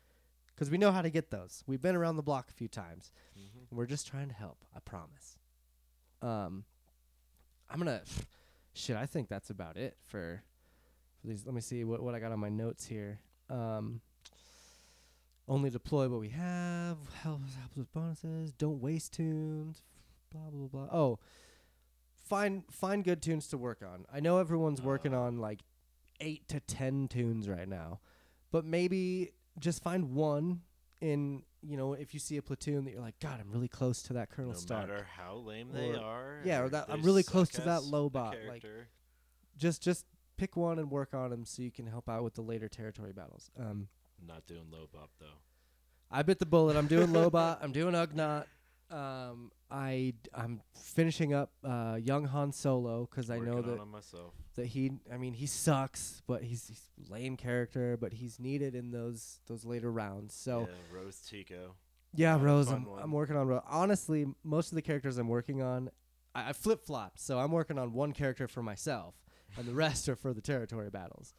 cuz 0.56 0.70
we 0.70 0.78
know 0.78 0.92
how 0.92 1.02
to 1.02 1.10
get 1.10 1.30
those. 1.30 1.62
We've 1.66 1.80
been 1.80 1.96
around 1.96 2.16
the 2.16 2.22
block 2.22 2.50
a 2.50 2.52
few 2.52 2.68
times. 2.68 3.12
Mhm. 3.36 3.76
We're 3.76 3.86
just 3.86 4.06
trying 4.06 4.28
to 4.28 4.34
help, 4.34 4.64
I 4.74 4.80
promise. 4.80 5.36
Um 6.22 6.64
I'm 7.70 7.80
going 7.82 8.00
to 8.00 8.02
shit, 8.72 8.96
I 8.96 9.04
think 9.06 9.28
that's 9.28 9.50
about 9.50 9.76
it 9.76 9.96
for 10.06 10.42
for 11.20 11.26
these. 11.26 11.44
Let 11.44 11.54
me 11.54 11.60
see 11.60 11.84
what 11.84 12.02
what 12.02 12.14
I 12.14 12.20
got 12.20 12.32
on 12.32 12.38
my 12.40 12.48
notes 12.48 12.86
here. 12.86 13.20
Um 13.50 14.00
only 15.48 15.70
deploy 15.70 16.08
what 16.08 16.20
we 16.20 16.28
have. 16.30 16.98
Helps 17.22 17.54
helps 17.54 17.76
with 17.76 17.92
bonuses. 17.92 18.52
Don't 18.52 18.80
waste 18.80 19.12
toons. 19.14 19.82
Blah 20.30 20.50
blah 20.50 20.68
blah. 20.68 20.88
Oh, 20.92 21.18
find 22.26 22.64
find 22.70 23.02
good 23.04 23.22
toons 23.22 23.48
to 23.48 23.58
work 23.58 23.82
on. 23.82 24.04
I 24.12 24.20
know 24.20 24.38
everyone's 24.38 24.82
working 24.82 25.14
Uh. 25.14 25.22
on 25.22 25.38
like 25.38 25.60
eight 26.20 26.48
to 26.48 26.60
ten 26.60 27.08
toons 27.08 27.48
right 27.48 27.68
now, 27.68 28.00
but 28.50 28.64
maybe 28.64 29.32
just 29.58 29.82
find 29.82 30.14
one 30.14 30.62
in 31.00 31.42
you 31.62 31.76
know 31.76 31.92
if 31.92 32.14
you 32.14 32.20
see 32.20 32.36
a 32.36 32.42
platoon 32.42 32.84
that 32.84 32.92
you're 32.92 33.00
like, 33.00 33.18
God, 33.20 33.40
I'm 33.40 33.50
really 33.50 33.68
close 33.68 34.02
to 34.04 34.12
that 34.14 34.30
Colonel 34.30 34.54
Star. 34.54 34.80
no 34.80 34.84
Starck. 34.86 34.88
matter 34.98 35.06
how 35.16 35.36
lame 35.36 35.70
they 35.72 35.94
are. 35.94 36.40
yeah, 36.44 36.60
or 36.60 36.68
that- 36.70 36.86
I'm 36.88 37.02
really 37.02 37.22
close 37.22 37.48
to 37.50 37.60
that 37.62 37.82
Lobot. 37.82 38.46
like- 38.48 38.64
Just 39.56 39.82
just 39.82 40.06
pick 40.36 40.56
one 40.56 40.78
and 40.78 40.88
work 40.90 41.14
on 41.14 41.30
them 41.30 41.44
so 41.44 41.62
you 41.62 41.70
can 41.72 41.86
help 41.86 42.08
out 42.08 42.22
with 42.22 42.34
the 42.34 42.42
later 42.42 42.68
territory 42.68 43.12
battles. 43.12 43.50
Um, 43.58 43.88
not 44.24 44.46
doing 44.46 44.66
Lobot 44.72 45.08
though. 45.18 45.38
I 46.10 46.22
bit 46.22 46.38
the 46.38 46.46
bullet. 46.46 46.76
I'm 46.76 46.86
doing 46.86 47.08
Lobot. 47.08 47.58
I'm 47.60 47.72
doing 47.72 47.94
Ugnaught. 47.94 48.46
Um, 48.90 49.50
I 49.70 50.14
I'm 50.34 50.62
finishing 50.72 51.34
up 51.34 51.50
uh, 51.62 51.98
Young 52.00 52.24
Han 52.24 52.52
Solo 52.52 53.06
because 53.10 53.30
I 53.30 53.38
know 53.38 53.60
that 53.60 53.78
that 54.56 54.66
he. 54.66 54.92
I 55.12 55.18
mean, 55.18 55.34
he 55.34 55.46
sucks, 55.46 56.22
but 56.26 56.42
he's, 56.42 56.68
he's 56.68 56.82
a 57.08 57.12
lame 57.12 57.36
character, 57.36 57.96
but 57.98 58.12
he's 58.14 58.40
needed 58.40 58.74
in 58.74 58.90
those 58.90 59.40
those 59.46 59.64
later 59.64 59.92
rounds. 59.92 60.34
So 60.34 60.68
yeah, 60.68 60.96
Rose 60.98 61.20
Tico. 61.20 61.74
yeah, 62.14 62.38
Rose, 62.40 62.68
I'm, 62.70 62.84
one. 62.84 63.02
I'm 63.02 63.12
working 63.12 63.36
on 63.36 63.46
Rose. 63.46 63.62
Honestly, 63.68 64.26
most 64.42 64.72
of 64.72 64.76
the 64.76 64.82
characters 64.82 65.18
I'm 65.18 65.28
working 65.28 65.60
on, 65.62 65.90
I, 66.34 66.50
I 66.50 66.52
flip 66.54 66.82
flop. 66.84 67.18
So 67.18 67.38
I'm 67.38 67.52
working 67.52 67.78
on 67.78 67.92
one 67.92 68.12
character 68.12 68.48
for 68.48 68.62
myself, 68.62 69.14
and 69.58 69.66
the 69.66 69.74
rest 69.74 70.08
are 70.08 70.16
for 70.16 70.32
the 70.32 70.40
territory 70.40 70.88
battles. 70.88 71.34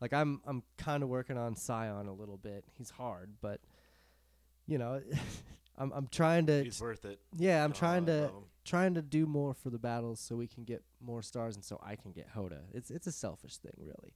Like 0.00 0.12
I'm 0.12 0.40
I'm 0.46 0.62
kind 0.78 1.02
of 1.02 1.08
working 1.10 1.36
on 1.36 1.54
Sion 1.56 2.06
a 2.06 2.12
little 2.12 2.38
bit. 2.38 2.64
He's 2.72 2.90
hard, 2.90 3.34
but 3.40 3.60
you 4.66 4.78
know, 4.78 5.02
I'm 5.78 5.92
I'm 5.92 6.06
trying 6.08 6.46
to 6.46 6.64
He's 6.64 6.80
worth 6.80 7.04
it. 7.04 7.20
yeah, 7.36 7.64
I'm 7.64 7.70
Oh, 7.72 7.74
trying 7.74 8.06
to 8.06 8.30
trying 8.64 8.94
to 8.94 9.02
do 9.02 9.26
more 9.26 9.54
for 9.54 9.70
the 9.70 9.78
battles 9.78 10.18
so 10.20 10.34
we 10.36 10.46
can 10.48 10.64
get 10.64 10.82
more 11.00 11.22
stars 11.22 11.54
and 11.54 11.64
so 11.64 11.78
I 11.84 11.94
can 11.96 12.12
get 12.12 12.34
Hoda. 12.34 12.60
It's 12.72 12.90
it's 12.90 13.06
a 13.06 13.12
selfish 13.12 13.58
thing, 13.58 13.72
really, 13.78 14.14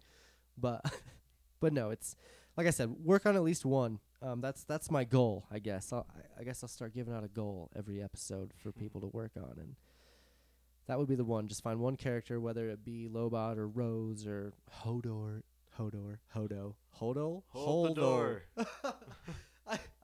but 0.59 0.81
but 1.61 1.73
no, 1.73 1.91
it's 1.91 2.16
like 2.57 2.66
I 2.66 2.70
said, 2.70 2.91
work 3.05 3.27
on 3.27 3.37
at 3.37 3.43
least 3.43 3.65
one. 3.65 4.01
Um, 4.23 4.41
that's 4.41 4.65
that's 4.65 4.91
my 4.91 5.05
goal, 5.05 5.47
I 5.51 5.61
guess. 5.61 5.93
I'll, 5.93 6.07
I, 6.15 6.41
I 6.41 6.45
guess 6.45 6.62
I'll 6.62 6.69
start 6.69 6.93
giving 6.95 7.15
out 7.15 7.24
a 7.24 7.28
goal 7.28 7.70
every 7.77 8.03
episode 8.03 8.53
for 8.62 8.70
people 8.73 9.01
to 9.03 9.07
work 9.07 9.32
on, 9.37 9.55
and 9.59 9.77
that 10.89 10.99
would 10.99 11.09
be 11.09 11.15
the 11.15 11.24
one. 11.24 11.47
Just 11.49 11.62
find 11.62 11.81
one 11.81 11.97
character, 11.97 12.39
whether 12.41 12.69
it 12.69 12.85
be 12.85 13.09
Lobot 13.11 13.57
or 13.57 13.66
Rose 13.69 14.27
or 14.27 14.53
Hodor, 14.82 15.43
Hodor, 15.78 16.19
Hodo, 16.35 16.74
Hodo, 17.01 17.45
Hold 17.51 17.91
the 17.91 17.95
door. 18.01 18.43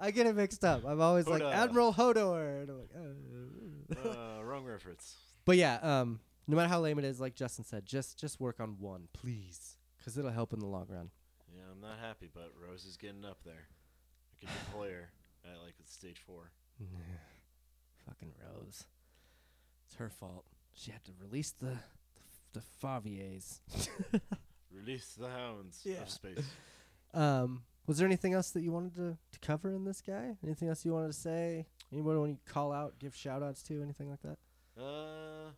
I, 0.06 0.10
get 0.10 0.26
it 0.26 0.34
mixed 0.36 0.64
up. 0.64 0.84
I'm 0.86 1.00
always 1.00 1.26
like. 1.26 1.42
Admiral 1.42 1.92
Hodor. 1.92 2.62
And 2.62 2.70
I'm 2.70 2.78
like, 2.78 4.06
"Uh." 4.06 4.38
uh, 4.38 4.42
wrong 4.42 4.64
reference. 4.64 5.16
But 5.44 5.56
yeah, 5.56 5.78
um, 5.82 6.20
no 6.46 6.56
matter 6.56 6.68
how 6.68 6.80
lame 6.80 6.98
it 6.98 7.04
is, 7.04 7.20
like 7.20 7.34
Justin 7.34 7.64
said, 7.64 7.86
just 7.86 8.18
just 8.18 8.40
work 8.40 8.60
on 8.60 8.76
one, 8.78 9.08
please, 9.12 9.76
because 9.98 10.16
it'll 10.18 10.30
help 10.30 10.52
in 10.52 10.58
the 10.60 10.66
long 10.66 10.86
run. 10.88 11.10
Yeah, 11.54 11.62
I'm 11.72 11.80
not 11.80 11.98
happy, 12.00 12.28
but 12.32 12.52
Rose 12.60 12.84
is 12.84 12.96
getting 12.96 13.24
up 13.24 13.38
there. 13.44 13.68
I 14.36 14.40
can 14.46 14.48
deploy 14.66 14.90
her 14.92 15.08
at 15.44 15.62
like 15.62 15.74
stage 15.86 16.18
four. 16.26 16.50
Fucking 18.06 18.32
Rose. 18.42 18.84
It's 19.86 19.96
her 19.96 20.10
fault. 20.10 20.44
She 20.74 20.90
had 20.90 21.04
to 21.04 21.12
release 21.22 21.52
the 21.52 21.76
the, 22.52 22.60
the 22.60 22.62
Fathiers. 22.82 23.60
Release 24.72 25.14
the 25.18 25.28
hounds 25.28 25.80
Yeah. 25.84 26.02
of 26.02 26.10
space. 26.10 26.38
Um, 27.14 27.62
was 27.86 27.98
there 27.98 28.06
anything 28.06 28.34
else 28.34 28.50
that 28.50 28.62
you 28.62 28.72
wanted 28.72 28.94
to, 28.96 29.16
to 29.32 29.38
cover 29.40 29.70
in 29.70 29.84
this 29.84 30.00
guy? 30.00 30.36
Anything 30.44 30.68
else 30.68 30.84
you 30.84 30.92
wanted 30.92 31.08
to 31.08 31.18
say? 31.18 31.66
Anybody 31.92 32.18
want 32.18 32.44
to 32.44 32.52
call 32.52 32.72
out, 32.72 32.98
give 32.98 33.14
shout 33.14 33.42
outs 33.42 33.62
to, 33.64 33.82
anything 33.82 34.10
like 34.10 34.22
that? 34.22 34.38
Uh, 34.80 35.50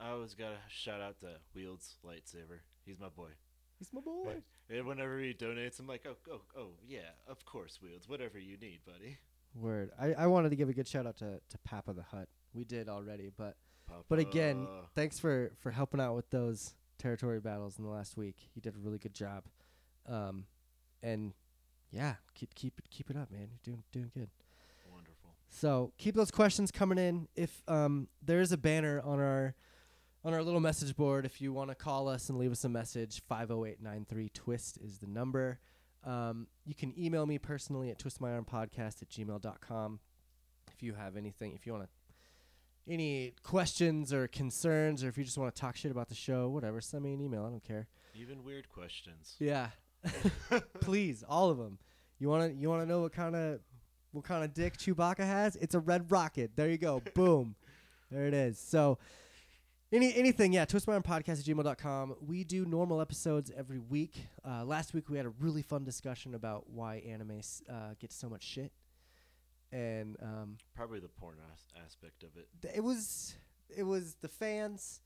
I 0.00 0.10
always 0.10 0.34
gotta 0.34 0.58
shout 0.68 1.00
out 1.00 1.18
to 1.20 1.26
Wields 1.54 1.96
Lightsaber. 2.06 2.60
He's 2.84 3.00
my 3.00 3.08
boy. 3.08 3.30
He's 3.78 3.92
my 3.92 4.00
boy. 4.00 4.36
And 4.70 4.86
whenever 4.86 5.18
he 5.18 5.32
donates, 5.32 5.78
I'm 5.78 5.86
like, 5.86 6.04
oh, 6.06 6.16
oh, 6.30 6.40
oh, 6.54 6.68
yeah, 6.86 7.08
of 7.26 7.42
course, 7.46 7.78
Wields. 7.82 8.06
Whatever 8.06 8.38
you 8.38 8.58
need, 8.58 8.80
buddy. 8.84 9.16
Word. 9.54 9.92
I, 9.98 10.12
I 10.12 10.26
wanted 10.26 10.50
to 10.50 10.56
give 10.56 10.68
a 10.68 10.74
good 10.74 10.86
shout 10.86 11.06
out 11.06 11.16
to, 11.20 11.40
to 11.48 11.58
Papa 11.64 11.94
the 11.94 12.02
Hut. 12.02 12.28
We 12.52 12.64
did 12.64 12.90
already, 12.90 13.30
but 13.34 13.56
But 14.10 14.18
again, 14.18 14.66
thanks 14.94 15.18
for 15.18 15.52
for 15.60 15.70
helping 15.70 16.00
out 16.00 16.14
with 16.14 16.28
those 16.28 16.74
territory 16.98 17.40
battles 17.40 17.78
in 17.78 17.84
the 17.84 17.90
last 17.90 18.18
week. 18.18 18.36
You 18.54 18.60
did 18.60 18.74
a 18.74 18.78
really 18.78 18.98
good 18.98 19.14
job. 19.14 19.44
Um, 20.06 20.44
and 21.02 21.32
yeah, 21.90 22.14
keep 22.34 22.54
keep 22.54 22.78
it 22.78 22.90
keep 22.90 23.10
it 23.10 23.16
up, 23.16 23.30
man. 23.30 23.48
You're 23.50 23.74
doing 23.74 23.82
doing 23.92 24.10
good. 24.14 24.30
wonderful. 24.90 25.34
So 25.48 25.92
keep 25.98 26.14
those 26.14 26.30
questions 26.30 26.70
coming 26.70 26.98
in. 26.98 27.28
If 27.34 27.62
um, 27.68 28.08
there 28.22 28.40
is 28.40 28.52
a 28.52 28.58
banner 28.58 29.00
on 29.04 29.18
our 29.18 29.54
on 30.24 30.34
our 30.34 30.42
little 30.42 30.60
message 30.60 30.96
board, 30.96 31.24
if 31.24 31.40
you 31.40 31.52
want 31.52 31.70
to 31.70 31.74
call 31.74 32.08
us 32.08 32.28
and 32.28 32.38
leave 32.38 32.52
us 32.52 32.64
a 32.64 32.68
message, 32.68 33.22
five 33.28 33.48
zero 33.48 33.64
eight 33.64 33.82
nine 33.82 34.06
three 34.08 34.28
twist 34.28 34.78
is 34.78 34.98
the 34.98 35.06
number. 35.06 35.58
Um, 36.04 36.46
you 36.64 36.74
can 36.74 36.94
email 36.98 37.26
me 37.26 37.38
personally 37.38 37.90
at 37.90 37.98
twistmyarmpodcast 37.98 39.02
at 39.02 39.08
gmail.com 39.10 40.00
if 40.78 40.82
you 40.82 40.94
have 40.94 41.16
anything, 41.16 41.54
if 41.54 41.66
you 41.66 41.72
want 41.72 41.84
to, 41.84 42.92
any 42.92 43.34
questions 43.42 44.12
or 44.12 44.28
concerns, 44.28 45.02
or 45.02 45.08
if 45.08 45.18
you 45.18 45.24
just 45.24 45.36
want 45.36 45.52
to 45.54 45.60
talk 45.60 45.76
shit 45.76 45.90
about 45.90 46.08
the 46.08 46.14
show, 46.14 46.48
whatever, 46.48 46.80
send 46.80 47.02
me 47.02 47.12
an 47.12 47.20
email. 47.20 47.44
I 47.44 47.50
don't 47.50 47.64
care. 47.64 47.88
Even 48.14 48.44
weird 48.44 48.68
questions. 48.68 49.34
Yeah, 49.40 49.68
please, 50.80 51.24
all 51.28 51.50
of 51.50 51.58
them. 51.58 51.78
You 52.18 52.28
wanna 52.28 52.48
you 52.48 52.68
wanna 52.68 52.86
know 52.86 53.00
what 53.00 53.12
kind 53.12 53.36
of 53.36 53.60
what 54.12 54.24
kind 54.24 54.44
of 54.44 54.54
dick 54.54 54.76
Chewbacca 54.76 55.18
has? 55.18 55.56
It's 55.56 55.74
a 55.74 55.80
red 55.80 56.10
rocket. 56.10 56.52
There 56.56 56.68
you 56.70 56.78
go. 56.78 57.00
Boom. 57.14 57.54
There 58.10 58.26
it 58.26 58.34
is. 58.34 58.58
So 58.58 58.98
any 59.92 60.14
anything, 60.14 60.52
yeah, 60.52 60.64
twistmyarmpodcast 60.66 61.28
at 61.40 61.44
gmail.com. 61.44 62.16
We 62.26 62.44
do 62.44 62.64
normal 62.64 63.00
episodes 63.00 63.50
every 63.56 63.78
week. 63.78 64.26
Uh, 64.46 64.64
last 64.64 64.94
week 64.94 65.08
we 65.08 65.16
had 65.16 65.26
a 65.26 65.32
really 65.40 65.62
fun 65.62 65.84
discussion 65.84 66.34
about 66.34 66.68
why 66.70 66.96
anime 67.08 67.40
uh, 67.70 67.94
gets 68.00 68.14
so 68.16 68.28
much 68.28 68.42
shit. 68.44 68.72
And 69.70 70.16
um, 70.22 70.56
Probably 70.74 70.98
the 71.00 71.08
porn 71.08 71.36
as- 71.52 71.82
aspect 71.86 72.22
of 72.22 72.30
it. 72.36 72.48
th- 72.62 72.74
it 72.74 72.80
was 72.80 73.34
it 73.76 73.82
was 73.82 74.14
the 74.22 74.28
fans, 74.28 75.00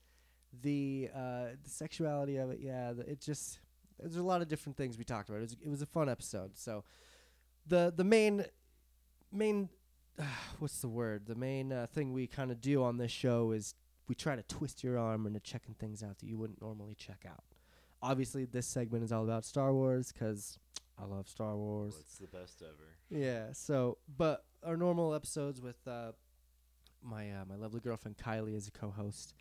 the 0.61 1.09
uh, 1.13 1.45
the 1.61 1.69
sexuality 1.69 2.37
of 2.37 2.49
it. 2.49 2.59
Yeah, 2.61 2.93
the, 2.93 3.09
it 3.09 3.19
just 3.19 3.59
there's 4.03 4.17
a 4.17 4.23
lot 4.23 4.41
of 4.41 4.47
different 4.47 4.77
things 4.77 4.97
we 4.97 5.03
talked 5.03 5.29
about. 5.29 5.39
It 5.39 5.41
was 5.41 5.57
it 5.65 5.69
was 5.69 5.81
a 5.81 5.85
fun 5.87 6.09
episode. 6.09 6.57
So 6.57 6.83
the 7.65 7.93
the 7.95 8.03
main 8.03 8.45
main 9.31 9.69
what's 10.59 10.79
the 10.81 10.89
word? 10.89 11.25
The 11.25 11.35
main 11.35 11.71
uh, 11.71 11.87
thing 11.93 12.13
we 12.13 12.27
kind 12.27 12.51
of 12.51 12.61
do 12.61 12.83
on 12.83 12.97
this 12.97 13.11
show 13.11 13.51
is 13.51 13.75
we 14.07 14.15
try 14.15 14.35
to 14.35 14.43
twist 14.43 14.83
your 14.83 14.97
arm 14.97 15.25
into 15.25 15.39
checking 15.39 15.73
things 15.75 16.03
out 16.03 16.19
that 16.19 16.25
you 16.25 16.37
wouldn't 16.37 16.61
normally 16.61 16.95
check 16.95 17.25
out. 17.27 17.43
Obviously, 18.01 18.45
this 18.45 18.67
segment 18.67 19.03
is 19.03 19.11
all 19.11 19.23
about 19.23 19.45
Star 19.45 19.73
Wars 19.73 20.11
because 20.11 20.59
I 21.01 21.05
love 21.05 21.27
Star 21.27 21.55
Wars. 21.55 21.95
It's 21.99 22.17
the 22.17 22.27
best 22.27 22.61
ever? 22.61 22.89
Yeah. 23.09 23.53
So, 23.53 23.97
but 24.17 24.43
our 24.63 24.75
normal 24.75 25.13
episodes 25.13 25.61
with 25.61 25.87
uh, 25.87 26.11
my 27.01 27.31
uh, 27.31 27.45
my 27.47 27.55
lovely 27.55 27.79
girlfriend 27.79 28.17
Kylie 28.17 28.55
as 28.55 28.67
a 28.67 28.71
co-host, 28.71 29.33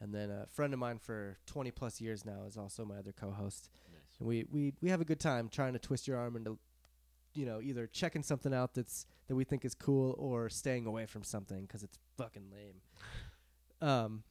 and 0.00 0.12
then 0.12 0.30
a 0.30 0.46
friend 0.46 0.72
of 0.72 0.80
mine 0.80 0.98
for 0.98 1.38
20 1.46 1.70
plus 1.70 2.00
years 2.00 2.24
now 2.24 2.44
is 2.46 2.56
also 2.56 2.84
my 2.84 2.96
other 2.96 3.12
co-host. 3.12 3.70
And 4.18 4.28
we 4.28 4.44
we 4.50 4.72
we 4.80 4.90
have 4.90 5.00
a 5.00 5.04
good 5.04 5.20
time 5.20 5.48
trying 5.48 5.72
to 5.74 5.78
twist 5.78 6.08
your 6.08 6.18
arm 6.18 6.36
into, 6.36 6.58
you 7.34 7.46
know, 7.46 7.60
either 7.60 7.86
checking 7.86 8.22
something 8.22 8.52
out 8.52 8.74
that's 8.74 9.06
that 9.28 9.34
we 9.34 9.44
think 9.44 9.64
is 9.64 9.74
cool 9.74 10.14
or 10.18 10.48
staying 10.48 10.86
away 10.86 11.06
from 11.06 11.22
something 11.22 11.62
because 11.62 11.82
it's 11.82 11.98
fucking 12.16 12.50
lame. 12.52 12.80
Um, 13.80 14.22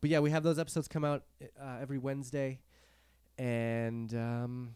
but 0.00 0.10
yeah, 0.10 0.20
we 0.20 0.30
have 0.30 0.42
those 0.42 0.58
episodes 0.58 0.88
come 0.88 1.04
out 1.04 1.24
uh, 1.60 1.78
every 1.80 1.98
Wednesday, 1.98 2.60
and 3.38 4.12
um, 4.14 4.74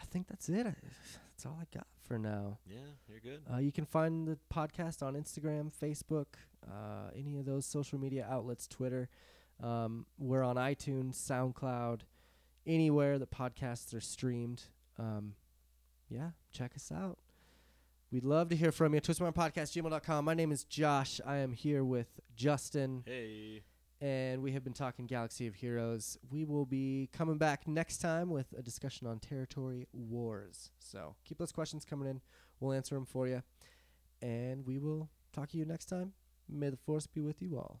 I 0.00 0.04
think 0.06 0.26
that's 0.26 0.48
it. 0.48 0.64
That's 0.64 1.44
all 1.46 1.58
I 1.60 1.66
got 1.76 1.86
for 2.02 2.18
now. 2.18 2.58
Yeah, 2.66 2.78
you're 3.08 3.20
good. 3.20 3.42
Uh, 3.52 3.58
you 3.58 3.70
can 3.70 3.84
find 3.84 4.26
the 4.26 4.38
podcast 4.52 5.02
on 5.02 5.14
Instagram, 5.14 5.70
Facebook, 5.70 6.26
uh, 6.66 7.10
any 7.14 7.36
of 7.36 7.44
those 7.44 7.66
social 7.66 7.98
media 7.98 8.26
outlets, 8.28 8.66
Twitter. 8.66 9.08
Um, 9.62 10.06
we're 10.18 10.42
on 10.42 10.56
iTunes, 10.56 11.14
SoundCloud, 11.14 12.00
anywhere 12.66 13.18
that 13.18 13.30
podcasts 13.30 13.94
are 13.94 14.00
streamed. 14.00 14.64
Um, 14.98 15.34
yeah, 16.08 16.30
check 16.52 16.72
us 16.76 16.90
out. 16.92 17.18
We'd 18.10 18.24
love 18.24 18.48
to 18.50 18.56
hear 18.56 18.70
from 18.72 18.94
you. 18.94 19.00
TwistMyPodcast.gmail.com. 19.00 20.24
My 20.24 20.34
name 20.34 20.52
is 20.52 20.64
Josh. 20.64 21.20
I 21.26 21.38
am 21.38 21.52
here 21.52 21.84
with 21.84 22.20
Justin, 22.36 23.02
Hey. 23.04 23.62
and 24.00 24.42
we 24.42 24.52
have 24.52 24.62
been 24.62 24.72
talking 24.72 25.06
Galaxy 25.06 25.46
of 25.48 25.56
Heroes. 25.56 26.16
We 26.30 26.44
will 26.44 26.66
be 26.66 27.08
coming 27.12 27.36
back 27.38 27.66
next 27.66 27.98
time 27.98 28.30
with 28.30 28.46
a 28.56 28.62
discussion 28.62 29.06
on 29.08 29.18
territory 29.18 29.88
wars. 29.92 30.70
So 30.78 31.16
keep 31.24 31.38
those 31.38 31.52
questions 31.52 31.84
coming 31.84 32.08
in. 32.08 32.20
We'll 32.60 32.72
answer 32.72 32.94
them 32.94 33.06
for 33.06 33.26
you. 33.26 33.42
And 34.22 34.64
we 34.64 34.78
will 34.78 35.10
talk 35.32 35.48
to 35.50 35.58
you 35.58 35.64
next 35.64 35.86
time. 35.86 36.12
May 36.48 36.70
the 36.70 36.76
force 36.76 37.06
be 37.08 37.20
with 37.20 37.42
you 37.42 37.56
all. 37.58 37.80